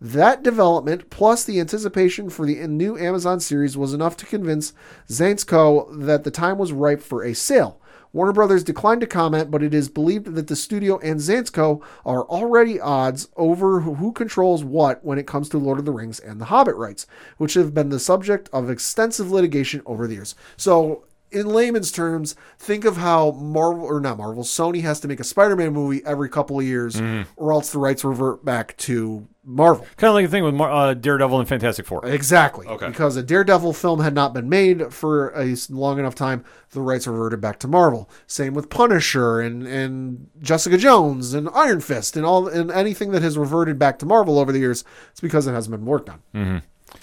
That 0.00 0.42
development, 0.42 1.08
plus 1.08 1.44
the 1.44 1.60
anticipation 1.60 2.28
for 2.28 2.44
the 2.44 2.66
new 2.66 2.98
Amazon 2.98 3.40
series, 3.40 3.76
was 3.76 3.94
enough 3.94 4.16
to 4.18 4.26
convince 4.26 4.74
Zaentz 5.08 5.46
that 6.06 6.24
the 6.24 6.30
time 6.30 6.58
was 6.58 6.72
ripe 6.72 7.00
for 7.00 7.22
a 7.22 7.34
sale. 7.34 7.80
Warner 8.12 8.32
Brothers 8.32 8.64
declined 8.64 9.00
to 9.02 9.06
comment, 9.06 9.50
but 9.50 9.62
it 9.62 9.74
is 9.74 9.88
believed 9.88 10.34
that 10.34 10.48
the 10.48 10.56
studio 10.56 10.98
and 10.98 11.20
Zaentz 11.20 11.52
Co. 11.52 11.82
are 12.04 12.24
already 12.24 12.80
odds 12.80 13.28
over 13.36 13.80
who 13.80 14.12
controls 14.12 14.64
what 14.64 15.04
when 15.04 15.18
it 15.18 15.26
comes 15.26 15.48
to 15.50 15.58
Lord 15.58 15.78
of 15.78 15.84
the 15.84 15.92
Rings 15.92 16.18
and 16.18 16.40
the 16.40 16.46
Hobbit 16.46 16.76
rights, 16.76 17.06
which 17.36 17.54
have 17.54 17.74
been 17.74 17.90
the 17.90 18.00
subject 18.00 18.48
of 18.52 18.70
extensive 18.70 19.30
litigation 19.30 19.82
over 19.86 20.06
the 20.06 20.14
years. 20.14 20.34
So, 20.56 21.04
in 21.36 21.46
layman's 21.46 21.92
terms, 21.92 22.34
think 22.58 22.84
of 22.84 22.96
how 22.96 23.32
Marvel 23.32 23.84
or 23.84 24.00
not 24.00 24.18
Marvel, 24.18 24.42
Sony 24.42 24.82
has 24.82 24.98
to 25.00 25.08
make 25.08 25.20
a 25.20 25.24
Spider-Man 25.24 25.72
movie 25.72 26.02
every 26.04 26.28
couple 26.28 26.58
of 26.58 26.64
years, 26.64 27.00
or 27.36 27.52
else 27.52 27.70
the 27.70 27.78
rights 27.78 28.02
revert 28.04 28.44
back 28.44 28.76
to 28.78 29.28
Marvel. 29.44 29.86
Kind 29.96 30.08
of 30.08 30.14
like 30.14 30.24
the 30.24 30.30
thing 30.30 30.42
with 30.42 30.54
Mar- 30.54 30.72
uh, 30.72 30.94
Daredevil 30.94 31.38
and 31.38 31.48
Fantastic 31.48 31.86
Four. 31.86 32.04
Exactly. 32.04 32.66
Okay. 32.66 32.88
Because 32.88 33.16
a 33.16 33.22
Daredevil 33.22 33.74
film 33.74 34.00
had 34.00 34.12
not 34.14 34.34
been 34.34 34.48
made 34.48 34.92
for 34.92 35.28
a 35.40 35.54
long 35.70 36.00
enough 36.00 36.16
time, 36.16 36.44
the 36.70 36.80
rights 36.80 37.06
reverted 37.06 37.40
back 37.40 37.60
to 37.60 37.68
Marvel. 37.68 38.10
Same 38.26 38.54
with 38.54 38.70
Punisher 38.70 39.40
and, 39.40 39.64
and 39.66 40.26
Jessica 40.40 40.76
Jones 40.76 41.32
and 41.32 41.48
Iron 41.54 41.80
Fist 41.80 42.16
and 42.16 42.26
all 42.26 42.48
and 42.48 42.72
anything 42.72 43.12
that 43.12 43.22
has 43.22 43.38
reverted 43.38 43.78
back 43.78 44.00
to 44.00 44.06
Marvel 44.06 44.38
over 44.40 44.50
the 44.50 44.58
years. 44.58 44.82
It's 45.12 45.20
because 45.20 45.46
it 45.46 45.52
hasn't 45.52 45.76
been 45.76 45.86
worked 45.86 46.10
on. 46.10 46.62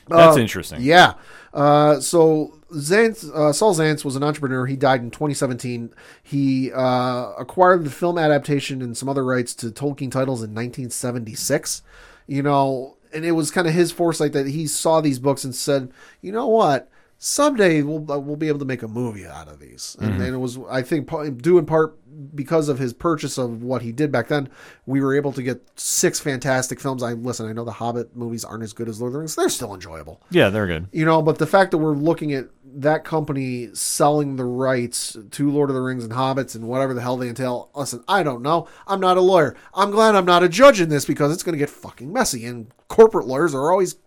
That's 0.09 0.37
Uh, 0.37 0.39
interesting. 0.41 0.81
Yeah. 0.81 1.13
Uh, 1.53 1.99
so 2.01 2.59
Zaentz, 2.73 3.29
uh, 3.33 3.53
Saul 3.53 3.75
Zaentz 3.75 4.03
was 4.03 4.15
an 4.15 4.23
entrepreneur. 4.23 4.65
He 4.65 4.75
died 4.75 5.01
in 5.01 5.11
2017. 5.11 5.93
He 6.21 6.71
uh, 6.71 7.33
acquired 7.37 7.83
the 7.83 7.89
film 7.89 8.17
adaptation 8.17 8.81
and 8.81 8.97
some 8.97 9.09
other 9.09 9.23
rights 9.23 9.53
to 9.55 9.67
Tolkien 9.67 10.11
titles 10.11 10.41
in 10.41 10.53
1976. 10.53 11.83
You 12.27 12.43
know, 12.43 12.97
and 13.13 13.25
it 13.25 13.33
was 13.33 13.51
kind 13.51 13.67
of 13.67 13.73
his 13.73 13.91
foresight 13.91 14.33
that 14.33 14.47
he 14.47 14.65
saw 14.67 15.01
these 15.01 15.19
books 15.19 15.43
and 15.43 15.53
said, 15.53 15.91
you 16.21 16.31
know 16.31 16.47
what? 16.47 16.89
Someday 17.17 17.81
we'll 17.83 17.99
we'll 17.99 18.35
be 18.35 18.49
able 18.49 18.59
to 18.59 18.65
make 18.65 18.83
a 18.83 18.87
movie 18.87 19.25
out 19.25 19.47
of 19.47 19.61
these, 19.61 19.95
and, 20.01 20.21
and 20.21 20.35
it 20.35 20.39
was 20.39 20.59
I 20.69 20.81
think 20.81 21.09
due 21.41 21.57
in 21.57 21.65
part 21.65 21.97
because 22.35 22.69
of 22.69 22.79
his 22.79 22.93
purchase 22.93 23.37
of 23.37 23.63
what 23.63 23.81
he 23.81 23.91
did 23.91 24.11
back 24.11 24.27
then. 24.27 24.49
We 24.85 25.01
were 25.01 25.15
able 25.15 25.31
to 25.33 25.41
get 25.43 25.61
six 25.79 26.19
fantastic 26.19 26.79
films. 26.79 27.03
I 27.03 27.13
listen. 27.13 27.47
I 27.47 27.53
know 27.53 27.63
the 27.65 27.71
Hobbit 27.71 28.15
movies 28.15 28.43
aren't 28.45 28.63
as 28.63 28.73
good 28.73 28.87
as 28.89 28.99
Lord 28.99 29.09
of 29.09 29.13
the 29.13 29.19
Rings. 29.19 29.35
They're 29.35 29.49
still 29.49 29.73
enjoyable 29.73 30.21
Yeah, 30.29 30.49
they're 30.49 30.67
good. 30.67 30.87
you 30.91 31.05
know 31.05 31.21
but 31.21 31.37
the 31.37 31.47
fact 31.47 31.71
that 31.71 31.77
we're 31.77 31.93
looking 31.93 32.33
at 32.33 32.47
that 32.75 33.03
company 33.03 33.69
selling 33.73 34.35
the 34.35 34.45
rights 34.45 35.15
to 35.31 35.51
lord 35.51 35.69
of 35.69 35.75
the 35.75 35.81
rings 35.81 36.03
and 36.03 36.11
hobbits 36.13 36.55
and 36.55 36.67
whatever 36.67 36.93
the 36.95 37.01
hell 37.01 37.17
they 37.17 37.27
entail 37.29 37.69
listen 37.75 38.03
i 38.07 38.23
don't 38.23 38.41
know 38.41 38.67
i'm 38.87 38.99
not 38.99 39.15
a 39.15 39.21
lawyer 39.21 39.55
i'm 39.75 39.91
glad 39.91 40.15
i'm 40.15 40.25
not 40.25 40.41
a 40.41 40.49
judge 40.49 40.81
in 40.81 40.89
this 40.89 41.05
because 41.05 41.31
it's 41.31 41.43
going 41.43 41.53
to 41.53 41.59
get 41.59 41.69
fucking 41.69 42.11
messy 42.11 42.45
and 42.45 42.65
corporate 42.87 43.27
lawyers 43.27 43.53
are 43.53 43.69
always 43.71 43.97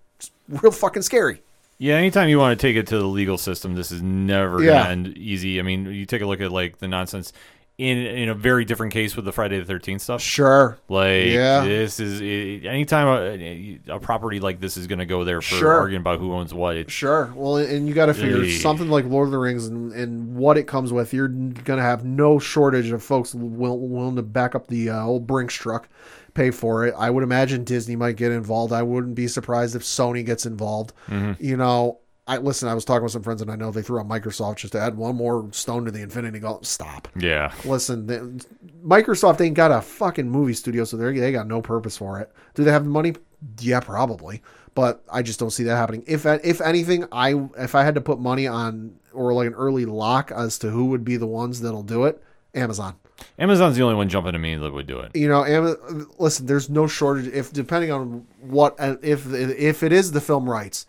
real 0.48 0.72
fucking 0.72 1.02
scary 1.02 1.40
Yeah, 1.78 1.94
anytime 1.94 2.28
you 2.28 2.38
want 2.38 2.58
to 2.58 2.66
take 2.66 2.74
it 2.76 2.86
to 2.88 2.98
the 2.98 3.04
legal 3.06 3.38
system, 3.38 3.74
this 3.74 3.92
is 3.92 4.02
never 4.02 4.60
Yeah. 4.64 4.78
gonna 4.78 4.88
end 4.90 5.08
easy. 5.18 5.60
I 5.60 5.62
mean, 5.62 5.84
you 5.86 6.06
take 6.06 6.22
a 6.22 6.26
look 6.26 6.40
at 6.40 6.50
like 6.50 6.78
the 6.78 6.88
nonsense 6.88 7.32
in 7.78 7.98
in 7.98 8.28
a 8.30 8.34
very 8.34 8.64
different 8.64 8.92
case 8.92 9.14
with 9.16 9.26
the 9.26 9.32
Friday 9.32 9.58
the 9.58 9.64
Thirteenth 9.66 10.00
stuff. 10.00 10.22
sure 10.22 10.78
Like 10.88 11.26
Yeah. 11.26 11.62
this 11.64 12.00
is 12.00 12.20
anytime 12.64 13.06
a, 13.06 13.78
a 13.88 14.00
property 14.00 14.40
like 14.40 14.60
this 14.60 14.78
is 14.78 14.86
going 14.86 14.98
to 15.00 15.04
go 15.06 15.24
there 15.24 15.42
for 15.42 15.56
Sure. 15.56 15.72
arguing 15.74 16.00
about 16.00 16.18
who 16.18 16.32
owns 16.32 16.54
what. 16.54 16.76
It's, 16.76 16.92
Sure. 16.92 17.30
Well, 17.36 17.58
and 17.58 17.86
you 17.86 17.92
got 17.92 18.06
to 18.06 18.14
figure 18.14 18.48
something 18.50 18.88
like 18.88 19.04
Lord 19.04 19.26
of 19.28 19.32
the 19.32 19.38
Rings 19.38 19.66
and, 19.66 19.92
and 19.92 20.36
what 20.36 20.56
it 20.56 20.66
comes 20.66 20.90
with. 20.92 21.12
You're 21.12 21.28
going 21.28 21.76
to 21.78 21.82
have 21.82 22.04
no 22.04 22.38
shortage 22.38 22.90
of 22.90 23.02
folks 23.02 23.34
will, 23.34 23.78
willing 23.78 24.16
to 24.16 24.22
back 24.22 24.54
up 24.54 24.68
the 24.68 24.88
uh, 24.90 25.04
old 25.04 25.26
Brinks 25.26 25.54
truck, 25.54 25.88
pay 26.32 26.50
for 26.50 26.86
it. 26.86 26.94
I 26.96 27.10
would 27.10 27.24
imagine 27.24 27.62
Disney 27.64 27.94
might 27.96 28.16
get 28.16 28.32
involved. 28.32 28.72
I 28.72 28.82
wouldn't 28.82 29.14
be 29.14 29.28
surprised 29.28 29.76
if 29.76 29.82
Sony 29.82 30.24
gets 30.24 30.46
involved. 30.46 30.94
You 31.38 31.56
know, 31.58 31.98
I 32.28 32.38
listen. 32.38 32.68
I 32.68 32.74
was 32.74 32.84
talking 32.84 33.04
with 33.04 33.12
some 33.12 33.22
friends, 33.22 33.40
and 33.40 33.50
I 33.50 33.56
know 33.56 33.70
they 33.70 33.82
threw 33.82 34.00
out 34.00 34.08
Microsoft 34.08 34.56
just 34.56 34.72
to 34.72 34.80
add 34.80 34.96
one 34.96 35.14
more 35.14 35.48
stone 35.52 35.84
to 35.84 35.90
the 35.92 36.02
Infinity 36.02 36.40
Gauntlet. 36.40 36.66
Stop. 36.66 37.08
yeah, 37.16 37.52
Listen, 37.64 38.06
they, 38.06 38.18
Microsoft 38.84 39.40
ain't 39.40 39.54
got 39.54 39.70
a 39.70 39.80
fucking 39.80 40.28
movie 40.28 40.54
studio, 40.54 40.84
so 40.84 40.96
they 40.96 41.18
they 41.18 41.30
got 41.32 41.46
no 41.46 41.62
purpose 41.62 41.96
for 41.96 42.18
it. 42.20 42.32
Do 42.54 42.64
they 42.64 42.72
have 42.72 42.84
the 42.84 42.90
money? 42.90 43.14
Yeah, 43.60 43.80
probably. 43.80 44.42
But 44.74 45.02
I 45.10 45.22
just 45.22 45.38
don't 45.38 45.50
see 45.50 45.64
that 45.64 45.76
happening. 45.76 46.02
If 46.06 46.26
if 46.26 46.60
anything, 46.60 47.06
I 47.12 47.34
if 47.58 47.74
I 47.74 47.84
had 47.84 47.94
to 47.94 48.00
put 48.00 48.18
money 48.18 48.46
on 48.46 48.96
or 49.12 49.32
like 49.32 49.46
an 49.46 49.54
early 49.54 49.84
lock 49.86 50.30
as 50.32 50.58
to 50.58 50.70
who 50.70 50.86
would 50.86 51.04
be 51.04 51.16
the 51.16 51.26
ones 51.26 51.60
that'll 51.60 51.82
do 51.82 52.04
it, 52.04 52.22
Amazon. 52.54 52.96
Amazon's 53.38 53.76
the 53.76 53.82
only 53.82 53.94
one 53.94 54.08
jumping 54.08 54.32
to 54.32 54.38
me 54.38 54.56
that 54.56 54.72
would 54.72 54.86
do 54.86 54.98
it. 55.00 55.14
You 55.14 55.28
know, 55.28 55.44
Am- 55.44 56.08
listen, 56.18 56.44
there's 56.46 56.68
no 56.68 56.86
shortage. 56.86 57.28
If 57.32 57.52
depending 57.52 57.90
on 57.92 58.26
what 58.40 58.74
uh, 58.78 58.96
if 59.00 59.32
if 59.32 59.82
it 59.82 59.92
is 59.92 60.12
the 60.12 60.20
film 60.20 60.50
rights, 60.50 60.86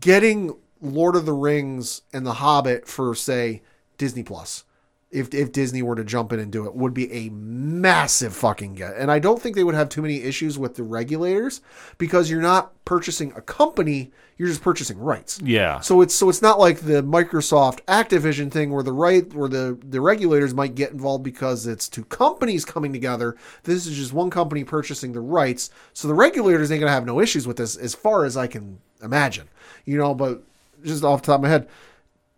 getting 0.00 0.56
Lord 0.80 1.16
of 1.16 1.26
the 1.26 1.32
Rings 1.32 2.02
and 2.12 2.26
The 2.26 2.34
Hobbit 2.34 2.86
for 2.86 3.14
say 3.14 3.62
Disney 3.98 4.22
Plus, 4.22 4.64
if 5.10 5.32
if 5.32 5.52
Disney 5.52 5.80
were 5.80 5.94
to 5.94 6.04
jump 6.04 6.32
in 6.32 6.40
and 6.40 6.50
do 6.50 6.66
it, 6.66 6.74
would 6.74 6.92
be 6.92 7.10
a 7.12 7.30
massive 7.30 8.34
fucking 8.34 8.74
get. 8.74 8.96
And 8.96 9.10
I 9.10 9.20
don't 9.20 9.40
think 9.40 9.54
they 9.54 9.64
would 9.64 9.76
have 9.76 9.88
too 9.88 10.02
many 10.02 10.22
issues 10.22 10.58
with 10.58 10.74
the 10.74 10.82
regulators 10.82 11.60
because 11.98 12.28
you're 12.28 12.42
not 12.42 12.72
purchasing 12.84 13.32
a 13.36 13.40
company, 13.40 14.10
you're 14.36 14.48
just 14.48 14.60
purchasing 14.60 14.98
rights. 14.98 15.40
Yeah, 15.40 15.78
So 15.80 16.00
it's 16.00 16.14
so 16.14 16.28
it's 16.28 16.42
not 16.42 16.58
like 16.58 16.80
the 16.80 17.02
Microsoft 17.02 17.80
Activision 17.84 18.50
thing 18.50 18.72
where 18.72 18.82
the 18.82 18.92
right 18.92 19.32
where 19.32 19.48
the 19.48 19.78
the 19.88 20.00
regulators 20.00 20.52
might 20.52 20.74
get 20.74 20.90
involved 20.90 21.22
because 21.22 21.66
it's 21.66 21.88
two 21.88 22.04
companies 22.06 22.64
coming 22.64 22.92
together. 22.92 23.36
This 23.62 23.86
is 23.86 23.96
just 23.96 24.12
one 24.12 24.30
company 24.30 24.64
purchasing 24.64 25.12
the 25.12 25.20
rights. 25.20 25.70
So 25.92 26.08
the 26.08 26.14
regulators 26.14 26.72
ain't 26.72 26.80
gonna 26.80 26.92
have 26.92 27.06
no 27.06 27.20
issues 27.20 27.46
with 27.46 27.56
this 27.56 27.76
as 27.76 27.94
far 27.94 28.24
as 28.24 28.36
I 28.36 28.48
can 28.48 28.80
imagine. 29.00 29.48
You 29.84 29.98
know, 29.98 30.14
but 30.14 30.42
just 30.84 31.04
off 31.04 31.22
the 31.22 31.26
top 31.26 31.36
of 31.36 31.42
my 31.42 31.48
head, 31.48 31.68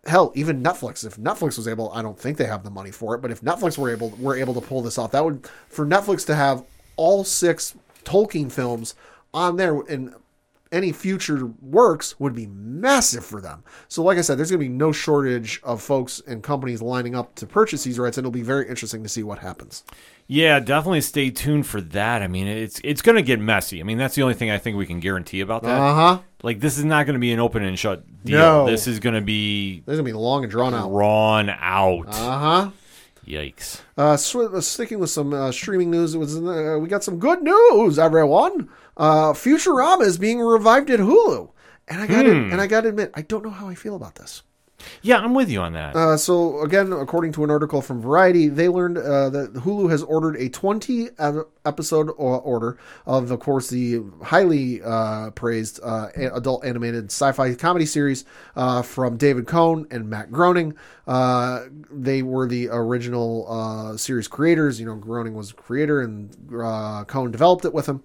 hell, 0.07 0.33
even 0.35 0.63
Netflix. 0.63 1.05
If 1.05 1.17
Netflix 1.17 1.57
was 1.57 1.69
able, 1.69 1.93
I 1.93 2.03
don't 2.03 2.19
think 2.19 2.39
they 2.39 2.47
have 2.47 2.65
the 2.65 2.71
money 2.71 2.91
for 2.91 3.15
it, 3.15 3.19
but 3.19 3.31
if 3.31 3.41
Netflix 3.41 3.79
were 3.79 3.91
able 3.91 4.11
were 4.11 4.37
able 4.37 4.55
to 4.55 4.61
pull 4.61 4.83
this 4.83 4.99
off, 4.99 5.13
that 5.13 5.25
would 5.25 5.49
for 5.69 5.87
Netflix 5.87 6.27
to 6.27 6.35
have 6.35 6.65
all 6.97 7.25
six 7.25 7.75
Tolkien 8.05 8.51
films 8.51 8.95
on 9.35 9.57
there 9.57 9.81
and 9.83 10.15
any 10.73 10.93
future 10.93 11.47
works 11.63 12.19
would 12.19 12.35
be 12.35 12.47
massive 12.47 13.25
for 13.25 13.41
them. 13.41 13.63
So, 13.89 14.03
like 14.03 14.19
I 14.19 14.21
said, 14.21 14.37
there's 14.37 14.51
going 14.51 14.61
to 14.61 14.69
be 14.69 14.73
no 14.73 14.93
shortage 14.93 15.61
of 15.63 15.81
folks 15.81 16.21
and 16.27 16.43
companies 16.43 16.83
lining 16.83 17.15
up 17.15 17.35
to 17.37 17.47
purchase 17.47 17.85
these 17.85 17.99
rights, 17.99 18.19
and 18.19 18.25
it'll 18.25 18.33
be 18.33 18.43
very 18.43 18.69
interesting 18.69 19.03
to 19.03 19.09
see 19.09 19.23
what 19.23 19.39
happens. 19.39 19.85
yeah, 20.27 20.59
definitely 20.59 21.03
stay 21.03 21.31
tuned 21.31 21.67
for 21.67 21.81
that. 21.81 22.21
I 22.23 22.27
mean, 22.27 22.49
it's 22.49 22.81
it's 22.83 23.01
going 23.03 23.17
to 23.17 23.23
get 23.23 23.39
messy. 23.41 23.81
I 23.81 23.85
mean, 23.85 23.99
that's 23.99 24.17
the 24.17 24.23
only 24.23 24.35
thing 24.35 24.51
I 24.51 24.59
think 24.59 24.77
we 24.77 24.87
can 24.87 25.01
guarantee 25.01 25.41
about 25.41 25.63
that. 25.63 25.81
Uh 25.81 25.95
huh. 25.95 26.19
Like, 26.47 26.61
this 26.61 26.79
is 26.79 26.85
not 26.85 27.07
going 27.07 27.15
to 27.15 27.19
be 27.21 27.33
an 27.33 27.41
open 27.41 27.65
and 27.65 27.77
shut 27.77 28.05
deal. 28.25 28.39
No. 28.39 28.67
This 28.67 28.87
is 28.87 29.01
going 29.01 29.17
to 29.17 29.21
be 29.21 29.81
This 29.81 29.95
is 29.95 29.99
going 29.99 30.07
to 30.07 30.13
be 30.13 30.13
long 30.13 30.45
and 30.45 30.51
drawn 30.51 30.75
out. 30.75 30.89
drawn 30.91 31.51
out. 31.51 32.07
Uh 32.07 32.39
huh. 32.39 32.71
Yikes. 33.27 33.81
Uh, 33.99 34.17
sw- 34.17 34.37
uh, 34.55 34.61
sticking 34.61 35.01
with 35.01 35.11
some 35.11 35.33
uh, 35.33 35.51
streaming 35.51 35.91
news, 35.91 36.15
it 36.15 36.19
was 36.19 36.37
in 36.37 36.47
uh, 36.47 36.79
we 36.79 36.87
got 36.89 37.03
some 37.03 37.19
good 37.19 37.43
news, 37.43 37.99
everyone. 37.99 38.69
Uh, 38.97 39.33
Futurama 39.33 40.03
is 40.03 40.19
being 40.19 40.39
revived 40.39 40.89
at 40.91 41.01
Hulu, 41.01 41.51
and 41.89 42.01
I 42.01 42.07
got 42.07 42.23
to 42.23 42.31
and 42.31 42.61
I 42.61 42.69
got 42.69 42.83
to 42.83 42.91
admit, 42.91 43.11
I 43.15 43.23
don't 43.23 43.43
know 43.45 43.51
how 43.51 43.67
I 43.69 43.75
feel 43.75 43.97
about 43.97 44.15
this. 44.15 44.45
Yeah, 45.03 45.19
I'm 45.19 45.35
with 45.35 45.51
you 45.51 45.61
on 45.61 45.73
that. 45.75 45.95
Uh, 45.97 46.17
so 46.17 46.63
again, 46.63 46.93
according 46.93 47.33
to 47.33 47.45
an 47.45 47.51
article 47.51 47.83
from 47.83 48.01
Variety, 48.01 48.49
they 48.49 48.69
learned 48.69 48.99
uh, 48.99 49.31
that 49.31 49.55
Hulu 49.55 49.91
has 49.91 50.03
ordered 50.03 50.37
a 50.37 50.49
20 50.49 51.11
episode 51.65 52.11
order 52.17 52.79
of, 53.07 53.31
of 53.31 53.41
course, 53.41 53.69
the 53.69 54.03
highly 54.23 54.83
uh, 54.83 55.31
praised 55.31 55.81
uh, 55.83 56.09
adult 56.17 56.65
animated 56.65 57.07
sci-fi 57.07 57.55
comedy 57.55 57.87
series 57.87 58.25
uh, 58.55 58.83
from 58.83 59.17
David 59.17 59.47
Cohen 59.47 59.87
and 59.91 60.09
Matt 60.09 60.31
Groening. 60.31 60.75
Uh, 61.07 61.65
they 61.91 62.23
were 62.23 62.47
the 62.47 62.69
original 62.71 63.97
series 63.99 64.29
creators. 64.29 64.81
You 64.81 64.87
know, 64.87 64.97
Groening 64.97 65.35
was 65.35 65.51
a 65.51 65.55
creator, 65.55 66.01
and 66.01 66.35
Cohen 67.09 67.31
developed 67.31 67.65
it 67.65 67.75
with 67.75 67.87
him. 67.87 68.03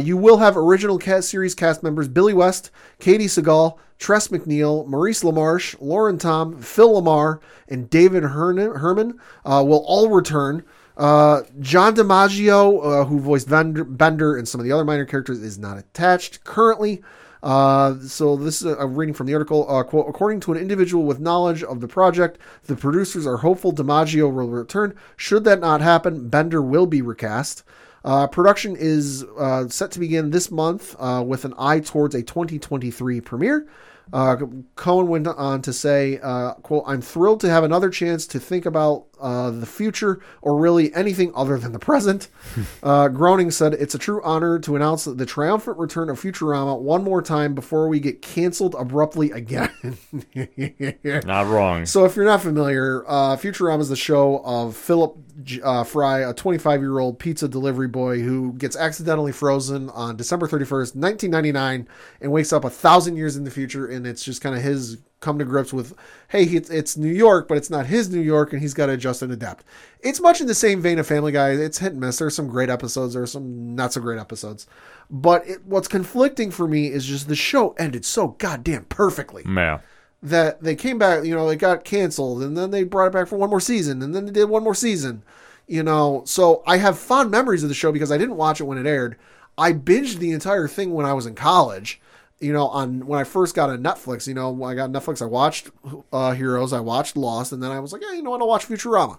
You 0.00 0.16
will 0.16 0.38
have 0.38 0.56
original 0.56 0.98
cast 0.98 1.28
series 1.28 1.54
cast 1.54 1.82
members 1.82 2.08
Billy 2.08 2.34
West, 2.34 2.70
Katey 3.00 3.24
Sagal. 3.24 3.78
Tress 4.02 4.28
MacNeille, 4.28 4.84
Maurice 4.88 5.22
LaMarche, 5.22 5.76
Lauren 5.80 6.18
Tom, 6.18 6.60
Phil 6.60 7.00
LaMarr, 7.00 7.38
and 7.68 7.88
David 7.88 8.24
Herman 8.24 9.20
uh, 9.44 9.62
will 9.64 9.84
all 9.86 10.10
return. 10.10 10.64
Uh, 10.96 11.42
John 11.60 11.94
DiMaggio, 11.94 12.84
uh, 12.84 13.04
who 13.04 13.20
voiced 13.20 13.48
Bender, 13.48 13.84
Bender 13.84 14.36
and 14.36 14.48
some 14.48 14.60
of 14.60 14.64
the 14.64 14.72
other 14.72 14.84
minor 14.84 15.04
characters, 15.04 15.40
is 15.40 15.56
not 15.56 15.78
attached 15.78 16.42
currently. 16.42 17.00
Uh, 17.44 17.94
so 18.00 18.36
this 18.36 18.60
is 18.60 18.66
a, 18.66 18.74
a 18.74 18.86
reading 18.86 19.14
from 19.14 19.28
the 19.28 19.34
article. 19.34 19.70
Uh, 19.70 19.84
quote, 19.84 20.08
according 20.08 20.40
to 20.40 20.52
an 20.52 20.58
individual 20.58 21.04
with 21.04 21.20
knowledge 21.20 21.62
of 21.62 21.80
the 21.80 21.86
project, 21.86 22.38
the 22.64 22.74
producers 22.74 23.24
are 23.24 23.36
hopeful 23.36 23.72
DiMaggio 23.72 24.32
will 24.32 24.48
return. 24.48 24.96
Should 25.16 25.44
that 25.44 25.60
not 25.60 25.80
happen, 25.80 26.28
Bender 26.28 26.60
will 26.60 26.86
be 26.86 27.02
recast. 27.02 27.62
Uh, 28.04 28.26
production 28.26 28.74
is 28.76 29.24
uh, 29.38 29.68
set 29.68 29.92
to 29.92 30.00
begin 30.00 30.30
this 30.30 30.50
month 30.50 30.96
uh, 30.98 31.22
with 31.24 31.44
an 31.44 31.54
eye 31.56 31.78
towards 31.78 32.16
a 32.16 32.22
2023 32.22 33.20
premiere. 33.20 33.68
Uh, 34.12 34.36
Cohen 34.76 35.08
went 35.08 35.26
on 35.26 35.62
to 35.62 35.72
say, 35.72 36.18
uh, 36.22 36.54
"quote 36.54 36.84
I'm 36.86 37.00
thrilled 37.00 37.40
to 37.40 37.50
have 37.50 37.64
another 37.64 37.90
chance 37.90 38.26
to 38.28 38.40
think 38.40 38.66
about 38.66 39.06
uh, 39.22 39.50
the 39.50 39.66
future 39.66 40.20
or 40.42 40.56
really 40.56 40.94
anything 40.94 41.32
other 41.34 41.56
than 41.56 41.72
the 41.72 41.78
present. 41.78 42.28
uh, 42.82 43.08
Groening 43.08 43.50
said, 43.50 43.74
It's 43.74 43.94
a 43.94 43.98
true 43.98 44.20
honor 44.24 44.58
to 44.58 44.76
announce 44.76 45.04
the 45.04 45.26
triumphant 45.26 45.78
return 45.78 46.10
of 46.10 46.20
Futurama 46.20 46.78
one 46.78 47.04
more 47.04 47.22
time 47.22 47.54
before 47.54 47.88
we 47.88 48.00
get 48.00 48.20
canceled 48.20 48.74
abruptly 48.78 49.30
again. 49.30 49.70
Not 51.24 51.46
wrong. 51.46 51.86
So, 51.86 52.04
if 52.04 52.16
you're 52.16 52.24
not 52.24 52.42
familiar, 52.42 53.04
uh, 53.06 53.36
Futurama 53.36 53.80
is 53.80 53.88
the 53.88 53.96
show 53.96 54.42
of 54.44 54.76
Philip 54.76 55.16
uh, 55.62 55.84
Fry, 55.84 56.20
a 56.20 56.34
25 56.34 56.80
year 56.80 56.98
old 56.98 57.18
pizza 57.18 57.48
delivery 57.48 57.88
boy 57.88 58.20
who 58.20 58.52
gets 58.54 58.76
accidentally 58.76 59.32
frozen 59.32 59.90
on 59.90 60.16
December 60.16 60.46
31st, 60.46 60.96
1999, 60.96 61.88
and 62.20 62.32
wakes 62.32 62.52
up 62.52 62.64
a 62.64 62.70
thousand 62.70 63.16
years 63.16 63.36
in 63.36 63.44
the 63.44 63.50
future. 63.50 63.86
And 63.86 64.06
it's 64.06 64.24
just 64.24 64.42
kind 64.42 64.56
of 64.56 64.62
his 64.62 64.98
come 65.22 65.38
to 65.38 65.44
grips 65.46 65.72
with, 65.72 65.94
hey, 66.28 66.44
it's, 66.44 66.68
it's 66.68 66.96
New 66.98 67.08
York, 67.08 67.48
but 67.48 67.56
it's 67.56 67.70
not 67.70 67.86
his 67.86 68.10
New 68.10 68.20
York, 68.20 68.52
and 68.52 68.60
he's 68.60 68.74
got 68.74 68.86
to 68.86 68.92
adjust 68.92 69.22
and 69.22 69.32
adapt. 69.32 69.64
It's 70.00 70.20
much 70.20 70.42
in 70.42 70.46
the 70.46 70.54
same 70.54 70.82
vein 70.82 70.98
of 70.98 71.06
Family 71.06 71.32
Guy. 71.32 71.50
It's 71.52 71.78
hit 71.78 71.92
and 71.92 72.00
miss. 72.00 72.18
There's 72.18 72.34
some 72.36 72.48
great 72.48 72.68
episodes, 72.68 73.14
there 73.14 73.22
are 73.22 73.26
some 73.26 73.74
not 73.74 73.94
so 73.94 74.00
great 74.02 74.18
episodes. 74.18 74.66
But 75.08 75.46
it, 75.48 75.64
what's 75.64 75.88
conflicting 75.88 76.50
for 76.50 76.68
me 76.68 76.88
is 76.88 77.06
just 77.06 77.28
the 77.28 77.36
show 77.36 77.70
ended 77.78 78.04
so 78.04 78.28
goddamn 78.38 78.84
perfectly 78.84 79.44
Yeah. 79.48 79.78
that 80.22 80.62
they 80.62 80.74
came 80.74 80.98
back, 80.98 81.24
you 81.24 81.34
know, 81.34 81.48
it 81.48 81.56
got 81.56 81.84
canceled 81.84 82.42
and 82.42 82.56
then 82.56 82.70
they 82.70 82.84
brought 82.84 83.06
it 83.06 83.12
back 83.12 83.28
for 83.28 83.36
one 83.36 83.50
more 83.50 83.60
season 83.60 84.02
and 84.02 84.14
then 84.14 84.26
they 84.26 84.32
did 84.32 84.48
one 84.48 84.62
more 84.64 84.74
season, 84.74 85.22
you 85.66 85.82
know. 85.82 86.22
So 86.26 86.62
I 86.66 86.78
have 86.78 86.98
fond 86.98 87.30
memories 87.30 87.62
of 87.62 87.68
the 87.68 87.74
show 87.74 87.92
because 87.92 88.10
I 88.12 88.18
didn't 88.18 88.36
watch 88.36 88.60
it 88.60 88.64
when 88.64 88.78
it 88.78 88.86
aired. 88.86 89.16
I 89.58 89.72
binged 89.74 90.18
the 90.18 90.30
entire 90.32 90.66
thing 90.66 90.94
when 90.94 91.04
I 91.04 91.12
was 91.12 91.26
in 91.26 91.34
college, 91.34 92.00
you 92.42 92.52
know, 92.52 92.68
on 92.68 93.06
when 93.06 93.20
I 93.20 93.24
first 93.24 93.54
got 93.54 93.70
on 93.70 93.82
Netflix, 93.82 94.26
you 94.26 94.34
know, 94.34 94.50
when 94.50 94.70
I 94.70 94.74
got 94.74 94.90
Netflix, 94.90 95.22
I 95.22 95.26
watched 95.26 95.70
uh, 96.12 96.32
Heroes, 96.32 96.72
I 96.72 96.80
watched 96.80 97.16
Lost, 97.16 97.52
and 97.52 97.62
then 97.62 97.70
I 97.70 97.80
was 97.80 97.92
like, 97.92 98.02
yeah, 98.02 98.12
you 98.12 98.22
know 98.22 98.30
what, 98.30 98.40
I'll 98.40 98.48
watch 98.48 98.66
Futurama. 98.66 99.18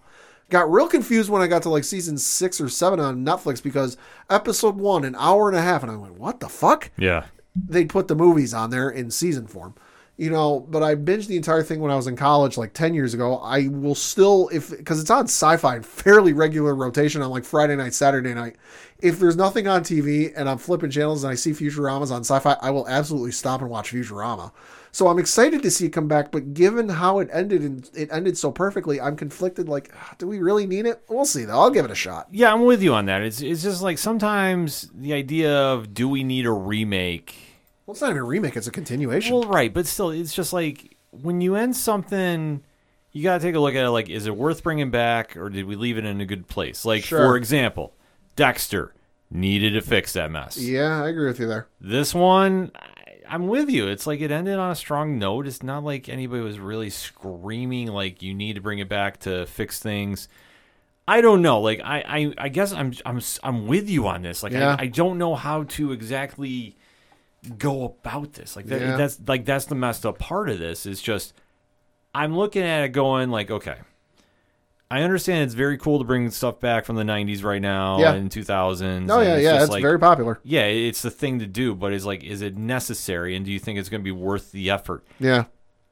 Got 0.50 0.72
real 0.72 0.88
confused 0.88 1.30
when 1.30 1.42
I 1.42 1.48
got 1.48 1.64
to 1.64 1.70
like 1.70 1.86
season 1.86 2.18
six 2.18 2.60
or 2.60 2.70
seven 2.70 3.00
on 3.00 3.26
Netflix 3.26 3.64
because 3.64 3.98
episode 4.30 4.76
one, 4.76 5.06
an 5.06 5.16
hour 5.18 5.48
and 5.48 5.58
a 5.58 5.62
half, 5.62 5.84
and 5.84 5.92
I 5.92 5.96
went, 5.96 6.20
what 6.20 6.42
the 6.42 6.50
fuck? 6.50 6.92
Yeah. 6.98 7.26
they'd 7.56 7.90
put 7.90 8.08
the 8.08 8.16
movies 8.16 8.54
on 8.54 8.70
there 8.70 8.90
in 8.90 9.10
season 9.10 9.48
form. 9.48 9.74
You 10.16 10.30
know, 10.30 10.60
but 10.70 10.84
I 10.84 10.94
binged 10.94 11.26
the 11.26 11.38
entire 11.38 11.64
thing 11.64 11.80
when 11.80 11.92
I 11.92 11.96
was 11.96 12.06
in 12.06 12.16
college, 12.16 12.56
like 12.56 12.74
10 12.74 12.94
years 12.94 13.16
ago. 13.16 13.38
I 13.38 13.68
will 13.70 13.96
still, 13.96 14.48
if, 14.54 14.70
because 14.70 15.02
it's 15.02 15.10
on 15.10 15.24
sci 15.24 15.58
fi 15.58 15.80
fairly 15.80 16.34
regular 16.34 16.76
rotation 16.76 17.24
on 17.24 17.32
like 17.32 17.44
Friday 17.44 17.76
night, 17.76 17.96
Saturday 17.96 18.36
night. 18.36 18.58
If 19.02 19.20
there's 19.20 19.36
nothing 19.36 19.68
on 19.68 19.82
TV 19.84 20.32
and 20.36 20.48
I'm 20.48 20.60
flipping 20.60 20.92
channels 20.92 21.24
and 21.24 21.32
I 21.32 21.36
see 21.36 21.52
Futuramas 21.52 22.12
on 22.12 22.22
sci 22.22 22.40
fi, 22.40 22.56
I 22.62 22.70
will 22.70 22.88
absolutely 22.88 23.32
stop 23.32 23.62
and 23.62 23.72
watch 23.72 23.92
Futurama. 23.92 24.52
So 24.94 25.08
I'm 25.08 25.18
excited 25.18 25.64
to 25.64 25.72
see 25.72 25.88
it 25.88 25.90
come 25.90 26.08
back, 26.08 26.32
but 26.32 26.54
given 26.54 26.88
how 26.88 27.18
it 27.18 27.28
ended 27.34 27.64
and 27.64 27.90
it 27.96 28.10
ended 28.12 28.38
so 28.38 28.52
perfectly, 28.52 29.02
I'm 29.02 29.16
conflicted. 29.16 29.68
Like, 29.68 29.92
ah, 29.96 30.14
do 30.20 30.28
we 30.28 30.38
really 30.38 30.68
need 30.68 30.86
it? 30.86 31.02
We'll 31.10 31.26
see 31.26 31.46
though. 31.46 31.60
I'll 31.60 31.72
give 31.72 31.84
it 31.84 31.90
a 31.90 31.96
shot. 31.96 32.28
Yeah, 32.30 32.54
I'm 32.54 32.66
with 32.66 32.84
you 32.84 32.94
on 32.94 33.08
that. 33.08 33.24
It's 33.24 33.42
it's 33.42 33.64
just 33.64 33.82
like 33.82 33.98
sometimes 33.98 34.92
the 34.94 35.14
idea 35.14 35.52
of 35.52 35.96
do 35.96 36.08
we 36.08 36.24
need 36.24 36.46
a 36.46 36.52
remake? 36.52 37.53
Well, 37.86 37.94
it's 37.94 38.02
not 38.02 38.12
even 38.12 38.22
a 38.22 38.26
remake; 38.26 38.56
it's 38.56 38.68
a 38.68 38.72
continuation. 38.72 39.34
Well, 39.34 39.44
right, 39.50 39.74
but 39.74 39.86
still, 39.88 40.10
it's 40.12 40.34
just 40.34 40.54
like 40.54 40.96
when 41.12 41.42
you 41.42 41.56
end 41.56 41.76
something, 41.76 42.64
you 43.12 43.24
got 43.24 43.40
to 43.40 43.46
take 43.46 43.56
a 43.56 43.60
look 43.60 43.76
at 43.76 43.84
it. 43.86 43.90
Like, 43.90 44.10
is 44.10 44.26
it 44.26 44.36
worth 44.36 44.64
bringing 44.64 44.90
back, 44.92 45.36
or 45.38 45.50
did 45.50 45.66
we 45.66 45.76
leave 45.76 45.98
it 45.98 46.06
in 46.06 46.22
a 46.22 46.26
good 46.26 46.48
place? 46.48 46.86
Like, 46.86 47.04
Sure. 47.04 47.20
for 47.20 47.36
example, 47.38 47.94
Dexter 48.36 48.94
needed 49.30 49.72
to 49.74 49.82
fix 49.82 50.14
that 50.14 50.32
mess. 50.32 50.58
yeah, 50.58 51.04
I 51.04 51.10
agree 51.10 51.28
with 51.28 51.40
you 51.40 51.48
there. 51.48 51.68
This 51.82 52.14
one, 52.14 52.72
I, 52.76 53.18
I'm 53.28 53.48
with 53.48 53.70
you. 53.70 53.88
It's 53.88 54.06
like 54.08 54.22
it 54.22 54.32
ended 54.32 54.58
on 54.60 54.72
a 54.72 54.76
strong 54.76 55.18
note. 55.20 55.48
It's 55.48 55.62
not 55.64 55.84
like 55.84 56.08
anybody 56.08 56.42
was 56.42 56.60
really 56.60 56.90
screaming 56.90 57.88
like 57.88 58.22
you 58.22 58.34
need 58.34 58.54
to 58.56 58.62
bring 58.62 58.80
it 58.80 58.88
back 58.90 59.20
to 59.22 59.46
fix 59.46 59.80
things. 59.80 60.28
I 61.08 61.20
don't 61.22 61.42
know. 61.42 61.60
Like 61.60 61.82
I, 61.84 62.04
I, 62.08 62.34
I 62.46 62.50
guess 62.50 62.72
I'm, 62.74 62.94
I'm, 63.06 63.20
I'm 63.44 63.68
with 63.68 63.90
you 63.90 64.08
on 64.08 64.22
this. 64.22 64.42
Like 64.44 64.54
Yeah. 64.54 64.76
I, 64.80 64.84
I 64.84 64.88
don't 64.88 65.18
know 65.18 65.36
how 65.36 65.64
to 65.64 65.92
exactly 65.92 66.78
go 67.58 67.86
about 67.86 68.34
this. 68.34 68.56
Like 68.56 68.66
that, 68.68 68.82
Yeah. 68.82 68.98
that's 68.98 69.20
like 69.28 69.46
that's 69.46 69.66
the 69.66 69.76
messed 69.76 70.06
up 70.06 70.20
part 70.20 70.50
of 70.50 70.60
this. 70.60 70.86
Is 70.86 71.02
just 71.02 71.34
I'm 72.16 72.36
looking 72.38 72.64
at 72.64 72.84
it 72.84 72.90
going 72.90 73.30
like, 73.32 73.50
okay, 73.52 73.78
I 74.92 75.02
understand 75.02 75.44
it's 75.46 75.56
very 75.56 75.78
cool 75.78 75.98
to 75.98 76.04
bring 76.06 76.30
stuff 76.30 76.60
back 76.60 76.86
from 76.86 76.96
the 76.96 77.04
'90s 77.04 77.44
right 77.44 77.62
now 77.62 78.00
Yeah. 78.00 78.14
in 78.14 78.30
2000s. 78.30 79.10
Oh 79.10 79.20
and 79.20 79.28
yeah, 79.28 79.36
it's 79.36 79.44
yeah, 79.44 79.62
it's 79.62 79.72
like- 79.72 79.82
very 79.82 80.00
popular. 80.00 80.40
yeah, 80.44 80.66
it's 80.66 81.02
the 81.02 81.10
thing 81.12 81.40
to 81.40 81.48
do, 81.48 81.74
but 81.74 81.94
it's 81.94 82.06
like, 82.06 82.24
is 82.24 82.42
it 82.42 82.56
necessary? 82.58 83.36
And 83.36 83.44
do 83.46 83.52
you 83.52 83.60
think 83.60 83.80
it's 83.80 83.90
going 83.90 84.02
to 84.02 84.06
be 84.06 84.12
worth 84.12 84.52
the 84.52 84.70
effort? 84.70 85.04
Yeah. 85.20 85.46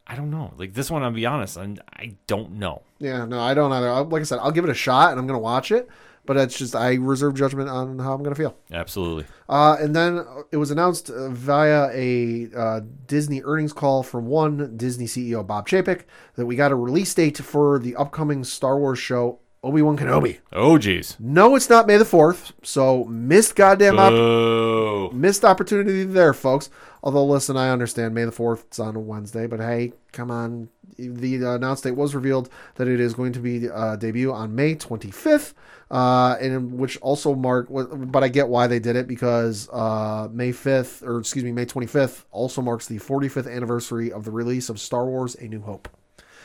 I 0.06 0.16
don't 0.16 0.30
know. 0.30 0.54
Like 0.58 0.74
this 0.74 0.91
one, 0.91 1.04
I'll 1.04 1.12
be 1.12 1.26
honest, 1.26 1.58
I'm, 1.58 1.78
I 1.93 2.16
don't 2.28 2.54
know. 2.54 2.82
Yeah, 2.99 3.26
no, 3.26 3.39
I 3.39 3.54
don't 3.54 3.72
either. 3.72 3.89
I- 3.89 3.99
Like 4.02 4.22
I 4.22 4.26
said, 4.26 4.39
I'll 4.39 4.52
give 4.52 4.66
it 4.66 4.70
a 4.70 4.74
shot 4.76 5.12
and 5.12 5.20
I'm 5.20 5.26
going 5.26 5.38
to 5.38 5.41
watch 5.43 5.72
it, 5.72 5.88
but 6.26 6.36
that's 6.36 6.57
just 6.57 6.76
I 6.76 6.95
reserve 6.95 7.36
judgment 7.36 7.69
on 7.69 7.99
how 7.99 8.13
I'm 8.13 8.24
going 8.24 8.36
to 8.36 8.39
feel. 8.41 8.55
Absolutely. 8.72 9.26
Uh, 9.49 9.78
and 9.80 9.95
then 9.95 10.26
it 10.51 10.57
was 10.57 10.72
announced 10.72 11.07
via 11.13 11.89
a 11.93 12.49
uh, 12.55 12.82
Disney 13.07 13.41
earnings 13.43 13.74
call 13.74 14.03
from 14.03 14.26
one 14.28 14.78
Disney 14.78 15.05
CEO, 15.05 15.45
Bob 15.45 15.67
Chapek, 15.67 16.03
that 16.36 16.45
we 16.45 16.55
got 16.55 16.72
a 16.72 16.76
release 16.76 17.13
date 17.13 17.38
for 17.38 17.80
the 17.80 17.95
upcoming 17.95 18.43
Star 18.43 18.78
Wars 18.78 18.99
show 18.99 19.39
Obi 19.63 19.82
Wan 19.82 19.97
Kenobi. 19.97 20.39
Oh, 20.51 20.78
geez. 20.78 21.17
No, 21.19 21.55
it's 21.55 21.69
not 21.69 21.86
May 21.86 21.97
the 21.97 22.05
Fourth, 22.05 22.53
so 22.63 23.05
missed 23.05 23.55
goddamn 23.55 23.99
op- 23.99 25.13
missed 25.13 25.45
opportunity 25.45 26.03
there, 26.03 26.34
folks. 26.34 26.69
Although, 27.03 27.26
listen, 27.26 27.57
I 27.57 27.69
understand 27.69 28.13
May 28.13 28.26
the 28.26 28.32
4th 28.32 28.72
is 28.72 28.80
on 28.80 28.95
a 28.95 28.99
Wednesday, 28.99 29.47
but 29.47 29.59
hey, 29.59 29.93
come 30.11 30.30
on. 30.30 30.69
The 30.98 31.46
uh, 31.46 31.56
announced 31.56 31.84
date 31.84 31.96
was 31.96 32.16
revealed 32.16 32.50
that 32.76 32.88
it 32.88 33.00
is 33.00 33.14
going 33.14 33.34
to 33.34 33.39
be 33.39 33.70
uh, 33.70 33.96
debut 33.96 34.32
on 34.32 34.56
May 34.56 34.76
25th, 34.76 35.54
uh, 35.89 36.38
and 36.39 36.74
which 36.74 36.98
also 37.02 37.36
mark. 37.36 37.68
But 37.70 38.24
I 38.24 38.28
get 38.28 38.48
why 38.48 38.68
they 38.68 38.80
did 38.80 38.96
it 38.96 39.08
because 39.08 39.70
uh, 39.72 40.28
May 40.32 40.52
5th, 40.52 41.04
or 41.04 41.20
excuse 41.20 41.44
me, 41.44 41.52
May 41.52 41.66
25th, 41.66 42.26
also 42.32 42.62
marks 42.62 42.88
the 42.88 43.00
45th 43.00 43.54
anniversary 43.54 44.12
of 44.12 44.26
the 44.26 44.32
release 44.32 44.70
of 44.70 44.80
Star 44.80 45.06
Wars: 45.06 45.36
A 45.36 45.48
New 45.48 45.62
Hope. 45.62 45.89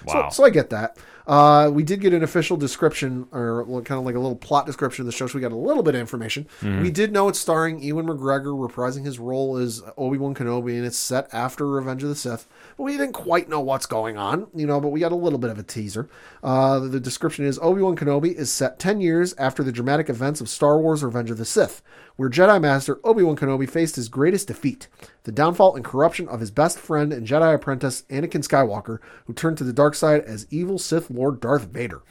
Wow. 0.06 0.28
So, 0.28 0.42
so 0.42 0.44
I 0.44 0.50
get 0.50 0.70
that. 0.70 0.96
Uh, 1.26 1.68
we 1.72 1.82
did 1.82 2.00
get 2.00 2.14
an 2.14 2.22
official 2.22 2.56
description, 2.56 3.26
or 3.32 3.64
kind 3.84 3.98
of 3.98 4.04
like 4.04 4.14
a 4.14 4.18
little 4.20 4.36
plot 4.36 4.64
description 4.64 5.02
of 5.02 5.06
the 5.06 5.12
show, 5.12 5.26
so 5.26 5.34
we 5.34 5.40
got 5.40 5.50
a 5.50 5.56
little 5.56 5.82
bit 5.82 5.96
of 5.96 6.00
information. 6.00 6.46
We 6.62 6.88
did 6.88 7.12
know 7.12 7.26
it's 7.28 7.40
starring 7.40 7.82
Ewan 7.82 8.06
McGregor 8.06 8.54
reprising 8.54 9.04
his 9.04 9.18
role 9.18 9.56
as 9.56 9.82
Obi 9.96 10.18
Wan 10.18 10.36
Kenobi, 10.36 10.76
and 10.76 10.86
it's 10.86 10.96
set 10.96 11.28
after 11.34 11.66
Revenge 11.66 12.04
of 12.04 12.10
the 12.10 12.14
Sith. 12.14 12.46
But 12.76 12.84
we 12.84 12.92
didn't 12.92 13.14
quite 13.14 13.48
know 13.48 13.60
what's 13.60 13.86
going 13.86 14.16
on, 14.16 14.46
you 14.54 14.68
know. 14.68 14.80
But 14.80 14.90
we 14.90 15.00
got 15.00 15.10
a 15.10 15.16
little 15.16 15.40
bit 15.40 15.50
of 15.50 15.58
a 15.58 15.64
teaser. 15.64 16.08
Uh, 16.44 16.78
the 16.78 17.00
description 17.00 17.44
is 17.44 17.58
Obi 17.60 17.82
Wan 17.82 17.96
Kenobi 17.96 18.32
is 18.32 18.52
set 18.52 18.78
ten 18.78 19.00
years 19.00 19.34
after 19.36 19.64
the 19.64 19.72
dramatic 19.72 20.08
events 20.08 20.40
of 20.40 20.48
Star 20.48 20.78
Wars: 20.78 21.02
Revenge 21.02 21.32
of 21.32 21.38
the 21.38 21.44
Sith, 21.44 21.82
where 22.16 22.30
Jedi 22.30 22.60
Master 22.60 22.98
Obi 23.04 23.22
Wan 23.22 23.36
Kenobi 23.36 23.68
faced 23.68 23.96
his 23.96 24.08
greatest 24.08 24.48
defeat, 24.48 24.88
the 25.24 25.32
downfall 25.32 25.76
and 25.76 25.84
corruption 25.84 26.28
of 26.28 26.40
his 26.40 26.50
best 26.50 26.78
friend 26.78 27.12
and 27.12 27.26
Jedi 27.26 27.54
apprentice 27.54 28.02
Anakin 28.10 28.42
Skywalker, 28.46 28.98
who 29.26 29.32
turned 29.32 29.58
to 29.58 29.64
the 29.64 29.72
dark 29.72 29.94
side 29.94 30.22
as 30.22 30.46
evil 30.50 30.78
Sith 30.78 31.10
Lord 31.10 31.40
Darth 31.40 31.64
Vader. 31.64 32.02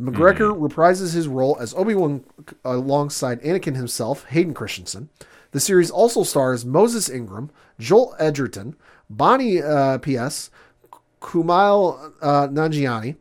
McGregor 0.00 0.56
reprises 0.56 1.12
his 1.14 1.26
role 1.26 1.56
as 1.60 1.74
Obi 1.74 1.94
Wan 1.94 2.24
alongside 2.64 3.42
Anakin 3.42 3.74
himself, 3.76 4.24
Hayden 4.26 4.54
Christensen. 4.54 5.08
The 5.50 5.60
series 5.60 5.90
also 5.90 6.22
stars 6.22 6.64
Moses 6.64 7.08
Ingram, 7.08 7.50
Joel 7.78 8.14
Edgerton, 8.18 8.76
Bonnie 9.10 9.62
uh, 9.62 9.98
Piesse, 9.98 10.50
Kumail 11.20 12.12
uh, 12.20 12.48
Nanjiani, 12.48 13.16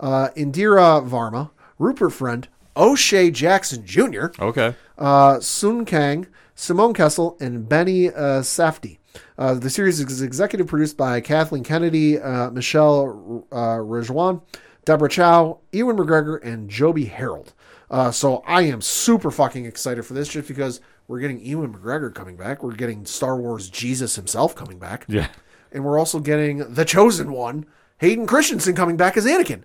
uh, 0.00 0.28
Indira 0.36 1.06
Varma, 1.06 1.50
Rupert 1.78 2.12
Friend, 2.12 2.48
O'Shea 2.76 3.30
Jackson 3.30 3.84
Jr., 3.84 4.26
okay. 4.40 4.74
uh, 4.98 5.40
Sung 5.40 5.84
Kang, 5.84 6.26
Simone 6.54 6.94
Kessel, 6.94 7.36
and 7.40 7.68
Benny 7.68 8.08
uh, 8.08 8.42
Safdie. 8.42 8.98
Uh, 9.36 9.54
the 9.54 9.70
series 9.70 10.00
is 10.00 10.22
executive 10.22 10.66
produced 10.66 10.96
by 10.96 11.20
Kathleen 11.20 11.64
Kennedy, 11.64 12.18
uh, 12.18 12.50
Michelle 12.50 13.46
uh, 13.52 13.76
Rejwan, 13.76 14.42
Deborah 14.84 15.08
Chow, 15.08 15.58
Ewan 15.72 15.96
McGregor, 15.96 16.42
and 16.42 16.68
Joby 16.68 17.06
Harold. 17.06 17.52
Uh, 17.90 18.10
so 18.10 18.42
I 18.46 18.62
am 18.62 18.80
super 18.80 19.30
fucking 19.30 19.66
excited 19.66 20.04
for 20.06 20.14
this 20.14 20.28
just 20.28 20.48
because 20.48 20.80
we're 21.08 21.20
getting 21.20 21.44
Ewan 21.44 21.74
McGregor 21.74 22.12
coming 22.14 22.36
back. 22.36 22.62
We're 22.62 22.74
getting 22.74 23.04
Star 23.04 23.36
Wars 23.36 23.68
Jesus 23.68 24.16
himself 24.16 24.54
coming 24.54 24.78
back. 24.78 25.04
Yeah. 25.08 25.28
And 25.70 25.84
we're 25.84 25.98
also 25.98 26.18
getting 26.18 26.74
the 26.74 26.84
chosen 26.84 27.32
one, 27.32 27.66
Hayden 27.98 28.26
Christensen, 28.26 28.74
coming 28.74 28.96
back 28.96 29.16
as 29.16 29.26
Anakin. 29.26 29.62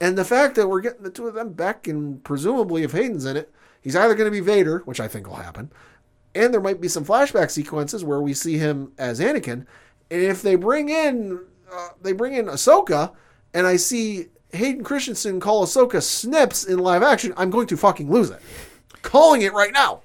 And 0.00 0.16
the 0.16 0.24
fact 0.24 0.54
that 0.54 0.68
we're 0.68 0.80
getting 0.80 1.02
the 1.02 1.10
two 1.10 1.26
of 1.26 1.34
them 1.34 1.52
back, 1.52 1.86
and 1.86 2.22
presumably 2.24 2.82
if 2.82 2.92
Hayden's 2.92 3.26
in 3.26 3.36
it, 3.36 3.52
he's 3.82 3.96
either 3.96 4.14
going 4.14 4.26
to 4.26 4.30
be 4.30 4.40
Vader, 4.40 4.78
which 4.86 5.00
I 5.00 5.08
think 5.08 5.28
will 5.28 5.36
happen, 5.36 5.70
and 6.34 6.54
there 6.54 6.60
might 6.60 6.80
be 6.80 6.88
some 6.88 7.04
flashback 7.04 7.50
sequences 7.50 8.04
where 8.04 8.20
we 8.20 8.32
see 8.32 8.56
him 8.56 8.92
as 8.98 9.20
Anakin. 9.20 9.66
And 10.10 10.22
if 10.22 10.42
they 10.42 10.54
bring 10.54 10.88
in, 10.88 11.40
uh, 11.72 11.88
they 12.00 12.12
bring 12.12 12.34
in 12.34 12.46
Ahsoka, 12.46 13.12
and 13.52 13.66
I 13.66 13.76
see 13.76 14.26
Hayden 14.52 14.84
Christensen 14.84 15.40
call 15.40 15.64
Ahsoka 15.64 16.02
Snips 16.02 16.64
in 16.64 16.78
live 16.78 17.02
action, 17.02 17.34
I'm 17.36 17.50
going 17.50 17.66
to 17.68 17.76
fucking 17.76 18.10
lose 18.10 18.30
it. 18.30 18.40
Calling 19.02 19.42
it 19.42 19.52
right 19.52 19.72
now. 19.72 20.00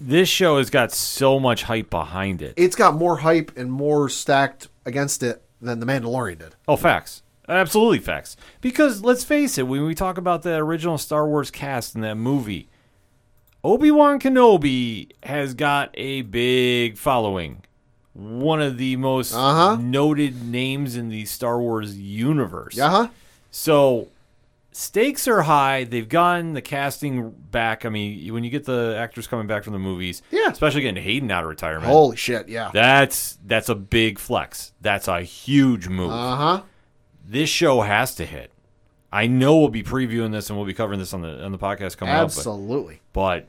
This 0.00 0.28
show 0.28 0.58
has 0.58 0.70
got 0.70 0.92
so 0.92 1.40
much 1.40 1.64
hype 1.64 1.90
behind 1.90 2.40
it. 2.40 2.54
It's 2.56 2.76
got 2.76 2.94
more 2.94 3.16
hype 3.16 3.56
and 3.56 3.70
more 3.70 4.08
stacked 4.08 4.68
against 4.84 5.22
it 5.24 5.42
than 5.60 5.80
The 5.80 5.86
Mandalorian 5.86 6.38
did. 6.38 6.54
Oh, 6.68 6.76
facts. 6.76 7.22
Absolutely 7.48 7.98
facts. 7.98 8.36
Because 8.60 9.02
let's 9.02 9.24
face 9.24 9.56
it, 9.58 9.66
when 9.66 9.84
we 9.84 9.94
talk 9.94 10.18
about 10.18 10.42
the 10.42 10.56
original 10.56 10.98
Star 10.98 11.26
Wars 11.26 11.50
cast 11.50 11.94
in 11.94 12.00
that 12.02 12.16
movie, 12.16 12.68
Obi 13.64 13.90
Wan 13.90 14.20
Kenobi 14.20 15.10
has 15.24 15.54
got 15.54 15.90
a 15.94 16.22
big 16.22 16.96
following. 16.98 17.64
One 18.14 18.60
of 18.60 18.78
the 18.78 18.96
most 18.96 19.32
Uh-huh. 19.34 19.76
noted 19.80 20.44
names 20.44 20.96
in 20.96 21.08
the 21.08 21.24
Star 21.24 21.60
Wars 21.60 21.96
universe. 21.98 22.76
Yeah, 22.76 22.90
huh? 22.90 23.08
So 23.50 24.08
stakes 24.72 25.26
are 25.28 25.42
high. 25.42 25.84
They've 25.84 26.08
gotten 26.08 26.52
the 26.52 26.60
casting 26.62 27.30
back. 27.30 27.84
I 27.84 27.88
mean, 27.88 28.32
when 28.32 28.44
you 28.44 28.50
get 28.50 28.64
the 28.64 28.96
actors 28.98 29.26
coming 29.26 29.46
back 29.46 29.64
from 29.64 29.72
the 29.72 29.78
movies, 29.78 30.22
Yeah. 30.30 30.50
especially 30.50 30.82
getting 30.82 31.02
Hayden 31.02 31.30
out 31.30 31.44
of 31.44 31.48
retirement, 31.48 31.86
Holy 31.86 32.16
shit, 32.16 32.48
yeah. 32.48 32.70
that's 32.72 33.38
that's 33.46 33.68
a 33.68 33.74
big 33.74 34.18
flex. 34.18 34.72
That's 34.80 35.08
a 35.08 35.22
huge 35.22 35.88
move. 35.88 36.10
Uh 36.10 36.36
huh. 36.36 36.62
This 37.30 37.48
show 37.50 37.82
has 37.82 38.14
to 38.16 38.24
hit. 38.26 38.50
I 39.12 39.26
know 39.26 39.58
we'll 39.58 39.68
be 39.68 39.82
previewing 39.82 40.32
this 40.32 40.50
and 40.50 40.58
we'll 40.58 40.66
be 40.66 40.74
covering 40.74 40.98
this 40.98 41.12
on 41.14 41.22
the 41.22 41.44
on 41.44 41.52
the 41.52 41.58
podcast 41.58 41.96
coming 41.96 42.14
up, 42.14 42.24
Absolutely. 42.24 43.00
but, 43.12 43.46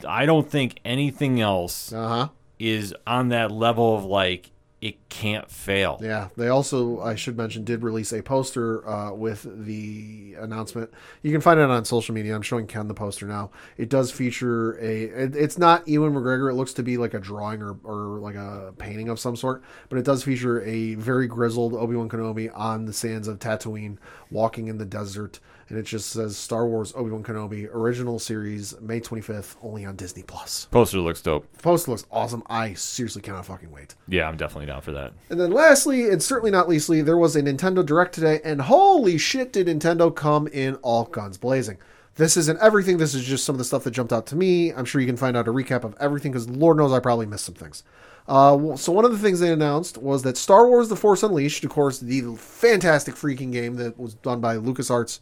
but 0.00 0.08
I 0.08 0.26
don't 0.26 0.48
think 0.50 0.78
anything 0.84 1.40
else 1.40 1.92
Uh 1.92 2.08
huh. 2.08 2.28
is 2.58 2.94
on 3.06 3.28
that 3.28 3.50
level 3.50 3.96
of 3.96 4.04
like 4.04 4.50
it 4.84 5.08
can't 5.08 5.50
fail. 5.50 5.98
Yeah, 6.02 6.28
they 6.36 6.48
also, 6.48 7.00
I 7.00 7.14
should 7.14 7.38
mention, 7.38 7.64
did 7.64 7.82
release 7.82 8.12
a 8.12 8.20
poster 8.20 8.86
uh, 8.86 9.14
with 9.14 9.46
the 9.64 10.34
announcement. 10.38 10.90
You 11.22 11.32
can 11.32 11.40
find 11.40 11.58
it 11.58 11.70
on 11.70 11.86
social 11.86 12.14
media. 12.14 12.36
I'm 12.36 12.42
showing 12.42 12.66
Ken 12.66 12.86
the 12.86 12.92
poster 12.92 13.24
now. 13.24 13.50
It 13.78 13.88
does 13.88 14.10
feature 14.10 14.78
a. 14.78 15.04
It, 15.04 15.36
it's 15.36 15.56
not 15.56 15.88
Ewan 15.88 16.12
McGregor. 16.12 16.50
It 16.50 16.54
looks 16.56 16.74
to 16.74 16.82
be 16.82 16.98
like 16.98 17.14
a 17.14 17.18
drawing 17.18 17.62
or, 17.62 17.78
or 17.82 18.18
like 18.18 18.34
a 18.34 18.74
painting 18.76 19.08
of 19.08 19.18
some 19.18 19.36
sort, 19.36 19.62
but 19.88 19.98
it 19.98 20.04
does 20.04 20.22
feature 20.22 20.62
a 20.62 20.96
very 20.96 21.28
grizzled 21.28 21.72
Obi 21.72 21.96
Wan 21.96 22.10
Kenobi 22.10 22.50
on 22.54 22.84
the 22.84 22.92
sands 22.92 23.26
of 23.26 23.38
Tatooine, 23.38 23.96
walking 24.30 24.68
in 24.68 24.76
the 24.76 24.84
desert, 24.84 25.40
and 25.68 25.78
it 25.78 25.84
just 25.84 26.10
says 26.10 26.36
Star 26.36 26.66
Wars 26.66 26.92
Obi 26.96 27.10
Wan 27.10 27.22
Kenobi 27.22 27.68
original 27.72 28.18
series 28.18 28.78
May 28.80 29.00
25th, 29.00 29.56
only 29.62 29.84
on 29.84 29.96
Disney 29.96 30.22
Plus. 30.22 30.66
Poster 30.70 30.98
looks 30.98 31.22
dope. 31.22 31.46
Poster 31.62 31.90
looks 31.90 32.06
awesome. 32.10 32.42
I 32.48 32.74
seriously 32.74 33.22
cannot 33.22 33.46
fucking 33.46 33.70
wait. 33.70 33.94
Yeah, 34.08 34.28
I'm 34.28 34.36
definitely 34.36 34.66
down 34.66 34.82
for 34.82 34.92
that. 34.92 35.12
And 35.30 35.40
then 35.40 35.50
lastly, 35.50 36.10
and 36.10 36.22
certainly 36.22 36.50
not 36.50 36.68
leastly, 36.68 37.02
there 37.02 37.18
was 37.18 37.36
a 37.36 37.42
Nintendo 37.42 37.84
Direct 37.84 38.14
today, 38.14 38.40
and 38.44 38.62
holy 38.62 39.18
shit, 39.18 39.52
did 39.52 39.66
Nintendo 39.66 40.14
come 40.14 40.46
in 40.48 40.76
all 40.76 41.04
guns 41.04 41.38
blazing. 41.38 41.78
This 42.16 42.36
isn't 42.36 42.60
everything. 42.60 42.98
This 42.98 43.14
is 43.14 43.24
just 43.24 43.44
some 43.44 43.54
of 43.54 43.58
the 43.58 43.64
stuff 43.64 43.82
that 43.84 43.90
jumped 43.90 44.12
out 44.12 44.26
to 44.26 44.36
me. 44.36 44.72
I'm 44.72 44.84
sure 44.84 45.00
you 45.00 45.06
can 45.06 45.16
find 45.16 45.36
out 45.36 45.48
a 45.48 45.52
recap 45.52 45.82
of 45.82 45.96
everything 45.98 46.30
because 46.30 46.48
Lord 46.48 46.76
knows 46.76 46.92
I 46.92 47.00
probably 47.00 47.26
missed 47.26 47.44
some 47.44 47.56
things. 47.56 47.82
Uh, 48.26 48.76
so 48.76 48.92
one 48.92 49.04
of 49.04 49.12
the 49.12 49.18
things 49.18 49.40
they 49.40 49.52
announced 49.52 49.98
was 49.98 50.22
that 50.22 50.36
Star 50.36 50.68
Wars: 50.68 50.88
The 50.88 50.96
Force 50.96 51.22
Unleashed, 51.22 51.64
of 51.64 51.70
course, 51.70 51.98
the 51.98 52.22
fantastic 52.36 53.16
freaking 53.16 53.52
game 53.52 53.76
that 53.76 53.98
was 53.98 54.14
done 54.14 54.40
by 54.40 54.56
LucasArts, 54.56 55.18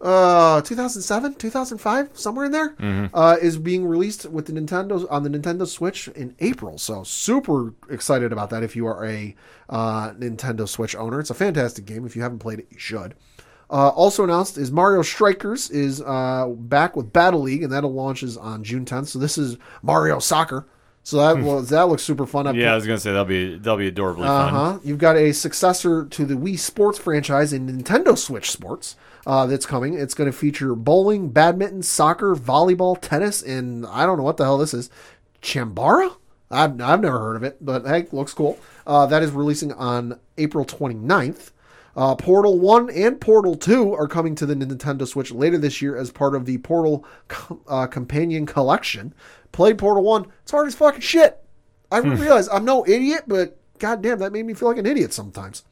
uh 0.00 0.60
2007 0.60 1.34
2005 1.36 2.10
somewhere 2.12 2.44
in 2.44 2.52
there, 2.52 2.74
uh, 3.14 3.36
is 3.40 3.56
being 3.56 3.86
released 3.86 4.26
with 4.26 4.46
the 4.46 4.52
nintendo 4.52 5.06
on 5.10 5.22
the 5.22 5.30
nintendo 5.30 5.66
switch 5.66 6.08
in 6.08 6.34
april. 6.40 6.76
So 6.76 7.02
super 7.02 7.72
excited 7.88 8.32
about 8.32 8.50
that 8.50 8.62
if 8.62 8.76
you 8.76 8.86
are 8.86 9.06
a 9.06 9.34
uh, 9.70 10.10
nintendo 10.12 10.68
switch 10.68 10.94
owner. 10.94 11.18
It's 11.18 11.30
a 11.30 11.34
fantastic 11.34 11.86
game. 11.86 12.04
If 12.04 12.14
you 12.14 12.22
haven't 12.22 12.40
played 12.40 12.58
it 12.58 12.66
you 12.70 12.78
should. 12.78 13.14
Uh, 13.68 13.88
also 13.88 14.22
announced 14.22 14.58
is 14.58 14.70
mario 14.70 15.02
strikers 15.02 15.70
is 15.70 16.00
uh, 16.02 16.46
back 16.56 16.94
with 16.94 17.12
battle 17.12 17.40
league 17.40 17.62
and 17.62 17.72
that'll 17.72 17.92
launches 17.92 18.36
on 18.36 18.62
june 18.62 18.84
10th 18.84 19.08
so 19.08 19.18
this 19.18 19.38
is 19.38 19.56
mario 19.82 20.18
soccer. 20.18 20.66
So 21.06 21.18
that 21.18 21.40
well, 21.40 21.62
that 21.62 21.88
looks 21.88 22.02
super 22.02 22.26
fun. 22.26 22.48
I've 22.48 22.56
Yeah, 22.56 22.72
I 22.72 22.74
was 22.74 22.84
gonna 22.84 22.98
say 22.98 23.10
that'll 23.10 23.24
be 23.26 23.56
that'll 23.58 23.76
be 23.76 23.86
adorably 23.86 24.26
uh 24.26 24.50
fun. 24.50 24.80
You've 24.82 24.98
got 24.98 25.14
a 25.14 25.30
successor 25.32 26.04
to 26.04 26.24
the 26.24 26.34
Wii 26.34 26.58
Sports 26.58 26.98
franchise 26.98 27.52
in 27.52 27.68
Nintendo 27.68 28.18
Switch 28.18 28.50
Sports 28.50 28.96
uh, 29.26 29.46
that's 29.46 29.66
coming. 29.66 29.94
It's 29.94 30.14
going 30.14 30.30
to 30.30 30.36
feature 30.36 30.74
bowling, 30.74 31.30
badminton, 31.30 31.82
soccer, 31.82 32.36
volleyball, 32.36 32.98
tennis, 32.98 33.42
and 33.42 33.84
I 33.86 34.06
don't 34.06 34.18
know 34.18 34.24
what 34.24 34.36
the 34.36 34.44
hell 34.44 34.58
this 34.58 34.72
is. 34.72 34.88
Chambara? 35.42 36.16
I've, 36.50 36.80
I've 36.80 37.00
never 37.00 37.18
heard 37.18 37.36
of 37.36 37.42
it, 37.42 37.58
but 37.60 37.84
hey, 37.86 38.06
looks 38.12 38.32
cool. 38.32 38.58
Uh, 38.86 39.06
that 39.06 39.22
is 39.22 39.32
releasing 39.32 39.72
on 39.72 40.20
April 40.38 40.64
29th. 40.64 41.50
Uh, 41.96 42.14
Portal 42.14 42.58
1 42.58 42.90
and 42.90 43.20
Portal 43.20 43.56
2 43.56 43.94
are 43.94 44.06
coming 44.06 44.34
to 44.36 44.46
the 44.46 44.54
Nintendo 44.54 45.08
Switch 45.08 45.32
later 45.32 45.58
this 45.58 45.80
year 45.80 45.96
as 45.96 46.10
part 46.10 46.34
of 46.34 46.44
the 46.44 46.58
Portal 46.58 47.04
com- 47.28 47.60
uh, 47.66 47.86
Companion 47.86 48.46
Collection. 48.46 49.14
Played 49.50 49.78
Portal 49.78 50.04
1, 50.04 50.26
it's 50.42 50.52
hard 50.52 50.68
as 50.68 50.74
fucking 50.74 51.00
shit. 51.00 51.42
I 51.90 51.98
realize 51.98 52.48
I'm 52.48 52.64
no 52.64 52.86
idiot, 52.86 53.24
but 53.26 53.58
goddamn, 53.78 54.18
that 54.18 54.32
made 54.32 54.44
me 54.44 54.54
feel 54.54 54.68
like 54.68 54.78
an 54.78 54.86
idiot 54.86 55.12
sometimes. 55.12 55.64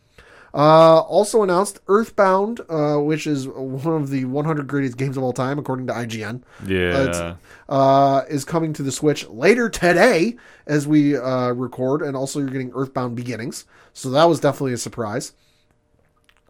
Uh, 0.55 1.01
also 1.01 1.43
announced 1.43 1.81
Earthbound, 1.89 2.61
uh, 2.69 2.97
which 2.97 3.27
is 3.27 3.49
one 3.49 4.01
of 4.01 4.11
the 4.11 4.25
100 4.25 4.69
greatest 4.69 4.97
games 4.97 5.17
of 5.17 5.25
all 5.25 5.33
time, 5.33 5.59
according 5.59 5.89
to 5.89 5.93
IGN. 5.93 6.43
Yeah. 6.65 7.35
Uh, 7.69 8.23
is 8.29 8.45
coming 8.45 8.73
to 8.75 8.85
the 8.85 8.93
Switch 8.93 9.29
later 9.29 9.69
today 9.69 10.37
as 10.67 10.87
we 10.87 11.17
uh, 11.17 11.51
record, 11.51 12.03
and 12.03 12.17
also 12.17 12.39
you're 12.39 12.51
getting 12.51 12.71
Earthbound 12.73 13.17
Beginnings, 13.17 13.65
so 13.93 14.11
that 14.11 14.25
was 14.25 14.39
definitely 14.39 14.75
a 14.75 14.79
surprise. 14.79 15.33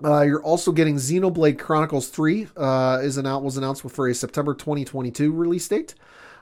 Uh, 0.05 0.21
you're 0.21 0.43
also 0.43 0.71
getting 0.71 0.97
Xenoblade 0.97 1.59
Chronicles 1.59 2.09
3 2.09 2.49
uh, 2.57 3.01
is 3.03 3.17
announced 3.17 3.45
was 3.45 3.57
announced 3.57 3.89
for 3.89 4.09
a 4.09 4.15
September 4.15 4.53
2022 4.53 5.33
release 5.33 5.67
date. 5.67 5.95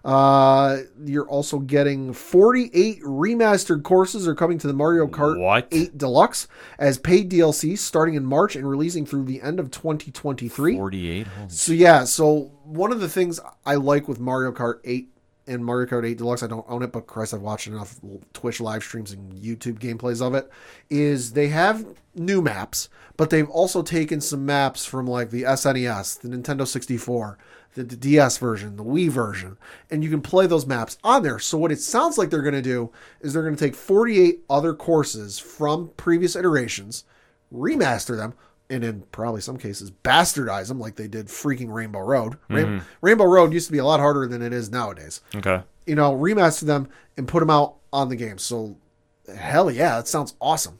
Uh, 0.04 0.78
you're 1.04 1.28
also 1.28 1.60
getting 1.60 2.12
48 2.12 3.02
remastered 3.02 3.84
courses 3.84 4.26
are 4.26 4.34
coming 4.34 4.58
to 4.58 4.66
the 4.66 4.72
Mario 4.72 5.06
Kart 5.06 5.38
What? 5.38 5.68
8 5.70 5.96
Deluxe 5.96 6.48
as 6.78 6.98
paid 6.98 7.30
DLC 7.30 7.78
starting 7.78 8.14
in 8.14 8.24
March 8.24 8.56
and 8.56 8.68
releasing 8.68 9.06
through 9.06 9.24
the 9.24 9.40
end 9.40 9.60
of 9.60 9.70
2023. 9.70 10.76
Forty-eight. 10.76 11.26
So 11.48 11.72
yeah, 11.72 12.04
so 12.04 12.50
one 12.64 12.90
of 12.90 13.00
the 13.00 13.08
things 13.08 13.38
I 13.64 13.76
like 13.76 14.08
with 14.08 14.18
Mario 14.18 14.50
Kart 14.50 14.80
8 14.84 15.08
and 15.46 15.64
Mario 15.64 15.86
Kart 15.86 16.08
8 16.08 16.18
Deluxe, 16.18 16.42
I 16.42 16.46
don't 16.46 16.66
own 16.68 16.82
it, 16.82 16.92
but 16.92 17.06
Christ, 17.06 17.34
I've 17.34 17.42
watched 17.42 17.66
enough 17.66 17.96
Twitch 18.32 18.60
live 18.60 18.82
streams 18.82 19.12
and 19.12 19.32
YouTube 19.32 19.78
gameplays 19.78 20.24
of 20.24 20.34
it, 20.34 20.48
is 20.88 21.32
they 21.32 21.48
have 21.48 21.84
new 22.14 22.40
maps, 22.42 22.88
but 23.16 23.30
they've 23.30 23.48
also 23.48 23.82
taken 23.82 24.20
some 24.20 24.46
maps 24.46 24.84
from 24.84 25.06
like 25.06 25.30
the 25.30 25.42
SNES, 25.42 26.20
the 26.20 26.28
Nintendo 26.28 26.66
64, 26.66 27.38
the, 27.74 27.84
the 27.84 27.96
DS 27.96 28.38
version, 28.38 28.76
the 28.76 28.84
Wii 28.84 29.08
version, 29.08 29.56
and 29.90 30.04
you 30.04 30.10
can 30.10 30.20
play 30.20 30.46
those 30.46 30.66
maps 30.66 30.98
on 31.02 31.22
there. 31.22 31.38
So 31.38 31.58
what 31.58 31.72
it 31.72 31.80
sounds 31.80 32.18
like 32.18 32.30
they're 32.30 32.42
going 32.42 32.54
to 32.54 32.62
do 32.62 32.90
is 33.20 33.32
they're 33.32 33.42
going 33.42 33.56
to 33.56 33.64
take 33.64 33.74
48 33.74 34.40
other 34.50 34.74
courses 34.74 35.38
from 35.38 35.90
previous 35.96 36.36
iterations, 36.36 37.04
remaster 37.52 38.16
them, 38.16 38.34
and 38.68 38.84
in 38.84 39.02
probably 39.12 39.40
some 39.40 39.58
cases 39.58 39.90
bastardize 39.90 40.68
them 40.68 40.80
like 40.80 40.96
they 40.96 41.08
did 41.08 41.26
freaking 41.26 41.72
Rainbow 41.72 42.00
Road. 42.00 42.38
Rain- 42.48 42.66
mm-hmm. 42.66 42.86
Rainbow 43.00 43.24
Road 43.24 43.52
used 43.52 43.66
to 43.66 43.72
be 43.72 43.78
a 43.78 43.84
lot 43.84 44.00
harder 44.00 44.26
than 44.26 44.42
it 44.42 44.52
is 44.52 44.70
nowadays. 44.70 45.20
Okay. 45.34 45.62
You 45.86 45.94
know, 45.94 46.12
remaster 46.12 46.62
them 46.62 46.88
and 47.16 47.28
put 47.28 47.40
them 47.40 47.50
out 47.50 47.76
on 47.92 48.08
the 48.08 48.16
game. 48.16 48.38
So, 48.38 48.76
hell 49.36 49.70
yeah, 49.70 49.96
that 49.96 50.08
sounds 50.08 50.34
awesome. 50.40 50.78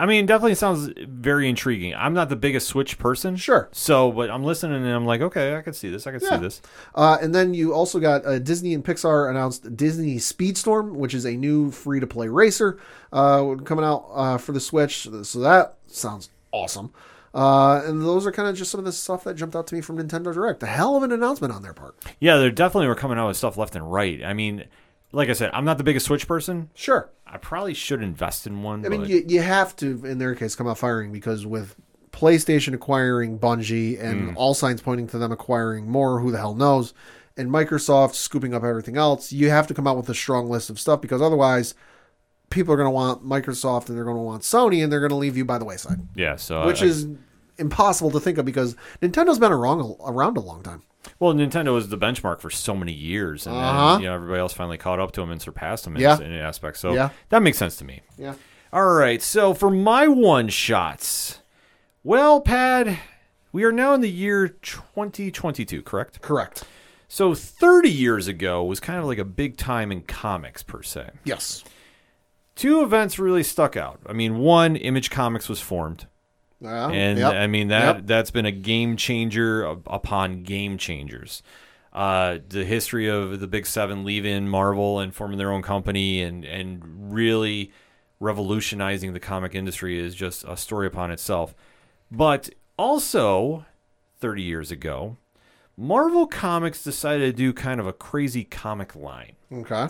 I 0.00 0.06
mean, 0.06 0.26
definitely 0.26 0.56
sounds 0.56 0.90
very 1.06 1.48
intriguing. 1.48 1.94
I'm 1.94 2.12
not 2.12 2.28
the 2.28 2.34
biggest 2.36 2.66
Switch 2.66 2.98
person, 2.98 3.36
Sure. 3.36 3.68
So, 3.72 4.10
but 4.10 4.30
I'm 4.30 4.42
listening 4.42 4.78
and 4.84 4.92
I'm 4.92 5.06
like, 5.06 5.20
okay, 5.20 5.54
I 5.56 5.62
can 5.62 5.74
see 5.74 5.90
this. 5.90 6.06
I 6.08 6.10
can 6.12 6.20
Yeah. 6.20 6.30
see 6.30 6.36
this. 6.38 6.60
Uh, 6.94 7.18
and 7.22 7.32
then 7.32 7.54
you 7.54 7.72
also 7.72 8.00
got 8.00 8.26
uh, 8.26 8.40
Disney 8.40 8.74
and 8.74 8.84
Pixar 8.84 9.30
announced 9.30 9.76
Disney 9.76 10.16
Speedstorm, 10.16 10.94
which 10.94 11.14
is 11.14 11.24
a 11.24 11.32
new 11.36 11.70
free 11.70 12.00
to 12.00 12.06
play 12.06 12.26
racer 12.26 12.78
uh, 13.12 13.54
coming 13.64 13.84
out 13.84 14.08
uh, 14.12 14.38
for 14.38 14.50
the 14.52 14.60
Switch. 14.60 15.08
So 15.22 15.38
that 15.40 15.76
sounds 15.86 16.30
awesome. 16.50 16.92
Uh, 17.34 17.80
and 17.86 18.02
those 18.02 18.26
are 18.26 18.32
kind 18.32 18.48
of 18.48 18.56
just 18.56 18.70
some 18.70 18.78
of 18.80 18.84
the 18.84 18.92
stuff 18.92 19.24
that 19.24 19.34
jumped 19.34 19.54
out 19.56 19.66
to 19.68 19.74
me 19.74 19.80
from 19.80 19.96
Nintendo 19.98 20.34
Direct. 20.34 20.62
A 20.64 20.66
hell 20.66 20.96
of 20.96 21.02
an 21.04 21.12
announcement 21.12 21.54
on 21.54 21.62
their 21.62 21.72
part. 21.72 21.94
Yeah, 22.20 22.36
they 22.38 22.50
definitely 22.50 22.88
were 22.88 22.94
coming 22.94 23.18
out 23.18 23.28
with 23.28 23.36
stuff 23.36 23.56
left 23.56 23.74
and 23.76 23.90
right. 23.90 24.22
I 24.24 24.34
mean, 24.34 24.64
like 25.12 25.28
I 25.28 25.34
said, 25.34 25.50
I'm 25.52 25.64
not 25.64 25.78
the 25.78 25.84
biggest 25.84 26.06
Switch 26.06 26.26
person. 26.26 26.70
Sure. 26.74 27.10
I 27.26 27.36
probably 27.36 27.74
should 27.74 28.02
invest 28.02 28.46
in 28.46 28.62
one. 28.62 28.84
I 28.84 28.88
mean, 28.88 29.00
but- 29.00 29.08
you, 29.08 29.24
you 29.28 29.40
have 29.40 29.76
to, 29.76 30.04
in 30.04 30.18
their 30.18 30.34
case, 30.34 30.54
come 30.54 30.66
out 30.66 30.78
firing 30.78 31.12
because 31.12 31.46
with 31.46 31.76
PlayStation 32.10 32.74
acquiring 32.74 33.38
Bungie 33.38 34.02
and 34.02 34.30
mm. 34.30 34.36
all 34.36 34.54
signs 34.54 34.80
pointing 34.80 35.06
to 35.08 35.18
them 35.18 35.32
acquiring 35.32 35.88
more, 35.88 36.20
who 36.20 36.30
the 36.30 36.38
hell 36.38 36.54
knows, 36.54 36.92
and 37.36 37.50
Microsoft 37.50 38.14
scooping 38.14 38.54
up 38.54 38.62
everything 38.62 38.96
else, 38.96 39.32
you 39.32 39.48
have 39.50 39.66
to 39.66 39.74
come 39.74 39.86
out 39.86 39.96
with 39.96 40.08
a 40.08 40.14
strong 40.14 40.48
list 40.48 40.68
of 40.68 40.78
stuff 40.78 41.00
because 41.00 41.22
otherwise, 41.22 41.74
people 42.50 42.74
are 42.74 42.76
going 42.76 42.86
to 42.86 42.90
want 42.90 43.24
Microsoft 43.24 43.88
and 43.88 43.96
they're 43.96 44.04
going 44.04 44.16
to 44.16 44.22
want 44.22 44.42
Sony 44.42 44.82
and 44.82 44.92
they're 44.92 45.00
going 45.00 45.10
to 45.10 45.16
leave 45.16 45.36
you 45.36 45.44
by 45.44 45.58
the 45.58 45.64
wayside, 45.64 46.00
yeah. 46.14 46.36
So, 46.36 46.66
which 46.66 46.82
I- 46.82 46.86
is 46.86 47.08
impossible 47.58 48.10
to 48.10 48.20
think 48.20 48.38
of 48.38 48.44
because 48.44 48.76
Nintendo's 49.00 49.38
been 49.38 49.52
around, 49.52 49.96
around 50.04 50.36
a 50.36 50.40
long 50.40 50.62
time. 50.62 50.82
Well, 51.18 51.32
Nintendo 51.34 51.72
was 51.74 51.88
the 51.88 51.98
benchmark 51.98 52.40
for 52.40 52.50
so 52.50 52.74
many 52.74 52.92
years, 52.92 53.46
and 53.46 53.56
Uh-huh. 53.56 53.92
then, 53.94 54.02
you 54.02 54.08
know 54.08 54.14
everybody 54.14 54.40
else 54.40 54.52
finally 54.52 54.78
caught 54.78 55.00
up 55.00 55.12
to 55.12 55.20
them 55.20 55.30
and 55.30 55.40
surpassed 55.42 55.84
them 55.84 55.96
in, 55.96 56.02
Yeah. 56.02 56.20
in 56.20 56.32
aspects. 56.32 56.80
So 56.80 56.92
Yeah. 56.94 57.10
that 57.30 57.42
makes 57.42 57.58
sense 57.58 57.76
to 57.76 57.84
me. 57.84 58.02
Yeah. 58.16 58.34
All 58.72 58.92
right. 58.92 59.20
So 59.20 59.52
for 59.54 59.70
my 59.70 60.06
one 60.08 60.48
shots, 60.48 61.40
well, 62.04 62.40
Pad, 62.40 62.98
we 63.52 63.64
are 63.64 63.72
now 63.72 63.94
in 63.94 64.00
the 64.00 64.10
year 64.10 64.48
2022, 64.48 65.82
correct? 65.82 66.20
Correct. 66.22 66.64
So 67.08 67.34
30 67.34 67.90
years 67.90 68.26
ago 68.28 68.64
was 68.64 68.80
kind 68.80 68.98
of 68.98 69.04
like 69.04 69.18
a 69.18 69.24
big 69.24 69.56
time 69.58 69.92
in 69.92 70.00
comics 70.02 70.62
per 70.62 70.82
se. 70.82 71.10
Yes. 71.24 71.62
Two 72.54 72.82
events 72.82 73.18
really 73.18 73.42
stuck 73.42 73.76
out. 73.76 74.00
I 74.06 74.12
mean, 74.12 74.38
one, 74.38 74.76
Image 74.76 75.10
Comics 75.10 75.48
was 75.48 75.60
formed. 75.60 76.06
Yeah, 76.62 76.90
and 76.90 77.18
yep, 77.18 77.34
I 77.34 77.46
mean 77.48 77.68
that 77.68 77.96
yep. 77.96 78.06
that's 78.06 78.30
been 78.30 78.46
a 78.46 78.52
game 78.52 78.96
changer 78.96 79.64
upon 79.64 80.44
game 80.44 80.78
changers. 80.78 81.42
Uh, 81.92 82.38
the 82.48 82.64
history 82.64 83.08
of 83.08 83.40
the 83.40 83.46
Big 83.46 83.66
Seven 83.66 84.04
leaving 84.04 84.48
Marvel 84.48 85.00
and 85.00 85.14
forming 85.14 85.38
their 85.38 85.50
own 85.50 85.62
company 85.62 86.22
and 86.22 86.44
and 86.44 87.12
really 87.12 87.72
revolutionizing 88.20 89.12
the 89.12 89.20
comic 89.20 89.54
industry 89.54 89.98
is 89.98 90.14
just 90.14 90.44
a 90.44 90.56
story 90.56 90.86
upon 90.86 91.10
itself. 91.10 91.54
But 92.10 92.50
also, 92.78 93.66
thirty 94.18 94.42
years 94.42 94.70
ago, 94.70 95.16
Marvel 95.76 96.28
Comics 96.28 96.84
decided 96.84 97.24
to 97.24 97.32
do 97.32 97.52
kind 97.52 97.80
of 97.80 97.88
a 97.88 97.92
crazy 97.92 98.44
comic 98.44 98.94
line. 98.94 99.32
Okay. 99.52 99.88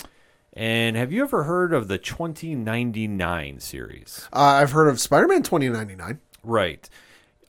And 0.55 0.97
have 0.97 1.13
you 1.13 1.23
ever 1.23 1.45
heard 1.45 1.73
of 1.73 1.89
the 1.89 1.97
2099 1.97 3.59
series? 3.61 4.29
Uh, 4.33 4.41
I've 4.41 4.73
heard 4.73 4.89
of 4.89 5.01
Spider-Man 5.01 5.43
2099. 5.43 6.21
Right. 6.43 6.89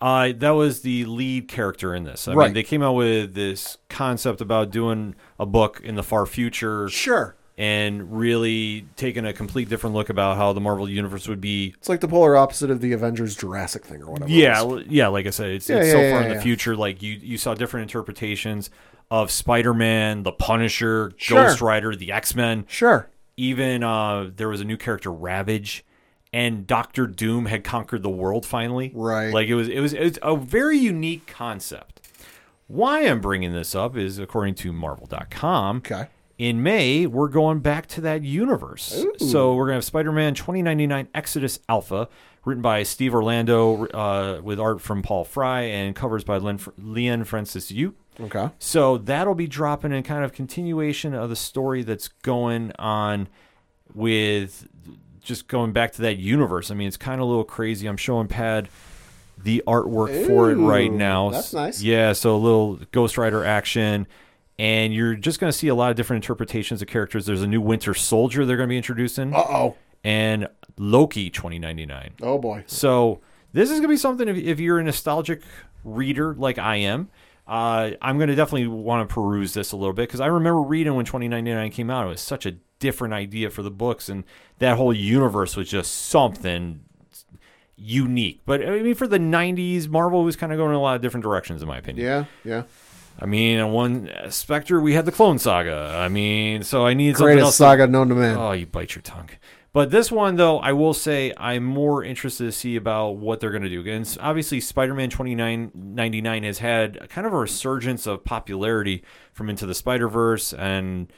Uh, 0.01 0.33
that 0.37 0.51
was 0.51 0.81
the 0.81 1.05
lead 1.05 1.47
character 1.47 1.95
in 1.95 2.03
this. 2.03 2.27
I 2.27 2.31
mean, 2.31 2.37
Right. 2.39 2.53
they 2.53 2.63
came 2.63 2.83
out 2.83 2.93
with 2.93 3.35
this 3.35 3.77
concept 3.89 4.41
about 4.41 4.69
doing 4.69 5.15
a 5.39 5.45
book 5.45 5.79
in 5.83 5.95
the 5.95 6.03
far 6.03 6.25
future 6.25 6.89
Sure. 6.89 7.35
and 7.57 8.11
really 8.17 8.85
taking 8.97 9.25
a 9.25 9.31
complete 9.31 9.69
different 9.69 9.95
look 9.95 10.09
about 10.09 10.35
how 10.35 10.51
the 10.51 10.59
Marvel 10.59 10.89
universe 10.89 11.27
would 11.29 11.39
be. 11.39 11.73
It's 11.77 11.87
like 11.87 12.01
the 12.01 12.09
polar 12.09 12.35
opposite 12.35 12.69
of 12.69 12.81
the 12.81 12.91
Avengers 12.91 13.35
Jurassic 13.37 13.85
thing 13.85 14.01
or 14.01 14.11
whatever. 14.11 14.29
Yeah, 14.29 14.79
yeah. 14.89 15.07
Like 15.07 15.25
I 15.25 15.29
said, 15.29 15.51
it's, 15.51 15.69
Yeah, 15.69 15.77
it's 15.77 15.87
yeah, 15.87 15.93
so 15.93 16.01
yeah, 16.01 16.11
far 16.19 16.23
in 16.27 16.35
the 16.35 16.41
future. 16.41 16.75
Like 16.75 17.01
you, 17.01 17.13
you 17.13 17.37
saw 17.37 17.53
different 17.53 17.83
interpretations 17.89 18.69
of 19.09 19.31
Spider-Man, 19.31 20.23
the 20.23 20.31
Punisher, 20.33 21.13
Sure. 21.15 21.45
Ghost 21.45 21.61
Rider, 21.61 21.95
the 21.95 22.11
X-Men. 22.11 22.65
Sure. 22.67 23.09
Even 23.37 23.83
uh, 23.83 24.31
there 24.35 24.49
was 24.49 24.59
a 24.59 24.65
new 24.65 24.77
character, 24.77 25.11
Ravage, 25.13 25.85
and 26.33 26.65
Doctor 26.65 27.05
Doom 27.05 27.45
had 27.45 27.63
conquered 27.63 28.01
the 28.01 28.09
world 28.09 28.45
finally. 28.45 28.91
Right. 28.93 29.31
Like 29.31 29.47
it 29.47 29.55
was, 29.55 29.69
it 29.69 29.79
was, 29.79 29.93
it 29.93 30.03
was 30.03 30.19
a 30.23 30.35
very 30.35 30.77
unique 30.77 31.27
concept. 31.27 32.01
Why 32.67 33.01
I'm 33.01 33.21
bringing 33.21 33.53
this 33.53 33.75
up 33.75 33.95
is 33.95 34.17
according 34.17 34.55
to 34.55 34.73
Marvel.com. 34.73 35.77
Okay. 35.77 36.07
In 36.39 36.63
May, 36.63 37.05
we're 37.05 37.27
going 37.27 37.59
back 37.59 37.85
to 37.87 38.01
that 38.01 38.23
universe. 38.23 39.05
So 39.19 39.53
we're 39.53 39.65
going 39.65 39.73
to 39.73 39.75
have 39.75 39.85
Spider 39.85 40.11
Man 40.11 40.33
2099 40.33 41.07
Exodus 41.13 41.59
Alpha, 41.69 42.09
written 42.43 42.63
by 42.63 42.81
Steve 42.81 43.13
Orlando 43.13 43.85
uh, 43.87 44.41
with 44.41 44.59
art 44.59 44.81
from 44.81 45.03
Paul 45.03 45.25
Fry 45.25 45.61
and 45.61 45.95
covers 45.95 46.23
by 46.23 46.37
Len, 46.37 46.59
Leon 46.79 47.25
Francis 47.25 47.69
Yu. 47.69 47.93
Okay. 48.19 48.49
So 48.57 48.97
that'll 48.97 49.35
be 49.35 49.47
dropping 49.47 49.91
in 49.91 50.01
kind 50.01 50.25
of 50.25 50.33
continuation 50.33 51.13
of 51.13 51.29
the 51.29 51.35
story 51.35 51.83
that's 51.83 52.07
going 52.07 52.71
on 52.79 53.29
with 53.93 54.67
just 55.23 55.47
going 55.47 55.71
back 55.71 55.91
to 55.93 56.01
that 56.03 56.17
universe. 56.17 56.69
I 56.71 56.75
mean, 56.75 56.87
it's 56.87 56.97
kind 56.97 57.19
of 57.21 57.25
a 57.27 57.29
little 57.29 57.43
crazy. 57.43 57.87
I'm 57.87 57.97
showing 57.97 58.27
Pad 58.27 58.69
the 59.37 59.63
artwork 59.65 60.27
for 60.27 60.51
it 60.51 60.55
right 60.55 60.91
now. 60.91 61.31
that's 61.31 61.53
nice. 61.53 61.81
Yeah, 61.81 62.13
so 62.13 62.35
a 62.35 62.37
little 62.37 62.79
Ghost 62.91 63.17
Rider 63.17 63.43
action. 63.43 64.07
And 64.59 64.93
you're 64.93 65.15
just 65.15 65.39
going 65.39 65.51
to 65.51 65.57
see 65.57 65.67
a 65.67 65.75
lot 65.75 65.89
of 65.89 65.97
different 65.97 66.23
interpretations 66.23 66.81
of 66.83 66.87
characters. 66.87 67.25
There's 67.25 67.41
a 67.41 67.47
new 67.47 67.59
Winter 67.61 67.93
Soldier 67.95 68.45
they're 68.45 68.57
going 68.57 68.69
to 68.69 68.71
be 68.73 68.77
introducing, 68.77 69.33
Uh 69.33 69.39
oh. 69.39 69.75
and 70.03 70.47
Loki 70.77 71.29
2099. 71.31 72.11
Oh 72.21 72.37
boy. 72.37 72.63
So 72.67 73.21
this 73.51 73.69
is 73.69 73.77
gonna 73.79 73.87
be 73.89 73.97
something 73.97 74.27
if, 74.27 74.37
if 74.37 74.59
you're 74.59 74.79
a 74.79 74.83
nostalgic 74.83 75.41
reader 75.83 76.33
like 76.35 76.57
I 76.57 76.77
am. 76.77 77.09
Uh, 77.47 77.91
I'm 78.01 78.17
gonna 78.17 78.35
definitely 78.35 78.67
want 78.67 79.07
to 79.07 79.13
peruse 79.13 79.53
this 79.53 79.71
a 79.71 79.75
little 79.77 79.93
bit 79.93 80.07
because 80.07 80.19
I 80.21 80.27
remember 80.27 80.61
reading 80.61 80.95
when 80.95 81.05
2099 81.05 81.71
came 81.71 81.89
out. 81.91 82.05
It 82.05 82.09
was 82.09 82.21
such 82.21 82.45
a 82.47 82.53
different 82.83 83.13
idea 83.13 83.49
for 83.49 83.63
the 83.63 83.71
books, 83.71 84.09
and 84.09 84.23
that 84.59 84.75
whole 84.77 84.93
universe 84.93 85.55
was 85.55 85.69
just 85.69 85.91
something 86.07 86.81
unique. 87.75 88.41
But 88.45 88.67
I 88.67 88.81
mean, 88.81 88.95
for 88.95 89.07
the 89.07 89.17
90s, 89.19 89.87
Marvel 89.87 90.23
was 90.23 90.35
kind 90.35 90.51
of 90.51 90.57
going 90.57 90.71
in 90.71 90.75
a 90.75 90.81
lot 90.81 90.95
of 90.97 91.01
different 91.01 91.23
directions, 91.23 91.61
in 91.61 91.67
my 91.67 91.77
opinion. 91.77 92.05
Yeah. 92.05 92.25
Yeah. 92.43 92.63
I 93.19 93.25
mean, 93.25 93.59
on 93.59 93.71
one 93.71 94.09
uh, 94.09 94.29
Spectre, 94.29 94.81
we 94.81 94.93
had 94.93 95.05
the 95.05 95.11
Clone 95.11 95.37
Saga. 95.39 95.95
I 95.95 96.07
mean, 96.09 96.63
so 96.63 96.85
I 96.85 96.93
needed 96.93 97.15
something 97.17 97.25
Greatest 97.35 97.45
else. 97.45 97.53
to- 97.57 97.63
saga 97.63 97.87
known 97.87 98.09
to 98.09 98.15
man. 98.15 98.37
Oh, 98.37 98.51
you 98.51 98.65
bite 98.65 98.95
your 98.95 99.01
tongue. 99.03 99.29
But 99.71 99.89
this 99.89 100.11
one, 100.11 100.35
though, 100.35 100.59
I 100.59 100.71
will 100.73 100.93
say 100.93 101.33
I'm 101.35 101.63
more 101.63 102.03
interested 102.03 102.43
to 102.45 102.51
see 102.51 102.75
about 102.75 103.17
what 103.17 103.39
they're 103.39 103.49
going 103.49 103.63
to 103.63 103.69
do. 103.69 103.83
And 103.89 104.17
obviously, 104.21 104.59
Spider-Man 104.59 105.09
2999 105.09 106.43
has 106.43 106.59
had 106.59 107.09
kind 107.09 107.25
of 107.25 107.33
a 107.33 107.37
resurgence 107.37 108.05
of 108.05 108.23
popularity 108.23 109.03
from 109.31 109.49
Into 109.49 109.65
the 109.65 109.73
Spider-Verse 109.73 110.53
and 110.53 111.11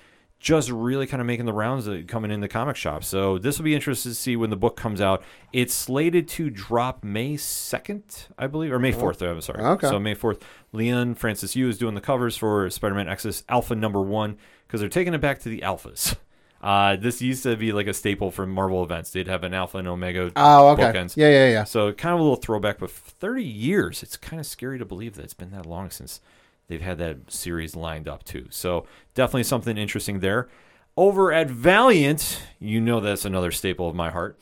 just 0.46 0.70
really 0.70 1.08
kind 1.08 1.20
of 1.22 1.26
making 1.26 1.48
the 1.48 1.54
rounds 1.54 1.90
coming 2.08 2.30
in 2.30 2.40
the 2.40 2.48
comic 2.48 2.76
shop. 2.76 3.04
So 3.04 3.40
this 3.40 3.58
will 3.58 3.64
be 3.66 3.74
interesting 3.74 4.12
to 4.12 4.16
see 4.16 4.36
when 4.36 4.52
the 4.52 4.56
book 4.56 4.78
comes 4.78 5.02
out. 5.02 5.24
It's 5.52 5.74
slated 5.74 6.28
to 6.30 6.52
drop 6.52 7.04
May 7.04 7.34
2nd, 7.34 8.28
I 8.38 8.46
believe, 8.46 8.72
or 8.72 8.78
May 8.78 8.94
4th. 8.94 9.24
I'm 9.24 9.42
sorry. 9.42 9.64
Okay. 9.64 9.88
So 9.90 10.00
May 10.00 10.14
4th. 10.14 10.42
Leon 10.72 11.16
Francis 11.16 11.56
Yu 11.56 11.68
is 11.68 11.80
doing 11.80 11.96
the 11.96 12.02
covers 12.02 12.38
for 12.38 12.70
Spider-Man 12.70 13.10
Exodus 13.10 13.44
Alpha 13.50 13.74
number 13.74 14.02
one 14.04 14.38
because 14.68 14.82
they're 14.82 14.88
taking 14.90 15.16
it 15.16 15.22
back 15.22 15.40
to 15.40 15.50
the 15.50 15.62
alphas. 15.62 16.16
Uh, 16.62 16.96
this 16.96 17.22
used 17.22 17.44
to 17.44 17.56
be 17.56 17.72
like 17.72 17.86
a 17.86 17.94
staple 17.94 18.32
for 18.32 18.48
Marvel 18.48 18.82
events. 18.84 19.12
They'd 19.12 19.28
have 19.28 19.44
an 19.44 19.54
alpha 19.54 19.78
and 19.78 19.88
omega 19.88 20.32
Oh, 20.36 20.70
okay. 20.70 20.82
bookends. 20.86 21.16
Yeah, 21.16 21.30
yeah, 21.30 21.50
yeah. 21.50 21.64
So 21.64 21.94
kind 21.94 22.16
of 22.16 22.20
a 22.20 22.24
little 22.24 22.38
throwback, 22.38 22.80
but 22.80 22.90
30 22.90 23.44
years. 23.44 24.02
It's 24.02 24.18
kind 24.18 24.40
of 24.40 24.48
scary 24.48 24.80
to 24.80 24.86
believe 24.86 25.14
that 25.16 25.26
it's 25.26 25.36
been 25.36 25.52
that 25.52 25.68
long 25.68 25.92
since 25.92 26.22
they've 26.68 26.82
had 26.82 26.98
that 27.00 27.32
series 27.32 27.76
lined 27.76 28.08
up 28.08 28.24
too. 28.24 28.48
So 28.50 28.86
definitely 29.14 29.44
something 29.44 29.78
interesting 29.78 30.20
there. 30.20 30.48
Over 30.98 31.34
at 31.34 31.50
Valiant, 31.50 32.42
you 32.60 32.80
know 32.80 33.00
that's 33.00 33.26
another 33.26 33.52
staple 33.52 33.90
of 33.90 33.96
my 33.96 34.10
heart. 34.12 34.40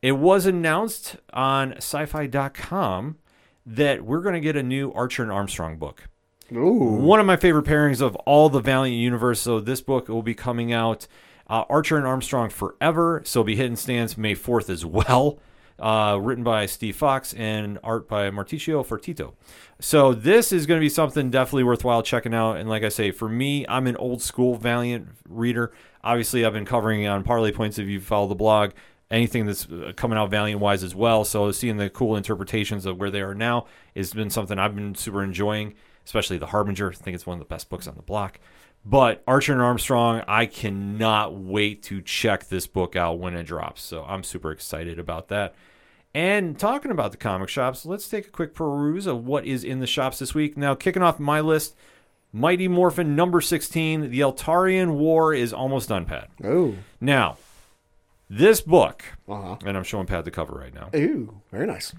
It 0.00 0.12
was 0.12 0.46
announced 0.46 1.16
on 1.32 1.74
sci-fi.com 1.74 3.18
that 3.66 4.04
we're 4.04 4.22
going 4.22 4.34
to 4.34 4.40
get 4.40 4.56
a 4.56 4.62
new 4.62 4.92
Archer 4.92 5.22
and 5.22 5.30
Armstrong 5.30 5.76
book. 5.76 6.04
Ooh. 6.52 6.96
One 6.96 7.20
of 7.20 7.26
my 7.26 7.36
favorite 7.36 7.66
pairings 7.66 8.00
of 8.00 8.16
all 8.16 8.48
the 8.48 8.60
Valiant 8.60 8.98
universe. 8.98 9.40
So 9.40 9.60
this 9.60 9.80
book 9.80 10.08
will 10.08 10.22
be 10.22 10.34
coming 10.34 10.72
out 10.72 11.06
uh, 11.48 11.64
Archer 11.68 11.96
and 11.96 12.06
Armstrong 12.06 12.48
Forever. 12.48 13.22
So 13.24 13.40
it'll 13.40 13.46
be 13.46 13.56
hitting 13.56 13.76
stands 13.76 14.16
May 14.16 14.34
4th 14.34 14.70
as 14.70 14.84
well. 14.86 15.38
Uh, 15.80 16.18
written 16.20 16.44
by 16.44 16.66
Steve 16.66 16.94
Foxe 16.94 17.32
and 17.32 17.78
art 17.82 18.06
by 18.06 18.30
Marcio 18.30 18.86
Fiorito. 18.86 19.32
So 19.80 20.12
this 20.12 20.52
is 20.52 20.66
going 20.66 20.78
to 20.78 20.84
be 20.84 20.90
something 20.90 21.30
definitely 21.30 21.64
worthwhile 21.64 22.02
checking 22.02 22.34
out. 22.34 22.58
And 22.58 22.68
like 22.68 22.82
I 22.82 22.90
say, 22.90 23.10
for 23.12 23.30
me, 23.30 23.64
I'm 23.66 23.86
an 23.86 23.96
old 23.96 24.20
school 24.20 24.56
Valiant 24.56 25.08
reader. 25.26 25.72
Obviously, 26.04 26.44
I've 26.44 26.52
been 26.52 26.66
covering 26.66 27.06
on 27.06 27.24
Parlay 27.24 27.50
Points 27.50 27.78
if 27.78 27.88
you 27.88 27.98
follow 27.98 28.28
the 28.28 28.34
blog. 28.34 28.72
Anything 29.10 29.46
that's 29.46 29.66
uh, 29.70 29.92
coming 29.96 30.18
out 30.18 30.30
Valiant 30.30 30.60
wise 30.60 30.84
as 30.84 30.94
well. 30.94 31.24
So 31.24 31.50
seeing 31.50 31.78
the 31.78 31.88
cool 31.88 32.14
interpretations 32.14 32.84
of 32.84 32.98
where 32.98 33.10
they 33.10 33.22
are 33.22 33.34
now 33.34 33.66
has 33.96 34.12
been 34.12 34.28
something 34.28 34.58
I've 34.58 34.74
been 34.74 34.94
super 34.94 35.24
enjoying 35.24 35.74
especially 36.10 36.38
The 36.38 36.46
Harbinger. 36.46 36.90
I 36.90 36.94
think 36.94 37.14
it's 37.14 37.26
one 37.26 37.36
of 37.36 37.38
the 37.38 37.52
best 37.52 37.68
books 37.68 37.86
on 37.86 37.94
the 37.94 38.02
block. 38.02 38.40
But 38.84 39.22
Archer 39.26 39.52
and 39.52 39.62
Armstrong, 39.62 40.22
I 40.26 40.46
cannot 40.46 41.36
wait 41.36 41.82
to 41.84 42.00
check 42.00 42.48
this 42.48 42.66
book 42.66 42.96
out 42.96 43.18
when 43.18 43.36
it 43.36 43.44
drops. 43.44 43.82
So 43.82 44.04
I'm 44.04 44.22
super 44.22 44.50
excited 44.50 44.98
about 44.98 45.28
that. 45.28 45.54
And 46.14 46.58
talking 46.58 46.90
about 46.90 47.12
the 47.12 47.16
comic 47.16 47.48
shops, 47.48 47.86
let's 47.86 48.08
take 48.08 48.26
a 48.26 48.30
quick 48.30 48.54
peruse 48.54 49.06
of 49.06 49.24
what 49.26 49.46
is 49.46 49.62
in 49.62 49.78
the 49.78 49.86
shops 49.86 50.18
this 50.18 50.34
week. 50.34 50.56
Now, 50.56 50.74
kicking 50.74 51.02
off 51.02 51.20
my 51.20 51.40
list, 51.40 51.76
Mighty 52.32 52.66
Morphin 52.66 53.14
number 53.14 53.40
16, 53.40 54.10
The 54.10 54.20
Eltarian 54.20 54.94
War 54.96 55.32
is 55.32 55.52
almost 55.52 55.88
done, 55.88 56.04
Pat. 56.06 56.28
Oh. 56.42 56.74
Now, 57.00 57.36
this 58.28 58.60
book, 58.60 59.04
Uh-huh. 59.28 59.56
and 59.64 59.76
I'm 59.76 59.84
showing 59.84 60.06
Pat 60.06 60.24
the 60.24 60.30
cover 60.30 60.54
right 60.54 60.74
now 60.74 60.88
Ooh. 60.94 61.40
Very 61.52 61.66
nice. 61.66 61.92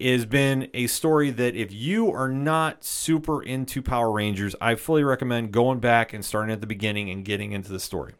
has 0.00 0.26
been 0.26 0.68
a 0.74 0.86
story 0.86 1.30
that 1.30 1.54
if 1.54 1.72
you 1.72 2.10
are 2.12 2.28
not 2.30 2.84
super 2.84 3.42
into 3.42 3.80
Power 3.82 4.10
Rangers, 4.12 4.54
I 4.60 4.74
fully 4.74 5.04
recommend 5.04 5.52
going 5.52 5.80
back 5.80 6.12
and 6.12 6.22
starting 6.24 6.52
at 6.52 6.60
the 6.60 6.66
beginning 6.66 7.08
and 7.10 7.24
getting 7.24 7.52
into 7.52 7.72
the 7.72 7.80
story. 7.80 8.12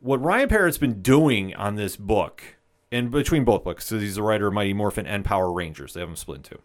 What 0.00 0.22
Ryan 0.22 0.48
Parrott's 0.48 0.78
been 0.78 1.00
doing 1.02 1.54
on 1.54 1.76
this 1.76 1.96
book, 1.96 2.42
and 2.94 3.10
between 3.10 3.44
both 3.44 3.64
books, 3.64 3.88
because 3.88 4.02
he's 4.02 4.14
the 4.14 4.22
writer 4.22 4.46
of 4.46 4.54
Mighty 4.54 4.72
Morphin 4.72 5.06
and 5.06 5.24
Power 5.24 5.52
Rangers, 5.52 5.92
they 5.94 6.00
have 6.00 6.08
them 6.08 6.16
split 6.16 6.36
in 6.38 6.42
two, 6.44 6.58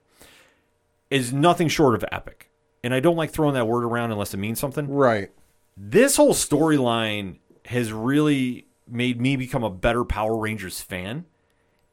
is 1.10 1.34
nothing 1.34 1.68
short 1.68 1.96
of 1.96 2.06
epic. 2.12 2.50
And 2.84 2.94
I 2.94 3.00
don't 3.00 3.18
like 3.18 3.32
throwing 3.32 3.56
that 3.56 3.68
word 3.68 3.84
around 3.84 4.12
unless 4.12 4.34
it 4.34 4.38
means 4.38 4.60
something 4.60 4.88
Right. 4.88 5.32
this 5.76 6.16
whole 6.16 6.34
storyline 6.34 7.40
has 7.66 7.92
really 7.92 8.68
made 8.88 9.20
me 9.20 9.36
become 9.36 9.64
a 9.64 9.70
better 9.70 10.06
Power 10.06 10.38
Rangers 10.38 10.82
fan. 10.82 11.26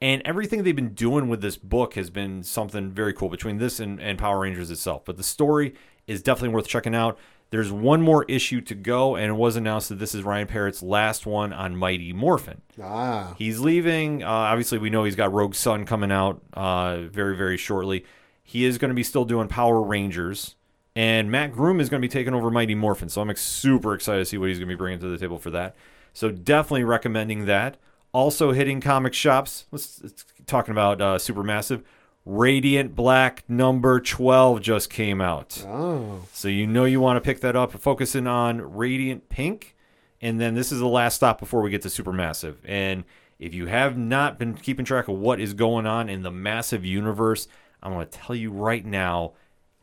And 0.00 0.20
everything 0.26 0.62
they've 0.62 0.76
been 0.76 0.92
doing 0.94 1.28
with 1.28 1.40
this 1.40 1.56
book 1.56 1.94
has 1.94 2.10
been 2.10 2.42
something 2.42 2.90
very 2.92 3.14
cool 3.14 3.30
between 3.30 3.56
this 3.58 3.80
and, 3.80 4.00
and 4.00 4.18
Power 4.18 4.40
Rangers 4.40 4.70
itself. 4.70 5.04
But 5.06 5.16
the 5.16 5.22
story 5.22 5.74
is 6.06 6.22
definitely 6.22 6.50
worth 6.54 6.68
checking 6.68 6.94
out. 6.94 7.18
There's 7.50 7.70
one 7.70 8.02
more 8.02 8.24
issue 8.24 8.60
to 8.62 8.74
go, 8.74 9.14
and 9.14 9.26
it 9.26 9.34
was 9.34 9.54
announced 9.54 9.88
that 9.90 10.00
this 10.00 10.14
is 10.14 10.24
Ryan 10.24 10.48
Parrott's 10.48 10.82
last 10.82 11.26
one 11.26 11.52
on 11.52 11.76
Mighty 11.76 12.12
Morphin. 12.12 12.60
Ah. 12.82 13.34
He's 13.38 13.60
leaving. 13.60 14.24
Uh, 14.24 14.28
obviously, 14.28 14.78
we 14.78 14.90
know 14.90 15.04
he's 15.04 15.14
got 15.14 15.32
Rogue 15.32 15.54
Sun 15.54 15.86
coming 15.86 16.10
out 16.10 16.42
uh, 16.54 17.02
very, 17.02 17.36
very 17.36 17.56
shortly. 17.56 18.04
He 18.42 18.64
is 18.64 18.78
going 18.78 18.88
to 18.88 18.94
be 18.94 19.04
still 19.04 19.24
doing 19.24 19.46
Power 19.46 19.80
Rangers, 19.80 20.56
and 20.96 21.30
Matt 21.30 21.52
Groom 21.52 21.78
is 21.80 21.88
going 21.88 22.00
to 22.00 22.06
be 22.06 22.12
taking 22.12 22.34
over 22.34 22.50
Mighty 22.50 22.74
Morphin. 22.74 23.08
So 23.08 23.20
I'm 23.20 23.30
ex- 23.30 23.42
super 23.42 23.94
excited 23.94 24.20
to 24.20 24.24
see 24.24 24.38
what 24.38 24.48
he's 24.48 24.58
going 24.58 24.68
to 24.68 24.74
be 24.74 24.78
bringing 24.78 24.98
to 25.00 25.08
the 25.08 25.18
table 25.18 25.38
for 25.38 25.50
that. 25.50 25.76
So 26.12 26.30
definitely 26.30 26.84
recommending 26.84 27.46
that. 27.46 27.76
Also 28.12 28.52
hitting 28.52 28.80
comic 28.80 29.14
shops. 29.14 29.66
Let's, 29.70 30.02
let's 30.02 30.24
talking 30.46 30.72
about 30.72 31.00
uh, 31.00 31.16
Supermassive. 31.18 31.82
Radiant 32.26 32.96
Black 32.96 33.44
number 33.48 34.00
12 34.00 34.60
just 34.60 34.90
came 34.90 35.20
out. 35.20 35.64
Oh. 35.64 36.22
So 36.32 36.48
you 36.48 36.66
know 36.66 36.84
you 36.84 37.00
want 37.00 37.16
to 37.16 37.20
pick 37.20 37.40
that 37.40 37.54
up. 37.54 37.72
Focusing 37.80 38.26
on 38.26 38.74
Radiant 38.74 39.28
Pink. 39.28 39.76
And 40.20 40.40
then 40.40 40.56
this 40.56 40.72
is 40.72 40.80
the 40.80 40.88
last 40.88 41.14
stop 41.14 41.38
before 41.38 41.62
we 41.62 41.70
get 41.70 41.82
to 41.82 41.88
Supermassive. 41.88 42.56
And 42.64 43.04
if 43.38 43.54
you 43.54 43.66
have 43.66 43.96
not 43.96 44.40
been 44.40 44.54
keeping 44.54 44.84
track 44.84 45.06
of 45.06 45.16
what 45.16 45.40
is 45.40 45.54
going 45.54 45.86
on 45.86 46.08
in 46.08 46.22
the 46.22 46.32
massive 46.32 46.84
universe, 46.84 47.46
I'm 47.80 47.92
going 47.92 48.08
to 48.08 48.18
tell 48.18 48.34
you 48.34 48.50
right 48.50 48.84
now 48.84 49.34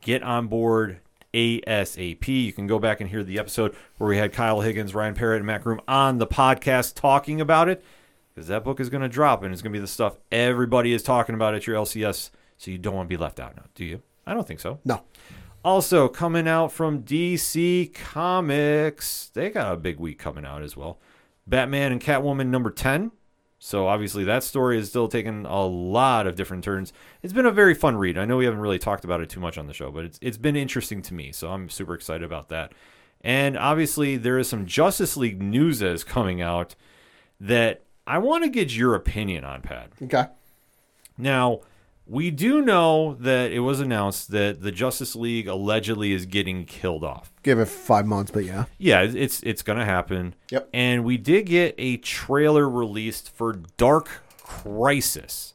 get 0.02 0.22
on 0.22 0.48
board 0.48 1.00
ASAP. 1.32 2.28
You 2.28 2.52
can 2.52 2.66
go 2.66 2.78
back 2.78 3.00
and 3.00 3.08
hear 3.08 3.24
the 3.24 3.38
episode 3.38 3.74
where 3.96 4.10
we 4.10 4.18
had 4.18 4.34
Kyle 4.34 4.60
Higgins, 4.60 4.94
Ryan 4.94 5.14
Parrott, 5.14 5.38
and 5.38 5.46
Matt 5.46 5.62
Groom 5.62 5.80
on 5.88 6.18
the 6.18 6.26
podcast 6.26 6.94
talking 6.94 7.40
about 7.40 7.70
it 7.70 7.82
because 8.34 8.48
that 8.48 8.64
book 8.64 8.80
is 8.80 8.90
going 8.90 9.02
to 9.02 9.08
drop 9.08 9.42
and 9.42 9.52
it's 9.52 9.62
going 9.62 9.72
to 9.72 9.76
be 9.76 9.80
the 9.80 9.86
stuff 9.86 10.18
everybody 10.32 10.92
is 10.92 11.02
talking 11.02 11.34
about 11.34 11.54
at 11.54 11.66
your 11.66 11.76
LCS. 11.76 12.30
So 12.56 12.70
you 12.70 12.78
don't 12.78 12.94
want 12.94 13.08
to 13.08 13.16
be 13.16 13.20
left 13.20 13.40
out 13.40 13.56
now, 13.56 13.64
do 13.74 13.84
you? 13.84 14.02
I 14.26 14.34
don't 14.34 14.46
think 14.46 14.60
so. 14.60 14.80
No. 14.84 15.02
Also, 15.64 16.08
coming 16.08 16.46
out 16.46 16.72
from 16.72 17.02
DC 17.02 17.94
Comics, 17.94 19.30
they 19.32 19.50
got 19.50 19.72
a 19.72 19.76
big 19.76 19.98
week 19.98 20.18
coming 20.18 20.44
out 20.44 20.62
as 20.62 20.76
well. 20.76 20.98
Batman 21.46 21.92
and 21.92 22.00
Catwoman 22.00 22.48
number 22.48 22.70
10. 22.70 23.12
So, 23.58 23.86
obviously, 23.86 24.24
that 24.24 24.44
story 24.44 24.78
is 24.78 24.90
still 24.90 25.08
taking 25.08 25.46
a 25.46 25.64
lot 25.64 26.26
of 26.26 26.36
different 26.36 26.64
turns. 26.64 26.92
It's 27.22 27.32
been 27.32 27.46
a 27.46 27.50
very 27.50 27.72
fun 27.72 27.96
read. 27.96 28.18
I 28.18 28.26
know 28.26 28.36
we 28.36 28.44
haven't 28.44 28.60
really 28.60 28.78
talked 28.78 29.04
about 29.04 29.22
it 29.22 29.30
too 29.30 29.40
much 29.40 29.56
on 29.56 29.66
the 29.66 29.72
show, 29.72 29.90
but 29.90 30.04
it's, 30.04 30.18
it's 30.20 30.36
been 30.36 30.54
interesting 30.54 31.00
to 31.00 31.14
me. 31.14 31.32
So, 31.32 31.50
I'm 31.50 31.70
super 31.70 31.94
excited 31.94 32.24
about 32.24 32.50
that. 32.50 32.72
And 33.22 33.56
obviously, 33.56 34.18
there 34.18 34.38
is 34.38 34.50
some 34.50 34.66
Justice 34.66 35.16
League 35.16 35.40
news 35.40 35.78
that 35.78 35.92
is 35.92 36.04
coming 36.04 36.42
out 36.42 36.74
that 37.40 37.83
I 38.06 38.18
want 38.18 38.44
to 38.44 38.50
get 38.50 38.74
your 38.74 38.94
opinion 38.94 39.44
on, 39.44 39.62
Pat. 39.62 39.90
Okay. 40.02 40.26
Now, 41.16 41.60
we 42.06 42.30
do 42.30 42.60
know 42.60 43.14
that 43.20 43.50
it 43.50 43.60
was 43.60 43.80
announced 43.80 44.30
that 44.32 44.60
the 44.60 44.70
Justice 44.70 45.16
League 45.16 45.48
allegedly 45.48 46.12
is 46.12 46.26
getting 46.26 46.66
killed 46.66 47.02
off. 47.02 47.32
Give 47.42 47.58
it 47.58 47.68
five 47.68 48.06
months, 48.06 48.30
but 48.30 48.44
yeah. 48.44 48.66
Yeah, 48.76 49.02
it's 49.02 49.42
it's 49.42 49.62
going 49.62 49.78
to 49.78 49.84
happen. 49.84 50.34
Yep. 50.50 50.68
And 50.74 51.04
we 51.04 51.16
did 51.16 51.46
get 51.46 51.74
a 51.78 51.96
trailer 51.98 52.68
released 52.68 53.30
for 53.30 53.54
Dark 53.76 54.22
Crisis. 54.42 55.54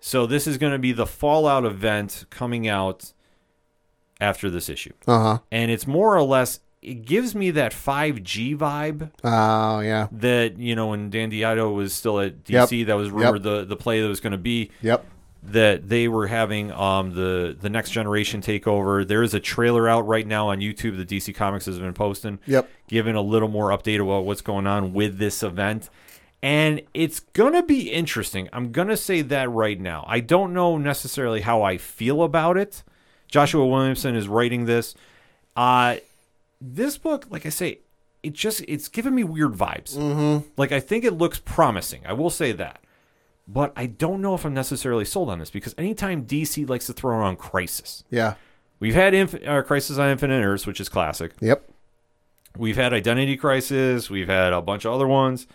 So 0.00 0.26
this 0.26 0.46
is 0.46 0.58
going 0.58 0.72
to 0.72 0.78
be 0.78 0.92
the 0.92 1.06
Fallout 1.06 1.64
event 1.64 2.26
coming 2.28 2.66
out 2.66 3.12
after 4.20 4.50
this 4.50 4.68
issue. 4.68 4.92
Uh 5.06 5.22
huh. 5.22 5.38
And 5.52 5.70
it's 5.70 5.86
more 5.86 6.16
or 6.16 6.22
less 6.22 6.58
it 6.84 7.06
gives 7.06 7.34
me 7.34 7.50
that 7.52 7.72
5G 7.72 8.56
vibe 8.56 9.10
Oh 9.24 9.80
yeah. 9.80 10.08
that, 10.12 10.58
you 10.58 10.74
know, 10.76 10.88
when 10.88 11.10
Dan 11.10 11.30
DiDio 11.30 11.74
was 11.74 11.92
still 11.94 12.20
at 12.20 12.44
DC, 12.44 12.78
Yep. 12.78 12.86
that 12.88 12.94
was 12.96 13.10
rumored 13.10 13.42
the 13.42 13.64
the 13.64 13.76
play 13.76 14.00
that 14.00 14.08
was 14.08 14.20
going 14.20 14.32
to 14.32 14.38
be 14.38 14.70
Yep. 14.82 15.04
that 15.44 15.88
they 15.88 16.08
were 16.08 16.26
having 16.26 16.72
um 16.72 17.14
the 17.14 17.56
the 17.60 17.68
next 17.70 17.90
generation 17.90 18.40
takeover. 18.40 19.06
There 19.06 19.22
is 19.22 19.34
a 19.34 19.40
trailer 19.40 19.88
out 19.88 20.06
right 20.06 20.26
now 20.26 20.48
on 20.50 20.58
YouTube 20.60 20.96
that 20.98 21.08
DC 21.08 21.34
Comics 21.34 21.66
has 21.66 21.78
been 21.78 21.92
posting. 21.94 22.38
Yep. 22.46 22.68
Giving 22.88 23.14
a 23.14 23.20
little 23.22 23.48
more 23.48 23.70
update 23.70 24.00
about 24.02 24.24
what's 24.24 24.40
going 24.42 24.66
on 24.66 24.92
with 24.92 25.18
this 25.18 25.42
event. 25.42 25.90
And 26.42 26.82
it's 26.92 27.20
gonna 27.20 27.62
be 27.62 27.90
interesting. 27.90 28.48
I'm 28.52 28.70
gonna 28.72 28.96
say 28.98 29.22
that 29.22 29.50
right 29.50 29.80
now. 29.80 30.04
I 30.06 30.20
don't 30.20 30.52
know 30.52 30.76
necessarily 30.76 31.40
how 31.40 31.62
I 31.62 31.78
feel 31.78 32.22
about 32.22 32.56
it. 32.58 32.82
Joshua 33.28 33.66
Williamson 33.66 34.14
is 34.14 34.28
writing 34.28 34.66
this. 34.66 34.94
Uh 35.56 35.96
this 36.74 36.96
book, 36.98 37.26
like 37.30 37.44
I 37.46 37.50
say, 37.50 37.80
it 38.22 38.32
just 38.32 38.64
it's 38.66 38.88
giving 38.88 39.14
me 39.14 39.24
weird 39.24 39.52
vibes. 39.52 39.96
Mm-hmm. 39.96 40.48
Like 40.56 40.72
I 40.72 40.80
think 40.80 41.04
it 41.04 41.12
looks 41.12 41.38
promising. 41.38 42.02
I 42.06 42.12
will 42.14 42.30
say 42.30 42.52
that. 42.52 42.80
But 43.46 43.72
I 43.76 43.84
don't 43.86 44.22
know 44.22 44.34
if 44.34 44.46
I'm 44.46 44.54
necessarily 44.54 45.04
sold 45.04 45.28
on 45.28 45.38
this 45.38 45.50
because 45.50 45.74
anytime 45.76 46.24
DC 46.24 46.66
likes 46.68 46.86
to 46.86 46.94
throw 46.94 47.14
around 47.18 47.36
Crisis, 47.38 48.02
Yeah. 48.10 48.34
we've 48.80 48.94
had 48.94 49.12
Inf- 49.12 49.46
uh, 49.46 49.60
Crisis 49.62 49.98
on 49.98 50.08
Infinite 50.08 50.42
Earths, 50.42 50.66
which 50.66 50.80
is 50.80 50.88
classic. 50.88 51.32
Yep. 51.40 51.68
We've 52.56 52.76
had 52.76 52.94
Identity 52.94 53.36
Crisis. 53.36 54.08
We've 54.08 54.28
had 54.28 54.54
a 54.54 54.62
bunch 54.62 54.86
of 54.86 54.94
other 54.94 55.06
ones. 55.06 55.46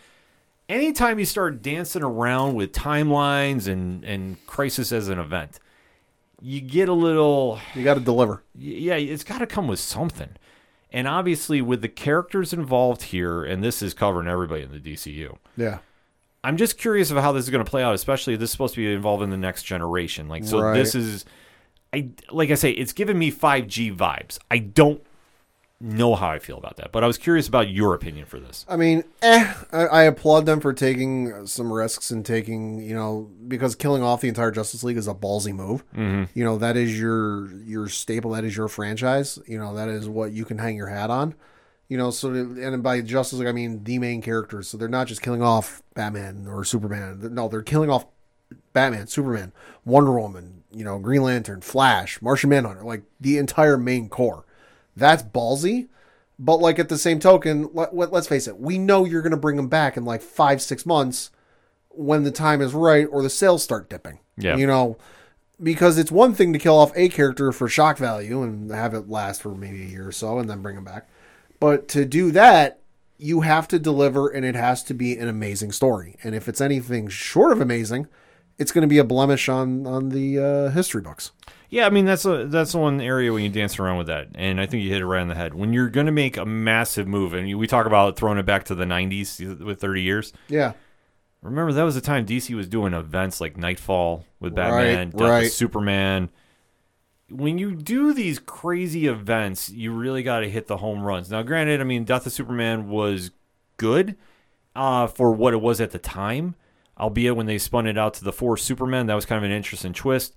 Anytime 0.68 1.18
you 1.18 1.26
start 1.26 1.64
dancing 1.64 2.04
around 2.04 2.54
with 2.54 2.72
timelines 2.74 3.68
and 3.68 4.04
and 4.04 4.46
Crisis 4.46 4.92
as 4.92 5.08
an 5.10 5.18
event, 5.18 5.60
you 6.42 6.62
get 6.62 6.90
a 6.90 6.94
little 6.94 7.60
You 7.74 7.84
got 7.84 7.96
to 7.96 8.00
deliver. 8.02 8.44
yeah, 8.56 8.94
it's 8.96 9.24
got 9.24 9.40
to 9.40 9.48
come 9.48 9.68
with 9.68 9.80
something. 9.80 10.30
And 10.92 11.08
obviously, 11.08 11.62
with 11.62 11.82
the 11.82 11.88
characters 11.90 12.52
involved 12.52 13.04
here, 13.04 13.44
and 13.44 13.64
this 13.64 13.82
is 13.82 13.94
covering 13.94 14.28
everybody 14.28 14.64
in 14.64 14.72
the 14.72 14.80
DCU. 14.80 15.38
Yeah. 15.56 15.80
I'm 16.44 16.58
just 16.58 16.78
curious 16.78 17.12
of 17.12 17.18
how 17.18 17.32
this 17.32 17.44
is 17.44 17.50
going 17.50 17.64
to 17.64 17.70
play 17.70 17.84
out, 17.84 17.94
especially 17.94 18.36
this 18.36 18.48
is 18.48 18.52
supposed 18.52 18.74
to 18.76 18.80
be 18.82 18.92
involving 18.94 19.30
the 19.30 19.38
next 19.38 19.64
generation. 19.64 20.28
Like, 20.28 20.46
so 20.46 20.60
Right. 20.62 20.74
this 20.74 20.96
is, 20.96 21.26
I 21.94 22.10
like 22.32 22.50
I 22.50 22.56
say, 22.56 22.72
it's 22.72 22.94
giving 22.94 23.20
me 23.20 23.32
5G 23.32 23.96
vibes. 23.96 24.40
I 24.50 24.60
don't 24.60 25.04
know 25.82 26.16
how 26.16 26.30
I 26.30 26.40
feel 26.40 26.58
about 26.58 26.78
that, 26.78 26.92
but 26.92 27.04
I 27.04 27.08
was 27.08 27.18
curious 27.18 27.48
about 27.48 27.70
your 27.70 27.94
opinion 27.94 28.26
for 28.26 28.40
this. 28.40 28.66
I 28.68 28.76
mean, 28.76 29.04
eh, 29.22 29.54
I, 29.72 29.86
I 29.86 30.04
applaud 30.04 30.46
them 30.46 30.60
for 30.60 30.74
taking 30.74 31.46
some 31.48 31.72
risks 31.72 32.12
and 32.12 32.26
taking, 32.26 32.82
you 32.82 32.94
know, 32.94 33.30
because 33.48 33.76
killing 33.76 34.04
off 34.04 34.22
the 34.22 34.28
entire 34.28 34.52
Justice 34.52 34.84
League 34.84 34.98
is 34.98 35.08
a 35.08 35.14
ballsy 35.14 35.54
move. 35.54 35.90
Mm-hmm. 35.92 36.26
You 36.38 36.44
know, 36.44 36.58
that 36.58 36.76
is 36.76 37.00
your 37.00 37.52
your 37.64 37.88
staple. 37.88 38.32
That 38.32 38.44
is 38.44 38.58
your 38.58 38.68
franchise. 38.68 39.40
You 39.48 39.58
know, 39.58 39.76
that 39.76 39.88
is 39.88 40.10
what 40.10 40.32
you 40.32 40.44
can 40.44 40.58
hang 40.58 40.76
your 40.76 40.88
hat 40.88 41.10
on. 41.10 41.36
You 41.88 41.98
know, 41.98 42.12
so 42.12 42.30
and 42.30 42.84
by 42.84 43.02
Justice 43.02 43.40
League, 43.40 43.48
I 43.48 43.54
mean 43.54 43.84
the 43.84 44.00
main 44.00 44.22
characters. 44.22 44.68
So 44.68 44.78
they're 44.78 44.88
not 44.90 45.08
just 45.08 45.22
killing 45.22 45.42
off 45.42 45.82
Batman 45.94 46.46
or 46.48 46.64
Superman. 46.64 47.20
No, 47.34 47.48
they're 47.48 47.64
killing 47.64 47.90
off 47.90 48.06
Batman, 48.74 49.08
Superman, 49.08 49.54
Wonder 49.86 50.20
Woman, 50.20 50.64
you 50.72 50.84
know, 50.84 51.00
Green 51.00 51.24
Lantern, 51.24 51.62
Flash, 51.62 52.22
Martian 52.22 52.50
Manhunter, 52.50 52.84
like 52.84 53.04
the 53.20 53.38
entire 53.38 53.78
main 53.78 54.10
core. 54.10 54.46
That's 54.96 55.24
ballsy. 55.24 55.88
But 56.38 56.58
like 56.58 56.80
at 56.80 56.88
the 56.88 56.98
same 56.98 57.20
token, 57.20 57.70
let, 57.74 57.94
let, 57.94 58.14
us 58.14 58.28
face 58.28 58.48
it, 58.48 58.60
we 58.60 58.78
know 58.78 59.04
you're 59.04 59.22
going 59.22 59.32
to 59.32 59.38
bring 59.38 59.58
them 59.58 59.68
back 59.68 59.98
in 59.98 60.06
like 60.06 60.22
five, 60.22 60.62
six 60.62 60.86
months 60.86 61.32
when 61.90 62.24
the 62.24 62.32
time 62.32 62.62
is 62.62 62.74
right 62.74 63.06
or 63.12 63.22
the 63.22 63.30
sales 63.30 63.62
start 63.62 63.90
dipping. 63.90 64.20
Yeah. 64.38 64.56
You 64.56 64.66
know, 64.66 64.98
because 65.62 65.98
it's 65.98 66.12
one 66.12 66.34
thing 66.34 66.54
to 66.54 66.60
kill 66.60 66.78
off 66.78 66.94
a 66.96 67.10
character 67.10 67.52
for 67.52 67.68
shock 67.68 67.98
value 67.98 68.42
and 68.42 68.72
have 68.72 68.94
it 68.94 69.10
last 69.10 69.42
for 69.42 69.54
maybe 69.54 69.84
a 69.84 69.88
year 69.88 70.08
or 70.08 70.12
so 70.14 70.40
and 70.40 70.50
then 70.50 70.62
bring 70.62 70.76
them 70.76 70.86
back. 70.86 71.10
But 71.60 71.90
to 71.90 72.06
do 72.06 72.32
that, 72.32 72.80
you 73.18 73.42
have 73.42 73.68
to 73.68 73.78
deliver 73.78 74.30
and 74.30 74.46
it 74.46 74.56
has 74.56 74.82
to 74.84 74.94
be 74.94 75.18
an 75.18 75.28
amazing 75.28 75.74
story. 75.74 76.16
And 76.24 76.34
if 76.34 76.48
it's 76.48 76.62
anything 76.62 77.10
short 77.10 77.52
of 77.52 77.60
amazing, 77.60 78.08
it's 78.58 78.72
going 78.72 78.84
to 78.84 78.88
be 78.88 78.98
a 78.98 79.04
blemish 79.04 79.50
on 79.50 79.86
on 79.86 80.10
the 80.10 80.40
uh, 80.40 80.70
history 80.70 81.02
books. 81.02 81.32
Yeah, 81.70 81.86
I 81.86 81.92
mean 81.92 82.06
that's 82.06 82.26
a 82.26 82.46
that's 82.48 82.74
one 82.74 83.00
area 83.00 83.32
when 83.32 83.44
you 83.44 83.50
dance 83.50 83.78
around 83.78 83.98
with 84.00 84.08
that, 84.08 84.30
and 84.36 84.60
I 84.60 84.66
think 84.66 84.84
you 84.84 84.90
hit 84.90 85.02
it 85.02 85.06
right 85.06 85.22
on 85.22 85.28
the 85.28 85.36
head. 85.36 85.54
When 85.54 85.72
you're 85.72 85.90
going 85.90 86.08
to 86.08 86.12
make 86.12 86.36
a 86.38 86.46
massive 86.46 87.08
move, 87.08 87.34
and 87.34 87.58
we 87.60 87.68
talk 87.68 87.86
about 87.86 88.16
throwing 88.16 88.40
it 88.40 88.46
back 88.46 88.66
to 88.66 88.76
the 88.76 88.86
'90s 88.86 89.60
with 89.64 89.80
30 89.80 90.02
years. 90.02 90.34
Yeah. 90.48 90.74
Remember 91.42 91.72
that 91.72 91.84
was 91.84 91.96
the 91.96 92.02
time 92.02 92.26
DC 92.26 92.54
was 92.56 92.68
doing 92.68 92.94
events 92.94 93.40
like 93.40 93.56
Knightfall 93.56 94.26
with 94.40 94.56
Batman, 94.56 94.98
Right, 95.10 95.12
Death 95.12 95.22
of 95.22 95.30
right. 95.30 95.52
Superman. 95.52 96.30
When 97.30 97.60
you 97.60 97.76
do 97.76 98.14
these 98.14 98.40
crazy 98.40 99.06
events, 99.08 99.70
you 99.70 99.94
really 99.94 100.24
got 100.24 100.40
to 100.40 100.50
hit 100.50 100.68
the 100.68 100.78
home 100.78 101.02
runs. 101.02 101.30
Now, 101.30 101.44
granted, 101.44 101.80
I 101.80 101.84
mean, 101.84 102.04
Death 102.04 102.26
of 102.26 102.34
Superman 102.34 102.90
was 102.90 103.32
good 103.78 104.18
uh, 104.76 105.08
for 105.08 105.32
what 105.32 105.54
it 105.54 105.62
was 105.62 105.80
at 105.80 105.92
the 105.92 106.00
time, 106.00 106.56
albeit 107.00 107.36
when 107.36 107.46
they 107.46 107.60
spun 107.60 107.86
it 107.88 107.98
out 107.98 108.16
to 108.16 108.24
the 108.24 108.34
four 108.34 108.58
Supermen, 108.58 109.06
that 109.06 109.14
was 109.14 109.26
kind 109.28 109.38
of 109.38 109.50
an 109.50 109.56
interesting 109.56 109.94
twist. 109.94 110.36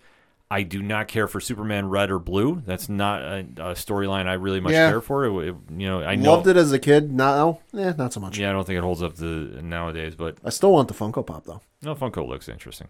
I 0.53 0.63
do 0.65 0.83
not 0.83 1.09
care 1.09 1.27
for 1.29 1.41
Superman 1.41 1.89
Red 1.89 2.11
or 2.11 2.19
Blue. 2.19 2.63
That's 2.67 2.89
not 2.89 3.23
a, 3.23 3.39
a 3.39 3.73
storyline 3.75 4.27
I 4.27 4.35
really 4.35 4.61
much 4.61 4.73
Yeah. 4.73 4.91
care 4.91 5.01
for. 5.01 5.25
It, 5.25 5.49
it- 5.49 5.55
you 5.77 5.89
know, 5.89 6.03
I 6.03 6.15
know. 6.17 6.35
Loved 6.35 6.47
it 6.49 6.57
as 6.57 6.73
a 6.73 6.79
kid. 6.79 7.11
Now, 7.13 7.61
eh, 7.77 7.93
not 7.97 8.13
so 8.13 8.21
much. 8.21 8.37
Yeah, 8.39 8.51
I 8.51 8.53
don't 8.53 8.67
think 8.67 8.77
it 8.77 8.83
holds 8.83 9.03
up 9.03 9.17
to 9.17 9.25
nowadays, 9.63 10.15
but 10.15 10.37
I 10.45 10.51
still 10.51 10.73
want 10.73 10.89
the 10.89 10.95
Funko 10.95 11.25
Pop 11.27 11.45
though. 11.45 11.63
no, 11.83 11.95
Funko 11.95 12.27
looks 12.29 12.49
interesting, 12.49 12.89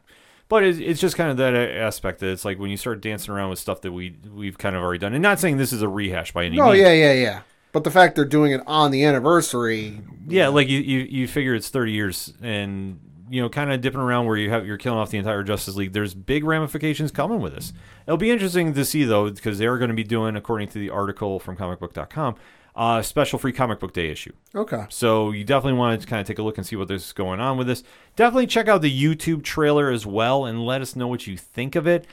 but 0.49 0.65
it's, 0.65 0.79
it's 0.79 1.01
just 1.01 1.17
kind 1.17 1.31
of 1.31 1.37
that 1.37 1.55
aspect 1.55 2.19
that 2.21 2.31
it's 2.33 2.45
like 2.45 2.59
when 2.59 2.71
you 2.71 2.77
start 2.77 3.01
dancing 3.01 3.33
around 3.33 3.51
with 3.51 3.59
stuff 3.61 3.81
that 3.83 3.93
we 3.93 4.17
we've 4.35 4.59
kind 4.59 4.75
of 4.75 4.83
already 4.83 4.99
done, 4.99 5.15
and 5.15 5.23
not 5.23 5.39
saying 5.39 5.57
this 5.59 5.73
is 5.73 5.83
a 5.83 5.89
rehash 5.89 6.33
by 6.33 6.45
any 6.45 6.59
Oh 6.61 6.73
means. 6.73 6.79
yeah, 6.81 6.93
yeah, 6.93 7.13
yeah. 7.13 7.41
But 7.73 7.85
the 7.85 7.91
fact 7.91 8.17
they're 8.17 8.25
doing 8.27 8.53
it 8.53 8.61
on 8.67 8.91
the 8.91 9.05
anniversary, 9.05 10.01
yeah, 10.29 10.49
like 10.49 10.69
you, 10.69 10.81
you 10.81 10.99
you 11.01 11.29
figure 11.29 11.55
it's 11.55 11.69
thirty 11.71 11.93
years, 11.93 12.33
and 12.43 12.99
you 13.33 13.41
know, 13.41 13.49
kind 13.49 13.73
of 13.73 13.81
dipping 13.81 14.01
around 14.01 14.27
where 14.27 14.37
you 14.37 14.51
have 14.51 14.67
you're 14.67 14.77
killing 14.77 14.99
off 14.99 15.09
the 15.09 15.17
entire 15.17 15.43
Justice 15.43 15.75
League. 15.75 15.95
There's 15.95 16.13
big 16.13 16.45
ramifications 16.45 17.11
coming 17.11 17.41
with 17.41 17.55
this. 17.55 17.73
It'll 18.07 18.19
be 18.19 18.31
interesting 18.31 18.75
to 18.75 18.85
see 18.85 19.05
though, 19.05 19.31
because 19.31 19.59
they 19.59 19.67
are 19.67 19.79
going 19.79 19.89
to 19.89 19.95
be 19.95 20.05
doing, 20.05 20.37
according 20.37 20.69
to 20.69 20.79
the 20.79 20.91
article 20.91 21.41
from 21.41 21.57
ComicBook.com, 21.57 22.35
uh, 22.77 23.01
special 23.01 23.39
free 23.39 23.53
comic 23.53 23.81
book 23.81 23.95
day 23.95 24.11
issue. 24.11 24.33
okay. 24.55 24.85
So 24.91 25.31
you 25.31 25.45
definitely 25.45 25.79
want 25.79 25.99
to 25.99 26.07
kind 26.07 26.21
of 26.21 26.27
take 26.27 26.39
a 26.39 26.43
look 26.43 26.59
and 26.59 26.67
see 26.67 26.77
what 26.77 26.91
is 26.91 27.15
going 27.15 27.41
on 27.41 27.57
with 27.57 27.69
this. 27.69 27.83
Definitely 28.17 28.49
check 28.49 28.69
out 28.69 28.83
the 28.83 29.03
YouTube 29.03 29.43
trailer 29.43 29.91
as 29.91 30.05
well 30.05 30.45
and 30.45 30.67
let 30.67 30.83
us 30.83 30.95
know 30.95 31.09
what 31.09 31.27
you 31.27 31.39
think 31.39 31.75
of 31.75 31.87
it. 31.87 32.07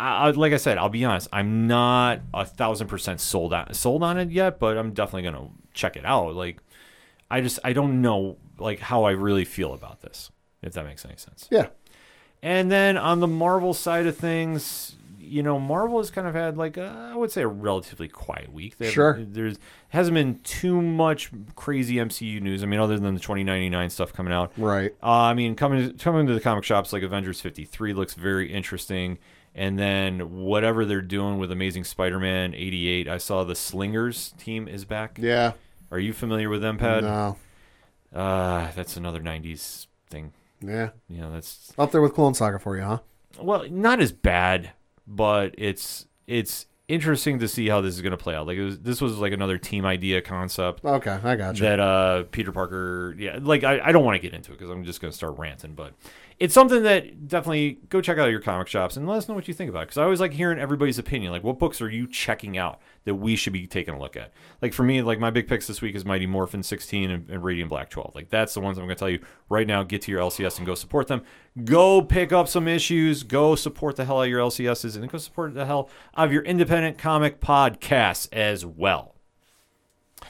I, 0.00 0.28
I, 0.28 0.30
like 0.30 0.54
I 0.54 0.56
said, 0.56 0.78
I'll 0.78 0.88
be 0.88 1.04
honest, 1.04 1.28
I'm 1.34 1.66
not 1.66 2.20
a 2.32 2.46
thousand 2.46 2.88
percent 2.88 3.20
sold 3.20 3.52
on 3.52 3.74
sold 3.74 4.02
on 4.02 4.18
it 4.18 4.30
yet, 4.30 4.58
but 4.58 4.78
I'm 4.78 4.94
definitely 4.94 5.24
gonna 5.24 5.50
check 5.74 5.96
it 5.96 6.06
out. 6.06 6.34
Like, 6.34 6.60
I 7.30 7.42
just 7.42 7.58
I 7.62 7.74
don't 7.74 8.00
know 8.00 8.38
like 8.58 8.80
how 8.80 9.04
I 9.04 9.10
really 9.12 9.44
feel 9.44 9.74
about 9.74 10.00
this, 10.00 10.30
if 10.62 10.72
that 10.74 10.84
makes 10.84 11.04
any 11.04 11.16
sense. 11.16 11.48
Yeah. 11.50 11.68
And 12.42 12.70
then 12.70 12.96
on 12.96 13.20
the 13.20 13.28
Marvel 13.28 13.72
side 13.72 14.06
of 14.06 14.16
things, 14.16 14.96
you 15.18 15.42
know, 15.42 15.58
Marvel 15.58 15.98
has 15.98 16.10
kind 16.10 16.26
of 16.26 16.34
had 16.34 16.58
like 16.58 16.76
a, 16.76 17.10
I 17.12 17.16
would 17.16 17.30
say 17.30 17.42
a 17.42 17.48
relatively 17.48 18.08
quiet 18.08 18.52
week. 18.52 18.78
They 18.78 18.90
Sure. 18.90 19.18
There's 19.18 19.58
hasn't 19.90 20.14
been 20.14 20.40
too 20.40 20.82
much 20.82 21.30
crazy 21.54 21.96
MCU 21.96 22.40
news. 22.40 22.62
I 22.62 22.66
mean, 22.66 22.80
other 22.80 22.98
than 22.98 23.14
the 23.14 23.20
2099 23.20 23.90
stuff 23.90 24.12
coming 24.12 24.32
out. 24.32 24.52
Right. 24.56 24.92
Uh, 25.02 25.06
I 25.06 25.34
mean, 25.34 25.54
coming 25.54 25.96
coming 25.98 26.26
to 26.26 26.34
the 26.34 26.40
comic 26.40 26.64
shops 26.64 26.92
like 26.92 27.02
Avengers 27.02 27.40
53 27.40 27.94
looks 27.94 28.14
very 28.14 28.52
interesting. 28.52 29.18
And 29.54 29.78
then 29.78 30.42
whatever 30.42 30.84
they're 30.84 31.02
doing 31.02 31.38
with 31.38 31.52
Amazing 31.52 31.84
Spider-Man 31.84 32.54
88, 32.54 33.06
I 33.06 33.18
saw 33.18 33.44
the 33.44 33.54
Slingers 33.54 34.32
team 34.38 34.66
is 34.66 34.86
back. 34.86 35.18
Yeah. 35.20 35.52
Are 35.90 35.98
you 35.98 36.14
familiar 36.14 36.48
with 36.48 36.62
them, 36.62 36.78
Pad? 36.78 37.04
No. 37.04 37.36
Uh, 38.14 38.70
that's 38.74 38.96
another 38.96 39.20
90s 39.20 39.86
thing. 40.08 40.32
Yeah. 40.62 40.90
You 41.08 41.20
know, 41.20 41.32
that's 41.32 41.72
Up 41.78 41.92
there 41.92 42.00
with 42.02 42.14
Clone 42.14 42.34
Saga 42.34 42.58
for 42.58 42.76
you, 42.76 42.82
huh? 42.82 42.98
well, 43.40 43.66
not 43.70 44.00
as 44.00 44.12
bad, 44.12 44.70
but 45.06 45.54
it's 45.58 46.06
it's 46.26 46.66
interesting 46.88 47.38
to 47.38 47.48
see 47.48 47.68
how 47.68 47.80
this 47.80 47.94
is 47.94 48.02
going 48.02 48.10
to 48.10 48.16
play 48.16 48.34
out. 48.34 48.46
Like 48.46 48.58
it 48.58 48.64
was, 48.64 48.78
this 48.80 49.00
was 49.00 49.16
like 49.18 49.32
another 49.32 49.56
team 49.56 49.86
idea 49.86 50.20
concept 50.20 50.84
Okay, 50.84 51.18
I 51.22 51.36
got 51.36 51.56
you. 51.56 51.62
that 51.62 51.80
uh 51.80 52.24
Peter 52.30 52.52
Parker 52.52 53.14
yeah 53.18 53.38
like 53.40 53.64
I, 53.64 53.80
I 53.80 53.92
don't 53.92 54.04
want 54.04 54.16
to 54.16 54.18
get 54.20 54.34
into 54.34 54.52
it 54.52 54.58
because 54.58 54.70
I'm 54.70 54.84
just 54.84 55.00
gonna 55.00 55.12
start 55.12 55.38
ranting 55.38 55.74
but 55.74 55.94
it's 56.42 56.54
something 56.54 56.82
that 56.82 57.28
definitely 57.28 57.78
go 57.88 58.00
check 58.00 58.18
out 58.18 58.28
your 58.28 58.40
comic 58.40 58.66
shops 58.66 58.96
and 58.96 59.06
let 59.06 59.18
us 59.18 59.28
know 59.28 59.34
what 59.36 59.46
you 59.46 59.54
think 59.54 59.70
about 59.70 59.82
it. 59.82 59.86
Because 59.86 59.98
I 59.98 60.02
always 60.02 60.18
like 60.18 60.32
hearing 60.32 60.58
everybody's 60.58 60.98
opinion. 60.98 61.30
Like 61.30 61.44
what 61.44 61.60
books 61.60 61.80
are 61.80 61.88
you 61.88 62.08
checking 62.08 62.58
out 62.58 62.80
that 63.04 63.14
we 63.14 63.36
should 63.36 63.52
be 63.52 63.68
taking 63.68 63.94
a 63.94 63.98
look 64.00 64.16
at? 64.16 64.32
Like 64.60 64.72
for 64.72 64.82
me 64.82 65.02
like 65.02 65.20
my 65.20 65.30
big 65.30 65.46
picks 65.46 65.68
this 65.68 65.80
week 65.80 65.94
is 65.94 66.04
Mighty 66.04 66.26
Morphin 66.26 66.64
16 66.64 67.12
and, 67.12 67.30
and 67.30 67.44
Radiant 67.44 67.70
Black 67.70 67.90
12 67.90 68.16
like 68.16 68.28
that's 68.28 68.54
the 68.54 68.60
ones 68.60 68.76
I'm 68.76 68.86
gonna 68.86 68.96
tell 68.96 69.08
you 69.08 69.20
right 69.48 69.68
now. 69.68 69.84
Get 69.84 70.02
to 70.02 70.10
your 70.10 70.20
LCS 70.20 70.58
and 70.58 70.66
go 70.66 70.74
support 70.74 71.06
them. 71.06 71.22
Go 71.62 72.02
pick 72.02 72.32
up 72.32 72.48
some 72.48 72.66
issues. 72.66 73.22
Go 73.22 73.54
support 73.54 73.94
the 73.94 74.04
hell 74.04 74.18
out 74.18 74.24
of 74.24 74.30
your 74.30 74.40
LCSs 74.40 74.96
and 74.96 75.08
go 75.08 75.18
support 75.18 75.54
the 75.54 75.64
hell 75.64 75.90
out 76.16 76.26
of 76.26 76.32
your 76.32 76.42
independent 76.42 76.98
comic 76.98 77.40
podcasts 77.40 78.26
as 78.32 78.66
well 78.66 79.11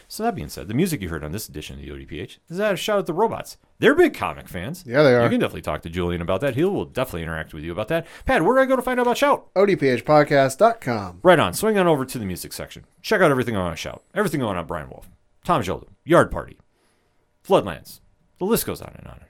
so 0.09 0.23
that 0.23 0.35
being 0.35 0.49
said, 0.49 0.69
the 0.69 0.75
music 0.75 1.01
you 1.01 1.09
heard 1.09 1.25
on 1.25 1.33
this 1.33 1.49
edition 1.49 1.79
of 1.79 1.85
the 1.85 1.91
ODPH 1.91 2.39
is 2.49 2.57
that 2.57 2.75
a 2.75 2.77
shout 2.77 2.99
out 2.99 3.07
to 3.07 3.13
robots. 3.13 3.57
They're 3.79 3.95
big 3.95 4.15
comic 4.15 4.49
fans. 4.49 4.85
Yeah, 4.87 5.03
they 5.03 5.15
are. 5.15 5.25
You 5.25 5.31
can 5.31 5.41
definitely 5.41 5.63
talk 5.63 5.83
to 5.83 5.91
Julian 5.91 6.23
about 6.23 6.41
that. 6.43 6.55
He 6.55 6.65
will 6.65 6.85
definitely 6.85 7.23
interact 7.23 7.53
with 7.53 7.65
you 7.65 7.73
about 7.73 7.89
that. 7.89 8.07
Pat, 8.27 8.43
where 8.43 8.55
do 8.57 8.63
I 8.63 8.67
go 8.67 8.77
to 8.77 8.83
find 8.83 9.01
out 9.01 9.07
about 9.07 9.19
Shout? 9.19 9.53
ODPHpodcast.com. 9.55 11.21
Right 11.23 11.39
on. 11.39 11.55
Swing 11.55 11.79
on 11.79 11.87
over 11.87 12.05
to 12.05 12.19
the 12.19 12.27
music 12.27 12.53
section. 12.53 12.85
Check 13.01 13.21
out 13.21 13.31
everything 13.31 13.57
on 13.57 13.75
Shout. 13.77 14.03
Everything 14.15 14.41
going 14.41 14.57
on 14.57 14.67
Brian 14.67 14.89
Wolf, 14.89 15.09
Tom 15.45 15.63
Jolden, 15.63 15.89
Yard 16.05 16.31
Party, 16.31 16.59
Floodlands. 17.47 18.01
The 18.39 18.45
list 18.45 18.67
goes 18.67 18.81
on 18.81 18.95
and 18.99 19.07
on. 19.09 19.21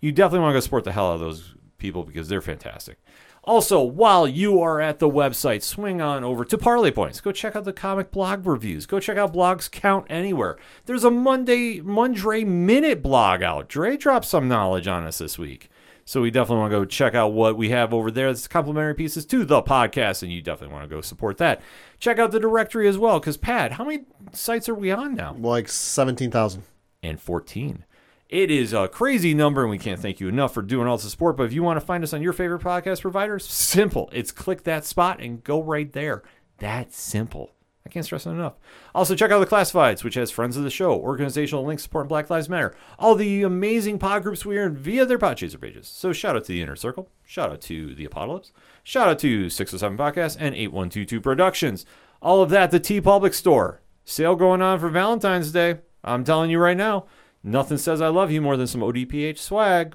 You 0.00 0.12
definitely 0.12 0.40
want 0.40 0.52
to 0.52 0.56
go 0.56 0.60
support 0.60 0.84
the 0.84 0.92
hell 0.92 1.08
out 1.10 1.14
of 1.14 1.20
those 1.20 1.54
people 1.78 2.04
because 2.04 2.28
they're 2.28 2.40
fantastic. 2.40 2.98
Also, 3.46 3.80
while 3.80 4.26
you 4.26 4.60
are 4.60 4.80
at 4.80 4.98
the 4.98 5.08
website, 5.08 5.62
swing 5.62 6.00
on 6.00 6.24
over 6.24 6.44
to 6.44 6.58
Parlay 6.58 6.90
Points. 6.90 7.20
Go 7.20 7.30
check 7.30 7.54
out 7.54 7.64
the 7.64 7.72
comic 7.72 8.10
blog 8.10 8.44
reviews. 8.44 8.86
Go 8.86 8.98
check 8.98 9.16
out 9.16 9.32
blogs 9.32 9.70
count 9.70 10.04
anywhere. 10.10 10.56
There's 10.86 11.04
a 11.04 11.12
Monday 11.12 11.78
Mondre 11.80 12.44
Minute 12.44 13.02
blog 13.02 13.42
out. 13.42 13.68
Dre 13.68 13.96
dropped 13.96 14.26
some 14.26 14.48
knowledge 14.48 14.88
on 14.88 15.04
us 15.04 15.18
this 15.18 15.38
week. 15.38 15.70
So 16.04 16.22
we 16.22 16.30
definitely 16.32 16.60
want 16.60 16.72
to 16.72 16.78
go 16.78 16.84
check 16.84 17.14
out 17.14 17.32
what 17.32 17.56
we 17.56 17.70
have 17.70 17.94
over 17.94 18.10
there. 18.10 18.28
It's 18.28 18.48
complimentary 18.48 18.94
pieces 18.94 19.24
to 19.26 19.44
the 19.44 19.62
podcast, 19.62 20.22
and 20.24 20.32
you 20.32 20.42
definitely 20.42 20.74
want 20.74 20.88
to 20.88 20.94
go 20.94 21.00
support 21.00 21.38
that. 21.38 21.60
Check 22.00 22.18
out 22.18 22.32
the 22.32 22.40
directory 22.40 22.88
as 22.88 22.98
well, 22.98 23.20
because 23.20 23.36
Pat, 23.36 23.72
how 23.72 23.84
many 23.84 24.04
sites 24.32 24.68
are 24.68 24.74
we 24.74 24.90
on 24.90 25.14
now? 25.14 25.36
Like 25.38 25.68
17,000. 25.68 26.64
and 27.02 27.20
14. 27.20 27.84
It 28.28 28.50
is 28.50 28.72
a 28.72 28.88
crazy 28.88 29.34
number, 29.34 29.62
and 29.62 29.70
we 29.70 29.78
can't 29.78 30.00
thank 30.00 30.18
you 30.18 30.26
enough 30.26 30.52
for 30.52 30.62
doing 30.62 30.88
all 30.88 30.96
the 30.96 31.08
support. 31.08 31.36
But 31.36 31.44
if 31.44 31.52
you 31.52 31.62
want 31.62 31.78
to 31.78 31.86
find 31.86 32.02
us 32.02 32.12
on 32.12 32.22
your 32.22 32.32
favorite 32.32 32.62
podcast 32.62 33.02
providers, 33.02 33.46
simple. 33.46 34.10
It's 34.12 34.32
click 34.32 34.64
that 34.64 34.84
spot 34.84 35.20
and 35.20 35.44
go 35.44 35.62
right 35.62 35.92
there. 35.92 36.24
That's 36.58 36.98
simple. 37.00 37.52
I 37.86 37.88
can't 37.88 38.04
stress 38.04 38.26
it 38.26 38.30
enough. 38.30 38.54
Also, 38.96 39.14
check 39.14 39.30
out 39.30 39.38
the 39.38 39.46
Classifieds, 39.46 40.02
which 40.02 40.16
has 40.16 40.32
friends 40.32 40.56
of 40.56 40.64
the 40.64 40.70
show, 40.70 40.92
organizational 40.92 41.64
links 41.64 41.84
supporting 41.84 42.08
Black 42.08 42.28
Lives 42.28 42.48
Matter, 42.48 42.74
all 42.98 43.14
the 43.14 43.44
amazing 43.44 44.00
pod 44.00 44.24
groups 44.24 44.44
we 44.44 44.58
are 44.58 44.66
in 44.66 44.76
via 44.76 45.06
their 45.06 45.20
Podchaser 45.20 45.60
pages. 45.60 45.86
So, 45.86 46.12
shout 46.12 46.34
out 46.34 46.46
to 46.46 46.52
the 46.52 46.60
Inner 46.60 46.74
Circle, 46.74 47.08
shout 47.24 47.52
out 47.52 47.60
to 47.62 47.94
the 47.94 48.04
Apocalypse, 48.04 48.50
shout 48.82 49.06
out 49.06 49.20
to 49.20 49.48
607 49.48 49.96
Podcasts 49.96 50.36
and 50.36 50.52
8122 50.56 51.20
Productions. 51.20 51.86
All 52.20 52.42
of 52.42 52.50
that, 52.50 52.72
the 52.72 52.80
TeePublic 52.80 53.34
Store. 53.34 53.82
Sale 54.04 54.34
going 54.34 54.62
on 54.62 54.80
for 54.80 54.88
Valentine's 54.88 55.52
Day. 55.52 55.78
I'm 56.02 56.24
telling 56.24 56.50
you 56.50 56.58
right 56.58 56.76
now, 56.76 57.06
nothing 57.46 57.78
says 57.78 58.00
I 58.00 58.08
love 58.08 58.30
you 58.30 58.42
more 58.42 58.56
than 58.56 58.66
some 58.66 58.82
ODPH 58.82 59.38
swag. 59.38 59.94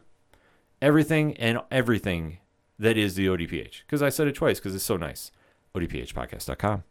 Everything 0.81 1.37
and 1.37 1.59
everything 1.69 2.39
that 2.79 2.97
is 2.97 3.13
the 3.15 3.27
ODPH. 3.27 3.81
Because 3.85 4.01
I 4.01 4.09
said 4.09 4.27
it 4.27 4.35
twice 4.35 4.59
because 4.59 4.73
it's 4.73 4.83
so 4.83 4.97
nice. 4.97 5.31
ODPHpodcast.com. 5.75 6.83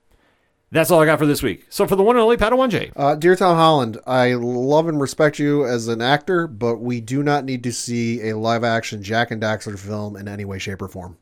That's 0.73 0.93
all 0.93 1.03
I 1.03 1.07
got 1.07 1.19
for 1.19 1.27
this 1.27 1.43
week. 1.43 1.67
So 1.69 1.85
for 1.85 1.97
the 1.97 2.05
one 2.05 2.15
and 2.15 2.23
only 2.23 2.37
Padawan 2.37 2.71
J. 2.71 2.93
Uh, 2.95 3.17
Dear 3.17 3.35
Tom 3.35 3.57
Holland, 3.57 3.99
I 4.07 4.35
love 4.35 4.87
and 4.87 5.01
respect 5.01 5.41
you 5.41 5.67
as 5.67 5.89
an 5.89 6.01
actor, 6.01 6.47
but 6.47 6.77
we 6.77 7.01
do 7.01 7.25
not 7.25 7.45
need 7.45 7.65
to 7.65 7.73
see 7.73 8.29
a 8.29 8.39
live 8.39 8.63
action 8.63 9.03
Jak 9.03 9.33
and 9.33 9.43
Daxter 9.43 9.77
film 9.77 10.17
in 10.17 10.29
any 10.29 10.45
way, 10.45 10.61
shape, 10.61 10.81
or 10.81 10.87
form. 10.87 11.19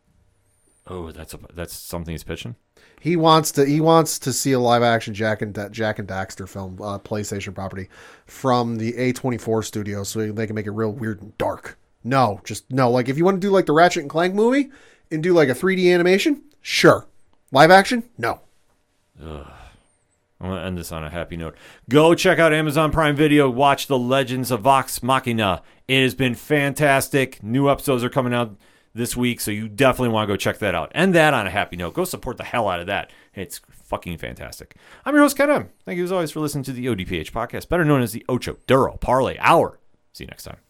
Oh, 0.91 1.13
that's 1.13 1.35
a, 1.35 1.39
that's 1.55 1.75
something 1.75 2.13
he's 2.13 2.25
pitching. 2.25 2.57
He 3.01 3.15
wants 3.17 3.53
to 3.53 3.65
he 3.65 3.81
wants 3.81 4.19
to 4.21 4.33
see 4.33 4.53
a 4.53 4.61
live 4.61 4.83
action 4.83 5.15
Jak 5.15 5.43
and 5.43 5.55
Jak 5.73 5.99
and 5.99 6.09
Daxter 6.09 6.49
film, 6.49 6.79
uh, 6.81 6.99
PlayStation 6.99 7.55
property, 7.55 7.89
from 8.27 8.77
the 8.77 8.93
A24 8.95 9.65
studio, 9.65 10.03
so 10.03 10.33
they 10.33 10.47
can 10.47 10.57
make 10.57 10.67
it 10.67 10.73
real 10.73 10.93
weird 10.93 11.21
and 11.21 11.37
dark. 11.39 11.79
No, 12.05 12.41
just 12.45 12.71
no. 12.71 12.91
Like 12.91 13.09
if 13.09 13.19
you 13.19 13.25
want 13.25 13.41
to 13.41 13.47
do 13.47 13.53
like 13.53 13.67
the 13.67 13.73
Ratchet 13.73 14.03
and 14.03 14.11
Clank 14.11 14.35
movie 14.35 14.71
and 15.11 15.23
do 15.23 15.33
like 15.33 15.49
a 15.49 15.55
3D 15.55 15.93
animation, 15.93 16.43
sure. 16.63 17.07
Live 17.53 17.71
action, 17.71 18.05
no. 18.17 18.41
I'm 20.41 20.51
going 20.51 20.61
to 20.61 20.67
end 20.67 20.79
this 20.79 20.93
on 20.93 21.03
a 21.03 21.11
happy 21.11 21.37
note. 21.37 21.57
Go 21.89 22.15
check 22.15 22.39
out 22.39 22.53
Amazon 22.53 22.93
Prime 22.93 23.17
Video. 23.17 23.51
Watch 23.51 23.89
The 23.89 23.99
Legends 23.99 24.53
of 24.53 24.61
Vox 24.61 25.03
Machina. 25.03 25.63
It 25.89 26.03
has 26.03 26.15
been 26.15 26.37
fantastic. 26.37 27.43
New 27.43 27.69
episodes 27.69 28.05
are 28.05 28.11
coming 28.11 28.33
out 28.33 28.57
this 28.95 29.17
week, 29.17 29.41
so 29.41 29.51
you 29.51 29.69
definitely 29.69 30.11
want 30.11 30.29
to 30.29 30.33
go 30.33 30.37
check 30.37 30.59
that 30.59 30.75
out. 30.75 30.91
And 30.95 31.15
that 31.15 31.35
on 31.35 31.47
a 31.47 31.51
happy 31.51 31.77
note. 31.77 31.95
Go 31.95 32.05
support 32.05 32.37
the 32.37 32.45
hell 32.45 32.69
out 32.69 32.81
of 32.81 32.87
that. 32.87 33.11
It's 33.35 33.61
fucking 33.71 34.19
fantastic. 34.19 34.77
I'm 35.05 35.15
your 35.15 35.23
host, 35.23 35.37
Ken 35.37 35.51
M. 35.51 35.71
Thank 35.85 35.99
you 35.99 36.05
as 36.05 36.13
always 36.13 36.31
for 36.31 36.41
listening 36.41 36.65
to 36.65 36.73
the 36.73 36.87
ODPH 36.87 37.33
podcast, 37.33 37.69
better 37.69 37.85
known 37.85 38.03
as 38.03 38.13
the 38.13 38.25
Ocho 38.29 38.59
Duro 38.67 38.97
Parlay 38.97 39.37
Hour. 39.41 39.79
See 40.13 40.25
you 40.25 40.29
next 40.29 40.45
time. 40.45 40.68